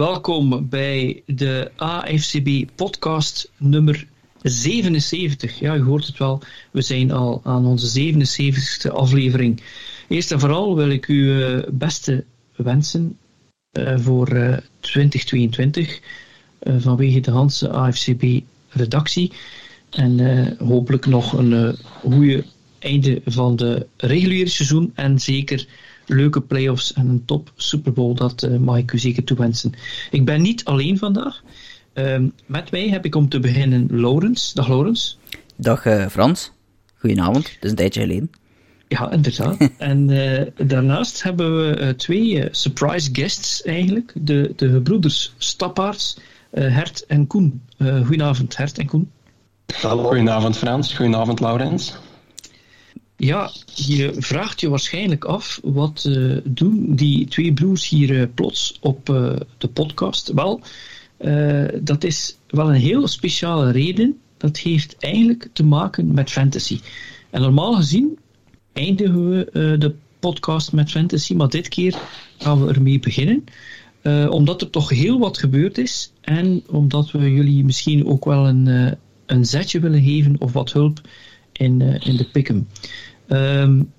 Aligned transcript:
welkom 0.00 0.68
bij 0.68 1.22
de 1.26 1.70
AFCB 1.76 2.70
podcast 2.74 3.50
nummer 3.56 4.06
77. 4.42 5.58
Ja, 5.58 5.76
u 5.76 5.82
hoort 5.82 6.06
het 6.06 6.18
wel, 6.18 6.42
we 6.70 6.82
zijn 6.82 7.10
al 7.12 7.40
aan 7.44 7.66
onze 7.66 8.12
77ste 8.12 8.92
aflevering. 8.92 9.62
Eerst 10.08 10.32
en 10.32 10.40
vooral 10.40 10.76
wil 10.76 10.90
ik 10.90 11.08
u 11.08 11.14
uh, 11.14 11.62
beste 11.68 12.24
wensen 12.56 13.18
uh, 13.78 13.98
voor 13.98 14.32
uh, 14.32 14.56
2022 14.80 16.00
vanwege 16.60 17.20
de 17.20 17.30
Hanse 17.30 17.70
AFCB 17.70 18.24
redactie. 18.68 19.32
En 19.90 20.56
hopelijk 20.58 21.06
nog 21.06 21.32
een 21.32 21.76
goede 22.00 22.44
einde 22.78 23.20
van 23.24 23.56
de 23.56 23.86
reguliere 23.96 24.50
seizoen 24.50 24.92
en 24.94 25.18
zeker 25.18 25.66
leuke 26.12 26.40
playoffs 26.40 26.92
en 26.92 27.08
een 27.08 27.24
top 27.24 27.52
Super 27.56 27.92
Bowl. 27.92 28.14
Dat 28.14 28.42
uh, 28.42 28.58
mag 28.58 28.76
ik 28.76 28.92
u 28.92 28.98
zeker 28.98 29.24
toewensen. 29.24 29.72
Ik 30.10 30.24
ben 30.24 30.42
niet 30.42 30.64
alleen 30.64 30.98
vandaag. 30.98 31.42
Uh, 31.94 32.18
met 32.46 32.70
mij 32.70 32.88
heb 32.88 33.04
ik 33.04 33.14
om 33.14 33.28
te 33.28 33.40
beginnen 33.40 33.86
Laurens. 33.90 34.52
Dag 34.52 34.68
Laurens. 34.68 35.18
Dag 35.56 35.84
uh, 35.84 36.06
Frans. 36.06 36.52
Goedenavond. 36.98 37.50
Het 37.50 37.64
is 37.64 37.70
een 37.70 37.76
tijdje 37.76 38.00
geleden. 38.00 38.30
Ja, 38.88 39.10
inderdaad. 39.10 39.70
en 39.78 40.08
uh, 40.08 40.42
daarnaast 40.56 41.22
hebben 41.22 41.76
we 41.76 41.94
twee 41.96 42.48
surprise 42.50 43.08
guests 43.12 43.62
eigenlijk. 43.62 44.12
De, 44.14 44.52
de 44.56 44.80
broeders 44.80 45.34
Stappaarts, 45.38 46.18
Hert 46.50 47.06
en 47.06 47.26
Koen. 47.26 47.62
goedenavond 47.78 48.56
Hert 48.56 48.78
en 48.78 48.86
Koen. 48.86 49.10
Hallo. 49.82 50.02
Goedenavond 50.02 50.56
Frans. 50.56 50.94
Goedenavond 50.94 51.40
Laurens. 51.40 51.98
Ja, 53.20 53.50
je 53.74 54.12
vraagt 54.18 54.60
je 54.60 54.68
waarschijnlijk 54.68 55.24
af 55.24 55.60
wat 55.62 56.04
uh, 56.08 56.36
doen 56.44 56.94
die 56.94 57.26
twee 57.26 57.52
broers 57.52 57.88
hier 57.88 58.10
uh, 58.10 58.26
plots 58.34 58.78
op 58.80 59.08
uh, 59.08 59.32
de 59.58 59.68
podcast. 59.68 60.32
Wel, 60.32 60.60
dat 61.82 62.04
is 62.04 62.36
wel 62.46 62.68
een 62.68 62.80
heel 62.80 63.08
speciale 63.08 63.70
reden. 63.70 64.18
Dat 64.36 64.58
heeft 64.58 64.96
eigenlijk 64.98 65.48
te 65.52 65.64
maken 65.64 66.14
met 66.14 66.30
fantasy. 66.30 66.80
En 67.30 67.40
normaal 67.40 67.74
gezien 67.74 68.18
eindigen 68.72 69.28
we 69.28 69.76
de 69.78 69.94
podcast 70.18 70.72
met 70.72 70.90
fantasy, 70.90 71.34
maar 71.34 71.48
dit 71.48 71.68
keer 71.68 71.98
gaan 72.38 72.66
we 72.66 72.72
ermee 72.72 72.98
beginnen. 72.98 73.44
omdat 74.30 74.62
er 74.62 74.70
toch 74.70 74.88
heel 74.88 75.18
wat 75.18 75.38
gebeurd 75.38 75.78
is 75.78 76.12
en 76.20 76.62
omdat 76.66 77.10
we 77.10 77.32
jullie 77.32 77.64
misschien 77.64 78.06
ook 78.06 78.24
wel 78.24 78.48
een, 78.48 78.96
een 79.26 79.44
zetje 79.44 79.80
willen 79.80 80.02
geven 80.02 80.36
of 80.38 80.52
wat 80.52 80.72
hulp 80.72 81.00
in, 81.52 81.80
in 81.80 82.16
de 82.16 82.24
pick'em. 82.24 82.66
Um, 83.32 83.92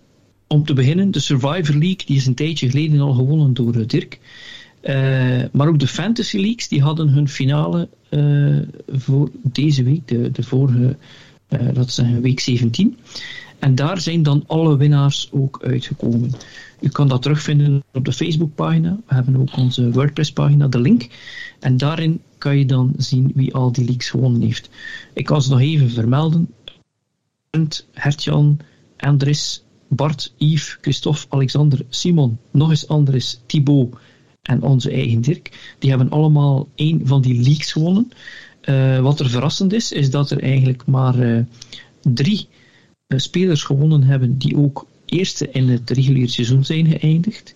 om 0.48 0.66
te 0.66 0.74
beginnen, 0.74 1.12
de 1.12 1.20
Survivor 1.20 1.76
League, 1.76 2.06
die 2.06 2.16
is 2.16 2.26
een 2.26 2.36
tijdje 2.36 2.70
geleden 2.70 3.00
al 3.00 3.14
gewonnen 3.14 3.54
door 3.54 3.76
uh, 3.76 3.88
Dirk. 3.88 4.20
Uh, 4.84 5.44
maar 5.52 5.68
ook 5.68 5.80
de 5.80 5.88
Fantasy 5.88 6.38
Leagues, 6.38 6.68
die 6.68 6.82
hadden 6.82 7.10
hun 7.10 7.30
finale 7.30 7.90
uh, 8.10 8.60
voor 8.88 9.30
deze 9.44 9.84
week, 9.84 10.08
de, 10.08 10.32
de 10.32 10.44
vorige, 10.44 10.98
dat 11.74 11.88
is 11.88 12.02
week 12.22 12.40
17. 12.40 12.98
En 13.60 13.76
daar 13.76 14.02
zijn 14.02 14.24
dan 14.24 14.44
alle 14.48 14.78
winnaars 14.78 15.30
ook 15.32 15.60
uitgekomen. 15.64 16.32
U 16.80 16.90
kan 16.90 17.08
dat 17.08 17.22
terugvinden 17.22 17.84
op 17.94 18.06
de 18.06 18.14
Facebookpagina. 18.14 18.98
We 19.08 19.14
hebben 19.14 19.36
ook 19.38 19.58
onze 19.58 19.92
WordPress-pagina, 19.92 20.68
de 20.68 20.80
link. 20.80 21.08
En 21.60 21.78
daarin 21.78 22.22
kan 22.38 22.58
je 22.58 22.66
dan 22.66 22.94
zien 22.98 23.32
wie 23.36 23.54
al 23.54 23.72
die 23.72 23.86
leaks 23.86 24.10
gewonnen 24.10 24.42
heeft. 24.42 24.70
Ik 25.14 25.26
kan 25.26 25.42
ze 25.42 25.50
nog 25.50 25.60
even 25.60 25.90
vermelden. 25.90 26.50
Hertjan, 27.92 28.60
Andres, 29.02 29.64
Bart, 29.88 30.34
Yves, 30.38 30.78
Christophe, 30.82 31.26
Alexander, 31.30 31.86
Simon, 31.90 32.40
nog 32.52 32.70
eens 32.70 32.88
Andres, 32.88 33.40
Thibaut 33.46 33.96
en 34.42 34.62
onze 34.62 34.92
eigen 34.92 35.22
Dirk. 35.22 35.76
Die 35.80 35.90
hebben 35.90 36.10
allemaal 36.10 36.68
één 36.76 37.02
van 37.04 37.22
die 37.22 37.42
leagues 37.42 37.72
gewonnen. 37.72 38.12
Uh, 38.66 39.00
wat 39.00 39.20
er 39.20 39.30
verrassend 39.30 39.74
is, 39.74 39.92
is 39.92 40.10
dat 40.10 40.32
er 40.32 40.42
eigenlijk 40.42 40.86
maar 40.86 41.20
uh, 41.20 41.44
drie 42.02 42.48
uh, 43.08 43.20
spelers 43.20 43.64
gewonnen 43.64 44.04
hebben 44.04 44.38
die 44.38 44.58
ook 44.58 44.88
eerste 45.06 45.52
in 45.52 45.70
het 45.70 45.90
reguliere 45.90 46.32
seizoen 46.32 46.66
zijn 46.66 46.88
geëindigd. 46.88 47.54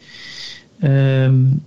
Um, 0.83 1.63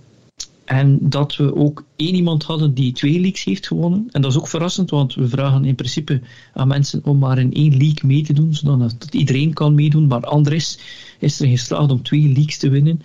en 0.69 0.97
dat 1.01 1.35
we 1.35 1.55
ook 1.55 1.85
één 1.95 2.15
iemand 2.15 2.43
hadden 2.43 2.73
die 2.73 2.91
twee 2.91 3.19
leagues 3.19 3.43
heeft 3.43 3.67
gewonnen. 3.67 4.07
En 4.11 4.21
dat 4.21 4.31
is 4.31 4.37
ook 4.37 4.47
verrassend, 4.47 4.89
want 4.89 5.15
we 5.15 5.27
vragen 5.27 5.65
in 5.65 5.75
principe 5.75 6.21
aan 6.53 6.67
mensen 6.67 7.01
om 7.03 7.17
maar 7.17 7.39
in 7.39 7.53
één 7.53 7.77
league 7.77 8.05
mee 8.05 8.23
te 8.23 8.33
doen, 8.33 8.53
zodat 8.53 9.07
iedereen 9.11 9.53
kan 9.53 9.75
meedoen. 9.75 10.07
Maar 10.07 10.21
Andres 10.21 10.79
is 11.19 11.39
er 11.39 11.47
geslaagd 11.47 11.91
om 11.91 12.03
twee 12.03 12.21
leagues 12.21 12.57
te 12.57 12.69
winnen. 12.69 13.01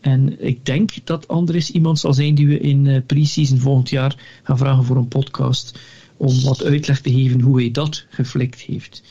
En 0.00 0.46
ik 0.46 0.64
denk 0.64 0.90
dat 1.04 1.28
Andres 1.28 1.70
iemand 1.70 1.98
zal 1.98 2.14
zijn 2.14 2.34
die 2.34 2.46
we 2.46 2.58
in 2.58 2.84
uh, 2.84 3.00
pre-season 3.06 3.58
volgend 3.58 3.90
jaar 3.90 4.40
gaan 4.42 4.58
vragen 4.58 4.84
voor 4.84 4.96
een 4.96 5.08
podcast. 5.08 5.78
Om 6.16 6.42
wat 6.42 6.64
uitleg 6.64 7.00
te 7.00 7.12
geven 7.12 7.40
hoe 7.40 7.60
hij 7.60 7.70
dat 7.70 8.06
geflikt 8.08 8.60
heeft. 8.60 9.02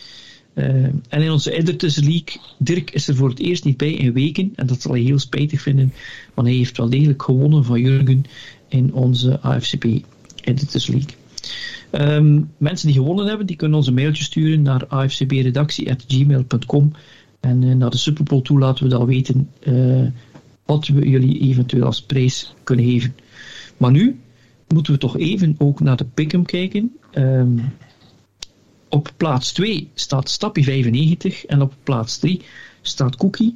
Uh, 0.56 0.86
en 0.86 1.22
in 1.22 1.32
onze 1.32 1.52
Editors 1.52 1.96
League, 1.96 2.42
Dirk 2.58 2.92
is 2.92 3.08
er 3.08 3.16
voor 3.16 3.30
het 3.30 3.40
eerst 3.40 3.64
niet 3.64 3.78
bij 3.78 3.92
in 3.92 4.14
weken. 4.14 4.52
En 4.56 4.68
dat 4.68 4.82
zal 4.82 4.92
hij 4.92 5.02
heel 5.02 5.20
spijtig 5.20 5.62
vinden, 5.62 5.94
want 6.34 6.48
hij 6.48 6.58
heeft 6.58 6.78
wel 6.78 6.90
degelijk 6.90 7.24
gewonnen 7.24 7.64
van 7.64 7.82
Jurgen 7.82 8.24
in 8.68 8.94
onze 8.94 9.42
AFCP 9.42 9.86
Editors 10.42 10.88
League. 10.88 11.14
Um, 11.92 12.52
mensen 12.58 12.88
die 12.88 12.96
gewonnen 12.96 13.26
hebben, 13.26 13.46
die 13.46 13.56
kunnen 13.56 13.78
ons 13.78 13.88
een 13.88 13.94
mailtje 13.94 14.24
sturen 14.24 14.62
naar 14.62 14.88
afcbredactie.gmail.com 14.88 16.92
en 17.40 17.62
uh, 17.62 17.76
naar 17.76 17.90
de 17.90 17.98
Superpool 17.98 18.42
toe 18.42 18.60
laten 18.60 18.84
we 18.84 18.90
dan 18.90 19.06
weten 19.06 19.50
uh, 19.64 20.08
wat 20.66 20.88
we 20.88 21.10
jullie 21.10 21.40
eventueel 21.40 21.86
als 21.86 22.02
prijs 22.02 22.54
kunnen 22.64 22.86
geven. 22.86 23.16
Maar 23.78 23.92
nu 23.92 24.20
moeten 24.68 24.94
we 24.94 25.00
toch 25.00 25.18
even 25.18 25.56
ook 25.58 25.80
naar 25.80 25.98
de 25.98 26.06
Pick'em 26.06 26.46
kijken. 26.46 26.96
Um, 27.14 27.74
op 28.96 29.12
plaats 29.18 29.52
2 29.52 29.90
staat 29.94 30.30
Stappie 30.30 30.64
95 30.64 31.46
en 31.46 31.62
op 31.62 31.74
plaats 31.84 32.18
3 32.18 32.42
staat 32.82 33.16
Cookie. 33.16 33.56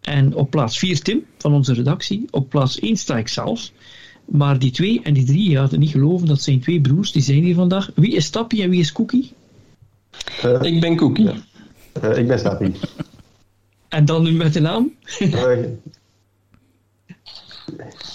En 0.00 0.34
op 0.34 0.50
plaats 0.50 0.78
4 0.78 1.02
Tim 1.02 1.24
van 1.38 1.52
onze 1.52 1.74
redactie. 1.74 2.28
Op 2.30 2.48
plaats 2.48 2.78
1 2.78 2.96
sta 2.96 3.16
ik 3.16 3.28
zelf. 3.28 3.70
Maar 4.24 4.58
die 4.58 4.70
2 4.70 5.00
en 5.02 5.14
die 5.14 5.24
3, 5.24 5.50
je 5.50 5.56
gaat 5.56 5.70
het 5.70 5.80
niet 5.80 5.90
geloven, 5.90 6.26
dat 6.26 6.42
zijn 6.42 6.60
twee 6.60 6.80
broers, 6.80 7.12
die 7.12 7.22
zijn 7.22 7.42
hier 7.42 7.54
vandaag. 7.54 7.90
Wie 7.94 8.14
is 8.14 8.24
Stappie 8.24 8.62
en 8.62 8.70
wie 8.70 8.80
is 8.80 8.92
Cookie? 8.92 9.32
Uh, 10.44 10.62
ik 10.62 10.80
ben 10.80 10.96
Cookie. 10.96 11.24
Ja. 11.24 11.34
Uh, 12.04 12.18
ik 12.18 12.26
ben 12.26 12.38
Stappie. 12.38 12.72
En 13.88 14.04
dan 14.04 14.22
nu 14.22 14.32
met 14.32 14.52
de 14.52 14.60
naam? 14.60 14.92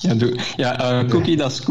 ja, 0.02 0.14
doe, 0.14 0.40
ja 0.56 1.02
uh, 1.04 1.10
Cookie, 1.10 1.38
dat 1.38 1.52
is 1.52 1.62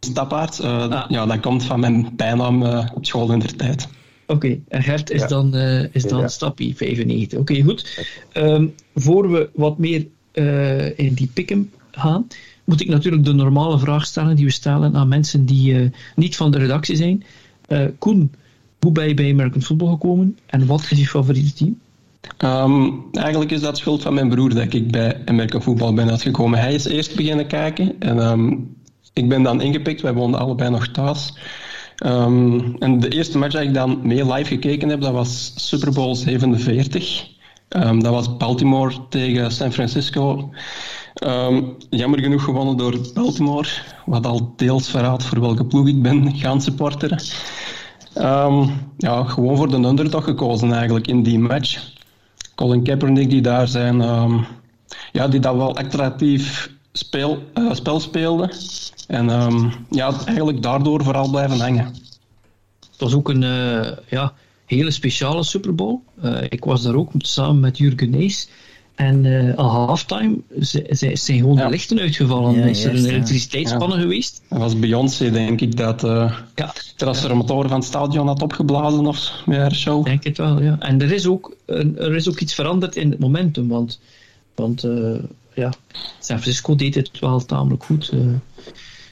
Stappaard. 0.00 0.60
Ah. 0.60 1.04
Ja, 1.08 1.26
dat 1.26 1.40
komt 1.40 1.64
van 1.64 1.80
mijn 1.80 2.12
bijnaam 2.16 2.62
op 2.94 3.06
school 3.06 3.32
in 3.32 3.38
de 3.38 3.56
tijd. 3.56 3.88
Oké, 4.30 4.58
en 4.68 4.82
Gert 4.82 5.10
is 5.10 5.20
ja. 5.20 5.26
dan, 5.26 5.56
uh, 5.56 5.94
is 5.94 6.02
dan 6.02 6.20
ja. 6.20 6.28
Stappie 6.28 6.76
95. 6.76 7.38
Oké, 7.38 7.52
okay, 7.52 7.64
goed. 7.64 8.06
Um, 8.34 8.74
voor 8.94 9.30
we 9.30 9.50
wat 9.54 9.78
meer 9.78 10.06
uh, 10.32 10.98
in 10.98 11.14
die 11.14 11.30
pikken 11.34 11.70
gaan, 11.90 12.26
moet 12.64 12.80
ik 12.80 12.88
natuurlijk 12.88 13.24
de 13.24 13.32
normale 13.32 13.78
vraag 13.78 14.06
stellen 14.06 14.36
die 14.36 14.44
we 14.44 14.50
stellen 14.50 14.96
aan 14.96 15.08
mensen 15.08 15.44
die 15.44 15.72
uh, 15.72 15.90
niet 16.16 16.36
van 16.36 16.50
de 16.50 16.58
redactie 16.58 16.96
zijn. 16.96 17.24
Koen, 17.98 18.32
hoe 18.80 18.92
ben 18.92 19.08
je 19.08 19.14
bij 19.14 19.30
American 19.30 19.62
Football 19.62 19.90
gekomen 19.90 20.38
en 20.46 20.66
wat 20.66 20.86
is 20.90 20.98
je 20.98 21.06
favoriete 21.06 21.52
team? 21.52 21.78
Um, 22.38 23.04
eigenlijk 23.12 23.50
is 23.50 23.60
dat 23.60 23.78
schuld 23.78 24.02
van 24.02 24.14
mijn 24.14 24.28
broer 24.28 24.54
dat 24.54 24.72
ik 24.72 24.90
bij 24.90 25.22
American 25.24 25.62
Football 25.62 25.94
ben 25.94 26.10
uitgekomen. 26.10 26.58
Hij 26.58 26.74
is 26.74 26.84
eerst 26.84 27.16
beginnen 27.16 27.46
kijken 27.46 28.00
en 28.00 28.18
um, 28.18 28.76
ik 29.12 29.28
ben 29.28 29.42
dan 29.42 29.60
ingepikt. 29.60 30.00
Wij 30.00 30.14
woonden 30.14 30.40
allebei 30.40 30.70
nog 30.70 30.88
thuis. 30.88 31.32
Um, 32.06 32.76
en 32.78 33.00
de 33.00 33.08
eerste 33.08 33.38
match 33.38 33.52
dat 33.52 33.62
ik 33.62 33.74
dan 33.74 34.00
mee 34.02 34.32
live 34.32 34.48
gekeken 34.48 34.88
heb, 34.88 35.00
dat 35.00 35.12
was 35.12 35.52
Super 35.56 35.92
Bowl 35.92 36.14
47. 36.14 37.26
Um, 37.68 38.02
dat 38.02 38.12
was 38.12 38.36
Baltimore 38.36 38.94
tegen 39.08 39.50
San 39.50 39.72
Francisco. 39.72 40.50
Um, 41.24 41.76
jammer 41.90 42.20
genoeg 42.20 42.44
gewonnen 42.44 42.76
door 42.76 42.98
Baltimore, 43.14 43.68
wat 44.06 44.26
al 44.26 44.52
deels 44.56 44.90
verraadt 44.90 45.24
voor 45.24 45.40
welke 45.40 45.64
ploeg 45.64 45.88
ik 45.88 46.02
ben 46.02 46.32
gaan 46.42 46.60
supporteren. 46.60 47.22
ja, 48.96 49.24
gewoon 49.24 49.56
voor 49.56 49.70
de 49.70 49.76
underdog 49.76 50.24
gekozen 50.24 50.72
eigenlijk 50.72 51.06
in 51.06 51.22
die 51.22 51.38
match. 51.38 51.92
Colin 52.54 52.82
Kaepernick 52.82 53.30
die 53.30 53.40
daar 53.42 53.68
zijn, 53.68 53.96
ja, 55.12 55.28
die 55.28 55.40
dat 55.40 55.56
wel 55.56 55.76
attractief 55.76 56.70
speel, 56.92 57.42
uh, 57.54 57.72
spel 57.72 58.00
speelde. 58.00 58.50
En 59.08 59.28
um, 59.28 59.72
ja, 59.90 60.12
eigenlijk 60.24 60.62
daardoor 60.62 61.04
vooral 61.04 61.30
blijven 61.30 61.60
hangen. 61.60 61.84
Het 62.90 62.98
was 62.98 63.14
ook 63.14 63.28
een 63.28 63.42
uh, 63.42 63.90
ja, 64.08 64.32
hele 64.66 64.90
speciale 64.90 65.44
Super 65.44 65.74
Bowl. 65.74 65.98
Uh, 66.24 66.42
ik 66.48 66.64
was 66.64 66.82
daar 66.82 66.94
ook 66.94 67.10
samen 67.18 67.60
met 67.60 67.78
Jurgen 67.78 68.10
Nees. 68.10 68.48
En 68.94 69.24
uh, 69.24 69.56
al 69.56 69.68
halftime 69.68 70.36
zijn 70.58 71.38
gewoon 71.38 71.56
ja. 71.56 71.64
de 71.64 71.70
lichten 71.70 71.98
uitgevallen. 71.98 72.54
Ja, 72.54 72.64
is 72.64 72.84
er 72.84 72.96
een 72.96 73.04
elektriciteitsspanne 73.04 73.94
ja. 73.94 74.00
geweest. 74.00 74.42
Dat 74.48 74.58
was 74.58 74.78
Beyoncé, 74.78 75.30
denk 75.30 75.60
ik, 75.60 75.76
dat 75.76 76.04
uh, 76.04 76.38
ja. 76.54 76.72
transformatoren 76.96 77.68
van 77.68 77.78
het 77.78 77.88
stadion 77.88 78.26
had 78.26 78.42
opgeblazen 78.42 79.06
of 79.06 79.42
haar 79.46 79.74
show. 79.74 80.04
Denk 80.04 80.24
het 80.24 80.36
wel, 80.36 80.62
ja. 80.62 80.76
En 80.78 81.00
er 81.00 81.12
is 81.12 81.26
ook, 81.26 81.56
er 81.66 82.14
is 82.14 82.28
ook 82.28 82.40
iets 82.40 82.54
veranderd 82.54 82.96
in 82.96 83.10
het 83.10 83.18
momentum. 83.18 83.68
Want, 83.68 84.00
want 84.54 84.84
uh, 84.84 85.18
ja, 85.54 85.72
San 86.18 86.40
Francisco 86.40 86.74
deed 86.74 86.94
het 86.94 87.18
wel 87.18 87.44
tamelijk 87.44 87.84
goed 87.84 88.12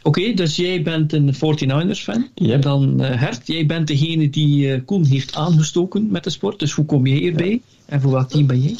Oké, 0.07 0.33
dus 0.33 0.57
jij 0.57 0.83
bent 0.83 1.13
een 1.13 1.35
49ers-fan. 1.35 2.29
Yep. 2.35 2.63
Dan 2.63 3.03
uh, 3.03 3.21
Hert, 3.21 3.47
jij 3.47 3.67
bent 3.67 3.87
degene 3.87 4.31
die 4.31 4.67
uh, 4.67 4.81
Koen 4.85 5.05
heeft 5.05 5.35
aangestoken 5.35 6.11
met 6.11 6.25
de 6.25 6.31
sport. 6.31 6.59
Dus 6.59 6.73
hoe 6.73 6.85
kom 6.85 7.07
jij 7.07 7.17
hierbij? 7.17 7.51
Ja. 7.51 7.59
En 7.87 8.01
voor 8.01 8.13
welk 8.13 8.29
team 8.29 8.47
ben 8.47 8.61
jij? 8.61 8.77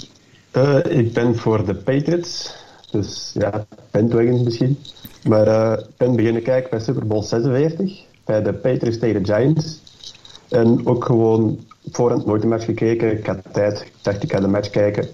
Uh, 0.53 0.99
ik 0.99 1.13
ben 1.13 1.37
voor 1.37 1.67
de 1.67 1.75
Patriots. 1.75 2.55
Dus 2.91 3.31
ja, 3.35 3.67
bandwagon 3.91 4.43
misschien. 4.43 4.79
Maar 5.25 5.79
ik 5.79 5.87
ben 5.97 6.17
beginnen 6.17 6.43
kijken 6.43 6.71
bij 6.71 6.81
Super 6.81 7.07
Bowl 7.07 7.23
46. 7.23 8.01
Bij 8.25 8.43
de 8.43 8.53
Patriots 8.53 8.99
tegen 8.99 9.23
de 9.23 9.35
Giants. 9.35 9.81
En 10.49 10.87
ook 10.87 11.05
gewoon 11.05 11.59
voorhand 11.91 12.27
nooit 12.27 12.43
de 12.43 12.49
match 12.49 12.65
gekeken. 12.65 13.19
Ik 13.19 13.27
had 13.27 13.39
tijd. 13.53 13.81
Ik 13.81 13.93
dacht, 14.03 14.23
ik 14.23 14.33
ga 14.33 14.41
de 14.41 14.49
match 14.49 14.71
kijken. 14.71 15.09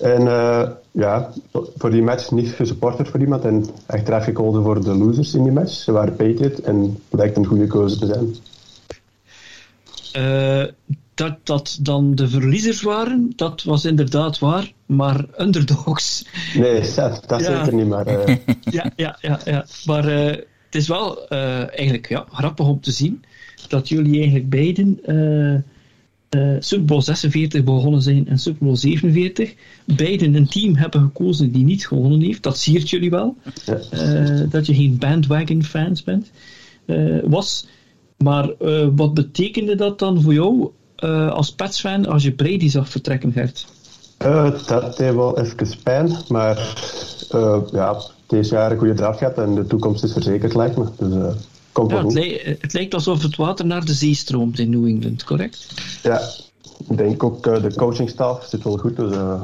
En 0.00 0.20
uh, 0.22 0.68
ja, 0.90 1.32
voor 1.76 1.90
die 1.90 2.02
match 2.02 2.30
niet 2.30 2.48
gesupporterd 2.48 3.08
voor 3.08 3.20
iemand 3.20 3.44
en 3.44 3.66
achteraf 3.86 4.24
gekozen 4.24 4.62
voor 4.62 4.84
de 4.84 4.94
losers 4.94 5.34
in 5.34 5.42
die 5.42 5.52
match. 5.52 5.72
Ze 5.72 5.92
waren 5.92 6.16
Patriot 6.16 6.58
en 6.58 6.98
blijkt 7.08 7.36
een 7.36 7.46
goede 7.46 7.66
keuze 7.66 7.98
te 7.98 8.06
zijn. 8.06 8.34
Uh, 10.16 10.64
dat 11.14 11.36
dat 11.42 11.78
dan 11.80 12.14
de 12.14 12.28
verliezers 12.28 12.82
waren, 12.82 13.32
dat 13.36 13.62
was 13.62 13.84
inderdaad 13.84 14.38
waar, 14.38 14.72
maar 14.86 15.24
underdogs. 15.38 16.26
Nee, 16.54 16.80
dat, 16.94 17.22
dat 17.26 17.40
ja. 17.40 17.64
zeker 17.64 17.74
niet, 17.74 17.88
maar... 17.88 18.28
Uh... 18.28 18.36
ja, 18.76 18.90
ja, 18.96 19.18
ja, 19.20 19.40
ja, 19.44 19.64
maar 19.84 20.04
het 20.04 20.74
is 20.74 20.88
wel 20.88 21.28
eigenlijk 21.28 22.08
ja, 22.08 22.24
grappig 22.32 22.66
om 22.66 22.80
te 22.80 22.90
zien 22.90 23.24
dat 23.68 23.88
jullie 23.88 24.14
eigenlijk 24.14 24.48
beiden 24.48 25.00
uh, 26.36 26.56
Super 26.58 26.84
Bowl 26.84 27.00
46 27.00 27.64
begonnen 27.64 28.02
zijn 28.02 28.28
en 28.28 28.38
Super 28.38 28.64
Bowl 28.64 28.76
47. 28.76 29.54
Beiden 29.84 30.34
een 30.34 30.48
team 30.48 30.76
hebben 30.76 31.00
gekozen 31.00 31.52
die 31.52 31.64
niet 31.64 31.86
gewonnen 31.86 32.20
heeft. 32.20 32.42
Dat 32.42 32.58
siert 32.58 32.90
jullie 32.90 33.10
wel. 33.10 33.36
Uh, 33.92 34.40
dat 34.50 34.66
je 34.66 34.74
geen 34.74 34.98
bandwagon 34.98 35.64
fans 35.64 36.02
bent. 36.02 36.30
Uh, 36.86 37.22
was. 37.24 37.66
Maar 38.16 38.50
wat 38.94 39.14
betekende 39.14 39.74
dat 39.74 39.98
dan 39.98 40.22
voor 40.22 40.34
jou 40.34 40.70
als 41.30 41.52
Pets 41.54 41.80
fan 41.80 42.06
als 42.06 42.22
je 42.22 42.32
Brady 42.32 42.68
zag 42.68 42.88
vertrekken, 42.88 43.32
Gert? 43.32 43.66
dat 44.66 44.96
deed 44.96 45.14
wel 45.14 45.38
even 45.38 45.68
pijn, 45.82 46.16
maar 46.28 46.74
ja, 47.72 48.00
deze 48.26 48.54
jaar 48.54 48.72
een 48.72 48.78
goede 48.78 48.94
draft 48.94 49.18
gehad 49.18 49.38
en 49.38 49.54
de 49.54 49.66
toekomst 49.66 50.04
is 50.04 50.12
verzekerd, 50.12 50.54
lijkt 50.54 50.76
me. 50.76 50.84
Dus, 50.98 51.34
ja, 51.84 52.04
het, 52.04 52.14
li 52.14 52.38
het, 52.60 52.72
lijkt 52.72 52.94
alsof 52.94 53.22
het 53.22 53.36
water 53.36 53.66
naar 53.66 53.84
de 53.84 53.94
zee 53.94 54.14
stroomt 54.14 54.58
in 54.58 54.70
New 54.70 54.86
England, 54.86 55.24
correct? 55.24 55.66
Ja, 56.02 56.20
ik 56.88 56.96
denk 56.96 57.22
ook 57.22 57.46
uh, 57.46 57.62
de 57.62 57.74
coachingstaf 57.74 58.44
zit 58.44 58.62
wel 58.62 58.76
goed. 58.76 58.96
Dus 58.96 59.12
uh, 59.12 59.42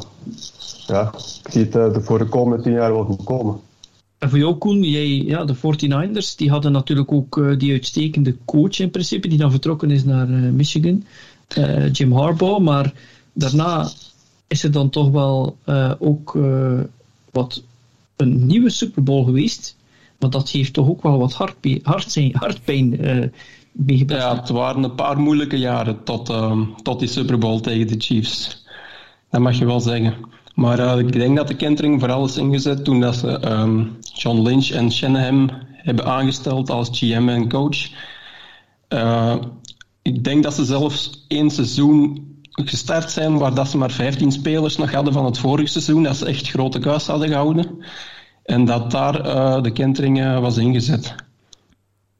ja, 0.86 1.12
ik 1.44 1.52
zie 1.52 1.64
het 1.64 1.74
uh, 1.74 1.96
voor 2.00 2.18
de 2.18 2.24
komende 2.24 2.62
tien 2.62 2.72
jaar 2.72 2.92
wel 2.92 3.04
goed 3.04 3.24
komen. 3.24 3.60
En 4.18 4.30
voor 4.30 4.38
jou, 4.38 4.54
Koen, 4.54 4.82
jij, 4.82 5.08
ja, 5.08 5.44
de 5.44 5.56
49ers, 5.56 6.36
die 6.36 6.50
hadden 6.50 6.72
natuurlijk 6.72 7.12
ook 7.12 7.58
die 7.58 7.72
uitstekende 7.72 8.36
coach 8.44 8.78
in 8.78 8.90
principe, 8.90 9.28
die 9.28 9.38
dan 9.38 9.50
vertrokken 9.50 9.90
is 9.90 10.04
naar 10.04 10.28
Michigan, 10.28 11.04
Jim 11.92 12.12
Harbaugh. 12.12 12.60
Maar 12.60 12.94
daarna 13.32 13.90
is 14.46 14.64
er 14.64 14.70
dan 14.70 14.90
toch 14.90 15.10
wel 15.10 15.56
ook 15.98 16.38
wat 17.30 17.62
een 18.16 18.46
nieuwe 18.46 18.70
Super 18.70 19.02
Bowl 19.02 19.24
geweest 19.24 19.76
maar 20.22 20.30
dat 20.30 20.50
heeft 20.50 20.72
toch 20.72 20.88
ook 20.88 21.02
wel 21.02 21.18
wat 21.18 21.32
hartpijn, 21.32 21.80
hartpijn, 21.82 22.30
hartpijn 22.34 23.04
uh, 23.04 23.28
meegebracht. 23.72 24.22
Ja, 24.22 24.36
het 24.36 24.48
waren 24.48 24.82
een 24.82 24.94
paar 24.94 25.20
moeilijke 25.20 25.58
jaren 25.58 26.04
tot, 26.04 26.30
uh, 26.30 26.60
tot 26.82 26.98
die 26.98 27.08
Super 27.08 27.38
Bowl 27.38 27.60
tegen 27.60 27.86
de 27.86 27.94
Chiefs. 27.98 28.66
Dat 29.30 29.40
mag 29.40 29.58
je 29.58 29.64
wel 29.64 29.80
zeggen. 29.80 30.14
Maar 30.54 30.78
uh, 30.78 30.98
ik 30.98 31.12
denk 31.12 31.36
dat 31.36 31.48
de 31.48 31.56
kentering 31.56 32.00
vooral 32.00 32.24
is 32.24 32.36
ingezet 32.36 32.84
toen 32.84 33.00
dat 33.00 33.16
ze 33.16 33.50
um, 33.50 33.96
John 34.14 34.42
Lynch 34.42 34.70
en 34.70 34.92
Shanahan 34.92 35.50
hebben 35.72 36.04
aangesteld 36.04 36.70
als 36.70 36.88
GM 36.92 37.28
en 37.28 37.48
coach. 37.48 37.88
Uh, 38.88 39.34
ik 40.02 40.24
denk 40.24 40.42
dat 40.42 40.54
ze 40.54 40.64
zelfs 40.64 41.24
één 41.28 41.50
seizoen 41.50 42.30
gestart 42.50 43.10
zijn 43.10 43.38
waar 43.38 43.54
dat 43.54 43.68
ze 43.68 43.76
maar 43.76 43.90
15 43.90 44.32
spelers 44.32 44.76
nog 44.76 44.92
hadden 44.92 45.12
van 45.12 45.24
het 45.24 45.38
vorige 45.38 45.68
seizoen, 45.68 46.02
dat 46.02 46.16
ze 46.16 46.26
echt 46.26 46.48
grote 46.48 46.78
kuis 46.78 47.06
hadden 47.06 47.28
gehouden. 47.28 47.66
En 48.42 48.64
dat 48.64 48.90
daar 48.90 49.26
uh, 49.26 49.62
de 49.62 49.72
kentering 49.72 50.38
was 50.40 50.56
ingezet. 50.56 51.14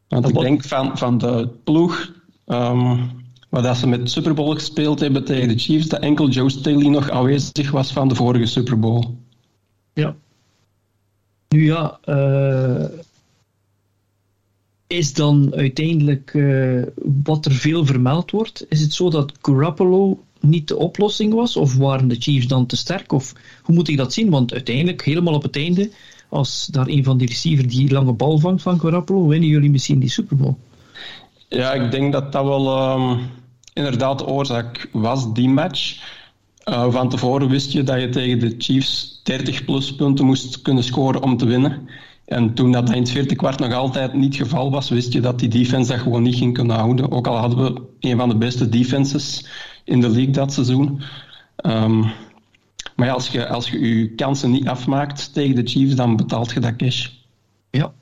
Want 0.08 0.28
ik 0.28 0.38
denk 0.38 0.64
van, 0.64 0.98
van 0.98 1.18
de 1.18 1.48
ploeg 1.64 2.12
um, 2.46 3.10
waar 3.48 3.62
dat 3.62 3.76
ze 3.76 3.86
met 3.86 4.10
Super 4.10 4.34
Bowl 4.34 4.54
gespeeld 4.54 5.00
hebben 5.00 5.24
tegen 5.24 5.48
de 5.48 5.58
Chiefs, 5.58 5.88
dat 5.88 6.00
enkel 6.00 6.28
Joe 6.28 6.50
Staley 6.50 6.88
nog 6.88 7.10
aanwezig 7.10 7.70
was 7.70 7.92
van 7.92 8.08
de 8.08 8.14
vorige 8.14 8.46
Super 8.46 8.78
Bowl. 8.78 9.04
Ja. 9.92 10.14
Nu 11.48 11.64
ja, 11.64 11.98
uh, 12.04 12.84
is 14.86 15.14
dan 15.14 15.54
uiteindelijk 15.54 16.34
uh, 16.34 16.82
wat 17.24 17.46
er 17.46 17.52
veel 17.52 17.86
vermeld 17.86 18.30
wordt, 18.30 18.66
is 18.68 18.80
het 18.80 18.92
zo 18.92 19.10
dat 19.10 19.32
Garoppolo 19.42 20.24
niet 20.42 20.68
de 20.68 20.76
oplossing 20.76 21.34
was? 21.34 21.56
Of 21.56 21.76
waren 21.76 22.08
de 22.08 22.16
Chiefs 22.18 22.46
dan 22.46 22.66
te 22.66 22.76
sterk? 22.76 23.12
Of 23.12 23.32
hoe 23.62 23.74
moet 23.74 23.88
ik 23.88 23.96
dat 23.96 24.12
zien? 24.12 24.30
Want 24.30 24.52
uiteindelijk, 24.52 25.04
helemaal 25.04 25.34
op 25.34 25.42
het 25.42 25.56
einde, 25.56 25.90
als 26.28 26.68
daar 26.70 26.86
een 26.86 27.04
van 27.04 27.18
die 27.18 27.28
receivers 27.28 27.74
die 27.74 27.92
lange 27.92 28.12
bal 28.12 28.38
vangt 28.38 28.62
van 28.62 28.80
Garoppolo, 28.80 29.26
winnen 29.26 29.48
jullie 29.48 29.70
misschien 29.70 29.98
die 29.98 30.10
Super 30.10 30.36
Bowl. 30.36 30.56
Ja, 31.48 31.72
ik 31.72 31.90
denk 31.90 32.12
dat 32.12 32.32
dat 32.32 32.44
wel 32.44 32.92
um, 32.92 33.18
inderdaad 33.72 34.18
de 34.18 34.26
oorzaak 34.26 34.88
was, 34.92 35.32
die 35.32 35.48
match. 35.48 35.96
Uh, 36.68 36.92
van 36.92 37.08
tevoren 37.08 37.48
wist 37.48 37.72
je 37.72 37.82
dat 37.82 38.00
je 38.00 38.08
tegen 38.08 38.38
de 38.38 38.54
Chiefs 38.58 39.20
30 39.22 39.64
plus 39.64 39.94
punten 39.94 40.24
moest 40.24 40.62
kunnen 40.62 40.84
scoren 40.84 41.22
om 41.22 41.36
te 41.36 41.46
winnen. 41.46 41.88
En 42.24 42.54
toen 42.54 42.72
dat 42.72 42.90
in 42.90 42.98
het 42.98 43.10
vierde 43.10 43.36
kwart 43.36 43.58
nog 43.58 43.72
altijd 43.72 44.14
niet 44.14 44.38
het 44.38 44.48
geval 44.48 44.70
was, 44.70 44.88
wist 44.88 45.12
je 45.12 45.20
dat 45.20 45.38
die 45.38 45.48
defense 45.48 45.92
dat 45.92 46.00
gewoon 46.00 46.22
niet 46.22 46.36
ging 46.36 46.54
kunnen 46.54 46.76
houden. 46.76 47.10
Ook 47.10 47.26
al 47.26 47.36
hadden 47.36 47.64
we 47.64 47.82
een 48.00 48.16
van 48.16 48.28
de 48.28 48.36
beste 48.36 48.68
defenses 48.68 49.46
in 49.84 50.00
de 50.00 50.08
league 50.08 50.32
dat 50.32 50.52
seizoen. 50.52 51.00
Um, 51.66 52.04
maar 52.96 53.10
als 53.10 53.28
je, 53.28 53.46
als 53.48 53.70
je 53.70 54.12
kansen 54.16 54.50
niet 54.50 54.68
afmaakt 54.68 55.32
tegen 55.32 55.54
de 55.54 55.70
Chiefs, 55.70 55.94
dan 55.94 56.16
betaalt 56.16 56.52
je 56.52 56.60
dat 56.60 56.76
cash. 56.76 57.08
Ja. 57.70 57.92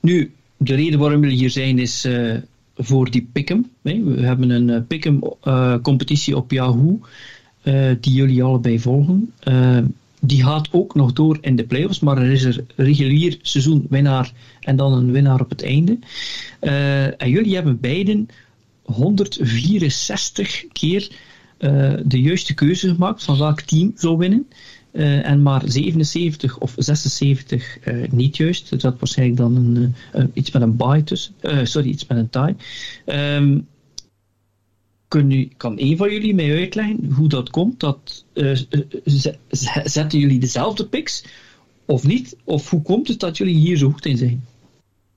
Nu, 0.00 0.32
de 0.56 0.74
reden 0.74 0.98
waarom 0.98 1.20
we 1.20 1.28
hier 1.28 1.50
zijn 1.50 1.78
is 1.78 2.04
uh, 2.04 2.34
voor 2.76 3.10
die 3.10 3.28
Pick'em. 3.32 3.70
We 3.82 4.20
hebben 4.20 4.50
een 4.50 4.68
uh, 4.68 4.78
Pick'em 4.88 5.20
uh, 5.44 5.74
competitie 5.82 6.36
op 6.36 6.50
Yahoo, 6.50 7.00
die 8.00 8.12
jullie 8.12 8.42
allebei 8.42 8.80
volgen. 8.80 9.32
die 10.20 10.44
gaat 10.44 10.68
ook 10.70 10.94
nog 10.94 11.12
door 11.12 11.38
in 11.40 11.56
de 11.56 11.64
playoffs, 11.64 12.00
maar 12.00 12.18
er 12.18 12.30
is 12.30 12.44
er 12.44 12.64
regulier 12.76 13.38
seizoen 13.42 13.86
winnaar 13.90 14.32
en 14.60 14.76
dan 14.76 14.92
een 14.92 15.12
winnaar 15.12 15.40
op 15.40 15.50
het 15.50 15.62
einde. 15.62 15.98
en 17.18 17.30
jullie 17.30 17.54
hebben 17.54 17.80
beiden 17.80 18.28
164 18.84 20.64
keer 20.72 21.10
uh, 21.58 21.92
de 22.04 22.20
juiste 22.20 22.54
keuze 22.54 22.88
gemaakt 22.88 23.24
van 23.24 23.38
welk 23.38 23.60
team 23.60 23.92
zou 23.96 24.16
winnen. 24.16 24.46
Uh, 24.92 25.28
en 25.28 25.42
maar 25.42 25.62
77 25.66 26.58
of 26.58 26.74
76 26.76 27.78
uh, 27.78 28.04
eh, 28.04 28.10
niet 28.10 28.36
juist. 28.36 28.70
Er 28.70 28.80
zat 28.80 28.98
waarschijnlijk 28.98 29.38
dan 29.38 29.56
een, 29.56 29.94
iets 30.32 30.50
met 30.50 30.62
een 30.62 30.76
bye 30.76 31.04
tussen. 31.04 31.34
sorry, 31.62 31.88
iets 31.88 32.06
met 32.06 32.18
een 32.18 32.30
tie. 32.30 32.54
Kun 35.08 35.30
u, 35.30 35.48
kan 35.56 35.74
een 35.78 35.96
van 35.96 36.12
jullie 36.12 36.34
mij 36.34 36.58
uitleggen 36.58 37.12
hoe 37.12 37.28
dat 37.28 37.50
komt? 37.50 37.80
Dat, 37.80 38.24
zetten 39.84 40.18
jullie 40.18 40.38
dezelfde 40.38 40.86
picks 40.86 41.24
of 41.84 42.06
niet? 42.06 42.36
Of 42.44 42.70
hoe 42.70 42.82
komt 42.82 43.08
het 43.08 43.20
dat 43.20 43.36
jullie 43.36 43.56
hier 43.56 43.76
zo 43.76 43.90
goed 43.90 44.06
in 44.06 44.16
zijn? 44.16 44.44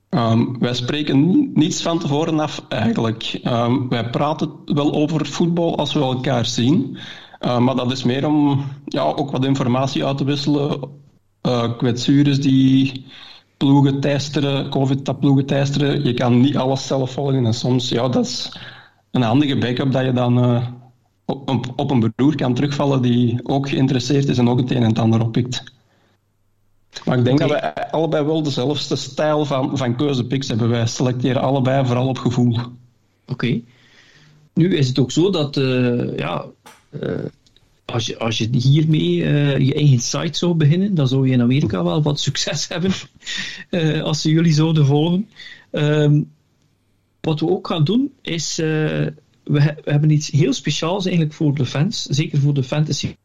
Um, 0.10 0.60
wij 0.60 0.74
spreken 0.74 1.50
niets 1.54 1.82
van 1.82 2.00
tevoren 2.00 2.40
af 2.40 2.62
eigenlijk. 2.70 3.40
Um, 3.44 3.90
wij 3.90 4.10
praten 4.10 4.52
wel 4.66 4.94
over 4.94 5.26
voetbal 5.26 5.78
als 5.78 5.94
we 5.94 6.00
elkaar 6.00 6.46
zien. 6.46 6.98
Uh, 7.40 7.60
maar 7.60 7.76
dat 7.76 7.92
is 7.92 8.04
meer 8.04 8.28
om 8.28 8.66
ja, 8.86 9.02
ook 9.02 9.32
wat 9.32 9.46
informatie 9.46 10.06
uit 10.06 10.18
te 10.18 10.24
wisselen. 10.24 10.80
Uh, 11.42 11.78
kwetsures 11.78 12.42
die 12.42 13.06
ploegen 13.58 14.00
teisteren, 14.00 14.70
covid 14.70 15.06
dat 15.06 15.20
ploegen 15.20 15.46
teisteren. 15.46 16.04
Je 16.04 16.14
kan 16.14 16.42
niet 16.42 16.58
alles 16.58 16.88
zelf 16.88 17.12
volgen. 17.12 17.46
En 17.46 17.54
soms, 17.54 17.90
ja, 17.90 18.08
dat 18.08 18.26
is 18.26 18.60
een 19.12 19.22
handige 19.22 19.58
backup 19.58 19.92
dat 19.92 20.06
je 20.06 20.14
dan 20.14 20.44
uh, 20.44 20.68
op, 21.26 21.74
op, 21.76 21.92
een 21.92 22.14
broer 22.16 22.36
kan 22.36 22.54
terugvallen 22.54 23.02
die 23.02 23.40
ook 23.44 23.70
geïnteresseerd 23.70 24.28
is 24.28 24.38
en 24.38 24.50
ook 24.50 24.60
het 24.60 24.72
een 24.72 24.84
en 24.84 24.90
het 24.90 25.00
ander 25.00 25.22
oppikt. 25.22 25.64
Maar 27.06 27.17
ik 27.17 27.24
denk 27.24 27.39
dat 27.39 27.50
wij 27.50 27.74
allebei 27.74 28.25
wel 28.25 28.44
dezelfde 28.44 28.96
stijl 28.96 29.46
van, 29.46 29.77
van 29.77 29.96
keuzepicks 29.96 30.48
hebben. 30.48 30.70
Wij 30.70 30.88
selecteren 30.88 31.41
allebei 31.41 31.86
vooral 31.86 32.08
op 32.08 32.17
gevoel. 32.17 32.60
Oké. 33.25 33.62
Nu 34.53 34.75
is 34.75 34.88
het 34.88 35.00
ook 35.00 35.12
zo 35.12 35.29
dat, 35.29 35.58
uh, 35.58 36.17
ja, 36.17 36.46
uh, 37.01 37.12
als, 37.86 38.06
je, 38.06 38.17
als 38.17 38.38
je 38.38 38.48
hiermee 38.51 39.15
uh, 39.15 39.58
je 39.58 39.74
eigen 39.74 40.00
site 40.00 40.38
zou 40.38 40.53
beginnen, 40.53 40.96
dan 40.96 41.08
zou 41.08 41.27
je 41.27 41.34
in 41.34 41.41
Amerika 41.41 41.84
wel 41.84 42.01
wat 42.01 42.20
succes 42.20 42.67
hebben 42.74 42.91
als 44.03 44.22
ze 44.22 44.32
jullie 44.32 44.53
zouden 44.53 44.86
volgen. 44.86 45.29
Um, 45.72 46.32
wat 47.22 47.39
we 47.39 47.50
ook 47.50 47.67
gaan 47.67 47.84
doen 47.84 48.12
is, 48.22 48.56
we, 48.56 49.13
we, 49.44 49.75
hebben 49.84 50.10
iets 50.10 50.29
heel 50.29 50.53
speciaals 50.53 51.06
eigenlijk 51.06 51.36
voor 51.36 51.56
de 51.56 51.65
fans, 51.65 52.03
zeker 52.03 52.39
voor 52.39 52.53
de 52.53 52.63
fantasy 52.63 53.15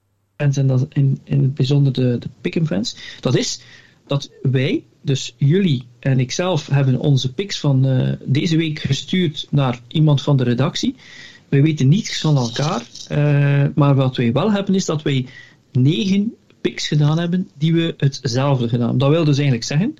en 0.50 0.66
dat 0.66 0.86
in, 0.92 1.18
in 1.24 1.42
het 1.42 1.54
bijzonder 1.54 1.92
de, 1.92 2.18
de 2.18 2.28
Pick'em 2.40 2.66
fans. 2.66 2.96
Dat 3.20 3.36
is 3.36 3.60
dat 4.06 4.30
wij, 4.42 4.84
dus 5.02 5.34
jullie 5.36 5.86
en 5.98 6.20
ikzelf, 6.20 6.66
hebben 6.66 6.98
onze 6.98 7.32
picks 7.32 7.58
van 7.58 7.86
uh, 7.86 8.12
deze 8.24 8.56
week 8.56 8.78
gestuurd 8.78 9.46
naar 9.50 9.80
iemand 9.88 10.22
van 10.22 10.36
de 10.36 10.44
redactie. 10.44 10.94
Wij 11.48 11.62
weten 11.62 11.88
niets 11.88 12.20
van 12.20 12.36
elkaar, 12.36 12.82
uh, 13.12 13.64
maar 13.74 13.94
wat 13.94 14.16
wij 14.16 14.32
wel 14.32 14.52
hebben 14.52 14.74
is 14.74 14.84
dat 14.84 15.02
wij 15.02 15.26
negen 15.72 16.34
picks 16.60 16.88
gedaan 16.88 17.18
hebben 17.18 17.50
die 17.58 17.72
we 17.72 17.94
hetzelfde 17.96 18.68
gedaan. 18.68 18.98
Dat 18.98 19.10
wil 19.10 19.24
dus 19.24 19.38
eigenlijk 19.38 19.66
zeggen 19.66 19.96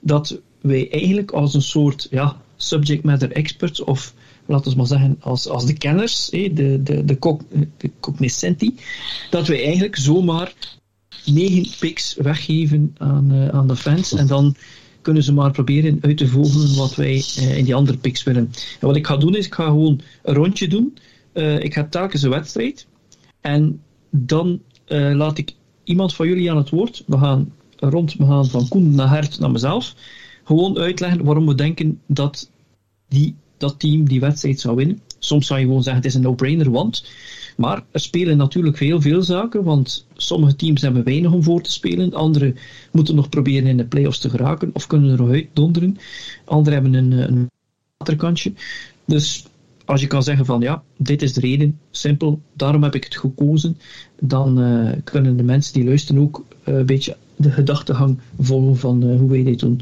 dat 0.00 0.40
wij 0.60 0.90
eigenlijk 0.90 1.30
als 1.30 1.54
een 1.54 1.62
soort 1.62 2.06
ja, 2.10 2.40
subject 2.56 3.04
matter 3.04 3.32
experts 3.32 3.80
of 3.80 4.14
laten 4.46 4.70
we 4.70 4.76
maar 4.76 4.86
zeggen, 4.86 5.16
als, 5.20 5.48
als 5.48 5.66
de 5.66 5.72
kenners, 5.72 6.28
de, 6.28 6.52
de, 6.52 6.82
de, 6.82 7.04
de 7.04 8.74
dat 9.30 9.46
wij 9.46 9.64
eigenlijk 9.64 9.96
zomaar 9.96 10.52
negen 11.24 11.66
picks 11.80 12.14
weggeven 12.14 12.94
aan, 12.98 13.32
uh, 13.32 13.48
aan 13.48 13.66
de 13.66 13.76
fans. 13.76 14.12
En 14.12 14.26
dan 14.26 14.54
kunnen 15.02 15.22
ze 15.22 15.32
maar 15.32 15.50
proberen 15.50 15.98
uit 16.00 16.16
te 16.16 16.28
vogelen 16.28 16.76
wat 16.76 16.94
wij 16.94 17.24
uh, 17.38 17.58
in 17.58 17.64
die 17.64 17.74
andere 17.74 17.98
picks 17.98 18.22
willen. 18.22 18.50
En 18.80 18.86
wat 18.86 18.96
ik 18.96 19.06
ga 19.06 19.16
doen 19.16 19.36
is, 19.36 19.46
ik 19.46 19.54
ga 19.54 19.64
gewoon 19.64 20.00
een 20.22 20.34
rondje 20.34 20.68
doen. 20.68 20.96
Uh, 21.34 21.58
ik 21.58 21.74
ga 21.74 21.84
telkens 21.84 22.22
een 22.22 22.30
wedstrijd. 22.30 22.86
En 23.40 23.80
dan 24.10 24.60
laat 25.14 25.38
ik 25.38 25.54
iemand 25.84 26.14
van 26.14 26.28
jullie 26.28 26.50
aan 26.50 26.56
het 26.56 26.70
woord. 26.70 27.04
We 27.06 27.18
gaan 27.18 27.52
rond, 27.76 28.14
we 28.14 28.26
gaan 28.26 28.46
van 28.46 28.68
Koen 28.68 28.94
naar 28.94 29.10
Hert 29.10 29.38
naar 29.38 29.50
mezelf. 29.50 29.94
Gewoon 30.44 30.78
uitleggen 30.78 31.24
waarom 31.24 31.46
we 31.46 31.54
denken 31.54 32.00
dat 32.06 32.50
die, 33.08 33.34
dat 33.62 33.80
team 33.80 34.08
die 34.08 34.20
wedstrijd 34.20 34.60
zou 34.60 34.76
winnen. 34.76 35.00
Soms 35.18 35.46
zou 35.46 35.60
je 35.60 35.66
gewoon 35.66 35.82
zeggen, 35.82 36.02
het 36.02 36.10
is 36.10 36.16
een 36.16 36.22
no-brainer, 36.22 36.70
want... 36.70 37.04
Maar 37.56 37.84
er 37.90 38.00
spelen 38.00 38.36
natuurlijk 38.36 38.78
heel 38.78 39.00
veel 39.00 39.22
zaken, 39.22 39.64
want 39.64 40.06
sommige 40.16 40.56
teams 40.56 40.82
hebben 40.82 41.04
weinig 41.04 41.32
om 41.32 41.42
voor 41.42 41.62
te 41.62 41.72
spelen. 41.72 42.14
Andere 42.14 42.54
moeten 42.92 43.14
nog 43.14 43.28
proberen 43.28 43.68
in 43.68 43.76
de 43.76 43.84
play-offs 43.84 44.18
te 44.18 44.30
geraken 44.30 44.70
of 44.72 44.86
kunnen 44.86 45.10
er 45.10 45.18
nog 45.18 45.30
uitdonderen. 45.30 45.98
Anderen 46.44 46.82
hebben 46.82 46.94
een, 46.94 47.12
een 47.12 47.50
waterkantje. 47.96 48.52
Dus 49.04 49.44
als 49.84 50.00
je 50.00 50.06
kan 50.06 50.22
zeggen 50.22 50.44
van 50.44 50.60
ja, 50.60 50.82
dit 50.96 51.22
is 51.22 51.32
de 51.32 51.40
reden, 51.40 51.78
simpel, 51.90 52.40
daarom 52.52 52.82
heb 52.82 52.94
ik 52.94 53.04
het 53.04 53.16
gekozen, 53.16 53.78
dan 54.20 54.60
uh, 54.60 54.92
kunnen 55.04 55.36
de 55.36 55.42
mensen 55.42 55.72
die 55.72 55.84
luisteren 55.84 56.22
ook 56.22 56.44
uh, 56.64 56.74
een 56.76 56.86
beetje 56.86 57.16
de 57.42 57.50
gedachtegang 57.50 58.18
volgen 58.40 58.76
van 58.76 59.04
uh, 59.04 59.18
hoe 59.18 59.30
wij 59.30 59.42
dit 59.42 59.58
doen. 59.58 59.80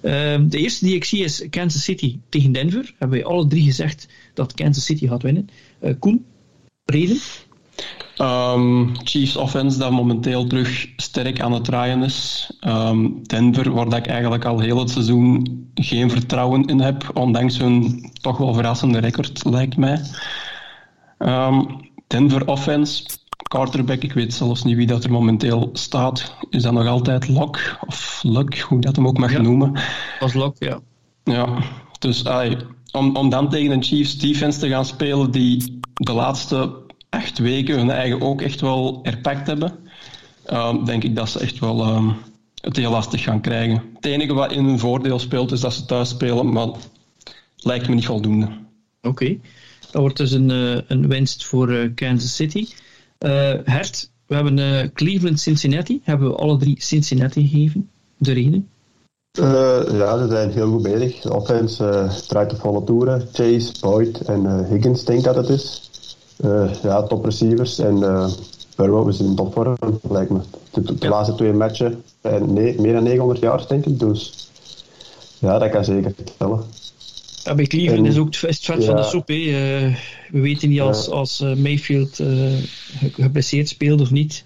Ehm, 0.00 0.48
de 0.48 0.58
eerste 0.58 0.84
die 0.84 0.94
ik 0.94 1.04
zie 1.04 1.24
is 1.24 1.46
Kansas 1.50 1.82
City 1.82 2.18
tegen 2.28 2.52
Denver. 2.52 2.94
Hebben 2.98 3.18
wij 3.18 3.26
alle 3.26 3.46
drie 3.46 3.64
gezegd 3.64 4.08
dat 4.34 4.54
Kansas 4.54 4.84
City 4.84 5.06
gaat 5.06 5.22
winnen. 5.22 5.48
Koen, 5.98 6.24
reden? 6.84 7.18
Um, 8.18 8.96
Chiefs 9.04 9.36
offense 9.36 9.78
dat 9.78 9.90
momenteel 9.90 10.46
terug 10.46 10.86
sterk 10.96 11.40
aan 11.40 11.52
het 11.52 11.64
draaien 11.64 12.02
is. 12.02 12.50
Um, 12.66 13.26
Denver, 13.26 13.70
waar 13.70 13.96
ik 13.96 14.06
eigenlijk 14.06 14.44
al 14.44 14.60
heel 14.60 14.78
het 14.78 14.90
seizoen 14.90 15.46
geen 15.74 16.10
vertrouwen 16.10 16.64
in 16.64 16.80
heb, 16.80 17.10
ondanks 17.14 17.58
hun 17.58 18.04
toch 18.20 18.38
wel 18.38 18.54
verrassende 18.54 18.98
record, 18.98 19.44
lijkt 19.44 19.76
mij. 19.76 20.00
Denver 22.08 22.46
offense, 22.46 23.04
quarterback, 23.42 24.02
ik 24.02 24.12
weet 24.12 24.34
zelfs 24.34 24.64
niet 24.64 24.76
wie 24.76 24.86
dat 24.86 25.04
er 25.04 25.10
momenteel 25.10 25.70
staat. 25.72 26.34
Is 26.50 26.62
dat 26.62 26.72
nog 26.72 26.86
altijd 26.86 27.28
Lock 27.28 27.78
of 27.86 28.20
Luck, 28.22 28.58
hoe 28.58 28.80
dat 28.80 28.96
hem 28.96 29.06
ook 29.06 29.18
mag 29.18 29.32
ja, 29.32 29.40
noemen? 29.40 29.80
Als 30.20 30.34
Lock, 30.34 30.56
ja. 30.58 30.80
Ja, 31.24 31.62
dus 31.98 32.24
ay, 32.24 32.56
om, 32.92 33.16
om 33.16 33.28
dan 33.30 33.50
tegen 33.50 33.70
een 33.70 33.82
Chiefs 33.82 34.18
defense 34.18 34.58
te 34.58 34.68
gaan 34.68 34.84
spelen 34.84 35.30
die 35.30 35.80
de 35.94 36.12
laatste 36.12 36.86
acht 37.08 37.38
weken 37.38 37.78
hun 37.78 37.90
eigen 37.90 38.20
ook 38.20 38.42
echt 38.42 38.60
wel 38.60 39.00
erpakt 39.02 39.46
hebben, 39.46 39.72
um, 40.46 40.84
denk 40.84 41.04
ik 41.04 41.16
dat 41.16 41.28
ze 41.28 41.38
echt 41.38 41.58
wel 41.58 41.94
um, 41.94 42.16
het 42.60 42.76
heel 42.76 42.90
lastig 42.90 43.22
gaan 43.22 43.40
krijgen. 43.40 43.82
Het 43.94 44.04
enige 44.04 44.34
wat 44.34 44.52
in 44.52 44.64
hun 44.64 44.78
voordeel 44.78 45.18
speelt 45.18 45.52
is 45.52 45.60
dat 45.60 45.74
ze 45.74 45.84
thuis 45.84 46.08
spelen, 46.08 46.52
maar 46.52 46.68
lijkt 47.56 47.88
me 47.88 47.94
niet 47.94 48.06
voldoende. 48.06 48.46
Oké, 48.46 49.08
okay. 49.08 49.40
dat 49.90 50.00
wordt 50.00 50.16
dus 50.16 50.32
een, 50.32 50.50
uh, 50.50 50.78
een 50.86 51.08
winst 51.08 51.44
voor 51.44 51.70
uh, 51.70 51.94
Kansas 51.94 52.34
City. 52.34 52.66
Uh, 53.24 53.54
Hert, 53.64 54.10
we 54.26 54.34
hebben 54.34 54.92
Cleveland-Cincinnati, 54.92 56.00
hebben 56.04 56.28
we 56.28 56.36
alle 56.36 56.56
drie 56.56 56.76
Cincinnati 56.78 57.48
gegeven. 57.48 57.90
De 58.16 58.32
reden? 58.32 58.68
ja, 59.32 60.18
ze 60.18 60.26
zijn 60.28 60.50
heel 60.50 60.70
goed 60.70 60.82
bezig. 60.82 61.20
De 61.20 61.34
offense 61.34 62.10
draait 62.26 62.52
op 62.52 62.58
volle 62.58 62.84
toeren. 62.84 63.28
Chase, 63.32 63.72
Boyd 63.80 64.20
en 64.20 64.66
Higgins 64.68 65.04
denk 65.04 65.24
dat 65.24 65.36
het 65.36 65.48
is. 65.48 65.90
Ja, 66.82 67.02
top 67.02 67.24
receivers. 67.24 67.78
En 67.78 67.98
Burrow 68.76 69.08
is 69.08 69.20
in 69.20 69.34
topvorm, 69.34 69.76
lijkt 70.10 70.30
me. 70.30 70.40
De, 70.70 70.82
de, 70.82 70.94
de 70.94 71.04
ja. 71.04 71.08
laatste 71.08 71.34
twee 71.34 71.52
matchen 71.52 72.02
nee, 72.46 72.80
meer 72.80 72.92
dan 72.92 73.02
900 73.02 73.40
jaar, 73.40 73.66
denk 73.68 73.86
ik. 73.86 73.98
Dus 73.98 74.50
ja, 75.38 75.58
dat 75.58 75.70
kan 75.70 75.84
zeker 75.84 76.12
vertellen. 76.16 76.62
Ja, 77.44 77.54
bij 77.54 77.66
Cleveland 77.66 77.98
en, 77.98 78.12
is 78.12 78.18
ook 78.18 78.26
het 78.26 78.36
vet 78.36 78.64
ja. 78.64 78.80
van 78.80 78.96
de 78.96 79.02
soep. 79.02 79.30
Uh, 79.30 79.36
we 80.30 80.40
weten 80.40 80.68
niet 80.68 80.80
als, 80.80 81.08
als 81.08 81.40
Mayfield 81.40 82.20
geblesseerd 83.12 83.68
speelt 83.68 84.00
of 84.00 84.10
niet. 84.10 84.44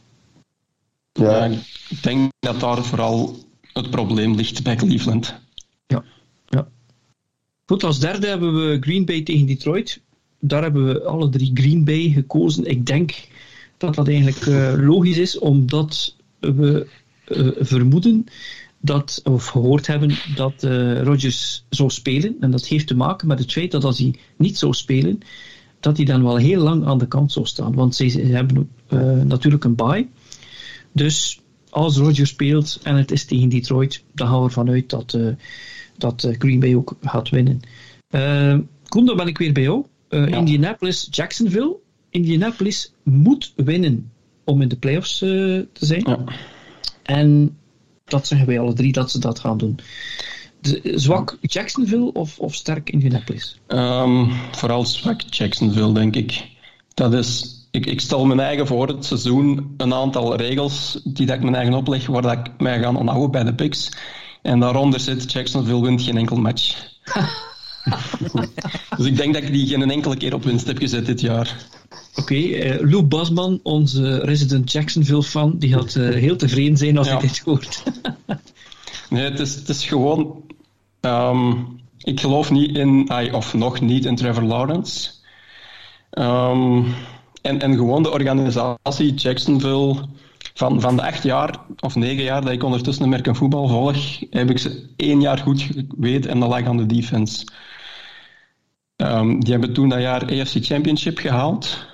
Ja. 1.13 1.45
ik 1.89 2.03
denk 2.03 2.33
dat 2.39 2.61
daar 2.61 2.85
vooral 2.85 3.37
het 3.73 3.91
probleem 3.91 4.35
ligt 4.35 4.63
bij 4.63 4.77
Cleveland. 4.77 5.35
Ja, 5.87 6.05
ja. 6.49 6.69
Goed, 7.67 7.85
als 7.85 7.99
derde 7.99 8.27
hebben 8.27 8.55
we 8.55 8.77
Green 8.81 9.05
Bay 9.05 9.23
tegen 9.23 9.47
Detroit 9.47 10.01
daar 10.45 10.63
hebben 10.63 10.87
we 10.87 11.05
alle 11.05 11.29
drie 11.29 11.51
Green 11.55 11.85
Bay 11.85 12.11
gekozen. 12.11 12.65
Ik 12.65 12.87
denk 12.87 13.29
dat 13.77 13.95
dat 13.95 14.09
eigenlijk 14.09 14.47
uh, 14.47 14.75
logisch 14.77 15.19
is, 15.19 15.39
omdat 15.39 16.17
we 16.39 16.87
uh, 17.29 17.49
vermoeden 17.59 18.27
dat, 18.85 19.21
of 19.25 19.47
gehoord 19.47 19.87
hebben 19.87 20.15
dat 20.35 20.63
uh, 20.65 21.03
Rodgers 21.03 21.65
zou 21.71 21.91
spelen. 21.91 22.37
En 22.41 22.51
dat 22.51 22.67
heeft 22.67 22.87
te 22.87 22.97
maken 22.97 23.29
met 23.29 23.39
het 23.39 23.53
feit 23.53 23.71
dat 23.71 23.85
als 23.85 23.99
hij 23.99 24.15
niet 24.37 24.59
zou 24.59 24.73
spelen, 24.73 25.19
dat 25.81 25.97
hij 25.97 26.07
dan 26.07 26.23
wel 26.23 26.37
heel 26.37 26.63
lang 26.63 26.87
aan 26.87 26.99
de 26.99 27.09
kant 27.09 27.33
zou 27.33 27.47
staan. 27.47 27.75
Want 27.75 27.95
ze, 27.95 28.05
hebben 28.05 28.71
natuurlijk 29.27 29.65
een 29.65 29.75
bye. 29.75 30.09
Dus 30.93 31.41
als 31.71 31.97
Rodgers 31.97 32.31
speelt 32.31 32.81
en 32.83 32.97
het 32.97 33.11
is 33.11 33.25
tegen 33.25 33.49
Detroit, 33.49 34.05
dan 34.13 34.29
gaan 34.29 34.39
we 34.39 34.45
ervan 34.45 34.71
uit 34.71 34.91
dat, 34.91 35.19
dat 35.99 36.29
Green 36.39 36.61
Bay 36.61 36.75
ook 36.75 36.97
gaat 37.01 37.29
winnen. 37.29 37.61
Koen, 38.89 39.07
dan 39.07 39.17
ben 39.17 39.27
ik 39.27 39.39
weer 39.39 39.53
bij 39.53 39.63
jou. 39.63 39.85
Ja. 40.09 40.27
Indianapolis, 40.27 41.09
Jacksonville. 41.11 41.77
Indianapolis 42.11 42.93
moet 43.03 43.53
winnen 43.57 44.11
om 44.45 44.63
in 44.63 44.69
de 44.69 44.77
playoffs 44.77 45.19
te 45.19 45.69
zijn. 45.73 46.03
Ja. 46.07 46.25
En 47.03 47.57
dat 48.13 48.27
zeggen 48.27 48.47
wij 48.47 48.59
alle 48.59 48.73
drie 48.73 48.93
dat 48.93 49.11
ze 49.11 49.19
dat 49.19 49.39
gaan 49.39 49.59
doen. 49.59 49.79
De, 50.61 50.93
zwak 50.95 51.39
Jacksonville 51.41 52.13
of, 52.13 52.39
of 52.39 52.55
sterk 52.55 52.91
Indianapolis? 52.91 53.61
Um, 53.69 54.33
vooral 54.53 54.87
zwak 54.87 55.21
Jacksonville, 55.31 55.93
denk 55.93 56.17
ik. 56.17 56.51
Dat 56.95 57.15
is, 57.15 57.59
ik, 57.71 57.87
ik 57.87 58.01
stel 58.01 58.25
mijn 58.25 58.41
eigen 58.41 58.67
voor 58.67 58.89
het 58.89 59.05
seizoen 59.05 59.75
een 59.77 59.95
aantal 59.95 60.37
regels 60.37 61.01
die 61.05 61.27
dat 61.27 61.37
ik 61.37 61.43
mijn 61.43 61.55
eigen 61.55 61.75
opleg, 61.75 62.07
waar 62.07 62.23
dat 62.23 62.33
ik 62.33 62.51
mij 62.59 62.81
ga 62.81 62.95
onthouden 62.95 63.31
bij 63.31 63.45
de 63.45 63.55
picks. 63.55 63.89
En 64.43 64.61
daaronder 64.61 65.01
zit 65.01 65.33
Jacksonville 65.33 65.83
wint 65.83 66.03
geen 66.03 66.17
enkel 66.17 66.37
match. 66.37 66.91
dus 68.97 69.07
ik 69.07 69.17
denk 69.17 69.35
dat 69.35 69.43
ik 69.43 69.53
die 69.53 69.67
geen 69.67 69.91
enkele 69.91 70.17
keer 70.17 70.35
op 70.35 70.45
winst 70.45 70.67
heb 70.67 70.79
gezet 70.79 71.07
dit 71.07 71.21
jaar. 71.21 71.57
Oké, 72.15 72.21
okay, 72.21 72.75
uh, 72.75 72.91
Lou 72.91 73.03
Basman, 73.03 73.61
onze 73.63 74.19
resident 74.19 74.73
Jacksonville-fan, 74.73 75.59
die 75.59 75.73
gaat 75.73 75.95
uh, 75.95 76.15
heel 76.15 76.37
tevreden 76.37 76.77
zijn 76.77 76.99
als 76.99 77.07
ja. 77.07 77.19
hij 77.19 77.23
dit 77.23 77.39
hoort. 77.39 77.83
nee, 79.11 79.25
het 79.25 79.41
is, 79.41 79.55
het 79.55 79.69
is 79.69 79.85
gewoon... 79.85 80.43
Um, 81.01 81.81
ik 81.99 82.21
geloof 82.21 82.51
niet 82.51 82.77
in, 82.77 83.13
of 83.33 83.55
nog 83.55 83.81
niet 83.81 84.05
in 84.05 84.17
Trevor 84.17 84.43
Lawrence. 84.43 85.11
Um, 86.11 86.95
en, 87.43 87.61
en 87.61 87.75
gewoon 87.75 88.03
de 88.03 88.11
organisatie 88.11 89.15
Jacksonville... 89.15 89.97
Van, 90.55 90.81
van 90.81 90.97
de 90.97 91.03
acht 91.03 91.23
jaar 91.23 91.59
of 91.81 91.95
negen 91.95 92.23
jaar 92.23 92.43
dat 92.43 92.53
ik 92.53 92.63
ondertussen 92.63 93.05
American 93.05 93.37
voetbal 93.37 93.69
volg, 93.69 94.21
heb 94.31 94.51
ik 94.51 94.59
ze 94.59 94.89
één 94.97 95.21
jaar 95.21 95.39
goed 95.39 95.63
geweten 95.63 96.31
en 96.31 96.41
dat 96.41 96.49
lag 96.49 96.65
aan 96.65 96.77
de 96.77 96.87
defense. 96.87 97.47
Um, 98.97 99.41
die 99.41 99.53
hebben 99.53 99.73
toen 99.73 99.89
dat 99.89 100.01
jaar 100.01 100.25
AFC 100.25 100.57
Championship 100.65 101.19
gehaald. 101.19 101.91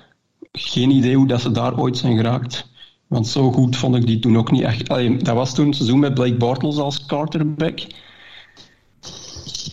Geen 0.51 0.91
idee 0.91 1.15
hoe 1.15 1.27
dat 1.27 1.41
ze 1.41 1.51
daar 1.51 1.79
ooit 1.79 1.97
zijn 1.97 2.15
geraakt. 2.15 2.67
Want 3.07 3.27
zo 3.27 3.51
goed 3.51 3.77
vond 3.77 3.95
ik 3.95 4.05
die 4.05 4.19
toen 4.19 4.37
ook 4.37 4.51
niet 4.51 4.61
echt. 4.61 4.89
Allee, 4.89 5.17
dat 5.17 5.35
was 5.35 5.53
toen 5.53 5.67
het 5.67 5.75
seizoen 5.75 5.99
met 5.99 6.13
Blake 6.13 6.37
Bortles 6.37 6.77
als 6.77 7.05
quarterback. 7.05 7.79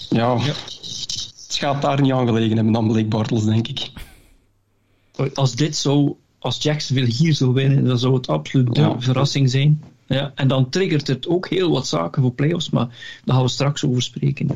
Ja, 0.09 0.35
ja, 0.35 0.55
het 1.47 1.57
gaat 1.59 1.83
daar 1.83 2.01
niet 2.01 2.13
aan 2.13 2.27
gelegen 2.27 2.55
hebben 2.55 2.73
dan 2.73 2.89
Blake 2.89 3.07
Bortles, 3.07 3.45
denk 3.45 3.69
ik. 3.69 3.91
Als 5.35 5.55
dit 5.55 5.77
zo, 5.77 6.19
als 6.39 6.63
Jacksonville 6.63 7.13
hier 7.13 7.35
zou 7.35 7.53
winnen, 7.53 7.85
dan 7.85 7.99
zou 7.99 8.15
het 8.15 8.29
absoluut 8.29 8.75
de 8.75 8.81
ja. 8.81 9.01
verrassing 9.01 9.51
zijn. 9.51 9.83
Ja, 10.07 10.33
en 10.35 10.49
dan 10.49 10.71
triggert 10.71 11.07
het 11.07 11.29
ook 11.29 11.49
heel 11.49 11.71
wat 11.71 11.87
zaken 11.87 12.23
voor 12.23 12.33
playoffs, 12.33 12.71
maar 12.71 12.87
daar 13.25 13.35
gaan 13.35 13.45
we 13.45 13.51
straks 13.51 13.85
over 13.85 14.03
spreken. 14.03 14.51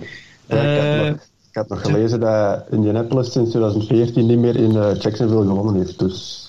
Ja, 0.49 1.07
uh, 1.07 1.15
ik 1.51 1.57
had 1.57 1.69
nog 1.69 1.81
gelezen 1.81 2.21
dat 2.21 2.65
Indianapolis 2.71 3.33
sinds 3.33 3.51
2014 3.51 4.27
niet 4.27 4.39
meer 4.39 4.57
in 4.57 4.71
uh, 4.75 4.95
Jacksonville 4.95 5.47
gewonnen 5.47 5.75
heeft. 5.75 5.99
Dus 5.99 6.49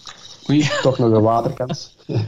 toch 0.82 0.98
nog 0.98 1.12
een 1.12 1.22
waterkans. 1.22 1.96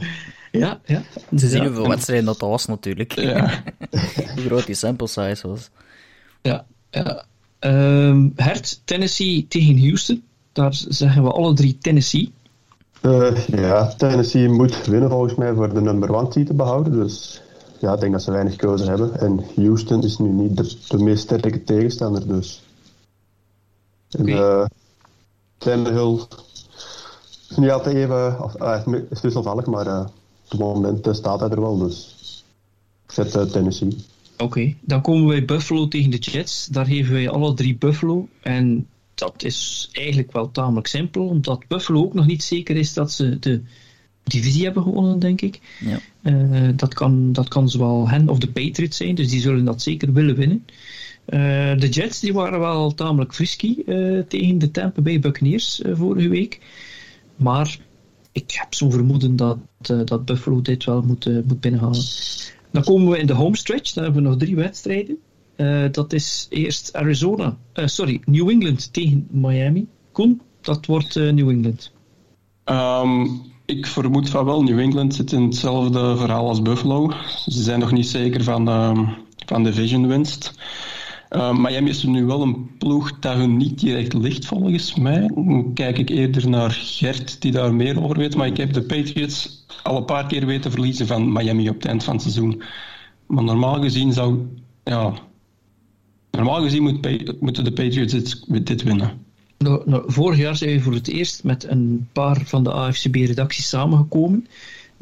Ja, 0.50 0.80
ja. 0.84 1.02
Ze 1.36 1.48
zien 1.48 1.62
Ja. 1.62 1.66
hoeveel 1.66 1.88
wedstrijden 1.88 2.26
dat, 2.26 2.38
dat 2.38 2.48
was 2.48 2.66
natuurlijk. 2.66 3.12
Ja. 3.12 3.62
Hoe 4.34 4.44
groot 4.46 4.66
die 4.66 4.74
sample 4.74 5.06
size 5.06 5.48
was. 5.48 5.70
Ja, 6.42 6.64
ja. 6.90 7.24
Ehm, 7.58 8.28
Hert, 8.36 8.80
Tennessee 8.84 9.46
tegen 9.48 9.78
Houston. 9.78 10.22
Daar 10.52 10.74
zeggen 10.88 11.22
we 11.22 11.30
alle 11.30 11.54
drie 11.54 11.78
Tennessee. 11.78 12.32
Eh, 13.00 13.46
ja, 13.46 13.86
Tennessee 13.96 14.48
moet 14.48 14.86
winnen 14.86 15.10
volgens 15.10 15.34
mij 15.34 15.54
voor 15.54 15.74
de 15.74 15.80
number 15.80 16.14
one 16.14 16.32
seed 16.32 16.46
te 16.46 16.54
behouden. 16.54 16.92
Dus 16.92 17.42
ja, 17.80 17.94
ik 17.94 18.00
denk 18.00 18.12
dat 18.12 18.22
ze 18.22 18.30
weinig 18.30 18.56
keuze 18.56 18.84
hebben. 18.84 19.20
En 19.20 19.44
Houston 19.56 20.02
is 20.02 20.18
nu 20.18 20.28
niet 20.28 20.56
de, 20.56 20.76
de 20.88 21.02
meest 21.02 21.22
sterke 21.22 21.64
tegenstander, 21.64 22.28
dus. 22.28 22.62
En, 24.14 24.22
Oké. 24.22 24.32
eh, 24.32 24.64
Tannehill 25.58 26.18
is 27.48 27.56
niet 27.56 27.70
altijd 27.70 27.96
even... 27.96 28.42
Of, 28.42 28.60
uh, 28.60 28.84
het 28.84 29.10
is 29.10 29.20
wisselvallig, 29.20 29.66
maar 29.66 29.86
eh, 29.86 30.06
op 30.44 30.50
het 30.50 30.60
moment 30.60 31.06
eh, 31.06 31.12
staat 31.12 31.40
hij 31.40 31.48
er 31.48 31.60
wel, 31.60 31.78
dus 31.78 32.14
ik 33.06 33.12
zet 33.12 33.52
Tennessee. 33.52 33.96
Oké, 34.38 34.74
dan 34.80 35.02
komen 35.02 35.22
we 35.22 35.28
bij 35.28 35.44
Buffalo 35.44 35.88
tegen 35.88 36.10
de 36.10 36.16
Jets. 36.18 36.66
Daar 36.66 36.86
geven 36.86 37.12
wij 37.12 37.28
alle 37.28 37.54
drie 37.54 37.76
Buffalo. 37.76 38.28
En 38.40 38.86
dat 39.14 39.42
is 39.42 39.88
eigenlijk 39.92 40.32
wel 40.32 40.50
tamelijk 40.50 40.86
simpel, 40.86 41.26
omdat 41.26 41.64
Buffalo 41.68 42.00
ook 42.00 42.14
nog 42.14 42.26
niet 42.26 42.42
zeker 42.42 42.76
is 42.76 42.92
dat 42.92 43.12
ze 43.12 43.38
de 43.38 43.62
divisie 44.24 44.64
hebben 44.64 44.82
gewonnen, 44.82 45.18
denk 45.18 45.40
ik. 45.40 45.60
Ja. 45.80 45.98
Eh, 46.22 46.68
dat, 46.76 46.94
kan, 46.94 47.32
dat 47.32 47.48
kan 47.48 47.68
zowel 47.68 48.08
hen 48.08 48.28
of 48.28 48.38
de 48.38 48.50
Patriots 48.50 48.96
zijn, 48.96 49.14
dus 49.14 49.28
die 49.28 49.40
zullen 49.40 49.64
dat 49.64 49.82
zeker 49.82 50.12
willen 50.12 50.36
winnen. 50.36 50.64
Eh, 51.24 51.78
de 51.78 51.88
Jets 51.88 52.20
die 52.20 52.32
waren 52.32 52.60
wel 52.60 52.94
tamelijk 52.94 53.34
frisky 53.34 53.82
eh, 53.86 54.18
tegen 54.18 54.58
de 54.58 54.70
Tampa 54.70 55.02
Bay 55.02 55.20
Buccaneers 55.20 55.82
eh, 55.82 55.92
vorige 55.96 56.28
week. 56.28 56.60
Maar 57.36 57.78
ik 58.32 58.50
heb 58.50 58.74
zo'n 58.74 58.90
vermoeden 58.90 59.36
dat, 59.36 59.58
dat 60.04 60.24
Buffalo 60.24 60.62
dit 60.62 60.84
wel 60.84 61.02
moet, 61.02 61.46
moet 61.46 61.60
binnenhalen. 61.60 62.02
Dan 62.70 62.82
komen 62.82 63.10
we 63.10 63.18
in 63.18 63.26
de 63.26 63.32
homestretch. 63.32 63.92
Dan 63.92 64.04
hebben 64.04 64.22
we 64.22 64.28
nog 64.28 64.38
drie 64.38 64.56
wedstrijden. 64.56 65.18
Dat 65.92 66.12
is 66.12 66.46
eerst 66.50 66.92
Arizona. 66.92 67.56
sorry, 67.74 68.20
New 68.24 68.50
England 68.50 68.92
tegen 68.92 69.28
Miami. 69.30 69.86
Koen, 70.12 70.40
dat 70.60 70.86
wordt 70.86 71.14
New 71.14 71.48
England. 71.48 71.92
Ehm, 72.64 73.26
ik 73.64 73.86
vermoed 73.86 74.28
van 74.28 74.44
wel, 74.44 74.62
New 74.62 74.78
England 74.78 75.14
zit 75.14 75.32
in 75.32 75.42
hetzelfde 75.42 76.16
verhaal 76.16 76.48
als 76.48 76.62
Buffalo. 76.62 77.12
Ze 77.46 77.62
zijn 77.62 77.80
nog 77.80 77.92
niet 77.92 78.08
zeker 78.08 78.42
van, 78.42 78.66
van 79.46 79.64
division 79.64 80.06
winst. 80.06 80.54
Ehm, 81.28 81.60
Miami 81.60 81.88
is 81.88 82.02
nu 82.02 82.24
wel 82.24 82.42
een 82.42 82.76
ploeg 82.78 83.18
dat 83.18 83.36
hun 83.36 83.56
niet 83.56 83.80
direct 83.80 84.12
ligt, 84.12 84.46
volgens 84.46 84.94
mij. 84.94 85.30
Dan 85.34 85.70
kijk 85.74 85.98
ik 85.98 86.08
eerder 86.08 86.48
naar 86.48 86.70
Gert, 86.70 87.40
die 87.42 87.52
daar 87.52 87.74
meer 87.74 88.02
over 88.02 88.18
weet. 88.18 88.36
Maar 88.36 88.46
ik 88.46 88.56
heb 88.56 88.72
de 88.72 88.82
Patriots 88.82 89.64
al 89.82 89.96
een 89.96 90.04
paar 90.04 90.26
keer 90.26 90.46
weten 90.46 90.70
verliezen 90.70 91.06
van 91.06 91.32
Miami 91.32 91.68
op 91.68 91.74
het 91.74 91.84
eind 91.84 92.04
van 92.04 92.14
het 92.14 92.22
seizoen. 92.22 92.62
Maar 93.26 93.44
normaal 93.44 93.80
gezien 93.80 94.12
zou... 94.12 94.46
Ja, 94.84 95.12
normaal 96.30 96.62
gezien 96.62 96.82
moet, 96.82 97.40
moeten 97.40 97.64
de 97.64 97.72
Patriots 97.72 98.12
dit, 98.12 98.66
dit 98.66 98.82
winnen. 98.82 99.22
Nou, 99.58 99.82
nou, 99.84 100.02
vorig 100.06 100.38
jaar 100.38 100.56
zijn 100.56 100.70
we 100.70 100.80
voor 100.80 100.92
het 100.92 101.08
eerst 101.08 101.44
met 101.44 101.64
een 101.64 102.08
paar 102.12 102.42
van 102.44 102.64
de 102.64 102.72
AFCB-redacties 102.72 103.68
samengekomen. 103.68 104.46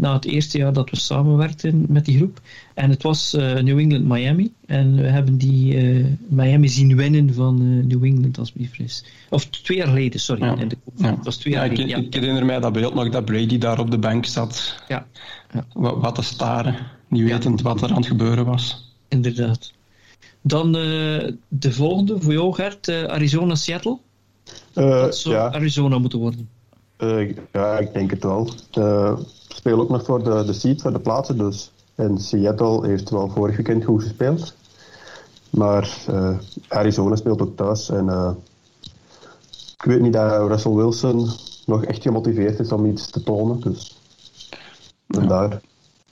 Na 0.03 0.13
het 0.13 0.25
eerste 0.25 0.59
jaar 0.59 0.73
dat 0.73 0.91
we 0.91 0.97
samenwerkten 0.97 1.85
met 1.89 2.05
die 2.05 2.17
groep. 2.17 2.41
En 2.75 2.91
het 2.91 3.03
was 3.03 3.35
eh, 3.35 3.55
New 3.55 3.79
England-Miami. 3.79 4.53
En 4.67 4.97
we 4.97 5.03
hebben 5.07 5.37
die 5.39 5.77
eh, 5.77 6.05
Miami 6.29 6.69
zien 6.69 6.97
winnen 6.97 7.35
van 7.35 7.55
eh, 7.61 7.87
New 7.87 8.05
England, 8.05 8.39
als 8.39 8.49
het 8.49 8.57
me 8.57 8.63
niet 8.63 8.71
vergis. 8.75 9.05
Of 9.31 9.45
twee 9.47 9.77
jaar 9.79 9.87
geleden, 9.87 10.21
sorry. 10.21 10.43
Ja. 10.45 10.57
In 10.57 10.69
de, 10.69 10.77
Ja. 10.97 11.11
Het 11.17 11.25
was 11.25 11.37
twee 11.37 11.53
Ja, 11.53 11.59
jaar 11.61 11.71
ik, 11.71 11.77
geleden. 11.77 12.01
Ja, 12.01 12.07
ik 12.07 12.15
herinner 12.15 12.45
mij 12.45 12.61
dat 12.61 12.73
beeld 12.73 12.95
nog 12.95 13.09
dat 13.09 13.25
Brady 13.25 13.59
daar 13.59 13.79
op 13.79 13.91
de 13.91 13.99
bank 13.99 14.25
zat, 14.27 14.83
ja, 14.89 15.07
ja, 15.53 15.67
wa- 15.73 15.99
wat 15.99 16.15
te 16.15 16.23
staren, 16.23 16.77
niet 17.09 17.21
Ja. 17.29 17.35
wetend 17.35 17.61
wat 17.63 17.83
er 17.83 17.91
aan 17.91 17.97
het 17.97 18.07
gebeuren 18.07 18.45
was. 18.45 18.95
inderdaad. 19.09 19.73
Dan 20.41 20.67
eh, 20.77 20.83
de 21.49 21.73
volgende 21.73 22.21
voor 22.21 22.33
jou, 22.33 22.55
Gert. 22.55 22.89
Arizona-Seattle. 22.89 23.99
Eh, 24.75 24.91
Dat 24.91 25.17
zou 25.17 25.35
ja, 25.35 25.53
Arizona 25.53 25.99
moeten 25.99 26.19
worden. 26.19 26.49
Eh, 27.03 27.35
ja, 27.53 27.79
ik 27.79 27.93
denk 27.93 28.11
het 28.11 28.23
wel. 28.23 28.51
Ze 28.71 29.17
spelen 29.49 29.79
ook 29.79 29.89
nog 29.89 30.05
voor 30.05 30.23
de, 30.25 30.45
de 30.47 30.53
seed, 30.53 30.83
voor 30.83 30.93
de 30.93 30.99
plaatsen, 31.01 31.39
dus. 31.39 31.71
En 31.95 32.19
Seattle 32.19 32.87
heeft 32.87 33.11
wel 33.11 33.29
vorig 33.29 33.57
weekend 33.57 33.85
goed 33.85 34.03
gespeeld. 34.03 34.55
Maar 35.51 35.97
eh, 36.07 36.39
Arizona 36.69 37.17
speelt 37.17 37.43
ook 37.43 37.57
thuis. 37.57 37.89
En 37.89 38.09
eh, 38.09 38.31
ik 39.77 39.83
weet 39.85 40.01
niet 40.01 40.13
dat 40.13 40.49
Russell 40.49 40.73
Wilson 40.73 41.29
nog 41.67 41.85
echt 41.85 42.03
gemotiveerd 42.03 42.59
is 42.59 42.73
om 42.73 42.87
iets 42.87 43.11
te 43.11 43.23
tonen. 43.23 43.61
Dus 43.61 43.97
vandaar. 45.09 45.61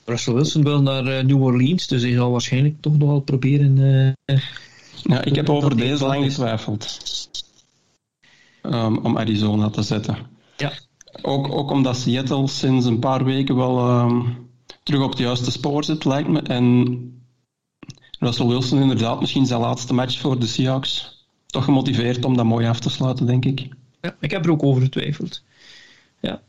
Russell 0.04 0.34
Wilson 0.34 0.62
wil 0.62 0.82
naar 0.82 1.06
eh, 1.06 1.24
New 1.24 1.42
Orleans, 1.42 1.86
dus 1.86 2.02
hij 2.02 2.12
zal 2.12 2.30
waarschijnlijk 2.30 2.80
toch 2.80 2.98
nog 2.98 3.08
wel 3.08 3.20
proberen... 3.20 3.78
eh, 4.24 4.38
Ja, 5.02 5.24
ik 5.24 5.34
heb 5.34 5.48
over 5.48 5.76
deze 5.76 6.06
lang 6.06 6.24
getwijfeld 6.24 6.98
Ehm, 8.62 8.96
om 8.96 9.18
Arizona 9.18 9.70
te 9.70 9.82
zetten. 9.82 10.16
Ja, 10.60 10.72
Ook, 11.22 11.52
ook 11.52 11.70
omdat 11.70 11.96
Seattle 11.96 12.46
sinds 12.46 12.86
een 12.86 12.98
paar 12.98 13.24
weken 13.24 13.56
wel 13.56 13.78
ehm, 13.78 14.20
terug 14.82 15.02
op 15.02 15.10
het 15.10 15.18
juiste 15.18 15.50
spoor 15.50 15.84
zit, 15.84 16.04
lijkt 16.04 16.28
me. 16.28 16.40
En 16.40 16.98
Russell 18.18 18.46
Wilson 18.46 18.80
inderdaad 18.80 19.20
misschien 19.20 19.46
zijn 19.46 19.60
laatste 19.60 19.94
match 19.94 20.18
voor 20.18 20.38
de 20.38 20.46
Seahawks. 20.46 21.24
Toch 21.46 21.64
gemotiveerd 21.64 22.24
om 22.24 22.36
dat 22.36 22.44
mooi 22.44 22.66
af 22.66 22.80
te 22.80 22.90
sluiten, 22.90 23.26
denk 23.26 23.44
ik. 23.44 23.68
Ja, 24.00 24.16
ik 24.20 24.30
heb 24.30 24.44
er 24.44 24.50
ook 24.50 24.62
over 24.62 24.82
getwijfeld. 24.82 25.42
Ja. 26.20 26.42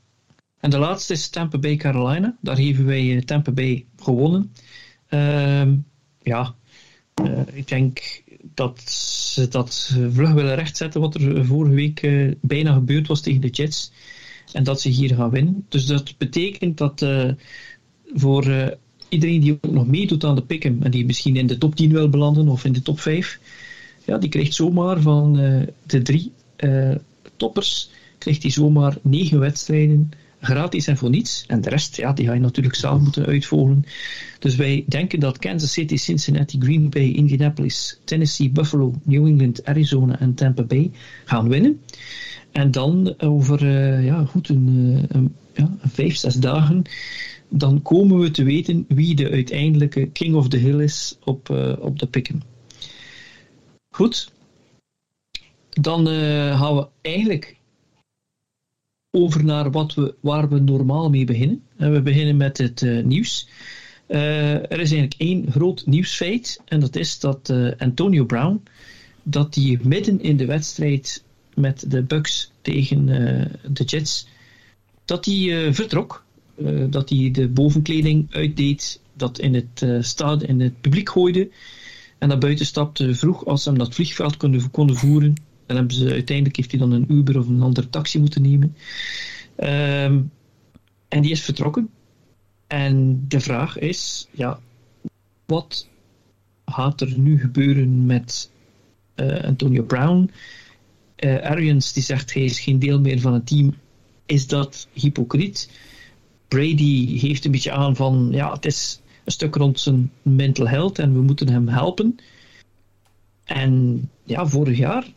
En 0.60 0.70
de 0.70 0.78
laatste 0.78 1.14
is 1.14 1.30
Tampa 1.30 1.58
Bay 1.58 1.76
Carolina. 1.76 2.38
Daar 2.42 2.58
hebben 2.58 2.86
wij 2.86 3.16
eh, 3.16 3.22
Tampa 3.22 3.52
Bay 3.52 3.86
gewonnen. 3.98 4.54
Ehm, 5.08 5.76
ja, 6.22 6.56
eh, 7.14 7.42
ik 7.54 7.68
denk 7.68 8.21
dat 8.54 8.90
ze 8.90 9.48
dat 9.48 9.96
vlug 10.12 10.32
willen 10.32 10.56
rechtzetten 10.56 11.02
wat 11.02 11.16
er 11.16 11.46
vorige 11.46 11.74
week 11.74 12.02
eh, 12.02 12.32
bijna 12.42 12.74
gebeurd 12.74 13.08
was 13.08 13.22
tegen 13.22 13.42
de 13.42 13.50
Jets. 13.50 13.92
En 14.54 14.64
dat 14.64 14.82
ze 14.82 14.90
hier 14.90 15.16
gaan 15.16 15.30
winnen. 15.30 15.66
Dus 15.70 15.86
dat 15.86 16.18
betekent 16.18 16.78
dat 16.78 17.02
eh, 17.02 17.30
voor 18.14 18.46
eh, 18.46 18.68
iedereen 19.10 19.42
die 19.42 19.58
ook 19.62 19.72
nog 19.72 19.88
meedoet 19.88 20.24
aan 20.24 20.36
de 20.36 20.44
pick'em 20.44 20.84
en 20.84 20.92
die 20.92 21.06
misschien 21.06 21.36
in 21.36 21.48
de 21.48 21.58
top 21.58 21.76
10 21.76 21.92
wil 21.92 22.10
belanden 22.10 22.48
of 22.48 22.66
in 22.66 22.74
de 22.74 22.82
top 22.82 23.00
5, 23.00 23.40
ja, 24.06 24.18
die 24.18 24.30
krijgt 24.30 24.54
zomaar 24.54 25.02
van 25.02 25.34
de 25.86 26.02
drie 26.02 26.32
toppers, 27.38 27.90
krijgt 28.18 28.42
hij 28.42 28.52
zomaar 28.52 28.98
negen 29.02 29.40
wedstrijden 29.40 30.12
gratis 30.42 30.88
en 30.88 30.98
voor 30.98 31.10
niets. 31.10 31.44
En 31.48 31.62
de 31.62 31.70
rest, 31.70 31.98
ja, 31.98 32.14
die 32.14 32.26
ga 32.26 32.34
je 32.34 32.40
natuurlijk 32.40 32.76
zelf 32.76 33.02
moeten 33.02 33.26
uitvogelen. 33.26 33.84
Dus 34.40 34.56
wij 34.56 34.84
denken 34.88 35.20
dat 35.20 35.38
Kansas 35.38 35.72
City, 35.72 35.96
Cincinnati, 35.96 36.60
Green 36.60 36.90
Bay, 36.90 37.12
Indianapolis, 37.12 38.00
Tennessee, 38.04 38.50
Buffalo, 38.50 38.94
New 39.04 39.28
England, 39.28 39.66
Arizona 39.66 40.20
en 40.20 40.34
Tampa 40.34 40.64
Bay 40.64 40.92
gaan 41.26 41.50
winnen. 41.50 41.82
En 42.52 42.72
dan 42.72 43.20
over 43.20 43.68
eh, 43.68 44.06
ja, 44.06 44.26
goed 44.26 44.50
een, 44.50 44.98
eh, 45.10 45.18
een, 45.18 45.36
ja, 45.56 45.78
vijf, 45.82 46.16
zes 46.16 46.36
dagen, 46.36 46.84
dan 47.50 47.82
komen 47.82 48.20
we 48.20 48.32
te 48.32 48.44
weten 48.44 48.86
wie 48.88 49.16
de 49.16 49.30
uiteindelijke 49.30 50.08
King 50.08 50.36
of 50.36 50.48
the 50.48 50.58
Hill 50.58 50.80
is 50.80 51.18
op, 51.24 51.50
eh, 51.50 51.74
op 51.80 52.00
de 52.00 52.08
picken. 52.08 52.42
Goed. 53.90 54.32
Dan 55.70 56.08
eh, 56.08 56.60
gaan 56.60 56.76
we 56.76 56.88
eigenlijk 57.02 57.56
over 59.12 59.44
naar 59.44 59.72
wat 59.72 59.94
we, 59.94 60.16
waar 60.20 60.50
we 60.50 60.60
normaal 60.60 61.10
mee 61.10 61.26
beginnen. 61.26 61.64
En 61.78 61.92
we 61.92 62.02
beginnen 62.02 62.38
met 62.38 62.58
het 62.58 62.82
eh, 62.82 63.04
nieuws. 63.04 63.48
Eh, 64.08 64.54
er 64.54 64.80
is 64.80 64.92
eigenlijk 64.92 65.16
één 65.18 65.52
groot 65.52 65.86
nieuwsfeit. 65.86 66.62
En 66.66 66.80
dat 66.80 66.96
is 66.96 67.20
dat 67.20 67.50
eh, 67.50 67.72
Antonio 67.78 68.26
Brown, 68.26 68.64
dat 69.24 69.56
hij 69.56 69.80
midden 69.84 70.22
in 70.22 70.38
de 70.38 70.46
wedstrijd 70.46 71.24
met 71.56 71.92
de 71.92 72.04
Bucks 72.04 72.52
tegen 72.62 73.10
eh, 73.10 73.46
de 73.72 73.84
Jets, 73.84 74.28
dat 75.06 75.26
hij 75.26 75.66
eh, 75.66 75.74
vertrok. 75.74 76.24
Eh, 76.56 76.84
dat 76.90 77.10
hij 77.10 77.32
de 77.32 77.48
bovenkleding 77.48 78.28
uitdeed, 78.30 79.00
dat 79.14 79.40
in 79.40 79.54
het 79.54 80.06
stad 80.06 80.44
in 80.44 80.60
het 80.60 80.82
publiek 80.82 81.10
gooide 81.10 81.50
en 82.18 82.28
naar 82.28 82.38
buiten 82.38 82.66
stapte 82.66 83.16
vroeg 83.16 83.46
als 83.46 83.64
ze 83.64 83.70
hem 83.70 83.78
dat 83.78 83.96
vliegveld 83.96 84.38
konden, 84.38 84.72
konden 84.72 84.96
voeren. 84.96 85.36
Dan 85.72 85.80
hebben 85.80 86.00
ze, 86.08 86.12
uiteindelijk 86.12 86.56
heeft 86.56 86.72
hij 86.72 86.80
dan 86.80 86.92
een 86.92 87.12
Uber 87.12 87.38
of 87.38 87.48
een 87.48 87.62
andere 87.62 87.90
taxi 87.90 88.20
moeten 88.20 88.42
nemen. 88.42 88.76
Um, 89.58 90.32
en 91.08 91.22
die 91.22 91.32
is 91.32 91.42
vertrokken. 91.42 91.90
En 92.68 93.26
de 93.28 93.40
vraag 93.40 93.78
is, 93.78 94.28
ja, 94.32 94.60
wat 95.46 95.88
gaat 96.66 97.02
er 97.02 97.20
nu 97.20 97.40
gebeuren 97.40 98.06
met 98.06 98.52
uh, 99.16 99.44
Antonio 99.44 99.84
Brown? 99.84 100.32
Uh, 101.20 101.42
Arians 101.42 101.94
die 101.94 102.04
zegt 102.04 102.34
hij 102.34 102.44
is 102.44 102.60
geen 102.60 102.80
deel 102.80 103.00
meer 103.00 103.20
van 103.20 103.34
het 103.34 103.48
team. 103.48 103.76
Is 104.26 104.48
dat 104.48 104.88
hypocriet? 104.94 105.70
Brady 106.48 107.20
heeft 107.20 107.46
een 107.46 107.52
beetje 107.52 107.72
aan 107.72 107.96
van, 107.96 108.30
ja, 108.32 108.52
het 108.52 108.66
is 108.66 109.02
een 109.24 109.32
stuk 109.32 109.56
rond 109.56 109.80
zijn 109.80 110.12
mental 110.22 110.68
health 110.68 111.00
en 111.00 111.14
we 111.14 111.22
moeten 111.22 111.50
hem 111.50 111.68
helpen. 111.68 112.16
En 113.44 114.10
ja, 114.24 114.48
vorig 114.48 114.78
jaar, 114.78 115.08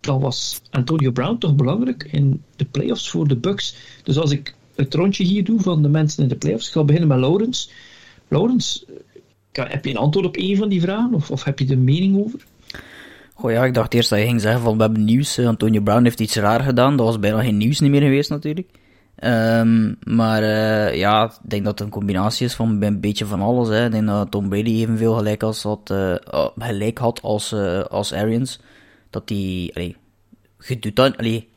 dan 0.00 0.20
was 0.20 0.60
Antonio 0.70 1.10
Brown 1.10 1.38
toch 1.38 1.54
belangrijk 1.54 2.08
in 2.10 2.42
de 2.56 2.64
playoffs 2.64 3.10
voor 3.10 3.28
de 3.28 3.36
Bucks. 3.36 3.76
Dus 4.02 4.18
als 4.18 4.30
ik 4.30 4.54
het 4.74 4.94
rondje 4.94 5.24
hier 5.24 5.44
doe 5.44 5.60
van 5.60 5.82
de 5.82 5.88
mensen 5.88 6.22
in 6.22 6.28
de 6.28 6.36
playoffs. 6.36 6.66
Ik 6.66 6.72
ga 6.72 6.84
beginnen 6.84 7.08
met 7.08 7.18
Laurens. 7.18 7.70
Laurens, 8.28 8.84
eh, 9.52 9.64
heb 9.70 9.84
je 9.84 9.90
een 9.90 9.96
antwoord 9.96 10.26
op 10.26 10.36
één 10.36 10.56
van 10.56 10.68
die 10.68 10.80
vragen? 10.80 11.14
Of, 11.14 11.30
of 11.30 11.44
heb 11.44 11.58
je 11.58 11.66
er 11.66 11.78
mening 11.78 12.24
over? 12.24 12.44
Goh 13.34 13.50
ja, 13.50 13.64
ik 13.64 13.74
dacht 13.74 13.94
eerst 13.94 14.10
dat 14.10 14.18
je 14.18 14.24
ging 14.24 14.40
zeggen 14.40 14.60
van 14.60 14.76
we 14.76 14.82
hebben 14.82 15.04
nieuws. 15.04 15.38
Antonio 15.38 15.80
Brown 15.80 16.04
heeft 16.04 16.20
iets 16.20 16.36
raar 16.36 16.60
gedaan. 16.60 16.96
Dat 16.96 17.06
was 17.06 17.18
bijna 17.18 17.42
geen 17.42 17.56
nieuws 17.56 17.80
niet 17.80 17.90
meer 17.90 18.02
geweest 18.02 18.30
natuurlijk. 18.30 18.68
Um, 19.24 19.96
maar 20.04 20.42
uh, 20.42 20.94
ja, 20.94 21.24
ik 21.24 21.50
denk 21.50 21.64
dat 21.64 21.78
het 21.78 21.80
een 21.80 21.92
combinatie 21.94 22.46
is 22.46 22.54
van 22.54 22.82
een 22.82 23.00
beetje 23.00 23.26
van 23.26 23.40
alles. 23.40 23.68
Hè. 23.68 23.84
Ik 23.84 23.92
denk 23.92 24.06
dat 24.06 24.30
Tom 24.30 24.48
Brady 24.48 24.70
evenveel 24.70 25.14
gelijk, 25.14 25.42
als 25.42 25.62
had, 25.62 25.90
uh, 25.92 26.14
gelijk 26.58 26.98
had 26.98 27.22
als, 27.22 27.52
als 27.88 28.12
Arians. 28.12 28.60
Dat 29.14 29.28
die, 29.28 29.96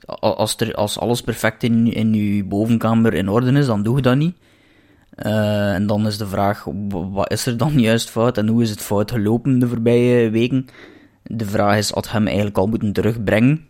als, 0.05 0.57
er, 0.57 0.73
als 0.73 0.99
alles 0.99 1.21
perfect 1.21 1.63
in, 1.63 1.93
in 1.93 2.13
je 2.13 2.43
bovenkamer 2.43 3.13
in 3.13 3.29
orde 3.29 3.51
is, 3.51 3.65
dan 3.65 3.83
doe 3.83 3.95
je 3.95 4.01
dat 4.01 4.15
niet. 4.15 4.35
en 5.15 5.87
dan 5.87 6.07
is 6.07 6.17
de 6.17 6.27
vraag, 6.27 6.65
wat 6.89 7.31
is 7.31 7.45
er 7.45 7.57
dan 7.57 7.79
juist 7.89 8.09
fout 8.09 8.37
en 8.37 8.47
hoe 8.47 8.61
is 8.61 8.69
het 8.69 8.81
fout 8.81 9.11
gelopen 9.11 9.59
de 9.59 9.67
voorbije 9.67 10.29
weken? 10.29 10.65
De 11.23 11.45
vraag 11.45 11.77
is, 11.77 11.89
had 11.89 12.11
hem 12.11 12.25
eigenlijk 12.25 12.57
al 12.57 12.67
moeten 12.67 12.93
terugbrengen. 12.93 13.67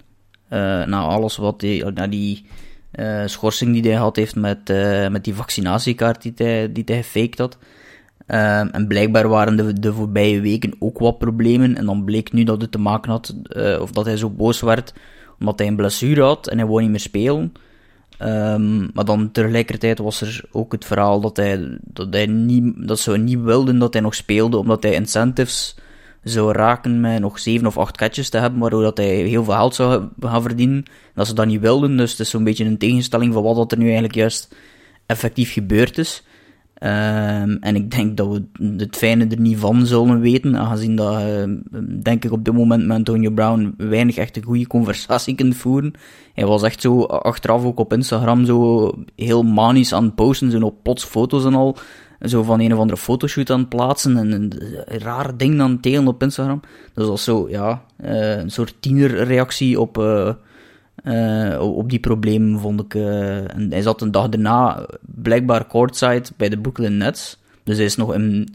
na 0.85 0.99
alles 0.99 1.37
wat 1.37 1.59
die, 1.59 1.85
na 1.85 2.07
die 2.07 2.45
uh, 2.99 3.23
schorsing 3.25 3.73
die 3.73 3.91
hij 3.91 3.99
had 3.99 4.15
heeft 4.15 4.35
met, 4.35 4.69
uh, 4.69 5.07
met 5.07 5.23
die 5.23 5.35
vaccinatiekaart 5.35 6.21
die 6.21 6.33
hij, 6.35 6.71
die 6.71 6.83
hij 6.85 7.03
gefaked 7.03 7.37
had. 7.37 7.57
Uh, 8.27 8.75
en 8.75 8.87
blijkbaar 8.87 9.27
waren 9.27 9.57
de, 9.57 9.79
de 9.79 9.93
voorbije 9.93 10.41
weken 10.41 10.75
ook 10.79 10.99
wat 10.99 11.17
problemen. 11.17 11.77
En 11.77 11.85
dan 11.85 12.03
bleek 12.03 12.33
nu 12.33 12.43
dat 12.43 12.61
het 12.61 12.71
te 12.71 12.77
maken 12.77 13.11
had, 13.11 13.35
uh, 13.49 13.79
of 13.81 13.91
dat 13.91 14.05
hij 14.05 14.17
zo 14.17 14.29
boos 14.29 14.61
werd, 14.61 14.93
omdat 15.39 15.59
hij 15.59 15.67
een 15.67 15.75
blessure 15.75 16.21
had 16.21 16.47
en 16.47 16.57
hij 16.57 16.67
wou 16.67 16.81
niet 16.81 16.89
meer 16.89 16.99
spelen. 16.99 17.53
Um, 18.21 18.89
maar 18.93 19.05
dan 19.05 19.31
tegelijkertijd 19.31 19.99
was 19.99 20.21
er 20.21 20.43
ook 20.51 20.71
het 20.71 20.85
verhaal 20.85 21.21
dat 21.21 21.37
hij, 21.37 21.77
dat 21.81 22.07
hij 22.13 22.25
niet, 22.25 22.87
dat 22.87 22.99
ze 22.99 23.17
niet 23.17 23.41
wilden 23.41 23.79
dat 23.79 23.93
hij 23.93 24.01
nog 24.01 24.15
speelde, 24.15 24.57
omdat 24.57 24.83
hij 24.83 24.93
incentives 24.93 25.75
zou 26.23 26.51
raken 26.51 26.99
met 26.99 27.19
nog 27.19 27.39
zeven 27.39 27.67
of 27.67 27.77
acht 27.77 27.97
catches 27.97 28.29
te 28.29 28.37
hebben, 28.37 28.59
waardoor 28.59 28.81
dat 28.81 28.97
hij 28.97 29.15
heel 29.15 29.43
veel 29.43 29.53
geld 29.53 29.75
zou 29.75 30.07
gaan 30.19 30.41
verdienen. 30.41 30.83
Dat 31.13 31.27
ze 31.27 31.33
dat 31.33 31.45
niet 31.45 31.61
wilden, 31.61 31.97
dus 31.97 32.11
het 32.11 32.19
is 32.19 32.29
zo'n 32.29 32.43
beetje 32.43 32.65
een 32.65 32.77
tegenstelling 32.77 33.33
van 33.33 33.43
wat 33.43 33.71
er 33.71 33.77
nu 33.77 33.83
eigenlijk 33.83 34.15
juist 34.15 34.55
effectief 35.05 35.53
gebeurd 35.53 35.97
is. 35.97 36.23
Um, 36.79 37.57
en 37.59 37.75
ik 37.75 37.91
denk 37.91 38.17
dat 38.17 38.27
we 38.27 38.43
het 38.77 38.95
fijne 38.95 39.27
er 39.27 39.39
niet 39.39 39.57
van 39.57 39.85
zullen 39.85 40.19
weten, 40.19 40.57
aangezien 40.57 40.95
dat, 40.95 41.21
uh, 41.21 41.43
denk 42.01 42.25
ik, 42.25 42.31
op 42.31 42.45
dit 42.45 42.53
moment 42.53 42.85
met 42.85 42.97
Antonio 42.97 43.29
Brown 43.29 43.73
weinig 43.77 44.17
echt 44.17 44.37
een 44.37 44.43
goede 44.43 44.67
conversatie 44.67 45.35
kunt 45.35 45.55
voeren. 45.55 45.93
Hij 46.33 46.45
was 46.45 46.63
echt 46.63 46.81
zo 46.81 47.03
achteraf 47.03 47.63
ook 47.63 47.79
op 47.79 47.93
Instagram 47.93 48.45
zo 48.45 48.91
heel 49.15 49.43
manisch 49.43 49.93
aan 49.93 50.03
het 50.03 50.15
posten, 50.15 50.51
zo 50.51 50.59
op 50.59 50.83
plots 50.83 51.03
foto's 51.03 51.45
en 51.45 51.53
al 51.53 51.77
zo 52.21 52.43
van 52.43 52.59
een 52.59 52.73
of 52.73 52.79
andere 52.79 52.99
fotoshoot 52.99 53.49
aan 53.49 53.59
het 53.59 53.69
plaatsen 53.69 54.17
en 54.17 54.31
een, 54.31 54.53
raar 54.85 55.37
ding 55.37 55.61
aan 55.61 55.71
het 55.71 55.83
delen 55.83 56.07
op 56.07 56.23
Instagram. 56.23 56.59
Dus 56.61 56.91
dat 56.93 57.07
was 57.07 57.23
zo, 57.23 57.49
ja, 57.49 57.83
uh, 58.05 58.37
een 58.37 58.51
soort 58.51 58.75
tienerreactie 58.79 59.79
op, 59.79 59.97
uh, 59.97 60.33
uh, 61.03 61.59
op 61.59 61.89
die 61.89 61.99
problemen, 61.99 62.59
vond 62.59 62.81
ik. 62.81 62.95
en 62.95 63.67
hij 63.69 63.81
zat 63.81 64.01
een 64.01 64.11
dag 64.11 64.29
daarna 64.29 64.85
blijkbaar 65.01 65.67
courtside 65.67 66.25
bij 66.37 66.49
de 66.49 66.57
Brooklyn 66.57 66.97
Nets. 66.97 67.37
Dus 67.63 67.77
hij 67.77 67.85
is 67.85 67.95
nog 67.95 68.13
in, 68.13 68.47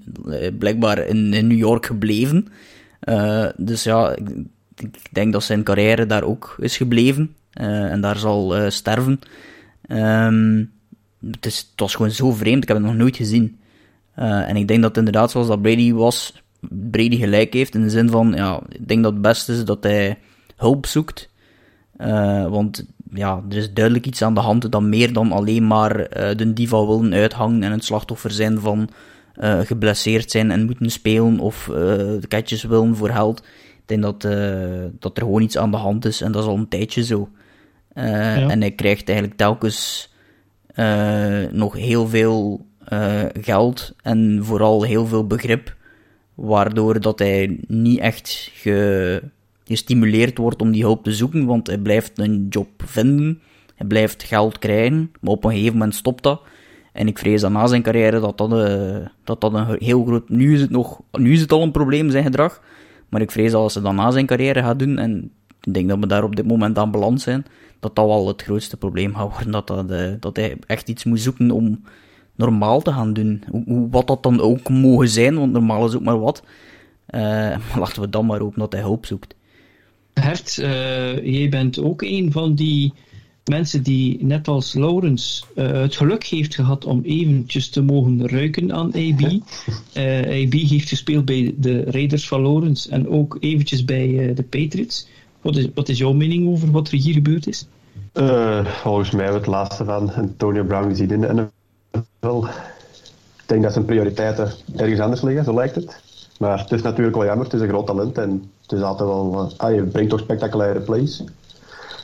blijkbaar 0.59 0.99
in, 0.99 1.29
New 1.29 1.59
York 1.59 1.87
gebleven. 1.87 2.49
dus 3.57 3.83
ja, 3.83 4.17
ik, 4.17 5.13
denk 5.13 5.33
dat 5.33 5.43
zijn 5.43 5.63
carrière 5.63 6.07
daar 6.07 6.23
ook 6.23 6.57
is 6.59 6.77
gebleven. 6.77 7.35
en 7.53 8.01
daar 8.01 8.17
zal 8.17 8.71
sterven. 8.71 9.21
Um, 9.89 10.71
het, 11.41 11.67
was 11.77 11.95
gewoon 11.95 12.11
zo 12.11 12.31
vreemd, 12.31 12.63
ik 12.63 12.69
heb 12.69 12.77
het 12.77 12.87
nog 12.87 12.97
nooit 12.97 13.17
gezien. 13.17 13.59
En 14.15 14.57
ik 14.57 14.69
denk 14.69 14.83
dat 14.83 14.97
inderdaad 14.97 15.31
zoals 15.31 15.47
dat 15.47 15.63
Brady 15.63 15.93
was, 15.93 16.43
Brady 16.69 17.17
gelijk 17.17 17.53
heeft 17.53 17.75
in 17.75 17.83
de 17.83 17.91
zin 17.91 18.11
van, 18.11 18.33
ja, 18.37 18.61
ik 18.69 18.89
denk 18.89 19.03
dat 19.03 19.13
het 19.13 19.23
beste 19.23 19.53
is 19.53 19.65
dat 19.65 19.83
hij 19.83 20.19
hulp 20.57 20.87
zoekt. 20.87 21.29
Uh, 22.03 22.47
want 22.47 22.87
ja, 23.13 23.43
er 23.51 23.57
is 23.57 23.73
duidelijk 23.73 24.07
iets 24.07 24.23
aan 24.23 24.35
de 24.35 24.41
hand 24.41 24.73
dat 24.73 24.83
meer 24.83 25.13
dan 25.13 25.33
alleen 25.33 25.67
maar 25.67 25.99
uh, 26.01 26.37
de 26.37 26.53
diva 26.53 26.87
willen 26.87 27.13
uithangen 27.13 27.63
en 27.63 27.73
het 27.73 27.85
slachtoffer 27.85 28.31
zijn 28.31 28.61
van 28.61 28.89
geblesseerd 29.63 30.31
zijn 30.31 30.51
en 30.51 30.65
moeten 30.65 30.91
spelen 30.91 31.39
of 31.39 31.65
de 32.21 32.27
ketjes 32.29 32.63
willen 32.63 32.97
voor 32.97 33.11
held. 33.11 33.39
Ik 33.39 33.83
denk 33.87 34.03
dat, 34.03 34.21
dat 35.01 35.17
er 35.17 35.23
gewoon 35.23 35.43
iets 35.43 35.59
aan 35.59 35.71
de 35.71 35.77
hand 35.77 36.05
is 36.05 36.21
en 36.21 36.33
dat 36.33 36.43
is 36.43 36.49
al 36.49 36.57
een 36.57 36.69
tijdje 36.69 37.05
zo. 37.05 37.29
Ja. 37.95 38.49
En 38.49 38.61
hij 38.61 38.71
krijgt 38.71 39.09
eigenlijk 39.09 39.39
telkens 39.39 40.11
nog 41.51 41.75
heel 41.75 42.09
veel 42.09 42.67
geld 43.41 43.95
en 44.03 44.41
vooral 44.43 44.83
heel 44.83 45.07
veel 45.07 45.27
begrip, 45.27 45.77
waardoor 46.35 47.01
dat 47.01 47.19
hij 47.19 47.59
niet 47.67 47.99
echt 47.99 48.51
ge, 48.55 49.23
gestimuleerd 49.73 50.39
wordt 50.39 50.63
om 50.63 50.73
die 50.73 50.83
hulp 50.83 51.05
te 51.05 51.13
zoeken, 51.13 51.45
want 51.45 51.67
hij 51.67 51.79
blijft 51.79 52.19
een 52.19 52.47
job 52.49 52.69
vinden, 52.77 53.41
hij 53.75 53.87
blijft 53.87 54.23
geld 54.23 54.59
krijgen, 54.59 55.11
maar 55.21 55.33
op 55.33 55.45
een 55.45 55.51
gegeven 55.51 55.73
moment 55.73 55.95
stopt 55.95 56.23
dat. 56.23 56.43
En 56.93 57.07
ik 57.07 57.19
vrees 57.19 57.41
dat 57.41 57.51
na 57.51 57.67
zijn 57.67 57.83
carrière 57.83 58.21
dat 58.21 58.39
dat, 58.39 58.53
uh, 58.53 59.07
dat, 59.25 59.41
dat 59.41 59.55
een 59.55 59.77
heel 59.79 60.05
groot... 60.05 60.29
Nu 60.29 60.55
is, 60.55 60.61
het 60.61 60.71
nog, 60.71 61.01
nu 61.13 61.33
is 61.33 61.41
het 61.41 61.53
al 61.53 61.63
een 61.63 61.71
probleem, 61.71 62.11
zijn 62.11 62.25
gedrag. 62.25 62.63
Maar 63.09 63.21
ik 63.21 63.31
vrees 63.31 63.51
dat 63.51 63.61
als 63.61 63.75
hij 63.75 63.83
dat 63.83 63.93
na 63.93 64.11
zijn 64.11 64.27
carrière 64.27 64.63
gaat 64.63 64.79
doen, 64.79 64.99
en 64.99 65.31
ik 65.61 65.75
denk 65.75 65.89
dat 65.89 65.99
we 65.99 66.07
daar 66.07 66.25
op 66.25 66.37
dit 66.37 66.47
moment 66.47 66.79
aan 66.79 66.91
beland 66.91 67.21
zijn, 67.21 67.45
dat 67.81 67.97
dat 67.97 68.07
wel 68.07 68.27
het 68.29 68.43
grootste 68.43 68.77
probleem 68.77 69.15
gaat 69.15 69.31
worden. 69.31 69.51
Dat, 69.51 69.67
dat, 69.67 69.91
uh, 69.91 70.13
dat 70.21 70.37
hij 70.37 70.57
echt 70.67 70.89
iets 70.89 71.05
moet 71.05 71.21
zoeken 71.21 71.51
om 71.51 71.81
normaal 72.37 72.81
te 72.81 72.93
gaan 72.93 73.13
doen. 73.13 73.43
Hoe, 73.51 73.89
wat 73.91 74.07
dat 74.07 74.23
dan 74.23 74.41
ook 74.41 74.69
mogen 74.69 75.09
zijn, 75.09 75.35
want 75.35 75.53
normaal 75.53 75.87
is 75.87 75.95
ook 75.95 76.03
maar 76.03 76.21
wat. 76.21 76.43
Maar 77.11 77.61
laten 77.79 78.03
we 78.03 78.09
dan 78.09 78.27
maar 78.27 78.39
hopen 78.39 78.59
dat 78.59 78.73
hij 78.73 78.81
hulp 78.81 79.07
zoekt. 79.07 79.35
Hert, 80.15 80.57
uh, 80.61 81.25
jij 81.25 81.49
bent 81.49 81.79
ook 81.79 82.03
een 82.03 82.33
van 82.33 82.55
die 82.55 82.93
mensen 83.45 83.83
die, 83.83 84.25
net 84.25 84.49
als 84.49 84.75
Laurens, 84.75 85.47
uh, 85.55 85.71
het 85.71 85.97
geluk 85.97 86.25
heeft 86.25 86.55
gehad 86.55 86.85
om 86.85 87.01
eventjes 87.05 87.69
te 87.69 87.83
mogen 87.83 88.29
ruiken 88.29 88.73
aan 88.73 88.87
AB. 88.87 89.21
Uh, 89.21 89.39
AB 90.45 90.53
heeft 90.53 90.89
gespeeld 90.89 91.25
bij 91.25 91.55
de 91.57 91.85
Raiders 91.85 92.29
van 92.29 92.43
Laurens 92.43 92.89
en 92.89 93.09
ook 93.09 93.37
eventjes 93.41 93.85
bij 93.85 94.35
de 94.35 94.43
Patriots. 94.43 95.09
Wat 95.41 95.57
is, 95.57 95.69
wat 95.75 95.89
is 95.89 95.99
jouw 95.99 96.13
mening 96.13 96.49
over 96.49 96.71
wat 96.71 96.91
er 96.91 96.99
hier 96.99 97.13
gebeurd 97.13 97.47
is? 97.47 97.67
Volgens 98.65 99.11
mij 99.11 99.25
hebben 99.25 99.43
we 99.43 99.47
het 99.47 99.57
laatste 99.57 99.85
van 99.85 100.13
Antonio 100.15 100.65
Brown 100.65 100.89
gezien 100.89 101.11
in 101.11 101.21
de 101.21 101.49
NFL. 101.93 102.45
Ik 103.37 103.49
denk 103.49 103.63
dat 103.63 103.73
zijn 103.73 103.85
prioriteiten 103.85 104.53
ergens 104.77 105.01
anders 105.01 105.23
liggen, 105.23 105.45
zo 105.45 105.55
lijkt 105.55 105.75
het. 105.75 106.01
Maar 106.43 106.59
het 106.59 106.73
is 106.73 106.83
natuurlijk 106.83 107.17
wel 107.17 107.25
jammer, 107.25 107.45
het 107.45 107.55
is 107.55 107.61
een 107.61 107.69
groot 107.69 107.87
talent 107.87 108.19
en 108.19 108.51
het 108.63 108.73
is 108.73 108.83
altijd 108.83 109.09
wel... 109.09 109.33
Uh, 109.35 109.59
ah, 109.59 109.75
je 109.75 109.83
brengt 109.83 110.11
toch 110.11 110.21
spectaculaire 110.21 110.81
plays. 110.81 111.25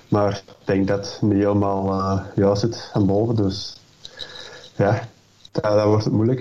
Maar 0.09 0.42
ik 0.46 0.55
denk 0.64 0.88
dat 0.88 1.12
het 1.12 1.22
niet 1.22 1.42
helemaal 1.42 1.87
uh, 1.88 2.20
juist 2.35 2.61
zit 2.61 2.90
aan 2.92 3.07
boven, 3.07 3.37
dus... 3.37 3.77
Ja, 4.77 5.09
dat, 5.53 5.62
dat, 5.62 5.85
wordt 5.85 6.05
het 6.05 6.12
moeilijk. 6.12 6.40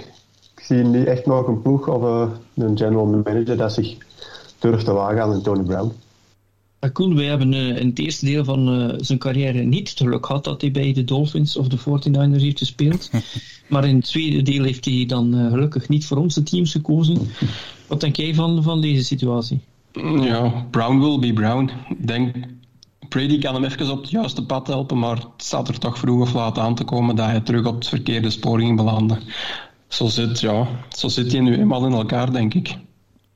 Ik 0.55 0.63
zie 0.63 0.77
niet 0.77 1.05
echt 1.05 1.25
nog 1.25 1.47
een 1.47 1.61
ploeg 1.61 1.87
of 1.87 2.01
uh, 2.01 2.29
een 2.55 2.77
general 2.77 3.05
manager 3.05 3.57
dat 3.57 3.73
zich 3.73 3.97
durft 4.59 4.85
te 4.85 4.91
wagen 4.93 5.21
aan 5.21 5.31
Antonio 5.31 5.63
Brown. 5.63 5.91
Koen, 6.93 7.15
wij 7.15 7.25
hebben 7.25 7.53
in 7.53 7.87
het 7.87 7.99
eerste 7.99 8.25
deel 8.25 8.43
van 8.43 8.93
zijn 8.97 9.19
carrière 9.19 9.63
niet 9.63 9.89
het 9.89 9.97
geluk 9.97 10.25
gehad 10.25 10.43
dat 10.43 10.61
hij 10.61 10.71
bij 10.71 10.93
de 10.93 11.03
Dolphins 11.03 11.57
of 11.57 11.67
de 11.67 11.77
49ers 11.77 12.41
heeft 12.41 12.57
gespeeld. 12.57 13.09
maar 13.69 13.87
in 13.87 13.95
het 13.95 14.05
tweede 14.05 14.41
deel 14.41 14.63
heeft 14.63 14.85
hij 14.85 15.05
dan 15.07 15.49
gelukkig 15.49 15.89
niet 15.89 16.05
voor 16.05 16.17
onze 16.17 16.43
teams 16.43 16.71
gekozen. 16.71 17.17
Wat 17.87 18.01
denk 18.01 18.15
jij 18.15 18.33
van, 18.33 18.63
van 18.63 18.81
deze 18.81 19.03
situatie? 19.03 19.59
Ja, 20.21 20.65
Brown 20.71 20.99
will 20.99 21.19
be 21.19 21.33
Brown. 21.33 21.71
Ik 21.89 22.07
denk, 22.07 22.35
Brady 23.09 23.39
kan 23.39 23.53
hem 23.53 23.63
even 23.63 23.91
op 23.91 24.01
het 24.01 24.09
juiste 24.09 24.45
pad 24.45 24.67
helpen, 24.67 24.99
maar 24.99 25.15
het 25.15 25.27
staat 25.37 25.67
er 25.67 25.79
toch 25.79 25.97
vroeg 25.97 26.21
of 26.21 26.33
laat 26.33 26.57
aan 26.57 26.75
te 26.75 26.83
komen 26.83 27.15
dat 27.15 27.25
hij 27.25 27.39
terug 27.39 27.65
op 27.65 27.75
het 27.75 27.87
verkeerde 27.87 28.29
spoor 28.29 28.59
ging 28.59 28.75
belanden. 28.75 29.19
Zo 29.87 30.07
zit, 30.07 30.39
ja, 30.39 30.67
zo 30.89 31.07
zit 31.07 31.31
hij 31.31 31.41
nu 31.41 31.57
eenmaal 31.57 31.85
in 31.85 31.91
elkaar, 31.91 32.31
denk 32.31 32.53
ik. 32.53 32.77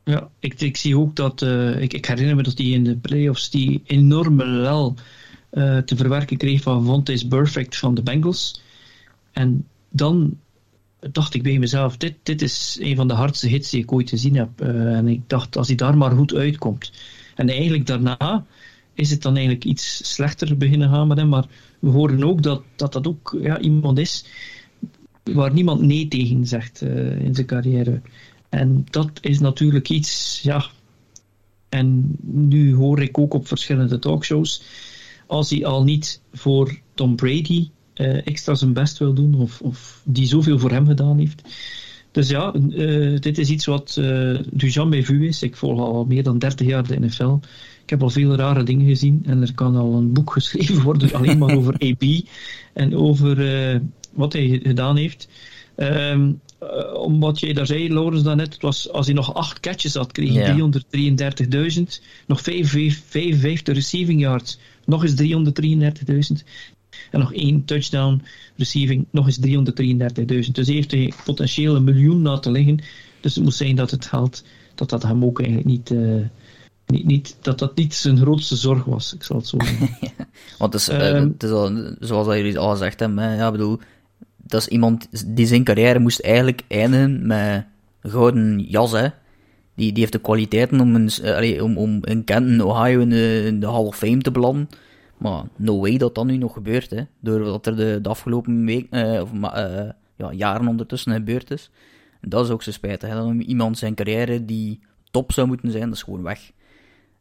Ja, 0.03 0.29
ik, 0.39 0.61
ik 0.61 0.77
zie 0.77 0.97
ook 0.97 1.15
dat, 1.15 1.41
uh, 1.41 1.81
ik, 1.81 1.93
ik, 1.93 2.05
herinner 2.05 2.35
me 2.35 2.43
dat 2.43 2.57
hij 2.57 2.67
in 2.67 2.83
de 2.83 2.95
playoffs 2.95 3.49
die 3.49 3.81
enorme 3.85 4.45
lel 4.45 4.95
uh, 5.51 5.77
te 5.77 5.95
verwerken 5.95 6.37
kreeg 6.37 6.61
van 6.61 6.85
Vontaze 6.85 7.27
Perfect 7.27 7.77
van 7.77 7.93
de 7.93 8.03
Bengals. 8.03 8.61
En 9.31 9.67
dan 9.89 10.37
dacht 11.11 11.33
ik 11.33 11.43
bij 11.43 11.59
mezelf, 11.59 11.97
dit, 11.97 12.15
dit 12.23 12.41
is 12.41 12.77
een 12.81 12.95
van 12.95 13.07
de 13.07 13.13
hardste 13.13 13.47
hits 13.47 13.69
die 13.69 13.81
ik 13.81 13.91
ooit 13.91 14.09
gezien 14.09 14.35
heb. 14.35 14.49
Uh, 14.61 14.97
en 14.97 15.07
ik 15.07 15.21
dacht, 15.27 15.57
als 15.57 15.67
hij 15.67 15.75
daar 15.75 15.97
maar 15.97 16.11
goed 16.11 16.33
uitkomt. 16.33 16.91
En 17.35 17.49
eigenlijk 17.49 17.85
daarna 17.85 18.45
is 18.93 19.09
het 19.09 19.21
dan 19.21 19.35
eigenlijk 19.35 19.65
iets 19.65 20.13
slechter 20.13 20.57
beginnen 20.57 20.89
gaan 20.89 21.07
met 21.07 21.17
hem. 21.17 21.29
Maar 21.29 21.45
we 21.79 21.89
horen 21.89 22.23
ook 22.23 22.43
dat 22.43 22.63
dat, 22.75 22.93
dat 22.93 23.07
ook 23.07 23.37
ja, 23.41 23.59
iemand 23.59 23.97
is 23.97 24.25
waar 25.23 25.53
niemand 25.53 25.81
nee 25.81 26.07
tegen 26.07 26.47
zegt 26.47 26.81
in 26.81 27.35
zijn 27.35 27.47
carrière. 27.47 28.01
En 28.49 28.85
dat 28.89 29.11
is 29.21 29.39
natuurlijk 29.39 29.89
iets, 29.89 30.39
ja. 30.43 30.65
En 31.69 32.15
nu 32.21 32.75
hoor 32.75 33.01
ik 33.01 33.17
ook 33.17 33.33
op 33.33 33.47
verschillende 33.47 33.99
talkshows, 33.99 34.63
als 35.27 35.49
hij 35.49 35.65
al 35.65 35.83
niet 35.83 36.21
voor 36.33 36.79
Tom 36.93 37.15
Brady 37.15 37.69
extra 38.23 38.55
zijn 38.55 38.73
best 38.73 38.97
wil 38.97 39.13
doen 39.13 39.35
of, 39.35 39.61
of 39.61 40.01
die 40.03 40.27
zoveel 40.27 40.59
voor 40.59 40.71
hem 40.71 40.87
gedaan 40.87 41.17
heeft. 41.17 41.41
Dus 42.11 42.29
ja, 42.29 42.53
uh, 42.69 43.19
dit 43.19 43.37
is 43.37 43.49
iets 43.49 43.65
wat 43.65 43.95
uh, 43.99 44.39
du 44.51 44.67
jamais 44.67 45.05
vu 45.05 45.27
is. 45.27 45.43
Ik 45.43 45.55
volg 45.55 45.79
al 45.79 46.05
meer 46.05 46.23
dan 46.23 46.39
30 46.39 46.67
jaar 46.67 46.87
de 46.87 46.99
NFL. 46.99 47.37
Ik 47.83 47.89
heb 47.89 48.01
al 48.01 48.09
veel 48.09 48.35
rare 48.35 48.63
dingen 48.63 48.87
gezien 48.87 49.23
en 49.25 49.41
er 49.41 49.53
kan 49.53 49.75
al 49.75 49.93
een 49.93 50.13
boek 50.13 50.31
geschreven 50.41 50.81
worden 50.81 51.13
alleen 51.13 51.37
maar 51.37 51.55
over 51.55 51.73
AB 51.73 52.03
en 52.73 52.95
over 52.95 53.39
uh, 53.73 53.79
wat 54.13 54.33
hij 54.33 54.59
gedaan 54.63 54.97
heeft. 54.97 55.27
Um, 55.77 56.39
uh, 56.63 56.93
omdat 56.93 57.39
jij 57.39 57.53
daar 57.53 57.65
zei, 57.65 57.93
Laurens, 57.93 58.23
daarnet, 58.23 58.53
het 58.53 58.61
was, 58.61 58.91
als 58.91 59.05
hij 59.05 59.15
nog 59.15 59.33
acht 59.33 59.59
catches 59.59 59.95
had, 59.95 60.11
kreeg 60.11 60.33
hij 60.33 60.55
yeah. 60.55 61.77
333.000. 61.77 61.83
Nog 62.27 62.41
55 62.41 63.75
receiving 63.75 64.19
yards, 64.19 64.59
nog 64.85 65.03
eens 65.03 65.21
333.000. 66.41 66.47
En 67.11 67.19
nog 67.19 67.33
één 67.33 67.65
touchdown 67.65 68.21
receiving, 68.55 69.05
nog 69.11 69.25
eens 69.25 69.39
333.000. 69.39 70.51
Dus 70.51 70.67
hij 70.67 70.75
heeft 70.75 70.91
hij 70.91 71.13
potentieel 71.25 71.75
een 71.75 71.83
miljoen 71.83 72.21
laten 72.21 72.51
liggen. 72.51 72.79
Dus 73.19 73.35
het 73.35 73.43
moet 73.43 73.53
zijn 73.53 73.75
dat 73.75 73.91
het 73.91 74.05
geld, 74.05 74.43
dat 74.75 74.89
dat 74.89 75.03
hem 75.03 75.25
ook 75.25 75.39
eigenlijk 75.39 75.69
niet... 75.69 75.89
Uh, 75.89 76.25
niet, 76.85 77.05
niet, 77.05 77.37
dat 77.41 77.59
dat 77.59 77.75
niet 77.75 77.93
zijn 77.93 78.17
grootste 78.17 78.55
zorg 78.55 78.83
was, 78.83 79.13
ik 79.13 79.23
zal 79.23 79.35
het 79.35 79.47
zo 79.47 79.57
zeggen. 79.59 79.89
Want 80.59 80.73
het 80.73 80.81
is, 80.81 80.89
uh, 80.89 81.13
het 81.13 81.43
is 81.43 81.49
al, 81.49 81.95
zoals 81.99 82.27
jullie 82.27 82.59
al 82.59 82.71
gezegd 82.71 82.99
hebben, 82.99 83.35
ja, 83.35 83.51
bedoel, 83.51 83.79
dat 84.37 84.61
is 84.61 84.67
iemand 84.67 85.07
die 85.35 85.45
zijn 85.45 85.63
carrière 85.63 85.99
moest 85.99 86.19
eigenlijk 86.19 86.61
eindigen 86.67 87.27
met 87.27 87.65
een 88.01 88.11
gouden 88.11 88.59
jas, 88.59 88.91
hè. 88.91 89.07
Die, 89.75 89.91
die 89.91 89.99
heeft 89.99 90.11
de 90.11 90.19
kwaliteiten 90.19 90.79
om, 90.79 90.95
een, 90.95 91.09
allee, 91.21 91.63
om, 91.63 91.77
om 91.77 92.05
in 92.05 92.23
Kenton, 92.23 92.61
Ohio 92.61 92.99
in 92.99 93.09
de, 93.09 93.43
in 93.45 93.59
de 93.59 93.65
Hall 93.67 93.85
of 93.85 93.97
Fame 93.97 94.21
te 94.21 94.31
belanden. 94.31 94.69
Maar 95.21 95.43
no 95.55 95.79
way 95.79 95.97
dat 95.97 96.15
dat 96.15 96.25
nu 96.25 96.37
nog 96.37 96.53
gebeurt, 96.53 96.89
hè. 96.89 97.03
Doordat 97.19 97.65
er 97.65 97.75
de, 97.75 97.99
de 98.01 98.09
afgelopen 98.09 98.65
week, 98.65 98.87
uh, 98.91 99.21
of, 99.21 99.31
uh, 99.33 99.89
ja, 100.15 100.31
jaren 100.31 100.67
ondertussen 100.67 101.13
gebeurd 101.13 101.51
is. 101.51 101.69
En 102.21 102.29
dat 102.29 102.45
is 102.45 102.51
ook 102.51 102.63
zo 102.63 102.71
spijtig, 102.71 103.09
hè. 103.09 103.15
Dat 103.15 103.45
iemand 103.47 103.77
zijn 103.77 103.95
carrière 103.95 104.45
die 104.45 104.79
top 105.11 105.31
zou 105.31 105.47
moeten 105.47 105.71
zijn, 105.71 105.83
dat 105.83 105.93
is 105.93 106.03
gewoon 106.03 106.23
weg. 106.23 106.51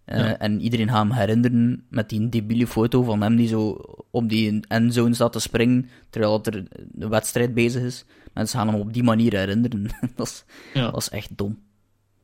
Uh, 0.06 0.18
ja. 0.18 0.38
En 0.38 0.60
iedereen 0.60 0.88
gaat 0.88 1.02
hem 1.02 1.12
herinneren 1.12 1.84
met 1.88 2.08
die 2.08 2.28
debiele 2.28 2.66
foto 2.66 3.02
van 3.02 3.22
hem 3.22 3.36
die 3.36 3.48
zo 3.48 3.80
op 4.10 4.28
die 4.28 4.60
endzone 4.68 5.14
staat 5.14 5.32
te 5.32 5.40
springen, 5.40 5.88
terwijl 6.10 6.44
er 6.44 6.64
een 6.98 7.08
wedstrijd 7.08 7.54
bezig 7.54 7.82
is. 7.82 8.04
Mensen 8.34 8.58
gaan 8.58 8.68
hem 8.68 8.80
op 8.80 8.92
die 8.92 9.02
manier 9.02 9.36
herinneren. 9.36 9.86
dat, 10.16 10.26
is, 10.26 10.44
ja. 10.74 10.90
dat 10.90 11.00
is 11.00 11.08
echt 11.08 11.30
dom. 11.36 11.58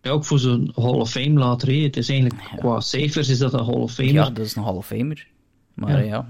Ja, 0.03 0.11
ook 0.11 0.25
voor 0.25 0.39
zo'n 0.39 0.73
Hall 0.75 0.95
of 0.95 1.11
Fame 1.11 1.39
later. 1.39 1.83
Het 1.83 1.97
is 1.97 2.09
eigenlijk, 2.09 2.41
ja. 2.51 2.57
qua 2.57 2.81
cijfers 2.81 3.29
is 3.29 3.39
dat 3.39 3.53
een 3.53 3.65
Hall 3.65 3.81
of 3.81 3.93
Famer. 3.93 4.13
Ja, 4.13 4.31
dat 4.31 4.45
is 4.45 4.57
een 4.57 4.63
Hall 4.63 4.75
of 4.75 4.87
Famer. 4.87 5.27
Maar 5.77 6.05
ja... 6.05 6.27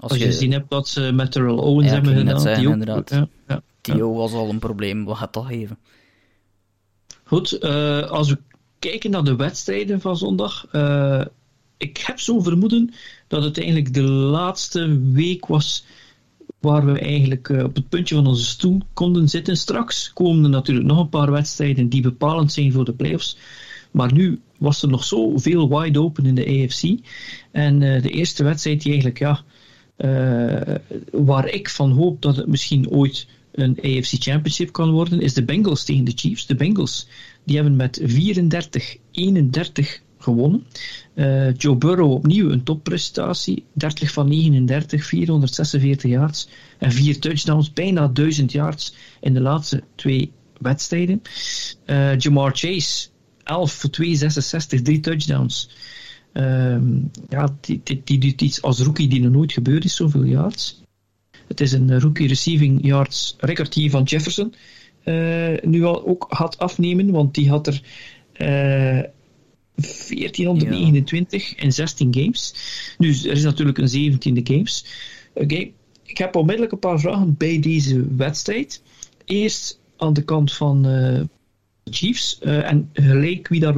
Als, 0.00 0.10
Als 0.10 0.20
je, 0.20 0.24
gezien 0.24 0.52
hebt 0.52 0.68
wat 0.68 0.88
ze 0.88 1.12
met 1.12 1.32
Terrell 1.32 1.56
Owens 1.56 1.90
hebben 1.90 2.16
gedaan, 2.16 2.58
die 2.58 2.68
inderdaad. 2.68 3.26
Tio 3.80 4.14
was 4.14 4.32
al 4.32 4.48
een 4.48 4.58
probleem, 4.58 5.04
wat 5.04 5.16
gaat 5.16 5.32
dat 5.32 5.44
geven? 5.44 5.78
Goed, 7.24 7.58
uh, 7.60 8.02
als 8.02 8.28
we 8.28 8.38
kijken 8.78 9.10
naar 9.10 9.24
de 9.24 9.36
wedstrijden 9.36 10.00
van 10.00 10.16
zondag. 10.16 10.66
Uh, 10.72 11.24
ik 11.76 11.96
heb 11.96 12.20
zo'n 12.20 12.42
vermoeden 12.42 12.94
dat 13.26 13.42
het 13.42 13.58
eigenlijk 13.58 13.94
de 13.94 14.02
laatste 14.02 15.00
week 15.12 15.46
was 15.46 15.84
waar 16.60 16.86
we 16.86 16.98
eigenlijk 16.98 17.48
uh, 17.48 17.64
op 17.64 17.74
het 17.74 17.88
puntje 17.88 18.14
van 18.14 18.26
onze 18.26 18.44
stoel 18.44 18.80
konden 18.94 19.28
zitten. 19.28 19.56
Straks 19.56 20.12
komen 20.12 20.44
er 20.44 20.50
natuurlijk 20.50 20.86
nog 20.86 20.98
een 20.98 21.08
paar 21.08 21.30
wedstrijden 21.30 21.88
die 21.88 22.02
bepalend 22.02 22.52
zijn 22.52 22.72
voor 22.72 22.84
de 22.84 22.92
playoffs. 22.92 23.36
Maar 23.90 24.12
nu 24.12 24.40
was 24.60 24.82
er 24.82 24.88
nog 24.88 25.04
zoveel 25.04 25.78
wide 25.78 26.00
open 26.00 26.26
in 26.26 26.34
de 26.34 26.46
AFC. 26.46 26.82
En 27.50 27.80
uh, 27.80 28.02
de 28.02 28.10
eerste 28.10 28.44
wedstrijd 28.44 28.82
die 28.82 28.92
eigenlijk, 28.92 29.18
ja, 29.18 29.42
waar 31.12 31.48
ik 31.48 31.68
van 31.68 31.90
hoop 31.90 32.22
dat 32.22 32.36
het 32.36 32.46
misschien 32.46 32.90
ooit 32.90 33.26
een 33.52 33.78
AFC 33.82 34.12
Championship 34.18 34.72
kan 34.72 34.90
worden, 34.90 35.20
is 35.20 35.34
de 35.34 35.44
Bengals 35.44 35.84
tegen 35.84 36.04
de 36.04 36.12
Chiefs. 36.14 36.46
De 36.46 36.54
Bengals 36.54 37.06
die 37.44 37.56
hebben 37.56 37.76
met 37.76 38.00
34-31 38.00 38.04
gewonnen. 40.18 40.66
Uh, 41.14 41.54
Joe 41.54 41.76
Burrow 41.76 42.12
opnieuw 42.12 42.50
een 42.50 42.62
topprestatie. 42.62 43.64
30 43.72 44.12
van 44.12 44.28
39, 44.28 45.04
446 45.04 46.10
yards 46.10 46.48
en 46.78 46.92
4 46.92 47.18
touchdowns. 47.18 47.72
Bijna 47.72 48.08
1000 48.08 48.52
yards 48.52 48.94
in 49.20 49.34
de 49.34 49.40
laatste 49.40 49.82
twee 49.94 50.32
wedstrijden. 50.58 51.22
Jamar 52.18 52.50
Chase, 52.54 53.08
11 53.50 53.72
voor 53.72 53.90
266, 53.90 54.82
3 54.82 55.00
touchdowns. 55.00 55.68
Um, 56.32 57.10
ja, 57.28 57.56
die, 57.60 57.80
die, 57.84 58.00
die 58.04 58.18
doet 58.18 58.42
iets 58.42 58.62
als 58.62 58.80
rookie 58.80 59.08
die 59.08 59.20
nog 59.20 59.32
nooit 59.32 59.52
gebeurd 59.52 59.84
is, 59.84 59.96
zoveel 59.96 60.24
yards. 60.24 60.82
Het 61.46 61.60
is 61.60 61.72
een 61.72 62.00
rookie 62.00 62.28
receiving 62.28 62.86
yards 62.86 63.36
record 63.38 63.74
hier 63.74 63.90
van 63.90 64.02
Jefferson. 64.02 64.54
Uh, 65.04 65.60
nu 65.62 65.84
al 65.84 66.06
ook 66.06 66.26
had 66.28 66.58
afnemen, 66.58 67.10
want 67.10 67.34
die 67.34 67.48
had 67.48 67.66
er 67.66 67.82
uh, 68.32 69.02
1429 69.74 71.50
ja. 71.50 71.62
in 71.62 71.72
16 71.72 72.14
games. 72.14 72.54
Nu, 72.98 73.08
er 73.08 73.30
is 73.30 73.42
natuurlijk 73.42 73.78
een 73.78 74.12
17e 74.12 74.42
games. 74.42 74.84
Oké, 75.34 75.70
ik 76.04 76.18
heb 76.18 76.36
onmiddellijk 76.36 76.72
een 76.72 76.78
paar 76.78 77.00
vragen 77.00 77.36
bij 77.36 77.60
deze 77.60 78.14
wedstrijd. 78.16 78.82
Eerst 79.24 79.80
aan 79.96 80.12
de 80.12 80.24
kant 80.24 80.52
van 80.52 80.86
uh, 80.86 81.20
Chiefs, 81.84 82.40
uh, 82.42 82.70
en 82.70 82.90
gelijk 82.92 83.48
wie 83.48 83.60
daar 83.60 83.76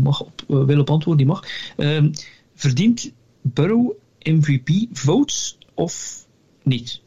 mag 0.00 0.20
op, 0.20 0.44
wil 0.46 0.80
op 0.80 0.90
antwoorden, 0.90 1.26
die 1.26 1.34
mag. 1.34 1.44
Ehm, 1.76 2.12
verdient 2.54 3.12
Burrow 3.42 3.92
MVP 4.22 4.70
votes 4.92 5.58
of 5.74 6.26
niet? 6.62 7.02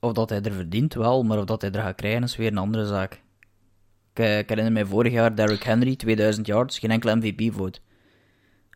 Of 0.00 0.12
dat 0.12 0.30
hij 0.30 0.42
er 0.42 0.52
verdient 0.52 0.94
wel, 0.94 1.22
maar 1.22 1.38
of 1.38 1.44
dat 1.44 1.60
hij 1.60 1.70
er 1.70 1.82
gaat 1.82 1.94
krijgen 1.94 2.22
is 2.22 2.36
weer 2.36 2.50
een 2.50 2.58
andere 2.58 2.86
zaak. 2.86 3.12
Ik, 4.12 4.24
eh, 4.24 4.38
ik 4.38 4.48
herinner 4.48 4.72
mij 4.72 4.84
vorig 4.84 5.12
jaar 5.12 5.36
Derrick 5.36 5.62
Henry, 5.62 5.96
2000 5.96 6.46
yards, 6.46 6.78
geen 6.78 6.90
enkele 6.90 7.16
MVP-vote. 7.16 7.80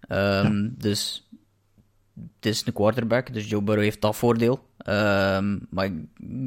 Um, 0.09 0.17
ja. 0.19 0.71
Dus 0.79 1.29
het 2.15 2.47
is 2.47 2.67
een 2.67 2.73
quarterback, 2.73 3.33
dus 3.33 3.49
Joe 3.49 3.63
Burrow 3.63 3.83
heeft 3.83 4.01
dat 4.01 4.17
voordeel. 4.17 4.61
Um, 4.87 5.67
maar 5.71 5.91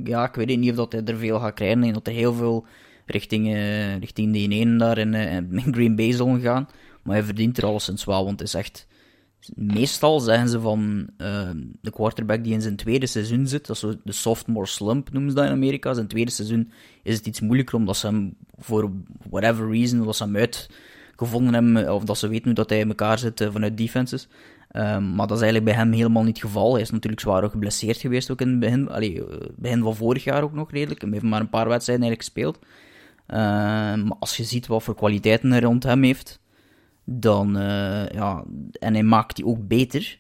ja, 0.04 0.28
ik 0.28 0.36
weet 0.36 0.58
niet 0.58 0.69
of 0.69 0.75
dat 0.75 0.91
hij 0.91 1.04
er 1.04 1.17
veel 1.17 1.39
gaat 1.39 1.54
krijgen. 1.54 1.84
En 1.84 1.93
dat 1.93 2.08
er 2.08 2.13
heel 2.13 2.34
veel 2.34 2.65
richting, 3.06 3.47
uh, 3.47 3.97
richting 3.97 4.34
die 4.34 4.49
ene 4.49 4.78
daar 4.78 4.97
in, 4.97 5.13
uh, 5.13 5.36
in 5.65 5.73
Green 5.73 5.95
Bay 5.95 6.12
zal 6.12 6.39
gaan. 6.39 6.67
Maar 7.04 7.15
hij 7.15 7.23
verdient 7.23 7.58
er 7.58 7.65
alleszins 7.65 8.06
wel, 8.06 8.25
want 8.25 8.39
het 8.39 8.47
is 8.47 8.54
echt 8.54 8.88
meestal 9.54 10.19
zeggen 10.19 10.49
ze 10.49 10.60
van 10.60 11.10
uh, 11.17 11.49
de 11.82 11.91
quarterback 11.91 12.43
die 12.43 12.54
in 12.54 12.62
zijn 12.62 12.75
tweede 12.75 13.06
seizoen 13.06 13.47
zit, 13.47 13.65
dat 13.65 13.97
de 14.04 14.12
sophomore 14.12 14.65
slump 14.65 15.12
noemen 15.12 15.32
ze 15.32 15.36
dat 15.36 15.45
in 15.45 15.51
Amerika. 15.51 15.93
Zijn 15.93 16.08
tweede 16.08 16.32
seizoen 16.32 16.71
is 17.04 17.15
het 17.15 17.25
iets 17.25 17.39
moeilijker 17.39 17.75
omdat 17.75 17.97
ze 17.97 18.08
hem 18.08 18.36
voor 18.58 18.91
whatever 19.30 19.69
reason, 19.69 20.13
ze 20.13 20.23
hem 20.23 20.36
uitgevonden 20.36 21.54
hebben, 21.54 21.93
of 21.93 22.04
dat 22.04 22.17
ze 22.17 22.28
weten 22.28 22.45
hoe 22.45 22.54
dat 22.54 22.69
hij 22.69 22.80
in 22.80 22.88
elkaar 22.88 23.19
zit 23.19 23.41
uh, 23.41 23.51
vanuit 23.51 23.78
defenses. 23.78 24.28
Um, 24.78 25.16
maar 25.16 25.28
dat 25.28 25.38
is 25.38 25.44
eigenlijk 25.44 25.66
bij 25.66 25.84
hem 25.84 25.92
helemaal 25.92 26.24
niet 26.24 26.42
het 26.42 26.46
geval. 26.46 26.74
Hij 26.74 26.82
is 26.82 26.92
natuurlijk 26.92 27.22
zwaar 27.22 27.44
ook 27.44 27.52
geblesseerd 27.52 27.98
geweest, 27.98 28.32
ook 28.32 28.42
in 28.42 28.50
het 28.50 28.60
begin, 28.60 28.90
allee, 28.90 29.24
begin 29.56 29.82
van 29.82 29.96
vorig 29.96 30.24
jaar 30.24 30.44
ook 30.44 30.54
nog 30.54 30.72
redelijk. 30.72 31.02
Hij 31.02 31.10
heeft 31.12 31.24
maar 31.24 31.40
een 31.40 31.50
paar 31.50 31.70
wedstrijden 31.70 32.06
eigenlijk 32.06 32.34
gespeeld. 32.34 32.60
Uh, 33.28 33.38
maar 34.04 34.18
als 34.20 34.38
je 34.38 34.44
ziet 34.44 34.68
wat 34.68 34.84
voor 34.84 34.96
kwaliteiten 34.96 35.52
hij 35.52 35.60
rond 35.60 35.84
hem 35.84 36.04
heeft, 36.04 36.40
dan, 37.04 37.58
uh, 37.58 38.08
ja, 38.08 38.44
en 38.80 38.94
hij 38.94 39.04
maakt 39.04 39.36
die 39.36 39.46
ook 39.46 39.68
beter, 39.68 40.20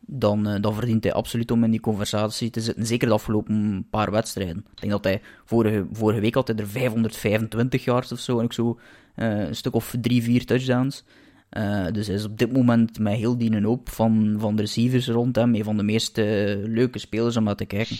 dan, 0.00 0.48
uh, 0.48 0.60
dan 0.60 0.74
verdient 0.74 1.04
hij 1.04 1.12
absoluut 1.12 1.50
om 1.50 1.64
in 1.64 1.70
die 1.70 1.80
conversatie 1.80 2.50
te 2.50 2.60
zitten. 2.60 2.86
Zeker 2.86 3.08
de 3.08 3.14
afgelopen 3.14 3.86
paar 3.90 4.10
wedstrijden. 4.10 4.56
Ik 4.56 4.80
denk 4.80 4.92
dat 4.92 5.04
hij 5.04 5.20
vorige, 5.44 5.86
vorige 5.92 6.20
week 6.20 6.34
had 6.34 6.48
er 6.48 6.68
525 6.68 7.84
yards 7.84 8.12
of 8.12 8.18
zo, 8.18 8.38
en 8.38 8.44
ook 8.44 8.52
zo 8.52 8.78
een 9.14 9.56
stuk 9.56 9.74
of 9.74 9.94
drie, 10.00 10.22
vier 10.22 10.44
touchdowns. 10.44 11.04
Dus 11.92 12.06
hij 12.06 12.16
is 12.16 12.24
op 12.24 12.38
dit 12.38 12.52
moment 12.52 12.98
met 12.98 13.16
heel 13.16 13.38
die 13.38 13.62
hoop 13.62 13.88
van, 13.88 14.36
van 14.38 14.56
de 14.56 14.62
receivers 14.62 15.08
rond 15.08 15.36
hem 15.36 15.54
een 15.54 15.64
van 15.64 15.76
de 15.76 15.82
meest 15.82 16.16
leuke 16.64 16.98
spelers 16.98 17.36
om 17.36 17.44
naar 17.44 17.56
te 17.56 17.64
kijken. 17.64 17.96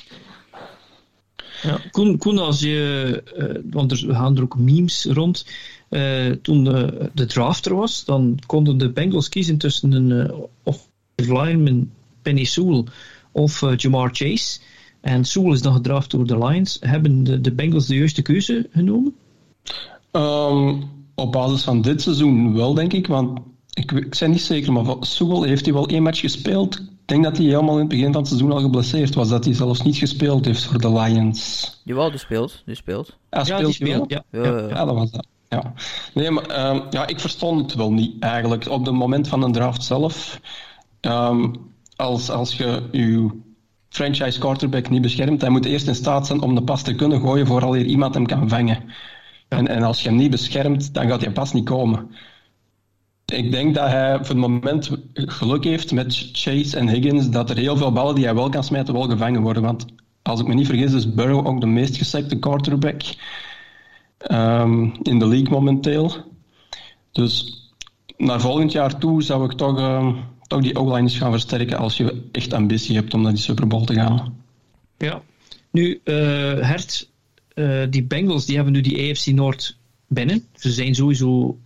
Ja, 1.63 1.81
Koen, 1.91 2.19
Koen 2.19 2.39
als 2.39 2.61
je, 2.61 3.63
want 3.71 3.93
er 3.93 4.15
gaan 4.15 4.37
er 4.37 4.43
ook 4.43 4.59
memes 4.59 5.05
rond. 5.05 5.45
Uh, 5.91 6.31
toen 6.31 6.65
de, 6.65 7.11
de, 7.15 7.27
draft 7.27 7.67
er 7.67 7.75
was, 7.75 8.05
dan 8.05 8.39
konden 8.47 8.79
de 8.79 8.91
Bengals 8.91 9.29
kiezen 9.29 9.59
tussen 9.59 9.93
een 9.93 10.11
uh, 10.11 10.39
of 10.63 10.89
lineman 11.15 11.91
Penny 12.23 12.45
Sewell 12.45 12.85
of 13.33 13.63
uh, 13.63 13.77
Jamar 13.77 14.11
Chase. 14.13 14.61
En 15.01 15.25
Sewell 15.25 15.53
is 15.53 15.63
dan 15.63 15.73
gedraft 15.73 16.11
door 16.11 16.27
de 16.27 16.39
Lions. 16.39 16.79
Hebben 16.81 17.25
de, 17.25 17.41
de 17.41 17.53
Bengals 17.53 17.87
de 17.87 17.97
juiste 17.97 18.23
keuze 18.23 18.69
genomen? 18.73 19.15
Um, 20.13 20.98
op 21.19 21.33
basis 21.33 21.63
van 21.63 21.81
dit 21.81 22.03
seizoen 22.03 22.55
wel, 22.55 22.75
denk 22.75 22.93
ik. 22.93 23.07
Want 23.07 23.39
ik, 23.73 23.93
ik 23.93 24.17
ben 24.19 24.31
niet 24.31 24.41
zeker, 24.41 24.73
maar 24.73 24.97
Sewell 25.01 25.49
heeft 25.49 25.65
hij 25.65 25.75
wel 25.75 25.89
één 25.89 26.03
match 26.03 26.21
gespeeld. 26.21 26.79
Ik 26.79 27.15
denk 27.15 27.25
dat 27.25 27.37
hij 27.37 27.47
helemaal 27.47 27.75
in 27.75 27.81
het 27.81 27.89
begin 27.89 28.13
van 28.13 28.21
het 28.21 28.27
seizoen 28.27 28.53
al 28.53 28.61
geblesseerd 28.61 29.15
was. 29.15 29.29
Dat 29.29 29.45
hij 29.45 29.55
zelfs 29.55 29.83
niet 29.83 29.97
gespeeld 29.97 30.45
heeft 30.45 30.65
voor 30.65 30.81
de 30.81 30.93
Lions. 30.93 31.81
Jawel, 31.85 32.11
die 32.11 32.19
speelt. 32.19 32.63
Die 32.67 32.75
speelt. 32.75 33.17
Ja, 33.31 33.45
speelt, 33.45 33.75
speelt 33.75 34.11
ja. 34.11 34.23
Ja, 34.31 34.45
ja. 34.45 34.69
ja, 34.69 34.85
dat 34.85 34.95
was 34.95 35.11
dat. 35.11 35.27
Ja, 35.49 35.73
nee, 36.15 36.31
maar 36.31 36.71
um, 36.71 36.83
ja, 36.91 37.07
ik 37.07 37.21
verstond 37.21 37.61
het 37.61 37.75
wel 37.75 37.93
niet 37.93 38.23
eigenlijk. 38.23 38.69
Op 38.69 38.87
het 38.87 38.95
moment 38.95 39.29
van 39.29 39.43
een 39.43 39.53
draft 39.53 39.85
zelf, 39.85 40.41
um, 41.01 41.53
als, 41.97 42.31
als 42.31 42.57
je 42.57 42.83
je 42.93 43.31
franchise 43.89 44.39
quarterback 44.39 44.89
niet 44.89 45.03
beschermt, 45.03 45.41
hij 45.41 45.51
moet 45.51 45.65
eerst 45.65 45.87
in 45.87 45.95
staat 45.95 46.27
zijn 46.27 46.41
om 46.41 46.55
de 46.55 46.63
pas 46.63 46.83
te 46.83 46.95
kunnen 46.95 47.21
gooien 47.21 47.47
vooral 47.47 47.75
hier 47.75 47.87
iemand 47.87 48.15
hem 48.15 48.27
kan 48.27 48.49
vangen. 48.49 48.83
En, 49.49 49.69
en 49.69 49.83
als 49.83 50.03
je 50.03 50.09
hem 50.09 50.19
niet 50.19 50.31
beschermt, 50.31 50.95
dan 50.95 51.09
gaat 51.09 51.21
hij 51.21 51.33
pas 51.33 51.53
niet 51.53 51.65
komen. 51.65 52.11
Ik 53.25 53.51
denk 53.51 53.75
dat 53.75 53.89
hij 53.89 54.17
voor 54.17 54.27
het 54.27 54.37
moment 54.37 54.91
geluk 55.15 55.65
heeft 55.65 55.93
met 55.93 56.29
Chase 56.33 56.77
en 56.77 56.89
Higgins, 56.89 57.31
dat 57.31 57.51
er 57.51 57.57
heel 57.57 57.77
veel 57.77 57.93
ballen 57.93 58.15
die 58.15 58.25
hij 58.25 58.35
wel 58.35 58.49
kan 58.49 58.65
smijten, 58.65 58.95
wel 58.95 59.09
gevangen 59.09 59.43
worden. 59.43 59.63
Want 59.63 59.87
als 60.23 60.41
ik 60.41 60.47
me 60.47 60.55
niet 60.55 60.67
vergis, 60.67 60.93
is 60.93 61.15
Burrow 61.15 61.47
ook 61.47 61.61
de 61.61 61.67
meest 61.67 61.97
gesekte 61.97 62.39
quarterback 62.39 63.03
um, 64.31 64.93
in 65.03 65.19
de 65.19 65.27
league 65.27 65.51
momenteel. 65.51 66.13
Dus 67.13 67.63
naar 68.17 68.41
volgend 68.41 68.73
jaar 68.73 68.99
toe 68.99 69.23
zou 69.23 69.45
ik 69.45 69.53
toch, 69.53 69.79
uh, 69.79 70.17
toch 70.47 70.63
die 70.63 70.77
O-line 70.79 71.09
gaan 71.09 71.31
versterken 71.31 71.79
als 71.79 71.97
je 71.97 72.29
echt 72.33 72.53
ambitie 72.53 72.97
hebt 72.97 73.15
om 73.15 73.23
naar 73.23 73.33
die 73.33 73.43
Super 73.43 73.67
Bowl 73.67 73.85
te 73.85 73.95
gaan. 73.95 74.37
Ja, 74.99 75.23
nu, 75.71 76.01
uh, 76.05 76.15
Hert, 76.61 77.11
uh, 77.59 77.83
die 77.91 78.03
Bengals 78.03 78.47
die 78.47 78.55
hebben 78.55 78.73
nu 78.73 78.81
die 78.81 79.11
AFC 79.11 79.27
Noord 79.27 79.77
binnen. 80.07 80.45
Ze 80.55 80.71
zijn 80.71 80.95
sowieso 80.95 81.59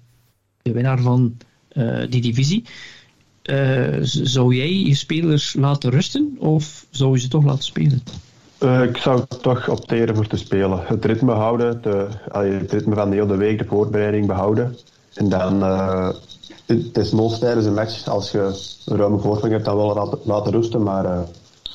de 0.62 0.72
winnaar 0.72 1.00
van 1.00 1.36
die 2.08 2.20
divisie. 2.20 2.64
zou 4.00 4.54
jij 4.54 4.72
je 4.72 4.94
spelers 4.94 5.54
laten 5.54 5.90
rusten 5.90 6.36
of 6.38 6.86
zou 6.90 7.12
je 7.12 7.20
ze 7.20 7.28
toch 7.28 7.44
laten 7.44 7.64
spelen? 7.64 8.02
Uh, 8.62 8.82
ik 8.82 8.96
zou 8.96 9.22
toch 9.40 9.68
opteren 9.68 10.16
voor 10.16 10.26
te 10.26 10.36
spelen. 10.36 10.80
Het 10.84 11.04
ritme 11.04 11.32
houden, 11.32 11.82
de, 11.82 12.08
het 12.32 12.72
ritme 12.72 12.94
van 12.94 13.10
de 13.10 13.16
hele 13.16 13.36
week, 13.36 13.58
de 13.58 13.64
voorbereiding 13.64 14.26
behouden. 14.26 14.76
En 15.14 15.28
dan, 15.28 15.62
uh, 15.62 16.10
het 16.66 16.96
is 16.96 17.38
tijdens 17.38 17.66
een 17.66 17.74
match, 17.74 18.06
als 18.06 18.30
je 18.30 18.62
een 18.84 18.96
ruime 18.96 19.18
voorsprong 19.18 19.52
hebt, 19.52 19.64
dan 19.64 19.76
wel 19.76 19.94
laten, 19.94 20.18
laten 20.24 20.52
rusten, 20.52 20.82
maar 20.82 21.04
uh, 21.04 21.20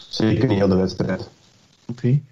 zeker 0.09 0.47
niet 0.47 0.57
heel 0.57 0.67
de 0.67 0.75
wedstrijd. 0.75 1.29
Oké. 1.87 1.91
Okay. 1.91 2.23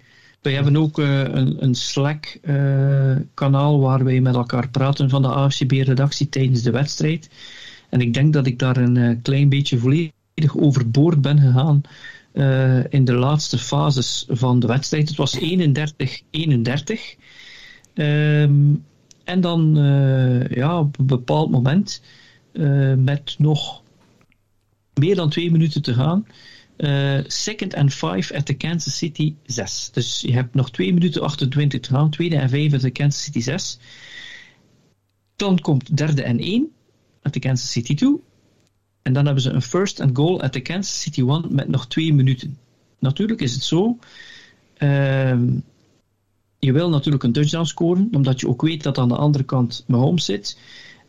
Wij 0.46 0.54
hebben 0.54 0.76
ook 0.76 0.98
een, 0.98 1.64
een 1.64 1.74
Slack-kanaal 1.74 3.80
waar 3.80 4.04
wij 4.04 4.20
met 4.20 4.34
elkaar 4.34 4.68
praten 4.68 5.10
van 5.10 5.22
de 5.22 5.28
AFCB-redactie 5.28 6.28
tijdens 6.28 6.62
de 6.62 6.70
wedstrijd. 6.70 7.30
En 7.90 8.00
ik 8.00 8.14
denk 8.14 8.32
dat 8.32 8.46
ik 8.46 8.58
daar 8.58 8.76
een 8.76 9.22
klein 9.22 9.48
beetje 9.48 9.78
volledig 9.78 10.56
overboord 10.56 11.22
ben 11.22 11.40
gegaan 11.40 11.80
in 12.88 13.04
de 13.04 13.12
laatste 13.12 13.58
fases 13.58 14.26
van 14.28 14.60
de 14.60 14.66
wedstrijd. 14.66 15.08
Het 15.08 15.16
was 15.16 15.38
31-31. 15.38 15.42
Um, 17.94 18.84
en 19.24 19.40
dan 19.40 19.74
ja, 20.50 20.78
op 20.78 20.98
een 20.98 21.06
bepaald 21.06 21.50
moment, 21.50 22.02
met 22.96 23.34
nog 23.38 23.82
meer 24.94 25.16
dan 25.16 25.30
twee 25.30 25.50
minuten 25.50 25.82
te 25.82 25.94
gaan, 25.94 26.26
second 27.26 27.74
and 27.74 27.94
five 27.94 28.34
at 28.34 28.46
the 28.46 28.54
Kansas 28.54 28.96
City 28.96 29.34
6. 29.44 29.90
Dus 29.92 30.20
je 30.20 30.32
hebt 30.32 30.54
nog 30.54 30.70
2 30.70 30.94
minuten 30.94 31.22
28 31.22 31.80
te 31.80 31.90
gaan, 31.90 32.10
tweede 32.10 32.36
en 32.36 32.48
vijf 32.48 32.74
at 32.74 32.80
de 32.80 32.90
Kansas 32.90 33.22
City 33.22 33.40
6. 33.40 33.78
Dan 35.36 35.60
komt 35.60 35.96
derde 35.96 36.22
en 36.22 36.38
1 36.38 36.72
at 37.22 37.32
de 37.32 37.40
Kansas 37.40 37.70
City 37.70 37.94
2. 37.94 38.20
En 39.02 39.12
dan 39.12 39.24
hebben 39.24 39.42
ze 39.42 39.50
een 39.50 39.62
first 39.62 40.00
and 40.00 40.16
goal 40.16 40.42
at 40.42 40.52
the 40.52 40.60
Kansas 40.60 41.00
City 41.00 41.22
One 41.22 41.46
met 41.50 41.68
nog 41.68 41.86
twee 41.86 42.14
minuten. 42.14 42.58
Natuurlijk 42.98 43.40
is 43.40 43.52
het 43.52 43.62
zo. 43.62 43.98
Uh, 44.78 45.40
je 46.58 46.72
wil 46.72 46.88
natuurlijk 46.88 47.24
een 47.24 47.32
touchdown 47.32 47.64
scoren, 47.64 48.08
omdat 48.12 48.40
je 48.40 48.48
ook 48.48 48.62
weet 48.62 48.82
dat 48.82 48.98
aan 48.98 49.08
de 49.08 49.16
andere 49.16 49.44
kant 49.44 49.84
Mahomes 49.86 50.24
zit. 50.24 50.58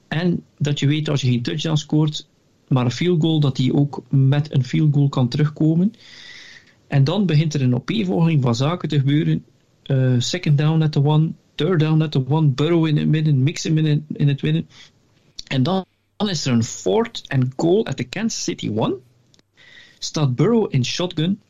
En 0.07 0.43
dat 0.57 0.79
je 0.79 0.87
weet 0.87 1.09
als 1.09 1.21
je 1.21 1.27
geen 1.27 1.41
touchdown 1.41 1.75
scoort, 1.75 2.27
maar 2.67 2.85
een 2.85 2.91
field 2.91 3.21
goal, 3.21 3.39
dat 3.39 3.55
die 3.55 3.73
ook 3.73 4.03
met 4.09 4.53
een 4.53 4.63
field 4.63 4.93
goal 4.93 5.09
kan 5.09 5.27
terugkomen. 5.27 5.93
En 6.87 7.03
dan 7.03 7.25
begint 7.25 7.53
er 7.53 7.61
een 7.61 7.75
opeenvolging 7.75 8.41
van 8.41 8.55
zaken 8.55 8.89
te 8.89 8.99
gebeuren. 8.99 9.45
Uh, 9.85 10.15
second 10.17 10.57
down 10.57 10.81
at 10.81 10.91
the 10.91 11.03
one, 11.03 11.31
third 11.55 11.79
down 11.79 12.01
at 12.01 12.11
the 12.11 12.27
one, 12.27 12.47
Burrow 12.47 12.87
in 12.87 12.97
het 12.97 13.07
midden, 13.07 13.43
mix 13.43 13.63
hem 13.63 13.77
in, 13.77 14.05
in 14.13 14.27
het 14.27 14.41
midden. 14.41 14.67
En 15.47 15.63
dan 15.63 15.85
dan 16.17 16.29
is 16.29 16.45
er 16.45 16.53
een 16.53 16.63
fourth 16.63 17.23
and 17.27 17.53
goal 17.55 17.85
at 17.85 17.97
the 17.97 18.03
Kansas 18.03 18.43
City 18.43 18.69
One. 18.69 18.97
Staat 19.99 20.35
Burrow 20.35 20.73
in 20.73 20.85
shotgun. 20.85 21.41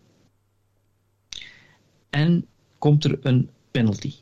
En 2.10 2.48
komt 2.78 3.04
er 3.04 3.20
een 3.22 3.50
penalty. 3.72 4.14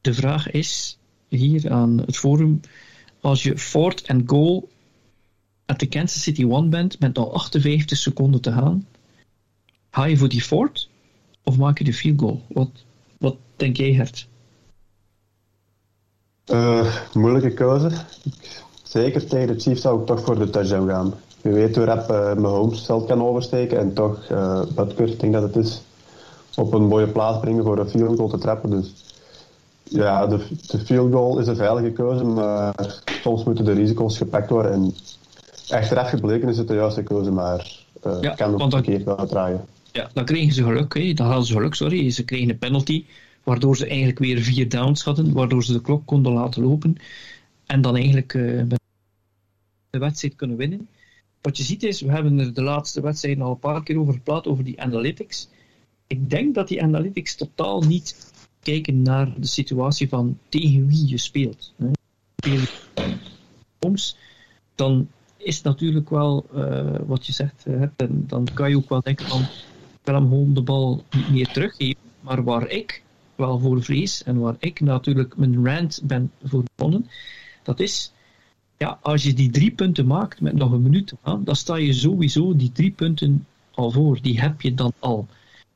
De 0.00 0.14
vraag 0.14 0.50
is 0.50 0.98
hier 1.28 1.70
aan 1.70 1.98
het 1.98 2.16
forum: 2.16 2.60
als 3.20 3.42
je 3.42 3.58
fourth 3.58 4.08
and 4.08 4.22
goal 4.26 4.68
at 5.66 5.78
the 5.78 5.86
Kansas 5.86 6.22
City 6.22 6.44
One 6.44 6.68
bent 6.68 7.00
met 7.00 7.18
al 7.18 7.34
58 7.34 7.98
seconden 7.98 8.40
te 8.40 8.52
gaan, 8.52 8.86
ga 9.90 10.04
je 10.04 10.16
voor 10.16 10.28
die 10.28 10.42
fourth 10.42 10.88
of 11.42 11.56
maak 11.56 11.78
je 11.78 11.84
de 11.84 11.92
field 11.92 12.20
goal? 12.20 12.42
Wat, 12.48 12.70
wat 13.18 13.36
denk 13.56 13.76
jij, 13.76 13.92
Hert? 13.92 14.28
Uh, 16.52 16.96
moeilijke 17.12 17.54
keuze. 17.54 17.90
Zeker 18.82 19.26
tegen 19.26 19.46
de 19.46 19.60
Chiefs 19.60 19.80
zou 19.80 20.00
ik 20.00 20.06
toch 20.06 20.24
voor 20.24 20.38
de 20.38 20.50
touchdown 20.50 20.88
gaan. 20.88 21.14
Je 21.42 21.50
weet 21.50 21.76
hoe 21.76 21.84
rap 21.84 22.10
uh, 22.10 22.34
Mahomes 22.34 22.84
veld 22.86 23.06
kan 23.06 23.22
oversteken 23.22 23.78
en 23.78 23.94
toch 23.94 24.30
uh, 24.30 24.62
Butker, 24.74 25.08
ik 25.08 25.20
denk 25.20 25.32
dat 25.32 25.42
het 25.42 25.56
is, 25.56 25.82
op 26.56 26.72
een 26.72 26.86
mooie 26.86 27.08
plaats 27.08 27.40
brengen 27.40 27.64
voor 27.64 27.78
een 27.78 27.88
field 27.88 28.16
goal 28.16 28.28
te 28.28 28.38
trappen. 28.38 28.70
Dus 28.70 28.94
ja, 29.82 30.26
de, 30.26 30.46
de 30.66 30.78
field 30.78 31.12
goal 31.12 31.38
is 31.38 31.46
een 31.46 31.56
veilige 31.56 31.90
keuze, 31.90 32.24
maar 32.24 33.02
soms 33.22 33.44
moeten 33.44 33.64
de 33.64 33.72
risico's 33.72 34.16
gepakt 34.16 34.50
worden. 34.50 34.72
En 34.72 34.94
achteraf 35.68 36.08
gebleken 36.08 36.48
is 36.48 36.58
het 36.58 36.68
de 36.68 36.74
juiste 36.74 37.02
keuze, 37.02 37.30
maar 37.30 37.84
uh, 38.06 38.18
ja, 38.20 38.34
kan 38.34 38.62
ook 38.62 38.70
verkeerd 38.70 39.04
wel 39.04 39.26
draaien. 39.26 39.64
Ja, 39.92 40.10
dan 40.12 40.24
kregen 40.24 40.52
ze 40.52 40.62
geluk. 40.62 40.94
Hè. 40.94 41.12
Dan 41.12 41.26
hadden 41.26 41.46
ze 41.46 41.52
geluk, 41.52 41.74
sorry. 41.74 42.10
Ze 42.10 42.24
kregen 42.24 42.50
een 42.50 42.58
penalty, 42.58 43.04
waardoor 43.42 43.76
ze 43.76 43.86
eigenlijk 43.86 44.18
weer 44.18 44.38
vier 44.40 44.68
downs 44.68 45.04
hadden, 45.04 45.32
waardoor 45.32 45.64
ze 45.64 45.72
de 45.72 45.80
klok 45.80 46.06
konden 46.06 46.32
laten 46.32 46.62
lopen. 46.62 46.96
En 47.66 47.80
dan 47.80 47.96
eigenlijk 47.96 48.34
uh, 48.34 48.62
de 49.90 49.98
wedstrijd 49.98 50.36
kunnen 50.36 50.56
winnen. 50.56 50.88
Wat 51.40 51.56
je 51.56 51.62
ziet 51.62 51.82
is, 51.82 52.00
we 52.00 52.10
hebben 52.10 52.38
er 52.38 52.54
de 52.54 52.62
laatste 52.62 53.00
wedstrijd 53.00 53.40
al 53.40 53.50
een 53.50 53.58
paar 53.58 53.82
keer 53.82 53.98
over 53.98 54.12
gepraat, 54.12 54.46
over 54.46 54.64
die 54.64 54.80
analytics. 54.80 55.48
Ik 56.06 56.30
denk 56.30 56.54
dat 56.54 56.68
die 56.68 56.82
analytics 56.82 57.34
totaal 57.34 57.82
niet 57.82 58.32
kijken 58.60 59.02
naar 59.02 59.32
de 59.36 59.46
situatie 59.46 60.08
van 60.08 60.38
tegen 60.48 60.86
wie 60.86 61.08
je 61.08 61.18
speelt. 61.18 61.72
Soms, 63.80 64.16
dan 64.74 65.08
is 65.44 65.62
natuurlijk 65.62 66.10
wel 66.10 66.46
uh, 66.54 66.94
wat 67.06 67.26
je 67.26 67.32
zegt, 67.32 67.64
uh, 67.68 67.82
dan, 67.96 68.24
dan 68.26 68.48
kan 68.54 68.70
je 68.70 68.76
ook 68.76 68.88
wel 68.88 69.00
denken 69.00 69.26
van, 69.26 69.40
ik 69.40 70.00
wil 70.02 70.14
hem 70.14 70.28
gewoon 70.28 70.54
de 70.54 70.62
bal 70.62 71.04
niet 71.16 71.30
meer 71.30 71.48
teruggeven. 71.48 72.00
Maar 72.20 72.44
waar 72.44 72.68
ik 72.68 73.02
wel 73.34 73.58
voor 73.58 73.82
vrees 73.82 74.22
en 74.22 74.38
waar 74.38 74.56
ik 74.58 74.80
natuurlijk 74.80 75.36
mijn 75.36 75.66
rant 75.66 76.00
ben 76.04 76.30
voor 76.44 76.62
begonnen, 76.76 77.08
dat 77.62 77.80
is 77.80 78.12
ja, 78.78 78.98
als 79.02 79.22
je 79.22 79.32
die 79.32 79.50
drie 79.50 79.70
punten 79.70 80.06
maakt 80.06 80.40
met 80.40 80.54
nog 80.54 80.72
een 80.72 80.82
minuut 80.82 81.12
dan 81.22 81.56
sta 81.56 81.76
je 81.76 81.92
sowieso 81.92 82.56
die 82.56 82.72
drie 82.72 82.90
punten 82.90 83.46
al 83.74 83.90
voor. 83.90 84.18
Die 84.22 84.40
heb 84.40 84.60
je 84.60 84.74
dan 84.74 84.92
al. 84.98 85.26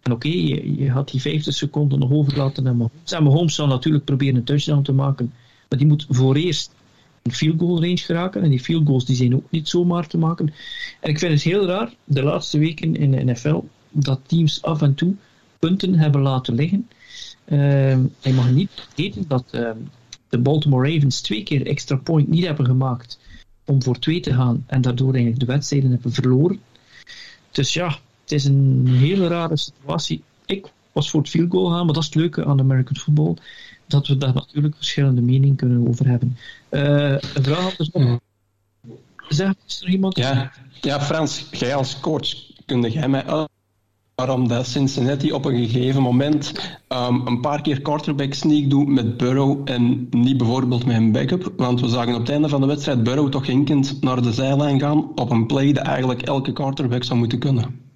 En 0.03 0.13
oké, 0.13 0.29
je, 0.29 0.91
had 0.91 1.11
die 1.11 1.21
50 1.21 1.55
seconden 1.55 1.99
nog 1.99 2.11
overlaten 2.11 2.69
aan 2.69 2.77
Mahomes. 2.77 3.13
En 3.13 3.23
Mahomes 3.23 3.55
zal 3.55 3.67
natuurlijk 3.67 4.05
proberen 4.05 4.37
een 4.37 4.45
touchdown 4.45 4.83
te 4.83 4.93
maken. 4.93 5.33
Maar 5.69 5.79
die 5.79 5.89
moet 5.89 6.07
voor 6.09 6.37
eerst 6.37 6.73
field 7.33 7.59
goal 7.59 7.81
range 7.81 7.97
geraken. 7.97 8.43
En 8.43 8.51
die 8.51 8.61
field 8.61 8.87
goals 8.87 9.05
die 9.05 9.17
zijn 9.17 9.35
ook 9.35 9.51
niet 9.51 9.69
zomaar 9.69 10.07
te 10.07 10.19
maken. 10.19 10.55
En 11.01 11.11
ik 11.11 11.19
vind 11.19 11.33
het 11.33 11.43
heel 11.43 11.67
raar, 11.67 11.93
de 12.05 12.23
laatste 12.23 12.59
weken 12.59 12.97
in 12.97 13.11
de 13.11 13.25
NFL, 13.25 13.61
dat 13.91 14.21
teams 14.27 14.63
af 14.63 14.83
en 14.83 14.95
toe 14.95 15.15
punten 15.59 15.95
hebben 15.95 16.21
laten 16.21 16.55
liggen. 16.55 16.89
Uh, 17.45 17.91
je 18.21 18.33
mag 18.35 18.51
niet 18.51 18.71
vergeten 18.75 19.25
dat 19.29 19.45
uh, 19.53 19.71
de 20.29 20.39
Baltimore 20.39 20.93
Ravens 20.93 21.21
twee 21.21 21.43
keer 21.43 21.67
extra 21.67 21.97
point 21.97 22.29
niet 22.29 22.45
hebben 22.45 22.67
gemaakt 22.67 23.19
om 23.65 23.83
voor 23.83 23.99
twee 23.99 24.21
te 24.21 24.35
gaan 24.35 24.65
en 24.67 24.81
daardoor 24.81 25.13
eigenlijk 25.13 25.41
de 25.41 25.53
wedstrijden 25.53 25.91
hebben 25.91 26.13
verloren. 26.13 26.61
Dus 27.51 27.73
ja, 27.73 27.99
het 28.23 28.33
is 28.33 28.45
een 28.45 28.87
hele 28.87 29.27
rare 29.27 29.57
situatie. 29.57 30.23
Ik 30.47 30.67
was 30.93 31.11
voor 31.11 31.21
het 31.21 31.31
field 31.31 31.51
goal 31.51 31.71
gaan, 31.71 31.85
maar 31.85 31.95
dat 31.95 32.03
is 32.03 32.09
het 32.09 32.19
leuke 32.19 32.45
aan 32.45 32.61
American 32.61 32.97
football, 32.97 33.37
dat 33.89 34.07
we 34.07 34.17
daar 34.17 34.35
natuurlijk 34.35 34.77
verschillende 34.77 35.21
meningen 35.21 35.57
kunnen 35.57 35.89
over 35.89 36.07
hebben. 36.07 36.37
Uh, 36.71 37.11
een 37.11 37.43
vraag 37.43 37.77
dus 37.77 37.91
nog. 37.91 38.19
Zeg, 39.29 39.53
is 39.67 39.83
er 39.83 39.89
iemand? 39.89 40.17
Ja, 40.17 40.53
ja, 40.81 41.01
Frans, 41.01 41.47
jij 41.51 41.75
als 41.75 42.01
coach, 42.01 42.35
kun 42.67 42.91
jij 42.91 43.09
mij 43.09 43.25
waarom 44.15 44.49
dat 44.49 44.67
Cincinnati 44.67 45.33
op 45.33 45.45
een 45.45 45.69
gegeven 45.69 46.03
moment 46.03 46.53
um, 46.89 47.27
een 47.27 47.41
paar 47.41 47.63
keer 47.63 47.81
quarterback 47.81 48.35
sneak 48.35 48.71
doet 48.71 48.89
met 48.89 49.17
Burrow 49.17 49.61
en 49.65 50.07
niet 50.11 50.37
bijvoorbeeld 50.37 50.87
met 50.87 50.97
een 50.97 51.13
backup. 51.13 51.53
Want 51.57 51.81
we 51.81 51.89
zagen 51.89 52.15
op 52.15 52.21
het 52.21 52.31
einde 52.31 52.49
van 52.49 52.61
de 52.61 52.67
wedstrijd 52.67 53.03
Burrow 53.03 53.29
toch 53.31 53.47
hinkend 53.47 54.01
naar 54.01 54.23
de 54.23 54.33
zijlijn 54.33 54.81
gaan 54.81 55.15
op 55.15 55.31
een 55.31 55.47
play 55.47 55.73
dat 55.73 55.85
eigenlijk 55.85 56.23
elke 56.23 56.53
quarterback 56.53 57.05
zou 57.05 57.19
moeten 57.19 57.39
kunnen. 57.39 57.88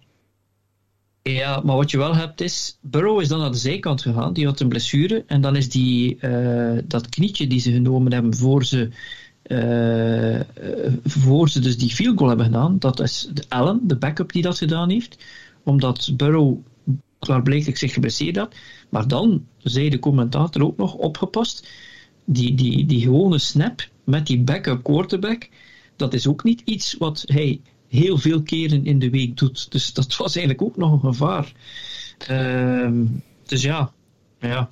Ja, 1.23 1.61
maar 1.65 1.77
wat 1.77 1.91
je 1.91 1.99
wel 1.99 2.15
hebt 2.15 2.41
is, 2.41 2.79
Burrow 2.81 3.21
is 3.21 3.29
dan 3.29 3.39
naar 3.39 3.51
de 3.51 3.57
zijkant 3.57 4.03
gegaan, 4.03 4.33
die 4.33 4.47
had 4.47 4.61
een 4.61 4.69
blessure 4.69 5.25
en 5.27 5.41
dan 5.41 5.57
is 5.57 5.69
die, 5.69 6.19
uh, 6.21 6.79
dat 6.85 7.09
knietje 7.09 7.47
die 7.47 7.61
ze 7.61 7.73
genomen 7.73 8.13
hebben 8.13 8.35
voor 8.37 8.65
ze 8.65 8.91
uh, 9.47 10.41
voor 11.05 11.49
ze 11.49 11.61
dus 11.61 11.79
die 11.79 11.91
field 11.91 12.19
goal 12.19 12.29
hebben 12.29 12.47
gedaan, 12.47 12.79
dat 12.79 13.01
is 13.01 13.29
de 13.33 13.45
Allen, 13.49 13.81
de 13.83 13.97
backup 13.97 14.33
die 14.33 14.43
dat 14.43 14.59
gedaan 14.59 14.91
heeft, 14.91 15.25
omdat 15.65 16.13
Burrow 16.17 16.59
klaarblijkelijk 17.19 17.79
zich 17.79 17.93
geblesseerd 17.93 18.37
had. 18.37 18.55
Maar 18.89 19.09
dan 19.09 19.47
zei 19.59 19.89
de 19.89 19.99
commentator 19.99 20.63
ook 20.63 20.77
nog 20.77 20.95
opgepast, 20.95 21.69
die, 22.25 22.55
die, 22.55 22.87
die 22.87 23.01
gewone 23.01 23.39
snap 23.39 23.89
met 24.05 24.27
die 24.27 24.41
backup 24.41 24.83
quarterback, 24.83 25.49
dat 25.97 26.15
is 26.15 26.27
ook 26.27 26.45
niet 26.45 26.63
iets 26.65 26.97
wat 26.99 27.25
hij 27.27 27.61
heel 27.93 28.19
veel 28.19 28.43
keren 28.43 28.85
in 28.85 28.99
de 28.99 29.11
week 29.11 29.37
doet. 29.37 29.71
Dus 29.71 29.93
dat 29.93 30.17
was 30.17 30.37
eigenlijk 30.37 30.67
ook 30.67 30.77
nog 30.77 30.93
een 30.93 31.01
gevaar. 31.01 31.53
Uh, 32.31 32.91
dus 33.47 33.63
ja, 33.63 33.93
ja. 34.41 34.69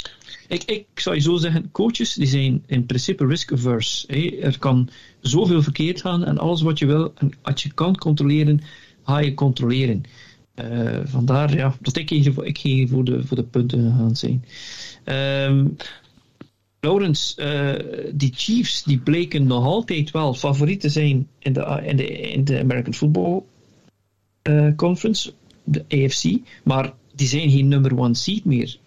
Ik, 0.48 0.62
ik 0.64 0.86
zou 0.94 1.16
je 1.16 1.22
zo 1.22 1.36
zeggen, 1.36 1.70
coaches 1.70 2.14
die 2.14 2.26
zijn 2.26 2.62
in 2.66 2.86
principe 2.86 3.26
risk-averse. 3.26 4.06
Er 4.40 4.58
kan 4.58 4.88
zoveel 5.20 5.62
verkeerd 5.62 6.00
gaan 6.00 6.24
en 6.24 6.38
alles 6.38 6.62
wat 6.62 6.78
je 6.78 6.86
wil, 6.86 7.12
en 7.14 7.32
als 7.42 7.62
je 7.62 7.72
kan 7.72 7.96
controleren, 7.96 8.60
ga 9.04 9.18
je 9.18 9.34
controleren. 9.34 10.02
Uh, 10.54 10.98
vandaar 11.04 11.56
ja, 11.56 11.76
dat 11.80 11.96
ik 11.96 12.08
hier, 12.08 12.44
ik 12.44 12.58
hier 12.58 12.88
voor, 12.88 13.04
de, 13.04 13.26
voor 13.26 13.36
de 13.36 13.44
punten 13.44 13.94
gaan 13.98 14.16
zijn. 14.16 14.44
Um, 15.50 15.76
Laurens, 16.80 17.34
uh, 17.38 17.74
die 18.12 18.32
Chiefs 18.34 18.82
die 18.82 18.98
bleken 18.98 19.46
nog 19.46 19.64
altijd 19.64 20.10
wel 20.10 20.34
favoriet 20.34 20.80
te 20.80 20.88
zijn 20.88 21.28
in 21.38 21.52
de, 21.52 21.80
in 21.84 21.96
de, 21.96 22.06
in 22.06 22.44
de 22.44 22.58
American 22.58 22.94
Football 22.94 23.42
uh, 24.42 24.74
Conference, 24.76 25.32
de 25.64 25.84
AFC, 25.88 26.38
maar 26.64 26.92
die 27.14 27.26
zijn 27.26 27.50
geen 27.50 27.68
number 27.68 27.98
one 27.98 28.14
seed 28.14 28.44
meer. 28.44 28.78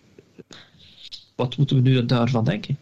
Wat 1.35 1.57
moeten 1.57 1.75
we 1.75 1.81
nu 1.81 2.05
daarvan 2.05 2.45
denken? 2.45 2.77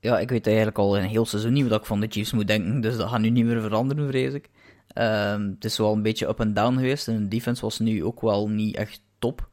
Ja, 0.00 0.18
ik 0.18 0.28
weet 0.28 0.46
eigenlijk 0.46 0.78
al 0.78 0.98
een 0.98 1.08
heel 1.08 1.26
seizoen 1.26 1.52
niet 1.52 1.68
wat 1.68 1.80
ik 1.80 1.86
van 1.86 2.00
de 2.00 2.06
Chiefs 2.10 2.32
moet 2.32 2.46
denken, 2.46 2.80
dus 2.80 2.96
dat 2.96 3.08
gaat 3.08 3.20
nu 3.20 3.30
niet 3.30 3.44
meer 3.44 3.60
veranderen, 3.60 4.08
vrees 4.08 4.32
ik. 4.32 4.50
Um, 4.98 5.50
het 5.54 5.64
is 5.64 5.78
wel 5.78 5.92
een 5.92 6.02
beetje 6.02 6.28
up 6.28 6.40
en 6.40 6.54
down 6.54 6.74
geweest 6.74 7.08
en 7.08 7.22
de 7.22 7.28
defense 7.28 7.62
was 7.62 7.78
nu 7.78 8.04
ook 8.04 8.20
wel 8.20 8.48
niet 8.48 8.76
echt 8.76 9.00
top. 9.18 9.48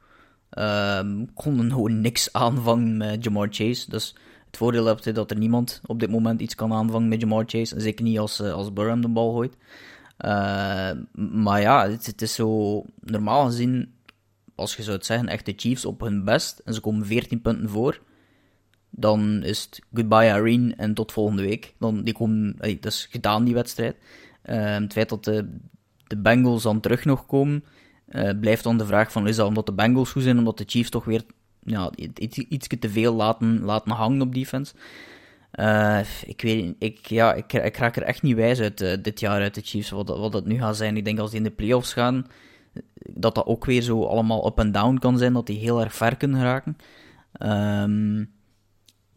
Um, 0.57 1.33
konden 1.33 1.71
gewoon 1.71 2.01
niks 2.01 2.33
aanvangen 2.33 2.97
met 2.97 3.23
Jamar 3.23 3.47
Chase, 3.51 3.89
dus 3.89 4.15
het 4.51 4.59
voordeel 4.59 4.85
hebt 4.85 5.15
dat 5.15 5.31
er 5.31 5.37
niemand 5.37 5.81
op 5.85 5.99
dit 5.99 6.09
moment 6.09 6.41
iets 6.41 6.55
kan 6.55 6.73
aanvangen 6.73 7.07
met 7.07 7.21
Jamar 7.21 7.43
Chase. 7.47 7.79
Zeker 7.79 8.03
niet 8.03 8.19
als, 8.19 8.39
eh, 8.39 8.53
als 8.53 8.73
Burham 8.73 9.01
de 9.01 9.07
bal 9.07 9.33
gooit. 9.33 9.55
Uh, 10.25 10.91
maar 11.15 11.61
ja, 11.61 11.89
het, 11.89 12.21
is 12.21 12.33
zo 12.33 12.83
normaal 12.99 13.45
gezien, 13.45 13.93
als 14.55 14.75
je 14.75 14.83
zou 14.83 14.95
het 14.95 15.05
zeggen, 15.05 15.27
echt 15.27 15.45
de 15.45 15.53
Chiefs 15.55 15.85
op 15.85 16.01
hun 16.01 16.23
best 16.23 16.59
en 16.59 16.73
ze 16.73 16.79
komen 16.81 17.05
14 17.05 17.41
punten 17.41 17.69
voor. 17.69 18.01
Dan 18.89 19.43
is 19.43 19.61
het 19.61 19.81
goodbye 19.93 20.27
Irene 20.27 20.73
en 20.75 20.93
tot 20.93 21.11
volgende 21.11 21.41
week. 21.41 21.75
Dan, 21.79 22.03
die 22.03 22.13
komen, 22.13 22.55
dat 22.57 22.85
is 22.85 23.07
gedaan 23.11 23.43
die 23.43 23.53
wedstrijd. 23.53 23.95
Uh, 24.45 24.75
het 24.75 24.93
feit 24.93 25.09
dat 25.09 25.23
de, 25.23 25.57
de 26.07 26.17
Bengals 26.17 26.63
dan 26.63 26.79
terug 26.79 27.05
nog 27.05 27.25
komen, 27.25 27.63
blijft 28.39 28.63
dan 28.63 28.77
de 28.77 28.85
vraag 28.85 29.11
van 29.11 29.27
is 29.27 29.35
dat 29.35 29.47
omdat 29.47 29.65
de 29.65 29.73
Bengals 29.73 30.11
goed 30.11 30.23
zijn, 30.23 30.37
omdat 30.37 30.57
de 30.57 30.65
Chiefs 30.67 30.89
toch 30.89 31.05
weer 31.05 31.23
ja, 31.63 31.91
iets, 32.49 32.67
te 32.67 32.89
veel 32.89 33.13
laten, 33.13 33.61
laten 33.61 33.91
hangen 33.91 34.21
op 34.21 34.33
defense. 34.33 34.73
Uh, 35.55 35.99
ik 36.25 36.41
weet 36.41 36.75
ik, 36.79 37.05
ja, 37.05 37.33
ik, 37.33 37.53
ik 37.53 37.77
raak 37.77 37.95
er 37.95 38.03
echt 38.03 38.21
niet 38.21 38.35
wijs 38.35 38.59
uit 38.59 38.81
uh, 38.81 38.93
dit 39.01 39.19
jaar 39.19 39.41
uit 39.41 39.55
de 39.55 39.61
Chiefs, 39.63 39.89
wat, 39.89 40.07
wat 40.07 40.31
dat 40.31 40.45
nu 40.45 40.57
gaat 40.57 40.77
zijn. 40.77 40.97
Ik 40.97 41.05
denk 41.05 41.19
als 41.19 41.29
die 41.29 41.39
in 41.39 41.45
de 41.45 41.51
playoffs 41.51 41.93
gaan, 41.93 42.27
dat 42.93 43.35
dat 43.35 43.45
ook 43.45 43.65
weer 43.65 43.81
zo 43.81 44.03
allemaal 44.03 44.47
up 44.47 44.59
en 44.59 44.71
down 44.71 44.97
kan 44.97 45.17
zijn, 45.17 45.33
dat 45.33 45.45
die 45.45 45.59
heel 45.59 45.81
erg 45.81 45.95
ver 45.95 46.17
kunnen 46.17 46.41
raken. 46.41 46.77
Um, 47.39 48.29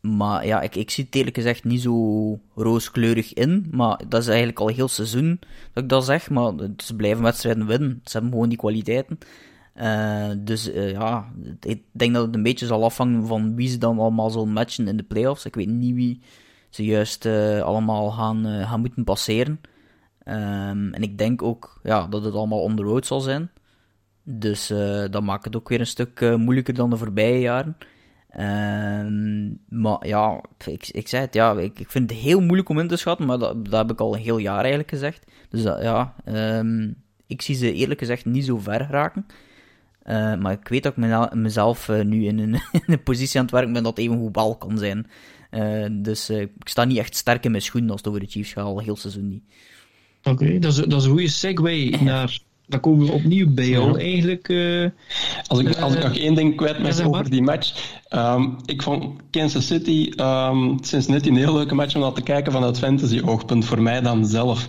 maar 0.04 0.46
ja, 0.46 0.60
ik, 0.60 0.76
ik 0.76 0.90
zie 0.90 1.04
het 1.04 1.14
eerlijk 1.14 1.36
gezegd 1.36 1.64
niet 1.64 1.80
zo 1.80 2.38
rooskleurig 2.54 3.32
in. 3.32 3.66
Maar 3.70 4.00
dat 4.08 4.20
is 4.20 4.28
eigenlijk 4.28 4.60
al 4.60 4.68
heel 4.68 4.88
seizoen 4.88 5.40
dat 5.72 5.82
ik 5.82 5.88
dat 5.88 6.04
zeg. 6.04 6.30
Maar 6.30 6.52
ze 6.76 6.96
blijven 6.96 7.22
wedstrijden 7.22 7.66
winnen. 7.66 8.00
Ze 8.04 8.12
hebben 8.12 8.30
gewoon 8.30 8.48
die 8.48 8.58
kwaliteiten. 8.58 9.18
Uh, 9.74 10.30
dus 10.38 10.74
uh, 10.74 10.90
ja, 10.90 11.32
ik 11.60 11.82
denk 11.92 12.14
dat 12.14 12.26
het 12.26 12.34
een 12.34 12.42
beetje 12.42 12.66
zal 12.66 12.84
afhangen 12.84 13.26
van 13.26 13.54
wie 13.54 13.68
ze 13.68 13.78
dan 13.78 13.98
allemaal 13.98 14.30
zullen 14.30 14.52
matchen 14.52 14.88
in 14.88 14.96
de 14.96 15.02
playoffs. 15.02 15.44
Ik 15.44 15.54
weet 15.54 15.68
niet 15.68 15.94
wie 15.94 16.22
ze 16.70 16.84
juist 16.84 17.24
uh, 17.24 17.60
allemaal 17.60 18.10
gaan, 18.10 18.44
gaan 18.44 18.80
moeten 18.80 19.04
passeren. 19.04 19.60
Um, 20.24 20.94
en 20.94 21.02
ik 21.02 21.18
denk 21.18 21.42
ook 21.42 21.80
ja, 21.82 22.06
dat 22.06 22.24
het 22.24 22.34
allemaal 22.34 22.62
on 22.62 22.76
the 22.76 22.82
road 22.82 23.06
zal 23.06 23.20
zijn. 23.20 23.50
Dus 24.22 24.66
dat 25.10 25.22
maakt 25.22 25.44
het 25.44 25.56
ook 25.56 25.68
weer 25.68 25.80
een 25.80 25.86
stuk 25.86 26.20
moeilijker 26.36 26.74
dan 26.74 26.90
de 26.90 26.96
voorbije 26.96 27.40
jaren. 27.40 27.76
Um, 29.06 29.58
maar 29.68 30.06
ja, 30.06 30.40
ik, 30.66 30.88
ik 30.88 31.08
zei 31.08 31.24
het, 31.24 31.34
ja, 31.34 31.52
ik, 31.52 31.78
ik 31.80 31.90
vind 31.90 32.10
het 32.10 32.18
heel 32.18 32.40
moeilijk 32.40 32.68
om 32.68 32.78
in 32.78 32.88
te 32.88 32.96
schatten, 32.96 33.26
maar 33.26 33.38
dat, 33.38 33.64
dat 33.64 33.80
heb 33.80 33.90
ik 33.90 34.00
al 34.00 34.14
een 34.14 34.20
heel 34.20 34.38
jaar 34.38 34.58
eigenlijk 34.58 34.90
gezegd. 34.90 35.26
Dus 35.48 35.62
ja, 35.62 36.14
um, 36.58 36.94
ik 37.26 37.42
zie 37.42 37.54
ze 37.54 37.72
eerlijk 37.72 38.00
gezegd 38.00 38.24
niet 38.24 38.44
zo 38.44 38.58
ver 38.58 38.86
raken. 38.90 39.26
Uh, 40.06 40.34
maar 40.34 40.52
ik 40.52 40.68
weet 40.68 40.82
dat 40.82 40.96
ik 40.96 41.34
mezelf 41.34 41.88
uh, 41.88 42.00
nu 42.02 42.26
in 42.26 42.38
een, 42.38 42.54
in 42.72 42.82
een, 42.86 43.02
positie 43.02 43.38
aan 43.38 43.44
het 43.44 43.54
werken 43.54 43.72
ben 43.72 43.82
dat 43.82 43.98
even 43.98 44.18
goed 44.18 44.32
bal 44.32 44.56
kan 44.56 44.78
zijn. 44.78 45.06
Uh, 45.50 45.86
dus 45.90 46.30
ik 46.30 46.50
sta 46.64 46.84
niet 46.84 46.98
echt 46.98 47.16
sterk 47.16 47.44
in 47.44 47.50
mijn 47.50 47.62
schoenen 47.62 47.90
als 47.90 48.00
het 48.00 48.08
over 48.08 48.20
de 48.20 48.26
Chiefs 48.26 48.52
gaat, 48.52 48.64
al 48.64 48.78
heel 48.78 48.96
seizoen 48.96 49.28
niet. 49.28 49.42
Oké, 50.22 50.30
okay, 50.30 50.58
dat, 50.58 50.72
is, 50.72 50.78
dat 50.78 51.00
is 51.00 51.04
een 51.04 51.10
goede 51.10 51.28
segue 51.28 52.02
naar... 52.02 52.38
Dan 52.66 52.80
komen 52.80 53.06
we 53.06 53.12
opnieuw 53.12 53.54
bij 53.54 53.68
jou 53.68 53.92
ja. 53.92 53.98
eigenlijk. 53.98 54.48
als, 55.46 55.58
ik, 55.58 55.76
als 55.76 55.94
ik 55.94 56.02
nog 56.02 56.16
één 56.16 56.34
ding 56.34 56.56
kwijt 56.56 56.78
mag 56.78 57.02
over 57.02 57.30
die 57.30 57.42
match. 57.42 57.98
Um, 58.10 58.56
ik 58.64 58.82
vond 58.82 59.20
Kansas 59.30 59.66
City 59.66 60.12
um, 60.16 60.78
sinds 60.80 61.06
net 61.06 61.26
een 61.26 61.36
heel 61.36 61.54
leuke 61.54 61.74
match 61.74 61.94
om 61.94 62.00
naar 62.00 62.12
te 62.12 62.22
kijken 62.22 62.52
vanuit 62.52 62.78
fantasy-oogpunt. 62.78 63.64
Voor 63.64 63.82
mij 63.82 64.00
dan 64.00 64.26
zelf. 64.26 64.68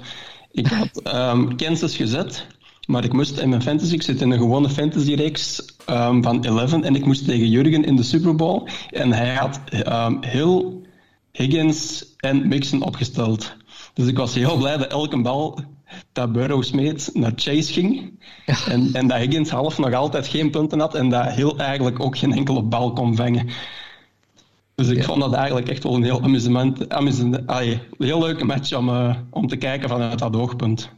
Ik 0.51 0.67
had 0.67 1.15
um, 1.15 1.55
Kansas 1.55 1.95
gezet. 1.95 2.45
Maar 2.85 3.03
ik 3.03 3.13
moest 3.13 3.37
in 3.37 3.49
mijn 3.49 3.61
fantasy, 3.61 3.93
ik 3.93 4.01
zit 4.01 4.21
in 4.21 4.31
een 4.31 4.39
gewone 4.39 4.69
fantasy-reeks 4.69 5.65
um, 5.89 6.23
van 6.23 6.43
11 6.43 6.73
en 6.73 6.95
ik 6.95 7.05
moest 7.05 7.25
tegen 7.25 7.49
Jurgen 7.49 7.83
in 7.83 7.95
de 7.95 8.03
Super 8.03 8.35
Bowl. 8.35 8.67
En 8.89 9.11
hij 9.11 9.33
had 9.33 9.59
um, 9.87 10.23
Hill, 10.23 10.65
Higgins 11.31 12.05
en 12.17 12.47
Mixon 12.47 12.83
opgesteld. 12.83 13.55
Dus 13.93 14.07
ik 14.07 14.17
was 14.17 14.33
heel 14.33 14.57
blij 14.57 14.77
dat 14.77 14.91
elke 14.91 15.21
bal 15.21 15.59
dat 16.11 16.31
Burrow 16.31 16.63
smeet 16.63 17.09
naar 17.13 17.31
Chase 17.35 17.73
ging. 17.73 18.19
Ja. 18.45 18.55
En, 18.67 18.89
en 18.93 19.07
dat 19.07 19.17
Higgins 19.17 19.49
half 19.49 19.77
nog 19.77 19.93
altijd 19.93 20.27
geen 20.27 20.49
punten 20.49 20.79
had 20.79 20.95
en 20.95 21.09
dat 21.09 21.31
Hill 21.31 21.53
eigenlijk 21.57 21.99
ook 21.99 22.17
geen 22.17 22.33
enkele 22.33 22.63
bal 22.63 22.93
kon 22.93 23.15
vangen. 23.15 23.49
Dus 24.75 24.87
ik 24.87 24.97
ja. 24.97 25.03
vond 25.03 25.21
dat 25.21 25.33
eigenlijk 25.33 25.69
echt 25.69 25.83
wel 25.83 25.95
een 25.95 26.03
heel 26.03 26.21
amusement, 26.21 26.89
amusement, 26.89 27.41
heel 27.97 28.19
leuke 28.19 28.45
match 28.45 28.73
om, 28.73 28.89
uh, 28.89 29.15
om 29.29 29.47
te 29.47 29.55
kijken 29.55 29.89
vanuit 29.89 30.19
dat 30.19 30.35
oogpunt. 30.35 30.89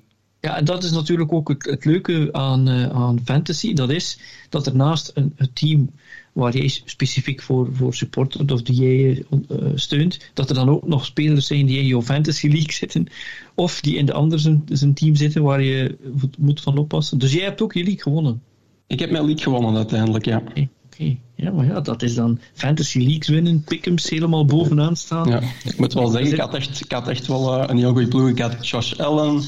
Ja, 0.42 0.58
en 0.58 0.66
dat 0.66 0.84
is 0.84 0.92
natuurlijk 0.92 1.34
ook 1.34 1.50
het, 1.50 1.66
het 1.66 1.86
leuke 1.86 2.30
aan, 2.32 2.70
uh, 2.70 2.90
aan 2.90 3.20
fantasy. 3.24 3.74
Dat 3.74 3.90
is 3.90 4.20
dat 4.50 4.68
er 4.68 4.76
naast 4.76 5.12
een, 5.14 5.34
een 5.36 5.54
team 5.54 5.90
waar 6.34 6.58
jij 6.58 6.68
specifiek 6.86 7.42
voor, 7.42 7.70
voor 7.72 7.94
supportert 7.94 8.52
of 8.52 8.62
die 8.62 8.76
jij 8.76 9.26
uh, 9.52 9.72
steunt, 9.76 10.20
dat 10.34 10.50
er 10.50 10.56
dan 10.56 10.70
ook 10.70 10.88
nog 10.88 11.06
spelers 11.06 11.48
zijn 11.48 11.66
die 11.66 11.78
in 11.78 11.86
jouw 11.86 12.02
fantasy 12.02 12.48
league 12.48 12.72
zitten 12.84 13.08
of 13.56 13.82
die 13.82 13.96
in 13.96 14.06
de 14.06 14.14
andere 14.14 14.42
zijn, 14.42 14.64
zijn 14.70 14.94
team 14.94 15.16
zitten 15.16 15.44
waar 15.44 15.62
je 15.62 15.98
moet 16.38 16.62
van 16.62 16.78
oppassen. 16.78 17.18
Dus 17.18 17.34
jij 17.34 17.44
hebt 17.44 17.62
ook 17.62 17.74
je 17.74 17.84
league 17.84 18.02
gewonnen. 18.02 18.42
Ik 18.88 19.00
heb 19.00 19.12
mijn 19.12 19.26
league 19.26 19.44
gewonnen 19.44 19.76
uiteindelijk, 19.76 20.26
ja. 20.26 20.38
Oké, 20.38 20.68
okay. 20.86 21.20
ja, 21.36 21.52
maar 21.52 21.66
ja, 21.66 21.82
dat 21.82 22.02
is 22.02 22.16
dan 22.16 22.40
fantasy 22.54 23.00
leagues 23.00 23.28
winnen, 23.28 23.64
pick'ems 23.64 24.10
helemaal 24.10 24.46
bovenaan 24.46 24.96
staan. 24.96 25.30
Ja, 25.30 25.42
ik 25.64 25.78
moet 25.78 25.94
wel 25.94 26.08
zeggen, 26.08 26.32
ik 26.32 26.40
had 26.40 26.54
echt, 26.54 26.82
ik 26.82 26.92
had 26.92 27.08
echt 27.08 27.28
wel 27.28 27.58
uh, 27.58 27.64
een 27.68 27.78
heel 27.78 27.92
goede 27.92 28.08
ploeg. 28.08 28.30
Ik 28.30 28.40
had 28.40 28.68
Josh 28.68 28.94
Allen, 28.94 29.44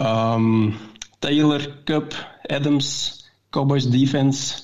Um, 0.00 0.74
Taylor, 1.18 1.78
Cup, 1.84 2.14
Adams, 2.46 3.18
Cowboys 3.50 3.90
defense, 3.90 4.62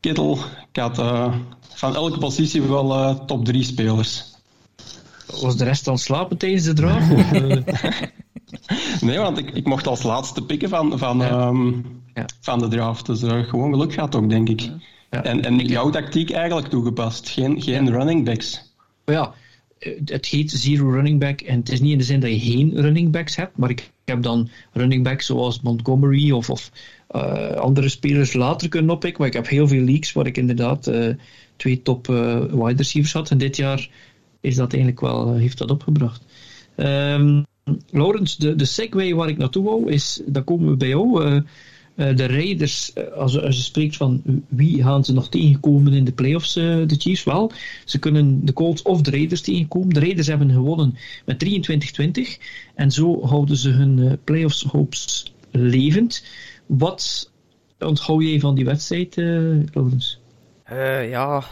Kittle. 0.00 0.36
Ik 0.72 0.80
had 0.80 0.98
uh, 0.98 1.34
van 1.74 1.94
elke 1.94 2.18
positie 2.18 2.62
wel 2.62 2.98
uh, 2.98 3.18
top 3.18 3.44
3 3.44 3.62
spelers. 3.62 4.24
Was 5.40 5.56
de 5.56 5.64
rest 5.64 5.84
dan 5.84 5.98
slapen 5.98 6.36
tijdens 6.36 6.64
de 6.64 6.72
draft? 6.72 7.08
nee, 9.00 9.18
want 9.18 9.38
ik, 9.38 9.50
ik 9.50 9.66
mocht 9.66 9.86
als 9.86 10.02
laatste 10.02 10.42
pikken 10.42 10.68
van, 10.68 10.98
van, 10.98 11.18
ja. 11.18 11.46
Um, 11.46 12.02
ja. 12.14 12.26
van 12.40 12.58
de 12.58 12.68
draft. 12.68 13.06
Dus 13.06 13.20
gewoon 13.20 13.72
geluk 13.72 13.92
gaat 13.92 14.14
ook, 14.14 14.28
denk 14.28 14.48
ik. 14.48 14.70
Ja. 15.10 15.22
En, 15.22 15.44
en 15.44 15.58
jouw 15.58 15.90
tactiek 15.90 16.30
eigenlijk 16.30 16.68
toegepast. 16.68 17.28
Geen, 17.28 17.62
geen 17.62 17.90
running 17.90 18.24
backs. 18.24 18.74
Ja, 19.04 19.32
het 20.04 20.26
heet 20.26 20.50
zero 20.50 20.90
running 20.90 21.20
back 21.20 21.40
en 21.40 21.58
het 21.58 21.68
is 21.68 21.80
niet 21.80 21.92
in 21.92 21.98
de 21.98 22.04
zin 22.04 22.20
dat 22.20 22.30
je 22.30 22.38
geen 22.40 22.72
running 22.74 23.10
backs 23.10 23.36
hebt, 23.36 23.56
maar 23.56 23.70
ik 23.70 23.90
heb 24.04 24.22
dan 24.22 24.48
running 24.72 25.04
backs 25.04 25.26
zoals 25.26 25.60
Montgomery 25.60 26.30
of, 26.30 26.50
of 26.50 26.70
uh, 27.10 27.50
andere 27.50 27.88
spelers 27.88 28.32
later 28.32 28.68
kunnen 28.68 28.90
oppikken, 28.90 29.18
maar 29.18 29.28
ik 29.28 29.36
heb 29.36 29.48
heel 29.48 29.68
veel 29.68 29.84
leagues 29.84 30.12
waar 30.12 30.26
ik 30.26 30.36
inderdaad 30.36 30.88
uh, 30.88 31.14
twee 31.56 31.82
top 31.82 32.06
wide 32.06 32.74
receivers 32.76 33.12
had 33.12 33.30
en 33.30 33.38
dit 33.38 33.56
jaar 33.56 33.90
is 34.40 34.56
dat 34.56 34.72
eigenlijk 34.72 35.00
wel, 35.00 35.34
heeft 35.34 35.58
dat 35.58 35.70
opgebracht. 35.70 36.22
Um, 36.76 37.44
Laurens, 37.90 38.36
de, 38.36 38.56
de 38.56 38.64
segue 38.64 39.14
waar 39.14 39.28
ik 39.28 39.38
naartoe 39.38 39.64
wou 39.64 39.90
is, 39.92 40.22
dan 40.26 40.44
komen 40.44 40.68
we 40.70 40.76
bij 40.76 40.88
jou. 40.88 41.42
Uh, 41.96 42.16
de 42.16 42.26
Raiders, 42.26 42.92
als, 43.14 43.40
als 43.40 43.56
je 43.56 43.62
spreekt 43.62 43.96
van 43.96 44.22
wie 44.48 44.82
gaan 44.82 45.04
ze 45.04 45.12
nog 45.12 45.28
tegenkomen 45.28 45.92
in 45.92 46.04
de 46.04 46.12
playoffs, 46.12 46.56
uh, 46.56 46.86
de 46.86 46.94
Chiefs, 46.98 47.24
wel, 47.24 47.52
ze 47.84 47.98
kunnen 47.98 48.44
de 48.44 48.52
Colts 48.52 48.82
of 48.82 49.00
de 49.00 49.10
Raiders 49.10 49.40
tegenkomen. 49.40 49.94
De 49.94 50.00
Raiders 50.00 50.26
hebben 50.26 50.50
gewonnen 50.50 50.94
met 51.24 51.44
23-20 51.44 52.42
en 52.74 52.90
zo 52.90 53.26
houden 53.26 53.56
ze 53.56 53.70
hun 53.70 53.98
uh, 53.98 54.12
playoffs 54.24 54.62
hopes 54.62 55.34
levend. 55.50 56.24
Wat 56.66 57.30
onthoud 57.78 58.22
jij 58.22 58.40
van 58.40 58.54
die 58.54 58.64
wedstrijd, 58.64 59.16
Laurens? 59.16 60.20
ja, 61.10 61.44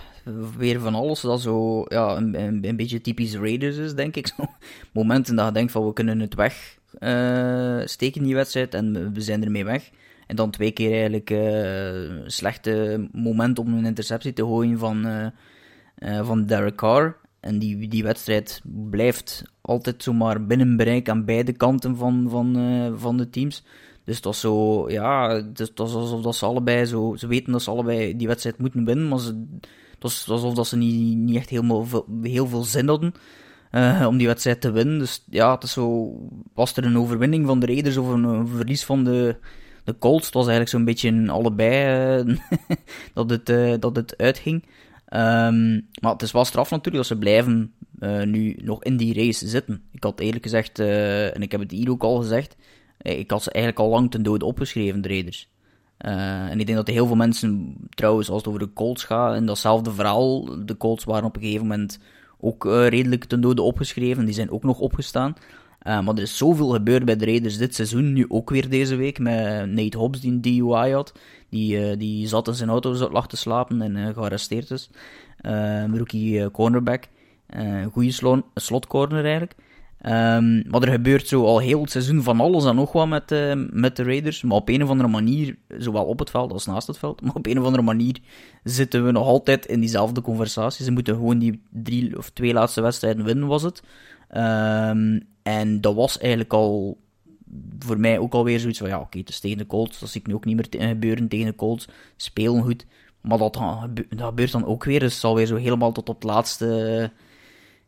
weer 0.56 0.80
van 0.80 0.94
alles 0.94 1.20
dat 1.20 1.40
zo 1.40 1.84
ja, 1.88 2.16
een, 2.16 2.64
een, 2.68 2.76
beetje 2.76 3.00
typisch 3.00 3.34
Raiders 3.34 3.76
is, 3.76 3.94
denk 3.94 4.16
ik. 4.16 4.26
Zo. 4.36 4.44
Momenten 4.92 5.36
dat 5.36 5.46
je 5.46 5.52
denkt 5.52 5.72
van 5.72 5.86
we 5.86 5.92
kunnen 5.92 6.20
het 6.20 6.34
weg 6.34 6.78
uh, 6.98 7.80
steken 7.84 8.22
die 8.22 8.34
wedstrijd 8.34 8.74
en 8.74 9.12
we 9.12 9.20
zijn 9.20 9.44
ermee 9.44 9.64
weg. 9.64 9.90
En 10.30 10.36
dan 10.36 10.50
twee 10.50 10.70
keer 10.70 10.90
eigenlijk 10.90 11.30
uh, 11.30 12.20
slechte 12.26 13.08
moment 13.12 13.58
om 13.58 13.74
een 13.74 13.84
interceptie 13.84 14.32
te 14.32 14.42
gooien 14.42 14.78
van, 14.78 15.06
uh, 15.06 16.24
van 16.24 16.46
Derek 16.46 16.76
Carr. 16.76 17.16
En 17.40 17.58
die, 17.58 17.88
die 17.88 18.02
wedstrijd 18.02 18.60
blijft 18.90 19.42
altijd 19.60 20.02
zomaar 20.02 20.46
binnen 20.46 20.76
bereik 20.76 21.08
aan 21.08 21.24
beide 21.24 21.52
kanten 21.52 21.96
van, 21.96 22.26
van, 22.28 22.54
van 22.98 23.16
de 23.16 23.30
teams. 23.30 23.64
Dus 24.04 24.16
het 24.16 24.24
was 24.24 24.40
zo, 24.40 24.84
ja, 24.90 25.30
het 25.54 25.72
was 25.74 25.94
alsof 25.94 26.22
dat 26.22 26.36
ze 26.36 26.44
allebei 26.46 26.84
zo, 26.84 27.14
ze 27.16 27.26
weten 27.26 27.52
dat 27.52 27.62
ze 27.62 27.70
allebei 27.70 28.16
die 28.16 28.26
wedstrijd 28.26 28.58
moeten 28.58 28.84
winnen, 28.84 29.08
maar 29.08 29.18
ze, 29.18 29.46
het 29.60 30.02
was 30.02 30.28
alsof 30.28 30.54
dat 30.54 30.66
ze 30.66 30.76
niet, 30.76 31.16
niet 31.16 31.36
echt 31.36 31.50
helemaal 31.50 31.84
veel, 31.84 32.06
heel 32.22 32.46
veel 32.46 32.62
zin 32.62 32.88
hadden 32.88 33.14
om 34.06 34.16
die 34.16 34.26
wedstrijd 34.26 34.60
te 34.60 34.70
winnen. 34.70 34.98
Dus 34.98 35.24
ja, 35.30 35.54
het 35.54 35.62
is 35.62 35.72
zo, 35.72 36.16
was 36.54 36.76
er 36.76 36.84
een 36.84 36.98
overwinning 36.98 37.46
van 37.46 37.60
de 37.60 37.66
Raiders 37.66 37.96
of 37.96 38.08
een, 38.08 38.48
verlies 38.48 38.84
van 38.84 39.04
de, 39.04 39.36
de 39.84 39.98
Colts? 39.98 40.24
Het 40.24 40.34
was 40.34 40.46
eigenlijk 40.46 40.70
zo'n 40.70 40.84
beetje 40.84 41.08
in 41.08 41.30
allebei 41.30 42.20
uh, 42.20 42.36
dat, 43.14 43.30
het, 43.30 43.48
uh, 43.48 43.74
dat 43.80 43.96
het 43.96 44.16
uitging. 44.16 44.62
Um, 45.12 45.88
maar 46.00 46.12
het 46.12 46.22
is 46.22 46.32
wel 46.32 46.44
straf 46.44 46.70
natuurlijk 46.70 46.96
dat 46.96 47.06
ze 47.06 47.18
blijven 47.18 47.72
nu 48.24 48.56
nog 48.62 48.82
in 48.82 48.96
die 48.96 49.14
race 49.14 49.48
zitten. 49.48 49.82
Ik 49.92 50.02
had 50.02 50.20
eerlijk 50.20 50.42
gezegd, 50.42 50.78
en 50.78 51.42
ik 51.42 51.52
heb 51.52 51.60
het 51.60 51.70
hier 51.70 51.90
ook 51.90 52.02
al 52.02 52.16
gezegd, 52.16 52.56
ik 52.98 53.30
had 53.30 53.42
ze 53.42 53.50
eigenlijk 53.50 53.84
al 53.84 53.90
lang 53.90 54.10
ten 54.10 54.22
dode 54.22 54.44
opgeschreven, 54.44 55.00
de 55.00 55.08
Raiders. 55.08 55.48
En 55.98 56.60
ik 56.60 56.66
denk 56.66 56.78
dat 56.78 56.86
heel 56.86 57.06
veel 57.06 57.16
mensen, 57.16 57.76
trouwens, 57.90 58.28
als 58.28 58.38
het 58.38 58.48
over 58.48 58.60
de 58.60 58.72
Colts 58.72 59.04
gaat, 59.04 59.36
in 59.36 59.46
datzelfde 59.46 59.92
verhaal, 59.92 60.64
de 60.64 60.76
Colts 60.76 61.04
waren 61.04 61.24
op 61.24 61.36
een 61.36 61.42
gegeven 61.42 61.66
moment 61.66 61.98
ook 62.40 62.64
redelijk 62.64 63.24
ten 63.24 63.40
dode 63.40 63.62
opgeschreven. 63.62 64.24
Die 64.24 64.34
zijn 64.34 64.50
ook 64.50 64.62
nog 64.62 64.78
opgestaan. 64.78 65.34
Uh, 65.86 66.00
maar 66.00 66.14
er 66.14 66.22
is 66.22 66.36
zoveel 66.36 66.68
gebeurd 66.68 67.04
bij 67.04 67.16
de 67.16 67.24
Raiders 67.24 67.56
dit 67.56 67.74
seizoen, 67.74 68.12
nu 68.12 68.24
ook 68.28 68.50
weer 68.50 68.68
deze 68.68 68.96
week, 68.96 69.18
met 69.18 69.70
Nate 69.70 69.98
Hobbs 69.98 70.20
die 70.20 70.32
een 70.32 70.40
DUI 70.40 70.92
had. 70.92 71.12
Die, 71.48 71.96
die 71.96 72.26
zat 72.26 72.48
in 72.48 72.54
zijn 72.54 72.68
auto, 72.68 73.10
lag 73.10 73.28
te 73.28 73.36
slapen 73.36 73.82
en 73.82 74.14
gearresteerd 74.14 74.70
is. 74.70 74.90
rookie 75.92 76.50
cornerback. 76.50 77.04
goede 77.92 78.42
slotcorner 78.54 79.24
eigenlijk. 79.24 79.54
Um, 80.06 80.62
maar 80.68 80.82
er 80.82 80.90
gebeurt 80.90 81.28
zo 81.28 81.44
al 81.44 81.58
heel 81.58 81.80
het 81.80 81.90
seizoen 81.90 82.22
van 82.22 82.40
alles 82.40 82.64
en 82.64 82.74
nog 82.74 82.92
wat 82.92 83.08
met, 83.08 83.34
met 83.72 83.96
de 83.96 84.02
Raiders. 84.02 84.42
Maar 84.42 84.56
op 84.56 84.68
een 84.68 84.82
of 84.82 84.88
andere 84.88 85.08
manier, 85.08 85.56
zowel 85.78 86.04
op 86.04 86.18
het 86.18 86.30
veld 86.30 86.52
als 86.52 86.66
naast 86.66 86.86
het 86.86 86.98
veld, 86.98 87.20
maar 87.22 87.34
op 87.34 87.46
een 87.46 87.58
of 87.58 87.64
andere 87.64 87.82
manier 87.82 88.16
zitten 88.64 89.04
we 89.04 89.10
nog 89.10 89.26
altijd 89.26 89.66
in 89.66 89.80
diezelfde 89.80 90.20
conversatie. 90.20 90.84
Ze 90.84 90.90
moeten 90.90 91.14
gewoon 91.14 91.38
die 91.38 91.62
drie 91.70 92.18
of 92.18 92.30
twee 92.30 92.52
laatste 92.52 92.80
wedstrijden 92.80 93.24
winnen, 93.24 93.46
was 93.46 93.62
het. 93.62 93.82
Um, 94.36 95.28
en 95.58 95.80
dat 95.80 95.94
was 95.94 96.18
eigenlijk 96.18 96.52
al 96.52 96.98
voor 97.78 98.00
mij 98.00 98.18
ook 98.18 98.32
alweer 98.32 98.60
zoiets 98.60 98.78
van, 98.78 98.88
ja 98.88 98.96
oké, 98.96 99.04
okay, 99.04 99.20
het 99.20 99.30
is 99.30 99.40
tegen 99.40 99.58
de 99.58 99.66
Colts, 99.66 99.98
dat 99.98 100.08
zie 100.08 100.20
ik 100.20 100.26
nu 100.26 100.34
ook 100.34 100.44
niet 100.44 100.56
meer 100.56 100.88
gebeuren 100.88 101.28
tegen 101.28 101.46
de 101.46 101.54
Colts. 101.54 101.88
Spelen 102.16 102.62
goed, 102.62 102.86
maar 103.20 103.38
dat, 103.38 103.52
dat 104.08 104.26
gebeurt 104.26 104.52
dan 104.52 104.64
ook 104.64 104.84
weer. 104.84 105.00
Dus 105.00 105.12
het 105.12 105.20
zal 105.20 105.34
weer 105.34 105.46
zo 105.46 105.56
helemaal 105.56 105.92
tot 105.92 106.08
op 106.08 106.14
het 106.14 106.24
laatste 106.24 107.10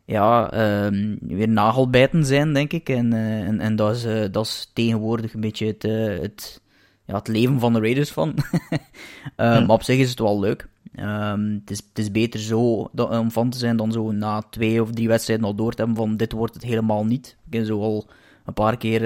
ja, 0.05 0.53
um, 0.87 1.19
weer 1.21 1.49
nagelbijten 1.49 2.25
zijn, 2.25 2.53
denk 2.53 2.73
ik. 2.73 2.89
En, 2.89 3.15
uh, 3.15 3.41
en, 3.41 3.61
en 3.61 3.77
dat, 3.77 3.97
is, 3.97 4.05
uh, 4.05 4.25
dat 4.31 4.47
is 4.47 4.71
tegenwoordig 4.73 5.35
een 5.35 5.41
beetje 5.41 5.67
het, 5.67 5.85
uh, 5.85 6.21
het, 6.21 6.61
ja, 7.07 7.15
het 7.15 7.29
leven 7.29 7.61
van 7.61 7.73
de 7.73 7.81
Raiders 7.81 8.11
van. 8.11 8.35
Maar 9.37 9.69
op 9.69 9.83
zich 9.83 9.99
is 9.99 10.11
het 10.11 10.19
wel 10.19 10.41
leuk. 10.41 10.69
Um, 10.97 11.61
het, 11.61 11.71
is, 11.71 11.79
het 11.89 11.99
is 11.99 12.11
beter 12.11 12.41
zo 12.41 12.91
om 12.95 13.31
van 13.31 13.51
te 13.51 13.59
zijn 13.59 13.77
dan 13.77 13.93
zo 13.93 14.11
na 14.11 14.43
twee 14.43 14.83
of 14.83 14.91
drie 14.91 15.09
wedstrijden 15.09 15.47
al 15.47 15.55
door 15.55 15.73
te 15.73 15.83
hebben 15.83 15.97
van 15.97 16.17
dit 16.17 16.33
wordt 16.33 16.55
het 16.55 16.63
helemaal 16.63 17.05
niet. 17.05 17.37
Ik 17.47 17.53
heb 17.53 17.65
zo 17.65 17.81
al 17.81 18.09
een 18.45 18.55
paar 18.55 18.77
keer 18.77 19.03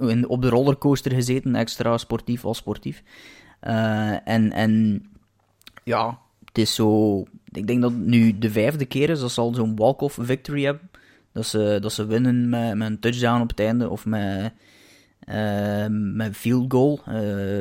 in, 0.00 0.28
op 0.28 0.42
de 0.42 0.48
rollercoaster 0.48 1.12
gezeten, 1.12 1.54
extra 1.54 1.98
sportief 1.98 2.44
als 2.44 2.58
sportief. 2.58 3.02
en, 3.60 4.52
en 4.52 5.02
ja, 5.84 6.18
het 6.44 6.58
is 6.58 6.74
zo 6.74 7.24
ik 7.52 7.66
denk 7.66 7.82
dat 7.82 7.92
het 7.92 8.06
nu 8.06 8.38
de 8.38 8.50
vijfde 8.50 8.84
keer 8.84 9.10
is 9.10 9.20
dat 9.20 9.32
ze 9.32 9.40
al 9.40 9.54
zo'n 9.54 9.76
walk-off 9.76 10.18
victory 10.20 10.64
hebben. 10.64 10.90
Dat 11.32 11.46
ze, 11.46 11.78
dat 11.80 11.92
ze 11.92 12.06
winnen 12.06 12.48
met, 12.48 12.74
met 12.74 12.88
een 12.88 12.98
touchdown 12.98 13.42
op 13.42 13.48
het 13.48 13.60
einde 13.60 13.88
of 13.90 14.06
met, 14.06 14.52
uh, 15.28 15.86
met 15.90 16.36
field 16.36 16.72
goal. 16.72 17.00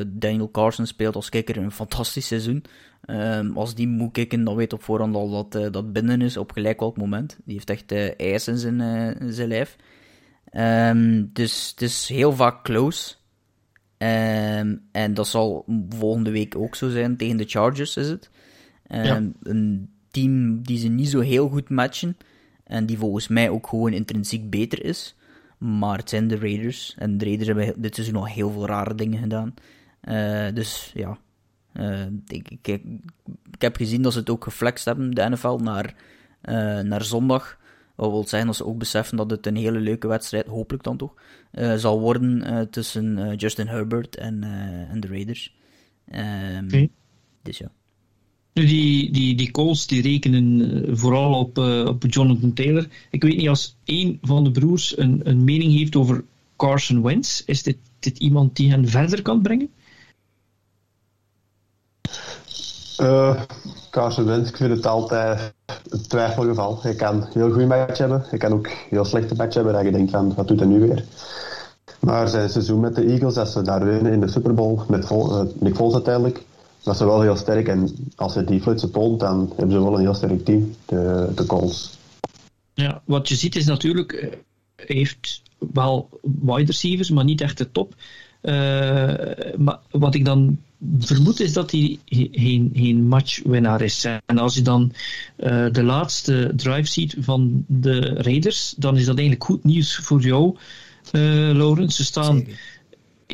Daniel 0.08 0.52
Carson 0.52 0.86
speelt 0.86 1.16
als 1.16 1.30
kikker 1.30 1.58
een 1.58 1.72
fantastisch 1.72 2.28
seizoen. 2.28 2.64
Uh, 3.08 3.56
als 3.56 3.76
die 3.76 3.88
moet 3.88 4.12
kicken, 4.12 4.44
dan 4.44 4.56
weet 4.56 4.74
op 4.74 4.84
voorhand 4.84 5.16
al 5.16 5.30
dat 5.30 5.56
uh, 5.56 5.72
dat 5.72 5.94
binnen 5.94 6.22
is 6.22 6.38
op 6.38 6.52
gelijk 6.52 6.80
welk 6.80 6.98
moment. 6.98 7.38
Die 7.46 7.54
heeft 7.54 7.70
echt 7.70 7.92
ijs 8.18 8.48
in 8.48 8.58
zijn, 8.58 8.82
in 9.20 9.34
zijn 9.34 9.48
lijf. 9.48 9.76
Um, 10.52 11.30
dus 11.34 11.70
het 11.70 11.82
is 11.82 12.08
heel 12.08 12.34
vaak 12.34 12.64
close. 12.64 13.16
Um, 13.98 14.82
en 14.92 15.14
dat 15.14 15.28
zal 15.28 15.66
volgende 15.90 16.32
week 16.32 16.56
ook 16.58 16.76
zo 16.76 16.90
zijn. 16.90 17.18
Tegen 17.18 17.38
de 17.38 17.46
Chargers 17.46 17.98
is 17.98 18.10
het. 18.10 18.30
Ehm, 18.88 19.30
een 19.44 19.90
team 20.12 20.62
die 20.62 20.78
ze 20.78 20.88
niet 20.88 21.10
zo 21.10 21.20
heel 21.20 21.50
goed 21.50 21.70
matchen. 21.70 22.18
En 22.64 22.86
die 22.86 22.98
volgens 22.98 23.28
mij 23.28 23.50
ook 23.50 23.68
gewoon 23.68 23.94
intrinsiek 23.94 24.50
beter 24.50 24.84
is. 24.84 25.16
Maar 25.58 25.98
het 25.98 26.10
zijn 26.10 26.28
de 26.28 26.38
Raiders. 26.38 26.96
En 26.98 27.18
de 27.18 27.26
Raiders 27.26 27.48
hebben 27.48 27.82
dit 27.82 27.96
seizoen 27.96 28.16
nog 28.16 28.34
heel 28.34 28.52
veel 28.52 28.66
rare 28.66 28.96
dingen 28.96 29.20
gedaan. 29.20 29.54
Uh, 30.04 30.54
dus 30.54 30.92
ja. 30.94 31.18
Uh, 31.80 32.06
ik, 32.28 32.50
ik, 32.50 32.68
ik, 33.52 33.62
heb 33.62 33.76
gezien 33.76 34.02
dat 34.02 34.14
ze 34.14 34.20
het 34.20 34.30
ook 34.30 34.44
geflext 34.44 34.86
hebben, 34.86 35.12
de 35.12 35.30
NFL, 35.30 35.60
naar, 35.64 35.96
uh, 36.44 36.80
naar 36.80 37.04
zondag. 37.04 37.58
Wat 37.96 38.12
wil 38.12 38.28
zeggen 38.28 38.48
dat 38.48 38.58
ze 38.58 38.66
ook 38.66 38.78
beseffen 38.78 39.18
dat 39.18 39.32
het 39.32 39.46
een 39.46 39.56
hele 39.56 39.80
leuke 39.80 40.08
wedstrijd, 40.08 40.48
hopelijk 40.48 40.84
dan 40.84 40.98
toch, 40.98 41.14
zal 41.76 42.00
worden 42.00 42.68
tussen 42.70 43.36
Justin 43.36 43.68
Herbert 43.68 44.16
en, 44.16 44.44
en 44.92 45.00
de 45.00 45.08
Raiders. 45.08 45.56
Um, 46.12 46.66
okay. 46.66 46.90
Dus 47.42 47.58
ja. 47.58 47.72
Nu, 48.54 48.66
die, 48.66 49.12
die, 49.12 49.36
die 49.36 49.52
calls 49.52 49.88
die 49.88 50.02
rekenen 50.02 50.62
eh, 50.62 50.96
vooral 50.96 51.40
op, 51.40 51.58
op 51.88 52.04
Jonathan 52.08 52.54
Taylor. 52.54 52.88
Ik 53.12 53.24
weet 53.24 53.38
niet, 53.38 53.48
als 53.48 53.78
een 53.86 54.18
van 54.22 54.44
de 54.44 54.52
broers 54.52 54.98
een, 54.98 55.22
een 55.24 55.44
mening 55.44 55.74
heeft 55.74 55.96
over 55.96 56.24
Carson 56.56 57.02
Wentz, 57.02 57.42
is 57.46 57.64
dit, 57.64 57.78
dit 58.00 58.18
iemand 58.18 58.56
die 58.56 58.70
hen 58.70 58.88
verder 58.88 59.22
kan 59.22 59.42
brengen? 59.42 59.70
Uh, 63.02 63.42
Carson 63.90 64.26
Wentz, 64.26 64.50
ik 64.50 64.58
vind 64.58 64.76
het 64.76 64.86
altijd 64.86 65.54
een 65.90 66.08
twijfelgeval. 66.08 66.80
Hij 66.82 66.96
kan 66.96 67.28
heel 67.34 67.52
goede 67.52 67.66
match 67.66 67.98
hebben, 67.98 68.24
hij 68.30 68.40
kan 68.40 68.52
ook 68.54 68.70
heel 68.90 69.06
slechte 69.06 69.36
match 69.36 69.56
hebben, 69.56 69.74
dat 69.74 69.84
je 69.84 69.92
denkt 69.92 70.12
van, 70.12 70.34
wat 70.34 70.48
doet 70.48 70.60
hij 70.60 70.68
nu 70.68 70.80
weer? 70.80 71.06
Maar 72.00 72.28
zijn 72.28 72.50
seizoen 72.50 72.80
met 72.80 72.96
de 72.96 73.06
Eagles, 73.06 73.38
als 73.38 73.52
ze 73.52 73.62
daar 73.62 73.86
winnen 73.86 74.12
in 74.12 74.20
de 74.20 74.28
Super 74.28 74.54
Bowl, 74.54 74.82
met 74.88 75.06
Vol, 75.06 75.44
uh, 75.44 75.50
Nick 75.60 75.76
Foles 75.76 75.94
uiteindelijk, 75.94 76.42
dat 76.84 76.94
is 76.94 77.00
wel 77.00 77.22
heel 77.22 77.36
sterk. 77.36 77.68
En 77.68 77.96
als 78.16 78.34
ze 78.34 78.44
die 78.44 78.62
flitsen 78.62 78.92
toont, 78.92 79.20
dan 79.20 79.54
hebben 79.56 79.76
ze 79.76 79.84
wel 79.84 79.94
een 79.94 80.02
heel 80.02 80.14
sterk 80.14 80.46
team, 80.46 80.76
de, 80.86 81.32
de 81.36 81.46
Colts. 81.46 81.98
Ja, 82.74 83.02
wat 83.06 83.28
je 83.28 83.36
ziet 83.36 83.56
is 83.56 83.66
natuurlijk, 83.66 84.12
eh, 84.12 84.30
heeft 84.76 85.42
wel 85.74 86.10
wide 86.42 86.66
receivers, 86.66 87.10
maar 87.10 87.24
niet 87.24 87.42
echt 87.42 87.58
de 87.58 87.72
top. 87.72 87.94
Uh, 88.42 88.54
maar 89.58 89.80
wat 89.92 90.16
ik 90.16 90.26
dan 90.26 90.58
vermoed 91.00 91.40
is 91.40 91.54
dat 91.54 91.72
hij 91.72 92.00
geen, 92.06 92.72
geen 92.74 93.08
matchwinnaar 93.08 93.82
is. 93.82 94.06
En 94.26 94.38
als 94.38 94.56
je 94.56 94.62
dan 94.62 94.92
uh, 95.38 95.66
de 95.72 95.84
laatste 95.84 96.52
drive 96.56 96.88
ziet 96.88 97.16
van 97.20 97.66
de 97.68 98.00
Raiders, 98.00 98.74
dan 98.78 98.98
is 98.98 99.06
dat 99.06 99.18
eigenlijk 99.18 99.46
goed 99.46 99.64
nieuws 99.64 99.96
voor 99.96 100.22
jou, 100.22 100.56
uh, 101.12 101.22
Laurens. 101.54 101.96
Ze 101.96 102.04
staan 102.04 102.48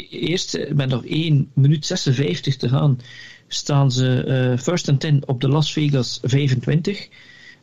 eerst 0.10 0.60
met 0.76 0.90
nog 0.90 1.06
1 1.06 1.50
minuut 1.54 1.86
56 1.86 2.58
te 2.58 2.70
gaan 2.70 2.98
staan 3.54 3.92
ze 3.92 4.26
uh, 4.28 4.60
first 4.60 4.90
and 4.90 5.00
10 5.00 5.28
op 5.28 5.42
de 5.42 5.48
Las 5.48 5.74
Vegas 5.74 6.20
25. 6.24 7.08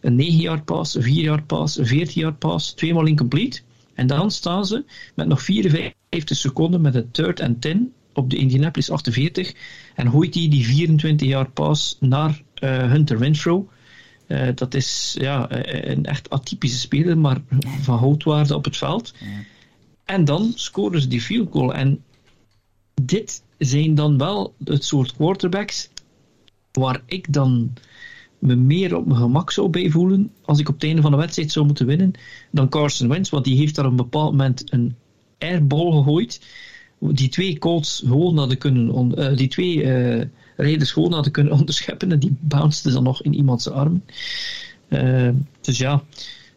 Een 0.01 0.15
9 0.15 0.41
yard 0.41 0.65
pass, 0.65 0.95
een 0.95 1.03
4 1.03 1.23
yard 1.23 1.47
pass, 1.47 1.79
een 1.79 1.87
14 1.87 2.21
yard 2.21 2.39
pass, 2.39 2.73
tweemaal 2.73 3.07
incomplete. 3.07 3.61
En 3.95 4.07
dan 4.07 4.31
staan 4.31 4.67
ze 4.67 4.85
met 5.15 5.27
nog 5.27 5.43
54 5.43 6.37
seconden 6.37 6.81
met 6.81 6.95
een 6.95 7.11
third 7.11 7.41
and 7.41 7.61
10 7.61 7.93
op 8.21 8.31
de 8.31 8.37
Indianapolis 8.37 8.91
48 8.91 9.55
en 9.95 10.11
gooit 10.11 10.35
hij 10.35 10.49
die 10.49 10.67
24 10.67 11.29
yard 11.29 11.53
pass 11.53 11.97
naar 12.01 12.43
uh, 12.63 12.91
Hunter 12.91 13.19
Renfro. 13.19 13.69
Uh, 14.27 14.49
dat 14.55 14.75
is 14.75 15.17
ja, 15.19 15.47
een 15.85 16.05
echt 16.05 16.31
atypische 16.31 16.79
speler, 16.79 17.19
maar 17.19 17.41
van 17.81 17.99
houtwaarde 17.99 18.55
op 18.55 18.65
het 18.65 18.77
veld. 18.77 19.15
Ja. 19.19 19.27
En 20.05 20.25
dan 20.25 20.53
scoren 20.55 21.01
ze 21.01 21.09
die 21.09 21.21
field 21.21 21.49
goal. 21.53 21.75
En 21.75 22.03
dit 23.03 23.43
zijn 23.59 23.95
dan 23.95 24.19
wel 24.19 24.55
het 24.65 24.85
soort 24.85 25.17
quarterbacks 25.17 25.91
waar 26.73 27.03
ik 27.07 27.33
dan 27.33 27.73
me 28.39 28.55
meer 28.55 28.97
op 28.97 29.07
mijn 29.07 29.21
gemak 29.21 29.51
zou 29.51 29.69
bij 29.69 29.91
voelen 29.91 30.33
als 30.45 30.59
ik 30.59 30.69
op 30.69 30.75
het 30.75 30.85
einde 30.85 31.03
van 31.03 31.11
de 31.11 31.17
wedstrijd 31.17 31.53
zou 31.53 31.67
moeten 31.67 31.87
winnen 31.87 32.13
dan 32.51 32.69
Carson 32.69 33.09
Wentz, 33.09 33.31
want 33.31 33.45
die 33.45 33.57
heeft 33.57 33.75
daar 33.75 33.85
op 33.85 33.91
een 33.91 33.97
bepaald 33.97 34.31
moment 34.31 34.73
een 34.73 34.97
airball 35.39 35.93
gegooid 35.93 36.41
die 37.01 37.29
twee 37.29 37.59
Colts 37.59 38.03
gewoon 38.07 38.39
hadden 38.39 38.59
kunnen, 38.59 39.13
uh, 39.19 39.37
die 39.37 39.49
twee 39.49 39.77
uh, 40.57 40.79
gewoon 40.79 41.13
hadden 41.13 41.33
kunnen 41.33 41.53
onderscheppen 41.61 42.13
en 42.13 42.19
die 42.19 42.37
bounced 42.41 42.93
dan 42.93 43.03
nog 43.03 43.23
in 43.23 43.35
iemands 43.35 43.69
armen. 43.69 44.05
Uh, 44.89 45.29
dus 45.61 45.79
ja, 45.79 46.03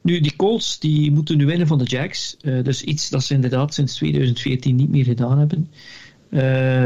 nu 0.01 0.19
die 0.19 0.35
Colts 0.35 0.79
die 0.79 1.11
moeten 1.11 1.37
nu 1.37 1.45
winnen 1.45 1.67
van 1.67 1.77
de 1.77 1.83
Jacks, 1.83 2.37
dus 2.41 2.81
iets 2.81 3.09
dat 3.09 3.23
ze 3.23 3.33
inderdaad 3.33 3.73
sinds 3.73 3.95
2014 3.95 4.75
niet 4.75 4.89
meer 4.89 5.03
gedaan 5.03 5.37
hebben. 5.37 5.69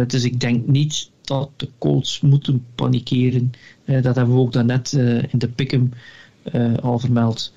dus 0.07 0.23
ik 0.23 0.39
denk 0.39 0.67
niet 0.67 1.09
dat 1.21 1.49
de 1.55 1.69
Colts 1.77 2.21
moeten 2.21 2.65
panikeren. 2.75 3.51
dat 3.85 4.15
hebben 4.15 4.35
we 4.35 4.39
ook 4.41 4.53
daarnet 4.53 4.91
in 5.29 5.39
de 5.39 5.47
Pick'em 5.47 5.91
al 6.81 6.99
vermeld. 6.99 7.53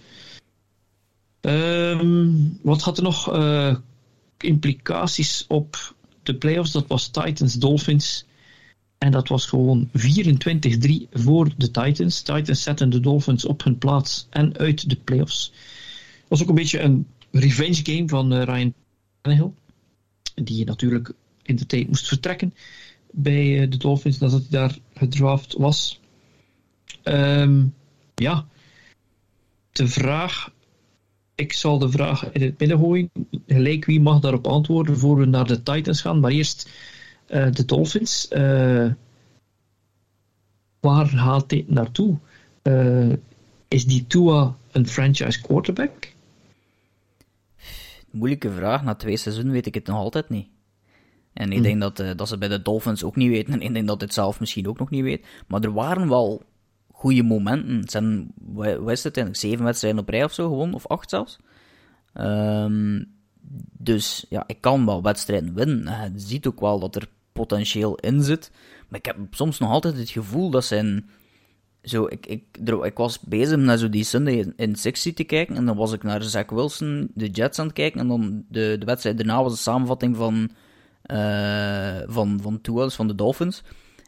Um, 1.40 2.58
wat 2.62 2.82
had 2.82 2.96
er 2.96 3.02
nog? 3.02 3.28
Implicaties 4.42 5.44
op 5.48 5.94
de 6.22 6.34
playoffs. 6.34 6.72
Dat 6.72 6.86
was 6.86 7.08
Titans 7.08 7.54
Dolphins. 7.54 8.24
En 8.98 9.10
dat 9.10 9.28
was 9.28 9.46
gewoon 9.46 9.88
24-3 9.88 9.92
voor 11.12 11.48
de 11.56 11.70
Titans. 11.70 12.22
Titans 12.22 12.62
zetten 12.62 12.90
de 12.90 13.00
Dolphins 13.00 13.44
op 13.44 13.64
hun 13.64 13.78
plaats 13.78 14.26
en 14.30 14.58
uit 14.58 14.88
de 14.88 14.96
playoffs. 14.96 15.52
Het 16.20 16.28
was 16.28 16.42
ook 16.42 16.48
een 16.48 16.54
beetje 16.54 16.80
een 16.80 17.06
revenge 17.30 17.80
game 17.82 18.08
van 18.08 18.32
uh, 18.32 18.42
Ryan 18.42 18.74
Tannehill. 19.20 19.50
Die 20.34 20.64
natuurlijk 20.64 21.12
in 21.42 21.56
de 21.56 21.66
tijd 21.66 21.86
moest 21.86 22.08
vertrekken 22.08 22.54
bij 23.10 23.62
uh, 23.62 23.70
de 23.70 23.76
Dolphins 23.76 24.18
nadat 24.18 24.40
hij 24.40 24.50
daar 24.50 24.78
gedraft 24.94 25.54
was. 25.56 26.00
Um, 27.04 27.74
ja, 28.14 28.46
de 29.72 29.88
vraag 29.88 30.52
ik 31.40 31.52
zal 31.52 31.78
de 31.78 31.90
vraag 31.90 32.32
in 32.32 32.42
het 32.42 32.58
midden 32.58 32.78
gooien. 32.78 33.10
Gelijk 33.46 33.84
wie 33.84 34.00
mag 34.00 34.20
daarop 34.20 34.46
antwoorden 34.46 34.98
voor 34.98 35.16
we 35.16 35.24
naar 35.24 35.46
de 35.46 35.62
Titans 35.62 36.00
gaan. 36.00 36.20
Maar 36.20 36.30
eerst 36.30 36.70
uh, 37.28 37.52
de 37.52 37.64
Dolphins. 37.64 38.28
Uh, 38.32 38.92
waar 40.80 41.14
haalt 41.14 41.48
dit 41.48 41.70
naartoe? 41.70 42.18
Uh, 42.62 43.12
is 43.68 43.84
die 43.84 44.06
Tua 44.06 44.56
een 44.72 44.86
franchise 44.86 45.40
quarterback? 45.40 46.12
Moeilijke 48.10 48.50
vraag. 48.50 48.82
Na 48.82 48.94
twee 48.94 49.16
seizoenen 49.16 49.52
weet 49.52 49.66
ik 49.66 49.74
het 49.74 49.86
nog 49.86 49.96
altijd 49.96 50.28
niet. 50.28 50.48
En 51.32 51.50
ik 51.50 51.56
hm. 51.56 51.62
denk 51.62 51.80
dat, 51.80 52.16
dat 52.16 52.28
ze 52.28 52.38
bij 52.38 52.48
de 52.48 52.62
Dolphins 52.62 53.04
ook 53.04 53.16
niet 53.16 53.30
weten. 53.30 53.52
En 53.52 53.60
ik 53.60 53.74
denk 53.74 53.86
dat 53.86 54.00
het 54.00 54.14
zelf 54.14 54.40
misschien 54.40 54.68
ook 54.68 54.78
nog 54.78 54.90
niet 54.90 55.02
weet. 55.02 55.26
Maar 55.46 55.62
er 55.62 55.72
waren 55.72 56.08
wel 56.08 56.42
goede 57.00 57.22
momenten. 57.22 57.76
Het 57.76 57.90
zijn, 57.90 58.32
wat 58.54 58.90
is 58.90 59.04
het 59.04 59.16
eigenlijk, 59.16 59.36
zeven 59.36 59.64
wedstrijden 59.64 60.00
op 60.00 60.08
rij 60.08 60.24
of 60.24 60.32
zo 60.32 60.48
gewoon, 60.48 60.74
of 60.74 60.86
acht 60.86 61.10
zelfs. 61.10 61.38
Um, 62.14 63.06
dus 63.78 64.26
ja, 64.28 64.44
ik 64.46 64.60
kan 64.60 64.86
wel 64.86 65.02
wedstrijden 65.02 65.54
winnen. 65.54 66.12
Je 66.12 66.20
ziet 66.20 66.46
ook 66.46 66.60
wel 66.60 66.78
dat 66.78 66.96
er 66.96 67.08
potentieel 67.32 67.94
in 67.94 68.22
zit. 68.22 68.50
Maar 68.88 68.98
ik 68.98 69.06
heb 69.06 69.16
soms 69.30 69.58
nog 69.58 69.70
altijd 69.70 69.96
het 69.96 70.10
gevoel 70.10 70.50
dat 70.50 70.64
zijn. 70.64 71.08
Zo, 71.82 72.06
ik, 72.06 72.26
ik, 72.26 72.44
ik 72.82 72.96
was 72.96 73.20
bezig 73.20 73.56
naar 73.56 73.78
zo 73.78 73.88
die 73.88 74.04
Sunday 74.04 74.52
in 74.56 74.76
Sixty 74.76 75.14
te 75.14 75.24
kijken. 75.24 75.56
En 75.56 75.66
dan 75.66 75.76
was 75.76 75.92
ik 75.92 76.02
naar 76.02 76.22
Zach 76.22 76.50
Wilson, 76.50 77.10
de 77.14 77.28
Jets 77.28 77.58
aan 77.58 77.66
het 77.66 77.74
kijken. 77.74 78.00
En 78.00 78.08
dan 78.08 78.44
de, 78.48 78.76
de 78.78 78.86
wedstrijd 78.86 79.16
daarna 79.16 79.42
was 79.42 79.52
een 79.52 79.58
samenvatting 79.58 80.16
van. 80.16 80.50
Uh, 81.06 82.00
van, 82.06 82.38
van 82.42 82.58
dus 82.62 82.94
van 82.94 83.06
de 83.08 83.14
Dolphins. 83.14 83.62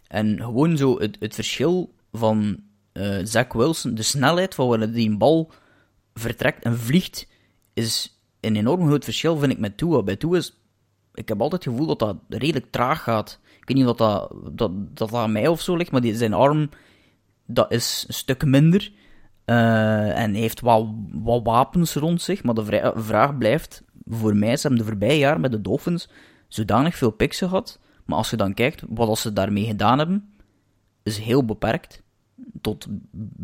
En 0.08 0.40
gewoon 0.40 0.76
zo 0.76 0.98
het, 0.98 1.16
het 1.20 1.34
verschil 1.34 1.94
van 2.12 2.58
uh, 2.92 3.42
Wilson, 3.52 3.94
de 3.94 4.02
snelheid 4.02 4.54
van 4.54 4.90
die 4.92 5.08
een 5.08 5.18
bal 5.18 5.50
vertrekt 6.14 6.64
en 6.64 6.78
vliegt, 6.78 7.26
is 7.72 8.20
een 8.40 8.56
enorm 8.56 8.86
groot 8.86 9.04
verschil, 9.04 9.36
vind 9.36 9.52
ik, 9.52 9.58
met 9.58 9.76
Tua. 9.76 10.02
Bij 10.02 10.16
Tua 10.16 10.36
is, 10.36 10.56
ik 11.14 11.28
heb 11.28 11.40
altijd 11.40 11.64
het 11.64 11.72
gevoel 11.72 11.86
dat 11.86 11.98
dat 11.98 12.16
redelijk 12.28 12.70
traag 12.70 13.02
gaat. 13.02 13.40
Ik 13.60 13.68
weet 13.68 13.76
niet 13.76 13.86
of 13.86 13.96
dat, 13.96 14.34
dat, 14.42 14.58
dat, 14.58 14.96
dat 14.96 15.14
aan 15.14 15.32
mij 15.32 15.48
of 15.48 15.60
zo 15.60 15.76
ligt, 15.76 15.90
maar 15.90 16.00
die, 16.00 16.16
zijn 16.16 16.32
arm, 16.32 16.70
dat 17.46 17.72
is 17.72 18.04
een 18.08 18.14
stuk 18.14 18.44
minder. 18.44 18.92
Uh, 19.46 20.18
en 20.18 20.34
heeft 20.34 20.60
wel 20.60 21.06
wat 21.12 21.42
wapens 21.42 21.94
rond 21.94 22.22
zich, 22.22 22.42
maar 22.42 22.54
de 22.54 22.92
vraag 22.96 23.38
blijft, 23.38 23.82
voor 24.06 24.36
mij, 24.36 24.56
ze 24.56 24.66
hebben 24.66 24.86
de 24.86 24.90
voorbije 24.90 25.18
jaar 25.18 25.40
met 25.40 25.50
de 25.50 25.60
Dolphins 25.60 26.08
zodanig 26.48 26.96
veel 26.96 27.10
picks 27.10 27.38
gehad, 27.38 27.80
maar 28.04 28.16
als 28.16 28.30
je 28.30 28.36
dan 28.36 28.54
kijkt 28.54 28.82
wat 28.88 29.18
ze 29.18 29.32
daarmee 29.32 29.64
gedaan 29.64 29.98
hebben, 29.98 30.34
is 31.02 31.18
heel 31.18 31.44
beperkt 31.44 32.01
tot, 32.60 32.86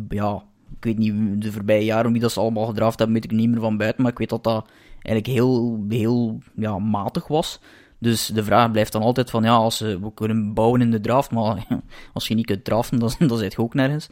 ja, 0.08 0.44
ik 0.76 0.84
weet 0.84 0.98
niet 0.98 1.42
de 1.42 1.52
voorbije 1.52 1.84
jaren 1.84 2.12
wie 2.12 2.20
dat 2.20 2.32
ze 2.32 2.40
allemaal 2.40 2.66
gedraft 2.66 2.98
hebben, 2.98 3.16
weet 3.16 3.24
ik 3.24 3.38
niet 3.38 3.48
meer 3.48 3.60
van 3.60 3.76
buiten, 3.76 4.02
maar 4.02 4.12
ik 4.12 4.18
weet 4.18 4.28
dat 4.28 4.44
dat 4.44 4.68
eigenlijk 5.02 5.26
heel, 5.26 5.84
heel 5.88 6.38
ja, 6.54 6.78
matig 6.78 7.28
was. 7.28 7.60
Dus 7.98 8.26
de 8.26 8.44
vraag 8.44 8.70
blijft 8.70 8.92
dan 8.92 9.02
altijd 9.02 9.30
van, 9.30 9.42
ja, 9.42 9.54
als 9.54 9.76
ze, 9.76 10.00
we 10.00 10.14
kunnen 10.14 10.54
bouwen 10.54 10.80
in 10.80 10.90
de 10.90 11.00
draft, 11.00 11.30
maar 11.30 11.66
als 12.14 12.28
je 12.28 12.34
niet 12.34 12.46
kunt 12.46 12.64
draften, 12.64 12.98
dan, 12.98 13.12
dan 13.18 13.38
zit 13.38 13.52
je 13.52 13.58
ook 13.58 13.74
nergens. 13.74 14.08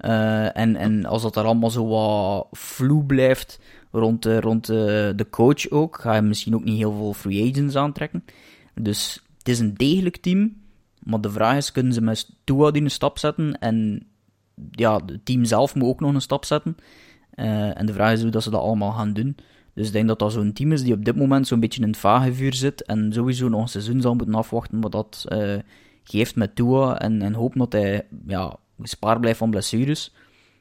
Uh, 0.00 0.56
en, 0.56 0.76
en 0.76 1.04
als 1.04 1.22
dat 1.22 1.36
er 1.36 1.44
allemaal 1.44 1.70
zo 1.70 1.86
wat 1.86 2.46
vloe 2.50 3.04
blijft 3.04 3.60
rond, 3.90 4.26
uh, 4.26 4.38
rond 4.38 4.70
uh, 4.70 4.76
de 5.16 5.26
coach 5.30 5.70
ook, 5.70 6.00
ga 6.00 6.14
je 6.14 6.22
misschien 6.22 6.54
ook 6.54 6.64
niet 6.64 6.76
heel 6.76 6.92
veel 6.92 7.12
free 7.12 7.50
agents 7.50 7.76
aantrekken. 7.76 8.24
Dus 8.74 9.24
het 9.38 9.48
is 9.48 9.58
een 9.58 9.74
degelijk 9.74 10.16
team, 10.16 10.56
maar 11.02 11.20
de 11.20 11.30
vraag 11.30 11.56
is, 11.56 11.72
kunnen 11.72 11.92
ze 11.92 12.00
met 12.00 12.30
Tua 12.44 12.70
die 12.70 12.82
een 12.82 12.90
stap 12.90 13.18
zetten 13.18 13.58
en 13.58 14.06
ja, 14.70 15.00
het 15.06 15.24
team 15.24 15.44
zelf 15.44 15.74
moet 15.74 15.88
ook 15.88 16.00
nog 16.00 16.14
een 16.14 16.20
stap 16.20 16.44
zetten. 16.44 16.76
Uh, 17.34 17.78
en 17.78 17.86
de 17.86 17.92
vraag 17.92 18.12
is 18.12 18.22
hoe 18.22 18.30
dat 18.30 18.42
ze 18.42 18.50
dat 18.50 18.60
allemaal 18.60 18.92
gaan 18.92 19.12
doen. 19.12 19.36
Dus 19.74 19.86
ik 19.86 19.92
denk 19.92 20.08
dat 20.08 20.18
dat 20.18 20.32
zo'n 20.32 20.52
team 20.52 20.72
is 20.72 20.82
die 20.82 20.94
op 20.94 21.04
dit 21.04 21.16
moment 21.16 21.46
zo'n 21.46 21.60
beetje 21.60 21.82
in 21.82 21.88
het 21.88 21.96
vage 21.96 22.34
vuur 22.34 22.54
zit 22.54 22.82
en 22.82 23.12
sowieso 23.12 23.48
nog 23.48 23.60
een 23.60 23.68
seizoen 23.68 24.00
zal 24.00 24.14
moeten 24.14 24.34
afwachten 24.34 24.80
wat 24.80 24.92
dat 24.92 25.24
uh, 25.28 25.58
geeft 26.04 26.36
met 26.36 26.54
Tua 26.54 26.98
en, 26.98 27.22
en 27.22 27.34
hopen 27.34 27.58
dat 27.58 27.72
hij 27.72 28.06
ja, 28.26 28.56
gespaard 28.80 29.20
blijft 29.20 29.38
van 29.38 29.50
blessures. 29.50 30.14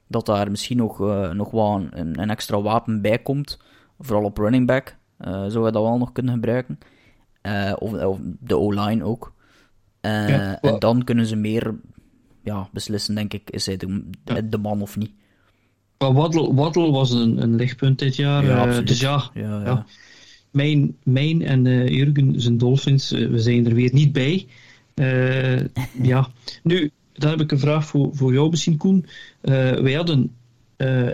Dat 0.07 0.25
daar 0.25 0.51
misschien 0.51 0.77
nog, 0.77 1.01
uh, 1.01 1.31
nog 1.31 1.51
wel 1.51 1.87
een, 1.91 2.19
een, 2.21 2.29
extra 2.29 2.61
wapen 2.61 3.01
bij 3.01 3.19
komt, 3.19 3.59
vooral 3.99 4.25
op 4.25 4.37
running 4.37 4.67
back. 4.67 4.95
zou 5.19 5.61
hij 5.61 5.71
dat 5.71 5.83
wel 5.83 5.97
nog 5.97 6.11
kunnen 6.11 6.33
gebruiken. 6.33 6.79
of, 7.79 7.93
of, 7.93 8.19
de 8.39 8.57
O-line 8.57 9.03
ook. 9.03 9.33
Ja, 10.01 10.61
en 10.61 10.79
dan 10.79 11.03
kunnen 11.03 11.25
ze 11.25 11.35
meer 11.35 11.75
ja, 12.49 12.69
beslissen, 12.71 13.15
denk 13.15 13.33
ik, 13.33 13.49
is 13.49 13.65
hij 13.65 13.77
de, 13.77 14.03
de 14.49 14.57
man 14.57 14.81
of 14.81 14.97
niet. 14.97 15.11
Waddle, 15.97 16.53
Waddle 16.53 16.91
was 16.91 17.11
een, 17.11 17.41
een 17.41 17.55
lichtpunt 17.55 17.99
dit 17.99 18.15
jaar. 18.15 18.45
Ja, 18.45 18.67
uh, 18.67 18.85
dus 18.85 18.99
ja, 18.99 19.29
ja, 19.33 19.61
ja. 19.65 19.85
Mijn, 20.51 20.95
mijn 21.03 21.41
en 21.41 21.65
uh, 21.65 21.87
Jurgen 21.87 22.41
zijn 22.41 22.57
Dolphins, 22.57 23.11
uh, 23.11 23.29
we 23.29 23.39
zijn 23.39 23.65
er 23.65 23.73
weer 23.73 23.93
niet 23.93 24.11
bij. 24.11 24.47
ja, 26.01 26.29
nu, 26.63 26.91
dan 27.13 27.29
heb 27.29 27.41
ik 27.41 27.51
een 27.51 27.59
vraag 27.59 27.85
voor, 27.85 28.09
voor 28.13 28.33
jou 28.33 28.49
misschien, 28.49 28.77
Koen. 28.77 29.05
wij 29.81 29.93
hadden, 29.93 30.31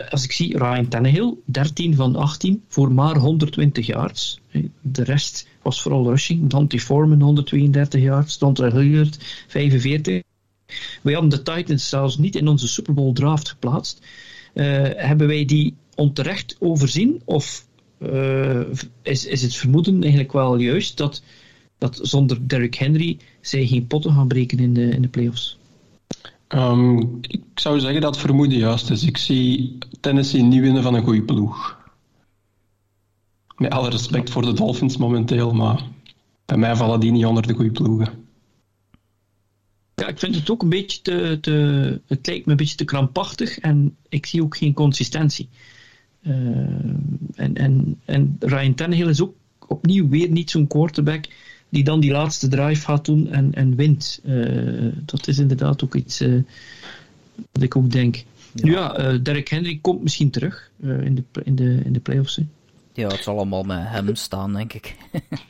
als 0.09 0.23
ik 0.23 0.31
zie, 0.31 0.57
Ryan 0.57 0.87
Tannehill, 0.87 1.33
13 1.45 1.95
van 1.95 2.15
18 2.15 2.63
voor 2.67 2.91
maar 2.91 3.17
120 3.17 3.85
yards. 3.85 4.39
De 4.81 5.03
rest 5.03 5.47
was 5.61 5.81
vooral 5.81 6.09
rushing. 6.09 6.49
Dante 6.49 6.79
Foreman 6.79 7.21
132 7.21 8.01
yards, 8.01 8.37
Dante 8.37 8.69
Hilliard 8.71 9.45
45. 9.47 10.21
Wij 11.01 11.13
hadden 11.13 11.31
de 11.31 11.41
Titans 11.41 11.89
zelfs 11.89 12.17
niet 12.17 12.35
in 12.35 12.47
onze 12.47 12.67
Super 12.67 12.93
Bowl 12.93 13.13
draft 13.13 13.49
geplaatst. 13.49 14.05
Uh, 14.53 14.65
hebben 14.95 15.27
wij 15.27 15.45
die 15.45 15.73
onterecht 15.95 16.55
overzien? 16.59 17.21
Of 17.25 17.65
uh, 17.99 18.61
is, 19.01 19.25
is 19.25 19.41
het 19.41 19.55
vermoeden 19.55 20.01
eigenlijk 20.01 20.31
wel 20.31 20.57
juist 20.57 20.97
dat, 20.97 21.23
dat 21.77 21.99
zonder 22.01 22.47
Derrick 22.47 22.75
Henry 22.75 23.17
zij 23.41 23.65
geen 23.65 23.87
potten 23.87 24.13
gaan 24.13 24.27
breken 24.27 24.59
in 24.59 24.73
de, 24.73 24.89
in 24.89 25.01
de 25.01 25.07
playoffs? 25.07 25.57
Um, 26.47 27.17
ik 27.21 27.41
zou 27.55 27.79
zeggen 27.79 28.01
dat 28.01 28.17
vermoeden 28.17 28.57
juist 28.57 28.89
is. 28.89 29.03
Ik 29.03 29.17
zie 29.17 29.77
Tennessee 29.99 30.41
niet 30.41 30.61
winnen 30.61 30.83
van 30.83 30.93
een 30.93 31.03
goede 31.03 31.23
ploeg. 31.23 31.83
Met 33.57 33.71
alle 33.71 33.89
respect 33.89 34.29
voor 34.29 34.41
de 34.41 34.53
Dolphins 34.53 34.97
momenteel, 34.97 35.53
maar 35.53 35.83
bij 36.45 36.57
mij 36.57 36.75
vallen 36.75 36.99
die 36.99 37.11
niet 37.11 37.25
onder 37.25 37.47
de 37.47 37.53
goede 37.53 37.71
ploegen. 37.71 38.24
Ja, 39.95 40.07
ik 40.07 40.19
vind 40.19 40.35
het 40.35 40.49
ook 40.49 40.61
een 40.61 40.69
beetje 40.69 41.01
te, 41.01 41.37
te, 41.41 41.51
Het 42.07 42.27
lijkt 42.27 42.45
me 42.45 42.51
een 42.51 42.57
beetje 42.57 42.75
te 42.75 42.85
krampachtig 42.85 43.59
en 43.59 43.95
ik 44.09 44.25
zie 44.25 44.43
ook 44.43 44.57
geen 44.57 44.73
consistentie. 44.73 45.49
Uh, 46.21 46.35
en, 47.35 47.55
en, 47.55 47.99
en 48.05 48.35
Ryan 48.39 48.73
Tannehill 48.73 49.09
is 49.09 49.21
ook 49.21 49.35
opnieuw 49.67 50.09
weer 50.09 50.29
niet 50.29 50.49
zo'n 50.49 50.67
quarterback 50.67 51.25
die 51.69 51.83
dan 51.83 51.99
die 51.99 52.11
laatste 52.11 52.47
drive 52.47 52.85
gaat 52.85 53.05
doen 53.05 53.31
en, 53.31 53.53
en 53.53 53.75
wint. 53.75 54.19
Uh, 54.23 54.91
dat 55.05 55.27
is 55.27 55.39
inderdaad 55.39 55.83
ook 55.83 55.95
iets 55.95 56.21
uh, 56.21 56.43
wat 57.51 57.63
ik 57.63 57.75
ook 57.75 57.91
denk. 57.91 58.15
Ja. 58.15 58.65
Nu 58.65 58.71
ja, 58.71 59.17
Derek 59.17 59.49
Henry 59.49 59.79
komt 59.81 60.03
misschien 60.03 60.29
terug 60.29 60.71
in, 60.81 61.15
de, 61.15 61.43
in, 61.43 61.55
de, 61.55 61.81
in 61.83 61.93
de 61.93 61.99
playoffs. 61.99 62.35
Hè. 62.35 62.43
Ja, 62.93 63.07
het 63.07 63.23
zal 63.23 63.35
allemaal 63.35 63.63
met 63.63 63.87
hem 63.87 64.15
staan, 64.15 64.53
denk 64.53 64.73
ik. 64.73 64.95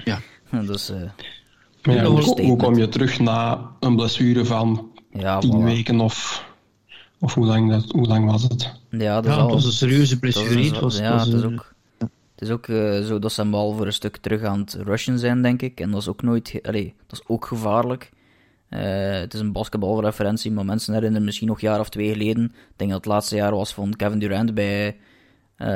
ja. 0.04 0.22
dus, 0.68 0.92
ja, 1.94 2.06
hoe, 2.06 2.56
kom 2.56 2.78
je 2.78 2.90
terug 2.90 3.20
na 3.20 3.72
een 3.80 3.96
blessure 3.96 4.46
van 4.46 4.92
Ja, 5.12 5.40
tien 5.40 5.62
voilà. 5.62 5.64
weken 5.64 6.00
of, 6.00 6.46
of 7.20 7.34
hoe, 7.34 7.46
lang 7.46 7.70
dat, 7.70 7.92
hoe 7.92 8.08
lang 8.08 8.32
was 8.32 8.44
het? 8.44 8.74
Ja, 8.90 9.22
dat 9.22 9.26
Ja, 9.34 9.40
al- 9.40 9.44
het 9.46 9.54
was 9.54 9.66
een 9.66 9.72
serieuze 9.72 10.20
blessure. 10.20 10.64
Het 10.64 10.80
was, 10.80 10.98
ja, 10.98 11.12
was, 11.12 11.26
het 11.26 11.34
is 11.34 11.44
ook, 11.44 11.74
het 12.00 12.10
is 12.36 12.50
ook 12.50 12.68
eh, 12.68 13.02
zo 13.02 13.20
dat 13.20 13.32
ze 13.32 13.42
hem 13.42 13.52
wel 13.52 13.74
voor 13.74 13.86
een 13.86 13.94
stuk 13.94 14.18
terug 14.18 14.44
aan 14.44 14.60
het 14.60 14.78
rushen 14.84 15.20
zijn, 15.20 15.42
denk 15.42 15.62
ik. 15.62 15.80
En 15.80 15.92
dat 15.92 16.02
is 16.02 16.08
ook 16.08 16.22
nooit... 16.22 16.60
Allee, 16.62 16.94
dat 17.08 17.20
is 17.20 17.28
ook 17.28 17.46
gevaarlijk. 17.46 18.12
Eh, 18.70 19.20
het 19.20 19.34
is 19.34 19.40
een 19.40 19.52
basketbalreferentie, 19.52 20.52
maar 20.52 20.66
mensen 20.66 20.94
herinneren 20.94 21.26
misschien 21.26 21.48
nog 21.48 21.62
een 21.62 21.68
jaar 21.68 21.80
of 21.80 21.90
twee 21.90 22.12
geleden. 22.12 22.44
Ik 22.44 22.74
denk 22.76 22.92
dat 22.92 23.00
het 23.04 23.14
laatste 23.14 23.36
jaar 23.36 23.56
was 23.56 23.74
van 23.74 23.96
Kevin 23.96 24.20
Durant 24.20 24.54
bij, 24.54 24.88
eh, 25.56 25.68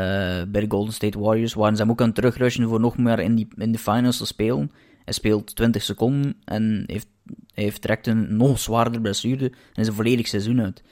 bij 0.48 0.62
de 0.62 0.66
Golden 0.68 0.94
State 0.94 1.20
Warriors. 1.20 1.54
Waren 1.54 1.76
ze 1.76 1.82
hem 1.82 1.92
ook 1.92 2.00
aan 2.02 2.06
het 2.06 2.16
terugrushen 2.16 2.68
voor 2.68 2.80
nog 2.80 2.98
meer 2.98 3.20
in, 3.20 3.36
die, 3.36 3.48
in 3.56 3.72
de 3.72 3.78
finals 3.78 4.18
te 4.18 4.26
spelen. 4.26 4.72
Hij 5.10 5.18
speelt 5.18 5.56
20 5.56 5.84
seconden 5.84 6.36
en 6.46 6.84
heeft, 6.86 7.08
heeft 7.54 7.82
direct 7.82 8.08
een 8.08 8.38
nog 8.38 8.60
zwaarder 8.60 9.02
blessure 9.02 9.46
en 9.46 9.82
is 9.82 9.88
een 9.88 9.94
volledig 9.94 10.28
seizoen 10.28 10.62
uit. 10.62 10.84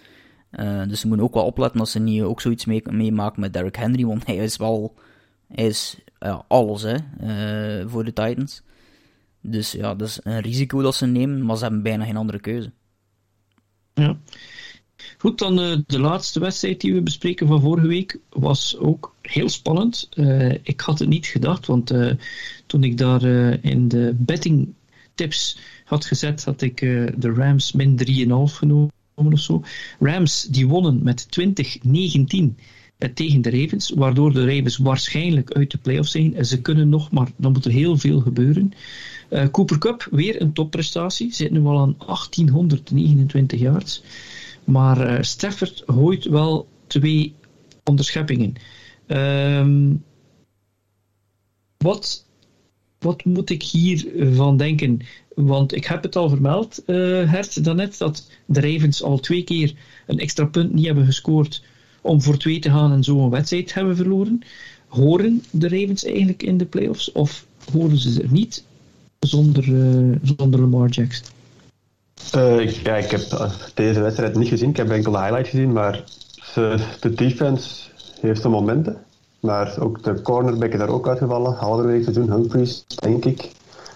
Eh, 0.50 0.84
dus 0.88 1.00
ze 1.00 1.08
moeten 1.08 1.26
ook 1.26 1.34
wel 1.34 1.46
opletten 1.46 1.80
dat 1.80 1.90
ze 1.90 2.00
niet 2.00 2.22
ook 2.22 2.42
zoiets 2.42 2.66
mee, 2.66 2.82
meemaken 2.92 3.42
met 3.42 3.54
Derrick 3.54 3.76
Henry, 3.76 4.06
want 4.06 4.26
hij 4.26 4.36
is 4.36 4.58
wel 4.58 4.96
is, 5.50 5.98
alles 6.48 6.82
hè, 6.82 6.96
eh, 7.20 7.88
voor 7.88 8.04
de 8.04 8.14
Titans. 8.14 8.62
Dus 9.42 9.72
ja, 9.72 9.96
dat 9.96 10.08
is 10.08 10.20
een 10.24 10.42
risico 10.42 10.82
dat 10.82 10.96
ze 10.96 11.06
nemen, 11.06 11.46
maar 11.46 11.58
ze 11.58 11.64
hebben 11.64 11.84
bijna 11.84 12.06
geen 12.06 12.18
andere 12.18 12.40
keuze. 12.40 12.72
Ja. 13.94 14.18
Goed, 15.18 15.40
dan 15.40 15.60
eh, 15.60 15.78
de 15.88 16.00
laatste 16.00 16.40
wedstrijd 16.40 16.82
die 16.82 16.94
we 16.94 17.02
bespreken 17.02 17.48
van 17.48 17.62
vorige 17.62 17.88
week 17.88 18.20
was 18.30 18.78
ook 18.78 19.16
heel 19.22 19.50
spannend. 19.50 20.10
Ik 20.64 20.80
had 20.80 21.00
het 21.00 21.10
niet 21.10 21.26
gedacht, 21.26 21.66
want 21.66 21.92
toen 22.68 22.84
ik 22.84 22.98
daar 22.98 23.24
eh, 23.24 23.64
in 23.72 23.88
de 23.88 24.16
betting 24.18 24.74
tips 25.16 25.60
had 25.86 26.06
gezet, 26.06 26.44
had 26.44 26.62
ik 26.62 26.82
eh, 26.82 27.06
de 27.18 27.34
Rams 27.34 27.72
min 27.72 28.00
3,5 28.08 28.54
genomen 28.54 28.92
of 29.16 29.40
zo. 29.40 29.64
Rams 30.00 30.42
die 30.42 30.68
wonnen 30.68 31.04
met 31.04 31.28
20-19 31.40 32.56
eh, 32.98 33.10
tegen 33.14 33.42
de 33.42 33.50
Ravens, 33.50 33.90
waardoor 33.90 34.34
de 34.34 34.46
Ravens 34.46 34.78
waarschijnlijk 34.78 35.52
uit 35.52 35.72
de 35.72 35.78
playoffs 35.78 36.12
zijn. 36.12 36.46
Ze 36.46 36.62
kunnen 36.62 36.90
nog, 36.90 37.12
maar 37.12 37.32
dan 37.36 37.52
moet 37.52 37.66
er 37.66 37.72
heel 37.72 37.98
veel 37.98 38.20
gebeuren. 38.20 38.74
Eh, 39.30 39.48
Cooper 39.48 39.78
Cup, 39.78 40.08
weer 40.12 40.42
een 40.42 40.54
topprestatie. 40.54 41.34
Zit 41.34 41.52
nu 41.52 41.66
al 41.66 41.80
aan 41.80 41.96
1829 41.98 43.60
yards. 43.60 44.04
Maar 44.64 45.02
eh, 45.02 45.22
Stafford 45.22 45.84
gooit 45.86 46.26
wel 46.26 46.68
twee 46.88 47.34
onderscheppingen. 47.84 48.54
Ehm, 49.06 49.96
wat, 51.78 52.27
wat 53.00 53.26
moet 53.26 53.50
ik 53.50 53.64
hiervan 53.64 54.58
denken? 54.58 55.00
Want 55.36 55.76
ik 55.76 55.86
heb 55.86 56.04
het 56.04 56.16
al 56.16 56.30
vermeld, 56.30 56.84
eh 56.86 56.96
Hert, 57.32 57.64
daarnet, 57.64 57.98
dat 57.98 58.30
de 58.46 58.62
Ravens 58.62 59.04
al 59.04 59.20
twee 59.20 59.44
keer 59.44 59.74
een 60.06 60.20
extra 60.20 60.46
punt 60.46 60.74
niet 60.74 60.86
hebben 60.86 61.06
gescoord 61.06 61.62
om 62.02 62.22
voor 62.22 62.38
twee 62.38 62.60
te 62.60 62.70
gaan 62.70 62.92
en 62.92 63.04
zo 63.04 63.20
een 63.24 63.30
wedstrijd 63.30 63.74
hebben 63.74 63.96
verloren. 63.96 64.42
Horen 64.88 65.44
de 65.52 65.70
Ravens 65.70 66.06
eigenlijk 66.06 66.44
in 66.44 66.58
de 66.58 66.66
playoffs 66.66 67.12
of 67.12 67.46
horen 67.72 67.98
ze 67.98 68.22
er 68.22 68.32
niet 68.32 68.64
zonder, 69.20 69.64
eh, 69.64 70.18
zonder 70.22 70.60
Lamar 70.60 70.90
Jackson? 70.90 71.26
Ik- 72.60 72.70
ja, 72.84 72.96
ik 72.96 73.12
heb 73.12 73.52
deze 73.74 74.00
wedstrijd 74.00 74.36
niet 74.36 74.48
gezien. 74.48 74.70
Ik 74.70 74.78
heb 74.78 74.90
enkel 74.90 75.12
de 75.12 75.18
highlight 75.20 75.48
gezien, 75.48 75.74
maar 75.74 76.04
de 77.00 77.14
defense 77.16 77.70
heeft 78.22 78.42
zijn 78.42 78.54
momenten. 78.54 78.98
Maar 79.40 79.76
ook 79.80 80.04
de 80.04 80.22
cornerback 80.22 80.72
is 80.72 80.80
daar 80.80 80.90
ook 80.90 81.08
uitgevallen. 81.08 81.54
Halverwege 81.54 82.04
seizoen, 82.04 82.32
Humphries, 82.32 82.86
denk 82.88 83.26
ik. 83.26 83.52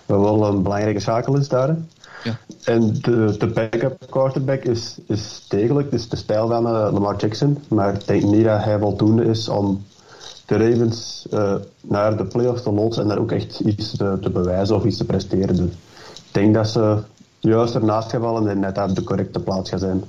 Wat 0.06 0.20
wel 0.20 0.46
een 0.46 0.64
belangrijke 0.64 1.00
schakel 1.00 1.38
is 1.38 1.48
daar. 1.48 1.78
Ja. 2.24 2.38
En 2.64 2.94
de, 3.02 3.36
de 3.38 3.48
backup 3.48 4.06
quarterback 4.10 4.64
is, 4.64 4.98
is 5.08 5.46
degelijk, 5.48 5.92
dus 5.92 6.10
de 6.10 6.16
stijl 6.16 6.48
van 6.48 6.68
eh, 6.68 6.72
Lamar 6.72 7.16
Jackson. 7.16 7.58
Maar 7.68 7.94
ik 7.94 8.08
denk 8.08 8.24
niet 8.24 8.44
dat 8.44 8.64
hij 8.64 8.80
voldoende 8.80 9.24
is 9.24 9.50
om 9.50 9.84
de 10.46 10.58
Ravens 10.58 11.28
eh, 11.32 11.56
naar 11.82 12.18
de 12.18 12.26
playoffs 12.26 12.64
te 12.64 12.72
loodsen 12.72 13.04
en 13.04 13.10
daar 13.10 13.18
ook 13.18 13.32
echt 13.32 13.60
iets 13.60 13.98
te, 13.98 14.18
te 14.22 14.30
bewijzen 14.30 14.76
of 14.76 14.84
iets 14.84 14.98
te 14.98 15.06
presteren. 15.06 15.56
Dus 15.56 15.60
ik 15.60 15.74
denk 16.32 16.54
dat 16.54 16.70
ze 16.70 16.98
juist 17.39 17.76
ernaast 17.76 18.10
gaan 18.10 18.22
vallen 18.22 18.48
en 18.48 18.60
net 18.60 18.78
op 18.78 18.96
de 18.96 19.04
correcte 19.04 19.39
plaats 19.39 19.70
gaan 19.70 19.80
zijn. 19.80 20.04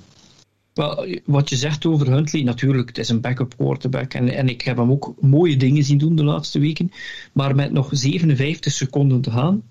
Wel, 0.74 1.06
wat 1.24 1.48
je 1.48 1.56
zegt 1.56 1.86
over 1.86 2.10
Huntley, 2.10 2.42
natuurlijk, 2.42 2.88
het 2.88 2.98
is 2.98 3.08
een 3.08 3.20
backup 3.20 3.56
quarterback. 3.56 4.14
En, 4.14 4.28
en 4.28 4.48
ik 4.48 4.62
heb 4.62 4.76
hem 4.76 4.90
ook 4.90 5.14
mooie 5.20 5.56
dingen 5.56 5.84
zien 5.84 5.98
doen 5.98 6.16
de 6.16 6.24
laatste 6.24 6.58
weken. 6.58 6.92
Maar 7.32 7.54
met 7.54 7.72
nog 7.72 7.88
57 7.90 8.72
seconden 8.72 9.20
te 9.20 9.30
gaan, 9.30 9.62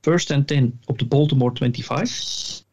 first 0.00 0.30
and 0.30 0.46
10 0.46 0.80
op 0.84 0.98
de 0.98 1.06
Baltimore 1.06 1.56
25. 1.56 2.64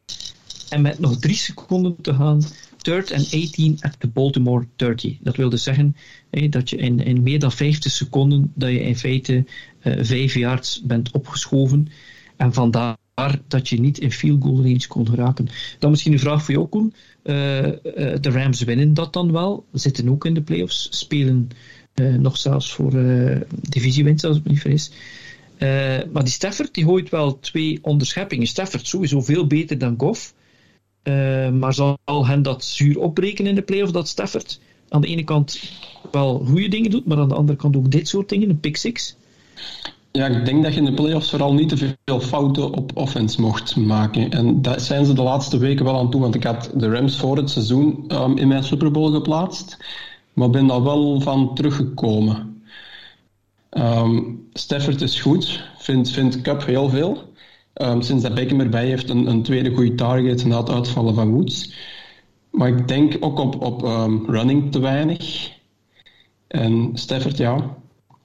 En 0.70 0.82
met 0.82 1.00
nog 1.00 1.20
3 1.20 1.36
seconden 1.36 1.96
te 2.02 2.14
gaan, 2.14 2.42
third 2.78 3.12
and 3.12 3.34
18 3.34 3.78
at 3.80 3.96
de 4.00 4.08
Baltimore 4.08 4.68
30. 4.76 5.18
Dat 5.22 5.36
wil 5.36 5.50
dus 5.50 5.64
zeggen 5.64 5.96
dat 6.50 6.70
je 6.70 6.78
in, 6.78 7.00
in 7.00 7.24
meer 7.24 7.40
dan 7.40 7.52
50 7.52 7.92
seconden, 7.92 8.52
dat 8.56 8.70
je 8.70 8.80
in 8.80 8.98
feite 8.98 9.46
eh 9.80 9.98
5 10.00 10.34
yards 10.34 10.82
bent 10.82 11.12
opgeschoven. 11.12 11.88
En 12.36 12.54
vandaar 12.54 12.98
dat 13.48 13.70
je 13.70 13.80
niet 13.80 13.98
in 13.98 14.12
field 14.12 14.44
goal 14.44 14.62
range 14.62 14.88
kon 14.88 15.08
geraken. 15.08 15.50
Dan 15.80 15.90
misschien 15.90 16.14
een 16.14 16.20
vraag 16.20 16.44
voor 16.44 16.54
jou, 16.54 16.68
Koen. 16.68 16.94
Eh, 17.24 17.68
eh, 17.68 18.22
de 18.22 18.30
Rams 18.30 18.62
winnen 18.62 18.94
dat 18.94 19.14
dan 19.14 19.32
wel, 19.32 19.66
zitten 19.72 20.10
ook 20.10 20.26
in 20.26 20.34
de 20.34 20.42
playoffs, 20.42 20.88
spelen 20.92 21.50
eh, 21.94 22.14
nog 22.14 22.38
zelfs 22.38 22.74
voor 22.74 22.92
divisiewinst, 23.70 24.24
als 24.24 24.38
ik 24.38 24.44
me 24.44 24.50
niet 24.50 24.62
vergis. 24.62 24.92
Maar 26.12 26.24
die 26.24 26.34
Stafford 26.34 26.74
die 26.74 26.84
gooit 26.84 27.10
wel 27.10 27.40
twee 27.40 27.80
onderscheppingen. 27.82 28.48
Stafford 28.48 28.88
sowieso 28.88 29.22
veel 29.22 29.48
beter 29.48 29.78
dan 29.78 29.96
Goff. 29.98 30.34
Maar 31.54 31.74
zal 31.74 31.98
hen 32.06 32.42
dat 32.42 32.66
zuur 32.66 33.00
opbreken 33.00 33.48
in 33.48 33.56
de 33.56 33.62
playoffs 33.62 33.94
dat 33.94 34.08
Stafford 34.08 34.60
aan 34.90 35.02
de 35.02 35.08
ene 35.08 35.24
kant 35.24 35.72
wel 36.12 36.46
goede 36.46 36.68
dingen 36.68 36.92
doet, 36.92 37.06
maar 37.06 37.18
aan 37.18 37.28
de 37.28 37.36
andere 37.36 37.58
kant 37.58 37.76
ook 37.76 37.92
dit 37.92 38.08
soort 38.08 38.30
dingen, 38.30 38.50
een 38.50 38.60
pick 38.60 38.78
six? 38.78 39.16
Ja, 40.16 40.28
ik 40.28 40.46
denk 40.46 40.64
dat 40.64 40.74
je 40.74 40.80
in 40.80 40.86
de 40.86 40.94
playoffs 40.94 41.30
vooral 41.30 41.54
niet 41.54 41.70
te 41.70 41.96
veel 42.06 42.20
fouten 42.20 42.74
op 42.74 42.92
offense 42.98 43.42
mocht 43.42 43.76
maken. 43.76 44.32
En 44.32 44.62
dat 44.62 44.82
zijn 44.82 45.06
ze 45.06 45.14
de 45.14 45.22
laatste 45.24 45.58
weken 45.58 45.86
wel 45.86 45.98
aan 45.98 46.10
toe, 46.10 46.22
want 46.22 46.36
ik 46.36 46.44
had 46.44 46.72
de 46.74 46.90
Rams 46.90 47.18
voor 47.18 47.38
het 47.38 47.50
seizoen 47.50 48.04
ehm, 48.08 48.38
in 48.38 48.48
mijn 48.48 48.64
Super 48.64 48.92
Bowl 48.92 49.12
geplaatst, 49.12 49.78
maar 50.34 50.50
ben 50.50 50.68
daar 50.68 50.84
wel 50.84 51.22
van 51.22 51.56
teruggekomen. 51.56 52.64
Ehm 53.70 54.22
Stafford 54.54 55.02
is 55.02 55.22
goed, 55.22 55.64
vindt 55.78 56.10
vind 56.10 56.42
Cup 56.42 56.66
heel 56.66 56.90
veel. 56.90 57.34
Ehm, 57.74 58.02
sinds 58.02 58.24
dat 58.24 58.34
Beckham 58.34 58.60
erbij 58.60 58.88
heeft, 58.88 59.10
een, 59.10 59.28
een 59.28 59.44
tweede 59.44 59.74
goede 59.74 59.96
target 59.96 60.46
na 60.46 60.58
het 60.58 60.70
uitvallen 60.70 61.16
van 61.16 61.32
Woods. 61.32 61.74
Maar 62.52 62.68
ik 62.68 62.88
denk 62.88 63.18
ook 63.20 63.40
op, 63.40 63.62
op 63.62 63.82
running 64.28 64.72
te 64.72 64.80
weinig. 64.80 65.52
En 66.48 66.92
Stafford, 66.94 67.38
ja, 67.38 67.82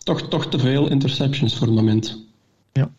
toch, 0.09 0.29
toch 0.29 0.47
te 0.49 0.59
veel 0.59 0.91
interceptions 0.91 1.57
voor 1.57 1.67
het 1.67 1.77
moment. 1.77 2.27
Ja. 2.73 2.91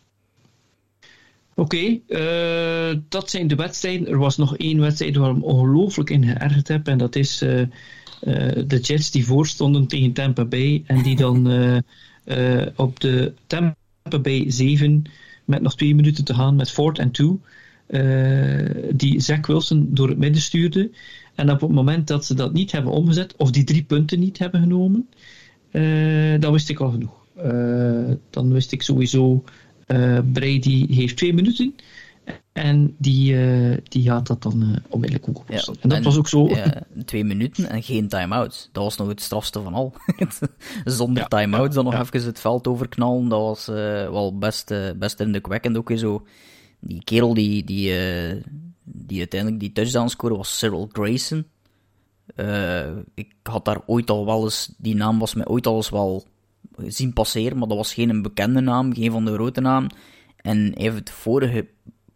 Oké, 1.55 1.99
eh, 2.07 2.97
dat 3.09 3.29
zijn 3.29 3.47
de 3.47 3.55
wedstrijden. 3.55 4.07
Er 4.07 4.17
was 4.17 4.37
nog 4.37 4.57
één 4.57 4.79
wedstrijd 4.79 5.15
waar 5.15 5.29
ik 5.29 5.37
me 5.37 5.43
ongelooflijk 5.43 6.09
in 6.09 6.23
geërgerd 6.25 6.67
heb. 6.67 6.87
En 6.87 6.97
dat 6.97 7.15
is 7.15 7.41
eh, 7.41 7.61
eh, 7.61 7.67
de 8.67 8.79
Jets 8.81 9.11
die 9.11 9.25
voorstonden 9.25 9.87
tegen 9.87 10.13
Tampa 10.13 10.45
Bay. 10.45 10.83
En 10.85 11.01
die 11.03 11.15
dan 11.15 11.49
eh, 11.49 11.77
eh, 12.61 12.67
op 12.75 12.99
de 12.99 13.33
Tampa 13.47 14.19
Bay 14.21 14.51
7 14.51 15.03
met 15.45 15.61
nog 15.61 15.75
twee 15.75 15.95
minuten 15.95 16.23
te 16.25 16.33
gaan 16.33 16.55
met 16.55 16.71
fourth 16.71 16.99
and 16.99 17.13
two. 17.13 17.39
eh, 17.87 18.65
die 18.95 19.19
Zach 19.19 19.47
Wilson 19.47 19.87
door 19.93 20.09
het 20.09 20.17
midden 20.17 20.41
stuurde. 20.41 20.91
En 21.35 21.51
op 21.51 21.61
het 21.61 21.69
moment 21.71 22.07
dat 22.07 22.25
ze 22.25 22.33
dat 22.33 22.53
niet 22.53 22.71
hebben 22.71 22.91
omgezet, 22.91 23.35
of 23.37 23.51
die 23.51 23.63
drie 23.63 23.83
punten 23.83 24.19
niet 24.19 24.37
hebben 24.39 24.61
genomen, 24.61 25.09
dan 26.39 26.51
wist 26.51 26.69
ik 26.69 26.79
al 26.79 26.89
genoeg. 26.89 27.25
Eh, 27.35 28.15
dan 28.29 28.53
wist 28.53 28.71
ik 28.71 28.81
sowieso, 28.81 29.43
eh, 29.85 30.19
Brady 30.31 30.93
heeft 30.93 31.17
twee 31.17 31.33
minuten. 31.33 31.75
En 32.53 32.95
die, 32.97 33.37
eh, 33.37 33.77
die 33.83 34.03
gaat 34.03 34.27
dat 34.27 34.43
dan 34.43 34.61
eh, 34.61 34.67
onmiddellijk 34.89 35.29
ook 35.29 35.39
oplossen. 35.39 35.75
en 35.81 35.89
dat 35.89 36.03
was 36.03 36.17
ook 36.17 36.27
zo. 36.27 36.47
Ja, 36.47 36.83
twee 37.05 37.23
minuten 37.23 37.69
en 37.69 37.83
geen 37.83 38.07
time-out. 38.07 38.69
Dat 38.71 38.83
was 38.83 38.97
nog 38.97 39.07
het 39.07 39.21
strafste 39.21 39.61
van 39.61 39.73
al. 39.73 39.93
Zonder 40.85 41.27
time-out 41.27 41.73
dan 41.73 41.83
nog 41.83 41.93
ja. 41.93 42.01
even 42.01 42.23
het 42.23 42.39
veld 42.39 42.67
overknallen. 42.67 43.29
Dat 43.29 43.39
was 43.39 43.67
eh, 43.67 43.75
wel 44.09 44.37
best, 44.37 44.71
eh, 44.71 44.89
best 44.95 45.19
indrukwekkend. 45.19 45.77
Ook 45.77 45.87
weer 45.87 45.97
zo. 45.97 46.25
Die 46.79 47.03
kerel 47.03 47.33
die, 47.33 47.63
die, 47.63 47.95
eh, 47.97 48.35
die 48.83 49.19
uiteindelijk 49.19 49.59
die 49.59 49.71
touchdown 49.71 50.07
scoorde 50.07 50.35
was 50.35 50.57
Cyril 50.57 50.89
Grayson. 50.91 51.45
Eh, 52.35 52.97
ik 53.13 53.33
had 53.43 53.65
daar 53.65 53.81
ooit 53.85 54.09
al 54.09 54.25
wel 54.25 54.43
eens, 54.43 54.73
die 54.77 54.95
naam 54.95 55.19
was 55.19 55.33
mij 55.33 55.47
ooit 55.47 55.67
al 55.67 55.75
eens 55.75 55.89
wel 55.89 56.25
zien 56.87 57.13
passeren, 57.13 57.57
maar 57.57 57.67
dat 57.67 57.77
was 57.77 57.93
geen 57.93 58.09
een 58.09 58.21
bekende 58.21 58.59
naam, 58.59 58.93
geen 58.93 59.11
van 59.11 59.25
de 59.25 59.33
grote 59.33 59.61
naam. 59.61 59.87
En 60.35 60.71
heeft 60.75 60.95
het 60.95 61.09
vorige, 61.09 61.67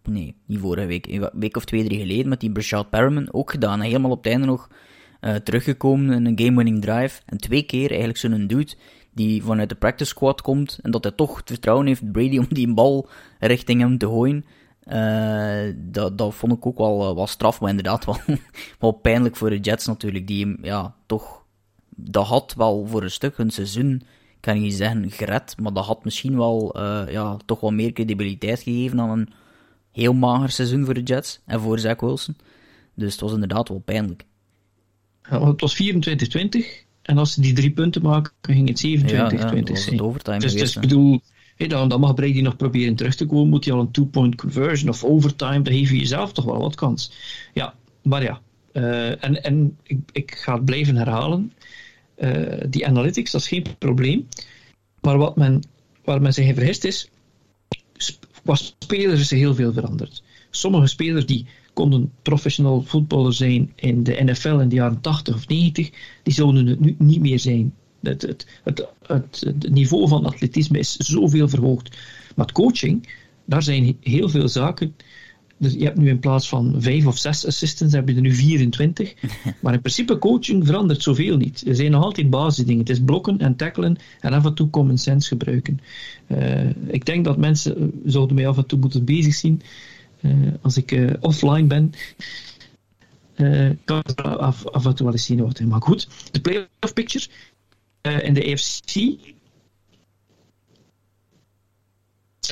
nee, 0.04 0.36
niet 0.46 0.60
vorige 0.60 0.86
week, 0.86 1.08
een 1.08 1.30
week 1.34 1.58
of 1.58 1.66
twee, 1.66 1.84
drie 1.84 2.00
geleden 2.00 2.30
met 2.30 2.40
die 2.40 2.52
Brashad 2.52 2.90
Perriman 2.90 3.34
ook 3.34 3.52
gedaan. 3.52 3.80
En 3.80 3.86
helemaal 3.86 4.12
op 4.12 4.24
het 4.24 4.32
einde 4.34 4.46
nog 4.46 4.70
eh, 5.20 5.36
teruggekomen 5.36 6.16
in 6.16 6.26
een 6.26 6.40
game-winning 6.40 6.82
drive. 6.82 7.22
En 7.26 7.38
twee 7.38 7.64
keer 7.64 7.90
eigenlijk 7.90 8.20
zo'n 8.20 8.48
dude 8.48 8.74
die 9.14 9.44
vanuit 9.44 9.70
de 9.70 9.76
practice 9.76 10.10
squad 10.10 10.42
komt 10.42 10.80
en 10.82 10.92
dat 10.92 11.04
hij 11.04 11.14
toch 11.14 11.38
het 11.38 11.50
vertrouwen 11.50 11.88
heeft, 11.88 12.12
Brady, 12.12 12.38
om 12.38 12.46
die 12.50 12.74
bal 12.74 13.10
richting 13.40 13.82
hem 13.82 13.98
te 13.98 14.08
gooien. 14.08 14.46
Uh, 14.88 15.74
dat, 15.76 16.18
dat 16.18 16.34
vond 16.36 16.54
ik 16.54 16.66
ook 16.66 16.78
wel, 16.78 17.16
wel 17.16 17.28
straf, 17.28 17.60
maar 17.60 17.70
inderdaad 17.70 18.06
wel, 18.06 18.18
wel 18.80 18.92
pijnlijk 18.92 19.36
voor 19.36 19.50
de 19.50 19.60
Jets 19.60 19.86
natuurlijk, 19.86 20.28
die 20.28 20.58
ja, 20.62 20.96
toch, 21.06 21.44
dat 21.90 22.28
had 22.28 22.54
wel 22.58 22.88
voor 22.88 23.04
een 23.04 23.12
stuk 23.12 23.38
hun 23.38 23.52
seizoen, 23.52 24.02
kan 24.40 24.56
ik 24.56 24.62
niet 24.62 24.74
zeggen 24.74 25.12
gered, 25.12 25.56
maar 25.62 25.74
dat 25.74 25.86
had 25.86 26.04
misschien 26.04 26.38
wel, 26.38 26.78
uh, 26.78 27.04
ja, 27.10 27.38
toch 27.46 27.60
wel 27.60 27.72
meer 27.72 27.94
credibiliteit 27.94 28.62
gegeven 28.62 28.98
dan 28.98 29.10
een 29.10 29.30
heel 29.92 30.14
mager 30.14 30.50
seizoen 30.50 30.86
voor 30.86 30.94
de 30.94 31.04
Jets 31.04 31.40
en 31.46 31.60
voor 31.60 31.80
Zach 31.80 32.00
Wilson. 32.00 32.36
Dus 32.94 33.12
het 33.12 33.22
was 33.22 33.34
inderdaad 33.34 33.70
wel 33.70 33.82
pijnlijk. 33.86 34.26
Ja, 35.30 35.48
het 35.48 35.62
was 35.62 35.84
24-20 35.84 36.84
en 37.02 37.18
als 37.18 37.34
ze 37.34 37.42
die 37.42 37.54
drie 37.54 37.72
punten 37.72 38.02
maken, 38.02 38.34
ging 38.42 38.68
het 38.68 39.04
27-20 39.04 39.06
ja, 39.06 39.32
ja, 39.32 39.76
zijn. 39.76 40.02
overtime 40.02 40.40
dus, 40.40 40.54
dus 40.54 40.76
ik 40.76 40.82
bedoel, 40.82 41.22
dan, 41.68 42.00
mag 42.00 42.14
Brady 42.14 42.42
nog 42.42 42.56
proberen 42.56 42.96
terug 42.96 43.16
te 43.16 43.26
komen. 43.26 43.50
Moet 43.50 43.66
hij 43.66 43.74
al 43.74 43.80
een 43.80 43.92
two-point 43.92 44.36
conversion 44.36 44.90
of 44.90 45.04
overtime, 45.04 45.62
dan 45.62 45.74
geef 45.74 45.90
je 45.90 45.98
jezelf 45.98 46.34
toch 46.34 46.46
wel 46.46 46.60
wat 46.60 46.76
kans. 46.76 47.12
Ja, 47.54 47.74
maar 48.04 48.24
ja. 48.24 48.42
Uh, 48.74 49.24
en 49.24 49.44
en 49.44 49.78
ik, 49.84 50.00
ik 50.12 50.36
ga 50.36 50.54
het 50.54 50.66
blijven 50.66 50.96
herhalen. 50.96 51.54
Uh, 52.18 52.62
die 52.70 52.88
analytics, 52.88 53.32
dat 53.32 53.42
is 53.42 53.48
geen 53.48 53.66
probleem. 53.78 54.28
Maar 55.02 55.18
wat 55.18 55.36
men, 55.36 55.62
waar 56.04 56.22
men 56.22 56.34
zich 56.34 56.46
in 56.46 56.56
vergist 56.56 56.84
is, 56.84 57.10
qua 58.44 58.56
spelers 58.56 59.20
is 59.20 59.30
heel 59.30 59.56
veel 59.56 59.74
veranderd. 59.74 60.24
Sommige 60.50 60.88
spelers 60.88 61.26
die 61.26 61.46
konden 61.74 62.12
professional 62.22 62.82
voetballer 62.82 63.34
zijn 63.34 63.72
in 63.76 64.04
de 64.04 64.24
NFL 64.24 64.60
in 64.60 64.70
de 64.70 64.76
jaren 64.76 65.02
80 65.02 65.36
of 65.36 65.48
90, 65.48 65.90
die 66.24 66.34
zouden 66.34 66.66
het 66.66 66.80
nu 66.80 66.96
niet 66.98 67.22
meer 67.22 67.40
zijn. 67.40 67.74
Het, 68.04 68.22
het, 68.22 68.48
het, 68.64 68.88
het, 69.40 69.70
niveau 69.70 70.08
van 70.08 70.26
atletisme 70.26 70.80
is 70.80 70.96
zoveel 70.96 71.50
verhoogd. 71.50 71.98
Maar 72.36 72.52
coaching, 72.52 73.10
daar 73.46 73.64
zijn 73.64 73.98
heel 74.02 74.30
veel 74.30 74.48
zaken. 74.48 74.96
Dus 75.58 75.74
je 75.74 75.84
hebt 75.84 75.98
nu 75.98 76.10
in 76.10 76.20
plaats 76.20 76.50
van 76.50 76.76
vijf 76.78 77.06
of 77.06 77.18
zes 77.18 77.46
assistants, 77.46 77.94
heb 77.94 78.10
je 78.10 78.16
er 78.16 78.22
nu 78.22 78.34
24. 78.34 79.14
Maar 79.62 79.74
in 79.74 79.82
principe 79.82 80.18
coaching 80.18 80.66
verandert 80.66 81.04
zoveel 81.04 81.38
niet. 81.38 81.64
Er 81.68 81.76
zijn 81.76 81.92
nog 81.92 82.04
altijd 82.04 82.30
basisdingen. 82.30 82.80
Het 82.80 82.90
is 82.90 83.04
blokken 83.04 83.40
en 83.40 83.56
tackelen 83.56 83.98
en 84.20 84.34
af 84.34 84.46
en 84.46 84.54
toe 84.54 84.70
common 84.70 84.98
sense 84.98 85.28
gebruiken. 85.28 85.80
Uh, 86.28 86.70
ik 86.88 87.06
denk 87.06 87.26
dat 87.26 87.38
mensen 87.38 88.02
zouden 88.06 88.36
mij 88.36 88.48
af 88.48 88.58
en 88.58 88.66
toe 88.66 88.80
moeten 88.80 89.06
bezig 89.06 89.34
zien 89.34 89.62
uh, 90.22 90.32
als 90.62 90.78
ik 90.78 90.92
uh, 90.92 91.14
offline 91.20 91.68
ben. 91.68 91.92
kan 93.86 94.04
ik 94.06 94.22
af, 94.22 94.68
af 94.68 94.86
en 94.86 94.96
toe 94.96 95.06
wel 95.06 95.16
eens 95.16 95.26
zien 95.26 95.42
wat. 95.42 95.60
Maar 95.60 95.82
goed, 95.82 96.08
de 96.32 96.42
playoff 96.42 96.94
picture 96.94 97.26
in 98.04 98.34
de 98.34 98.52
AFC 98.52 98.96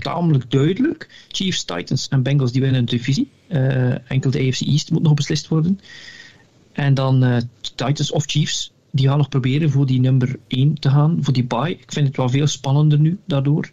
tamelijk 0.02 0.52
duidelijk. 0.52 1.10
Chiefs, 1.28 1.64
Titans 1.64 2.08
en 2.08 2.24
Bengals 2.24 2.52
die 2.52 2.62
winnen 2.62 2.86
de 2.86 2.92
divisie. 2.92 3.30
Uh, 3.50 4.12
enkel 4.12 4.32
de 4.32 4.40
AFC 4.40 4.62
East 4.62 4.92
moet 4.92 5.02
nog 5.02 5.14
beslist 5.14 5.48
worden. 5.48 5.80
En 6.72 6.94
dan 6.94 7.24
uh, 7.24 7.38
Titans 7.62 8.12
of 8.12 8.26
Chiefs, 8.26 8.72
die 8.92 9.08
gaan 9.08 9.18
nog 9.18 9.30
proberen 9.30 9.70
voor 9.70 9.86
die 9.86 10.00
nummer 10.00 10.40
1 10.48 10.80
te 10.80 10.90
gaan, 10.90 11.18
voor 11.22 11.34
die 11.34 11.44
bye. 11.44 11.72
Ik 11.72 11.92
vind 11.92 12.08
het 12.08 12.18
wel 12.18 12.30
veel 12.30 12.48
spannender 12.48 13.00
nu 13.00 13.20
daardoor. 13.26 13.70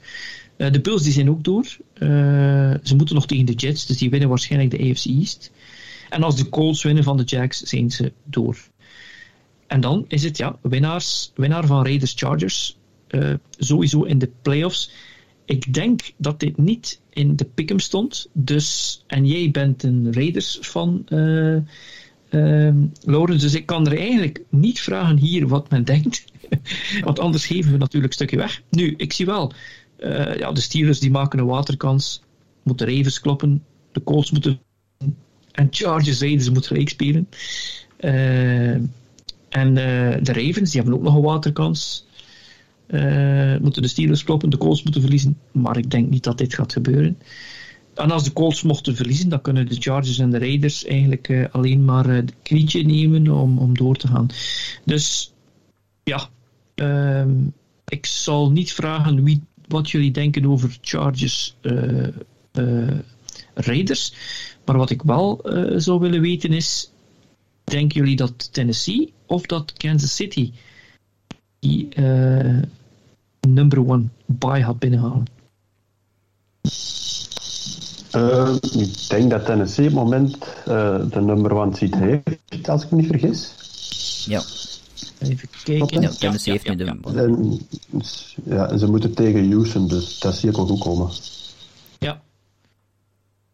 De 0.57 0.81
Bills 0.81 1.03
die 1.03 1.13
zijn 1.13 1.31
ook 1.31 1.45
door. 1.45 1.65
ze 2.83 2.95
moeten 2.97 3.15
nog 3.15 3.27
tegen 3.27 3.45
de 3.45 3.53
Jets, 3.53 3.87
dus 3.87 3.99
die 3.99 4.11
winnen 4.11 4.29
waarschijnlijk 4.29 4.71
de 4.71 4.91
AFC 4.91 5.05
East. 5.05 5.51
En 6.11 6.23
als 6.23 6.37
de 6.37 6.49
Colts 6.49 6.83
winnen 6.83 7.05
van 7.05 7.17
de 7.17 7.23
Jacks, 7.23 7.61
zijn 7.61 7.91
ze 7.91 8.13
door. 8.25 8.57
En 9.69 9.81
dan 9.81 10.05
is 10.09 10.25
het 10.25 10.37
ja, 10.37 10.59
winnaars, 10.63 11.33
winnaar 11.35 11.67
van 11.67 11.85
Raiders 11.85 12.15
Chargers. 12.17 12.77
sowieso 13.59 14.03
in 14.03 14.19
de 14.19 14.31
playoffs 14.43 14.91
ik 15.49 15.75
denk 15.75 16.13
dat 16.17 16.41
dit 16.41 16.57
niet 16.57 17.01
in 17.11 17.37
de 17.37 17.45
pick'em 17.45 17.79
stond. 17.79 18.29
Dus, 18.33 19.01
en 19.07 19.27
jij 19.27 19.51
bent 19.51 19.83
een 19.83 20.13
Raiders 20.13 20.59
van 20.61 21.07
uh, 21.09 21.57
uh, 22.31 22.75
Laurens, 23.05 23.43
dus 23.43 23.55
ik 23.55 23.67
kan 23.67 23.87
er 23.87 23.99
eigenlijk 23.99 24.43
niet 24.49 24.81
vragen 24.81 25.17
hier 25.17 25.49
wat 25.49 25.71
men 25.71 25.85
denkt. 25.95 26.25
Want 27.01 27.19
anders 27.19 27.47
geven 27.47 27.73
we 27.73 27.79
natuurlijk 27.79 28.13
een 28.13 28.19
stukje 28.19 28.37
weg. 28.37 28.63
Nu, 28.71 28.95
ik 28.97 29.13
zie 29.13 29.27
wel, 29.27 29.53
uh, 30.01 30.37
ja, 30.37 30.53
de 30.53 30.61
Steelers 30.61 31.01
die 31.01 31.11
maken 31.11 31.39
een 31.39 31.47
waterkans. 31.47 32.23
Moeten 32.63 32.97
Ravens 32.97 33.21
kloppen. 33.21 33.65
De 33.93 34.03
Colts 34.03 34.31
moeten. 34.31 34.61
En 35.53 35.69
Chargers 35.71 36.21
Raiders 36.21 36.51
moeten 36.51 36.71
gelijk 36.71 36.89
spelen. 36.89 37.29
En 39.49 39.75
de 39.75 40.33
Ravens 40.33 40.71
die 40.71 40.81
hebben 40.81 40.99
ook 40.99 41.05
nog 41.05 41.15
een 41.15 41.23
waterkans. 41.23 42.07
Uh, 42.91 43.57
moeten 43.57 43.83
de 43.83 43.89
Steelers 43.89 44.25
kloppen, 44.25 44.51
de 44.51 44.57
Colts 44.57 44.83
moeten 44.83 45.01
verliezen. 45.01 45.39
Maar 45.53 45.77
ik 45.77 45.91
denk 45.91 46.11
niet 46.11 46.25
dat 46.25 46.39
dit 46.39 46.55
gaat 46.55 46.73
gebeuren. 46.73 47.19
En 47.95 48.11
als 48.11 48.25
de 48.25 48.33
Colts 48.33 48.63
mochten 48.63 48.97
verliezen, 48.97 49.29
dan 49.29 49.41
kunnen 49.41 49.69
de 49.69 49.77
Chargers 49.79 50.19
en 50.19 50.31
de 50.31 50.39
Raiders 50.39 50.85
eigenlijk 50.85 51.29
uh, 51.29 51.47
alleen 51.51 51.85
maar 51.85 52.09
uh, 52.09 52.15
het 52.15 52.35
knietje 52.43 52.85
nemen 52.85 53.29
om, 53.29 53.59
om 53.59 53.77
door 53.77 53.97
te 53.97 54.07
gaan. 54.07 54.27
Dus 54.85 55.33
ja, 56.05 56.29
uh, 56.75 57.25
ik 57.89 58.07
zal 58.07 58.51
niet 58.51 58.73
vragen 58.73 59.25
wie, 59.25 59.43
wat 59.67 59.91
jullie 59.91 60.11
denken 60.11 60.47
over 60.47 60.79
Chargers 60.81 61.57
Raiders. 63.55 64.15
Maar 64.65 64.77
wat 64.77 64.91
ik 64.91 65.03
wel 65.03 65.41
zou 65.77 66.01
willen 66.01 66.21
weten 66.21 66.53
is: 66.53 66.91
denken 67.69 68.01
jullie 68.01 68.17
dat 68.17 68.53
Tennessee 68.53 69.13
of 69.27 69.43
dat 69.43 69.73
Kansas 69.73 70.15
City 70.15 70.53
die 71.59 71.89
number 73.49 73.89
one 73.89 74.09
buy 74.27 74.61
had 74.61 74.79
binnenhalen? 74.79 75.27
Uh, 78.17 78.57
ik 78.73 79.09
denk 79.09 79.31
dat 79.31 79.45
Tennessee 79.45 79.85
op 79.89 79.95
het 79.95 80.03
moment 80.03 80.37
uh, 80.69 81.11
de 81.11 81.21
number 81.21 81.53
one 81.53 81.77
seat 81.77 81.95
heeft, 81.95 82.69
als 82.69 82.85
ik 82.85 82.91
me 82.91 82.97
niet 82.97 83.07
vergis. 83.07 83.55
Ja. 84.27 84.43
Even 85.19 85.49
kijken. 85.65 86.01
Ja, 86.01 86.11
Tennessee 86.11 86.53
heeft 86.53 86.69
nu 86.69 86.77
de 86.77 86.85
en, 86.85 87.61
ja, 88.45 88.71
en 88.71 88.79
ze 88.79 88.87
moeten 88.87 89.15
tegen 89.15 89.53
Houston, 89.53 89.89
dus 89.89 90.19
dat 90.19 90.37
zie 90.37 90.49
ik 90.49 90.57
wel 90.57 90.67
goed 90.67 90.81
komen. 90.81 91.11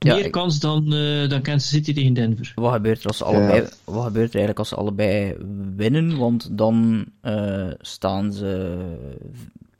Ja. 0.04 0.14
Meer 0.14 0.30
kans 0.30 0.60
dan, 0.60 0.94
uh, 0.94 1.28
dan 1.28 1.42
Kansas 1.42 1.70
City 1.70 1.94
tegen 1.94 2.14
Denver. 2.14 2.52
Wat 2.54 2.72
gebeurt 2.72 3.00
er 3.00 3.06
als 3.06 3.16
ze 3.16 3.24
allebei, 3.24 3.62
ja. 3.62 3.68
wat 3.84 4.04
gebeurt 4.04 4.28
er 4.28 4.34
eigenlijk 4.34 4.58
als 4.58 4.68
ze 4.68 4.74
allebei 4.74 5.36
winnen? 5.76 6.18
Want 6.18 6.48
dan 6.58 7.06
staan 7.80 8.32
ze 8.32 8.78